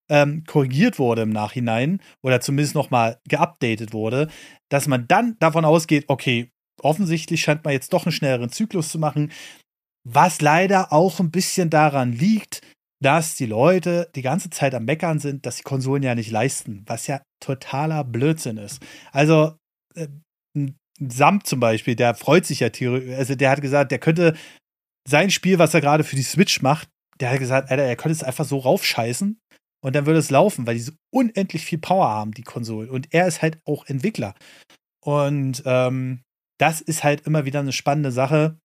[0.09, 4.27] ähm, korrigiert wurde im Nachhinein oder zumindest nochmal geupdatet wurde,
[4.69, 6.51] dass man dann davon ausgeht, okay,
[6.81, 9.31] offensichtlich scheint man jetzt doch einen schnelleren Zyklus zu machen,
[10.03, 12.61] was leider auch ein bisschen daran liegt,
[13.01, 16.83] dass die Leute die ganze Zeit am Meckern sind, dass die Konsolen ja nicht leisten,
[16.85, 18.81] was ja totaler Blödsinn ist.
[19.11, 19.55] Also,
[19.95, 20.07] äh,
[21.01, 24.35] Samt zum Beispiel, der freut sich ja theoretisch, also der hat gesagt, der könnte
[25.07, 26.89] sein Spiel, was er gerade für die Switch macht,
[27.21, 29.39] der hat gesagt, Alter, er könnte es einfach so raufscheißen
[29.81, 32.89] und dann würde es laufen, weil die so unendlich viel Power haben, die Konsolen.
[32.89, 34.35] Und er ist halt auch Entwickler.
[35.01, 36.21] Und ähm,
[36.59, 38.59] das ist halt immer wieder eine spannende Sache.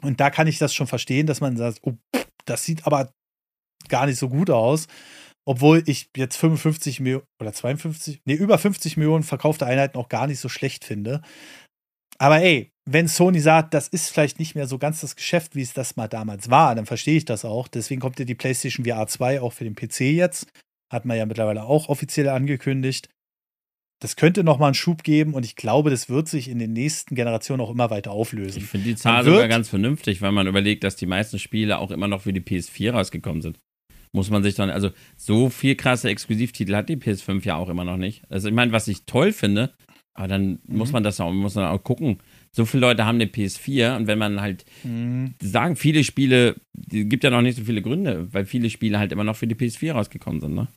[0.00, 1.96] Und da kann ich das schon verstehen, dass man sagt, oh,
[2.46, 3.12] das sieht aber
[3.88, 4.86] gar nicht so gut aus.
[5.46, 10.26] Obwohl ich jetzt 55 Millionen oder 52, nee, über 50 Millionen verkaufte Einheiten auch gar
[10.26, 11.20] nicht so schlecht finde.
[12.18, 15.62] Aber ey, wenn Sony sagt, das ist vielleicht nicht mehr so ganz das Geschäft, wie
[15.62, 17.68] es das mal damals war, dann verstehe ich das auch.
[17.68, 20.46] Deswegen kommt ja die PlayStation VR 2 auch für den PC jetzt.
[20.92, 23.08] Hat man ja mittlerweile auch offiziell angekündigt.
[24.04, 27.14] Das könnte nochmal einen Schub geben und ich glaube, das wird sich in den nächsten
[27.14, 28.58] Generationen auch immer weiter auflösen.
[28.58, 31.90] Ich finde die Zahl sogar ganz vernünftig, weil man überlegt, dass die meisten Spiele auch
[31.90, 33.58] immer noch für die PS4 rausgekommen sind
[34.12, 37.84] muss man sich dann, also so viel krasse Exklusivtitel hat die PS5 ja auch immer
[37.84, 38.22] noch nicht.
[38.28, 39.72] Also ich meine, was ich toll finde,
[40.12, 40.76] aber dann mhm.
[40.76, 42.18] muss man das auch, muss man auch gucken.
[42.52, 45.34] So viele Leute haben eine PS4 und wenn man halt mhm.
[45.42, 49.10] sagen, viele Spiele, es gibt ja noch nicht so viele Gründe, weil viele Spiele halt
[49.10, 50.68] immer noch für die PS4 rausgekommen sind, ne?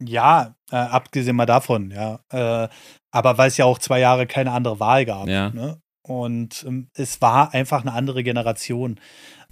[0.00, 2.20] Ja, äh, abgesehen mal davon, ja.
[2.30, 2.68] Äh,
[3.10, 5.28] aber weil es ja auch zwei Jahre keine andere Wahl gab.
[5.28, 5.50] Ja.
[5.50, 5.80] Ne?
[6.02, 8.98] Und ähm, es war einfach eine andere Generation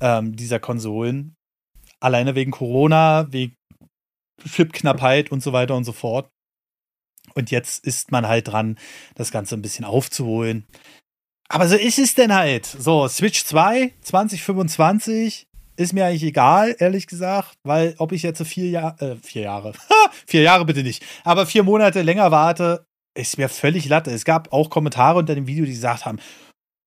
[0.01, 1.37] ähm, dieser Konsolen.
[2.01, 3.55] Alleine wegen Corona, wegen
[4.45, 6.31] Chipknappheit und so weiter und so fort.
[7.35, 8.79] Und jetzt ist man halt dran,
[9.15, 10.67] das Ganze ein bisschen aufzuholen.
[11.49, 12.67] Aber so ist es denn halt.
[12.67, 15.48] So, Switch 2, 2025,
[15.79, 19.73] ist mir eigentlich egal, ehrlich gesagt, weil ob ich jetzt vier Jahre, äh, vier Jahre,
[20.27, 22.85] vier Jahre bitte nicht, aber vier Monate länger warte,
[23.15, 24.11] ist mir völlig latte.
[24.11, 26.19] Es gab auch Kommentare unter dem Video, die gesagt haben,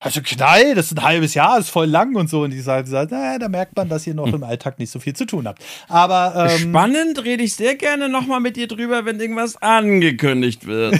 [0.04, 2.42] also Knall, das ist ein halbes Jahr, ist voll lang und so.
[2.42, 4.36] Und die sagen, naja, da merkt man, dass ihr noch hm.
[4.36, 5.64] im Alltag nicht so viel zu tun habt.
[5.88, 10.96] Aber ähm, spannend rede ich sehr gerne nochmal mit dir drüber, wenn irgendwas angekündigt wird.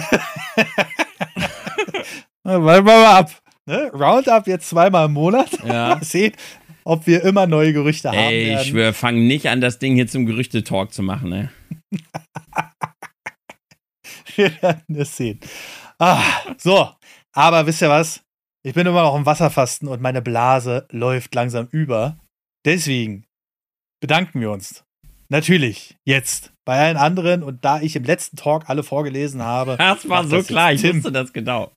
[2.44, 3.32] Warten wir mal ab.
[3.64, 3.90] Ne?
[3.92, 5.50] Roundup jetzt zweimal im Monat.
[5.64, 5.94] Ja.
[5.94, 6.32] Mal sehen,
[6.84, 8.18] ob wir immer neue Gerüchte haben.
[8.18, 11.50] Ey, ich schwöre, fang nicht an, das Ding hier zum Gerüchte-Talk zu machen, ne?
[14.36, 15.40] wir werden es sehen.
[15.98, 16.22] Ah,
[16.58, 16.90] so,
[17.32, 18.22] aber wisst ihr was?
[18.64, 22.18] Ich bin immer noch im Wasserfasten und meine Blase läuft langsam über.
[22.64, 23.24] Deswegen
[24.00, 24.84] bedanken wir uns.
[25.28, 26.52] Natürlich, jetzt.
[26.64, 29.76] Bei allen anderen und da ich im letzten Talk alle vorgelesen habe.
[29.78, 31.72] Das war so klar, ich wusste das genau.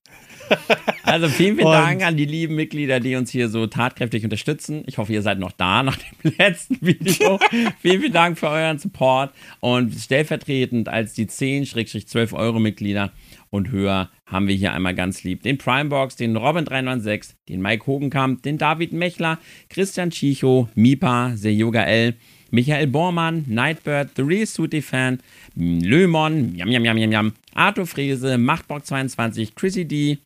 [1.05, 4.83] Also vielen, vielen Dank an die lieben Mitglieder, die uns hier so tatkräftig unterstützen.
[4.87, 7.39] Ich hoffe, ihr seid noch da nach dem letzten Video.
[7.79, 13.11] vielen, vielen Dank für euren Support und stellvertretend als die 10-12 Euro Mitglieder
[13.51, 18.41] und höher haben wir hier einmal ganz lieb den Primebox, den Robin396, den Mike Hogenkamp,
[18.41, 19.37] den David Mechler,
[19.69, 22.15] Christian Chicho, Mipa, Seyoga L,
[22.49, 25.19] Michael Bormann, Nightbird, The Real Suity Fan,
[25.55, 30.17] Lömon, Yam Yam Yam Yam Yam, Arthur Frese, Machtbock22, Chrissy D,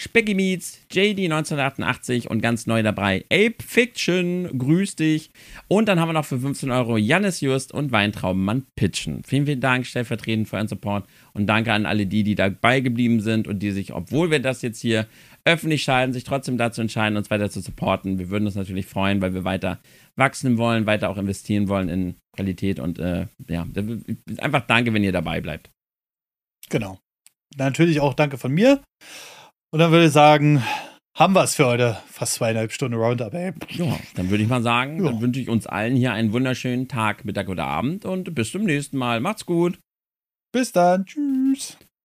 [0.00, 5.32] Specky Meets, JD 1988 und ganz neu dabei Ape Fiction, grüß dich.
[5.66, 9.24] Und dann haben wir noch für 15 Euro Jannis Just und Weintraubenmann Pitchen.
[9.24, 13.20] Vielen, vielen Dank stellvertretend für euren Support und danke an alle die, die dabei geblieben
[13.20, 15.08] sind und die sich, obwohl wir das jetzt hier
[15.44, 18.20] öffentlich schalten, sich trotzdem dazu entscheiden, uns weiter zu supporten.
[18.20, 19.80] Wir würden uns natürlich freuen, weil wir weiter
[20.14, 23.66] wachsen wollen, weiter auch investieren wollen in Qualität und äh, ja,
[24.36, 25.70] einfach danke, wenn ihr dabei bleibt.
[26.68, 27.00] Genau.
[27.56, 28.80] Natürlich auch danke von mir.
[29.70, 30.62] Und dann würde ich sagen,
[31.14, 31.98] haben wir es für heute.
[32.06, 33.52] Fast zweieinhalb Stunden Roundup, ey.
[33.70, 35.10] Ja, dann würde ich mal sagen, ja.
[35.10, 38.64] dann wünsche ich uns allen hier einen wunderschönen Tag, Mittag oder Abend und bis zum
[38.64, 39.20] nächsten Mal.
[39.20, 39.78] Macht's gut.
[40.52, 41.04] Bis dann.
[41.04, 41.76] Tschüss.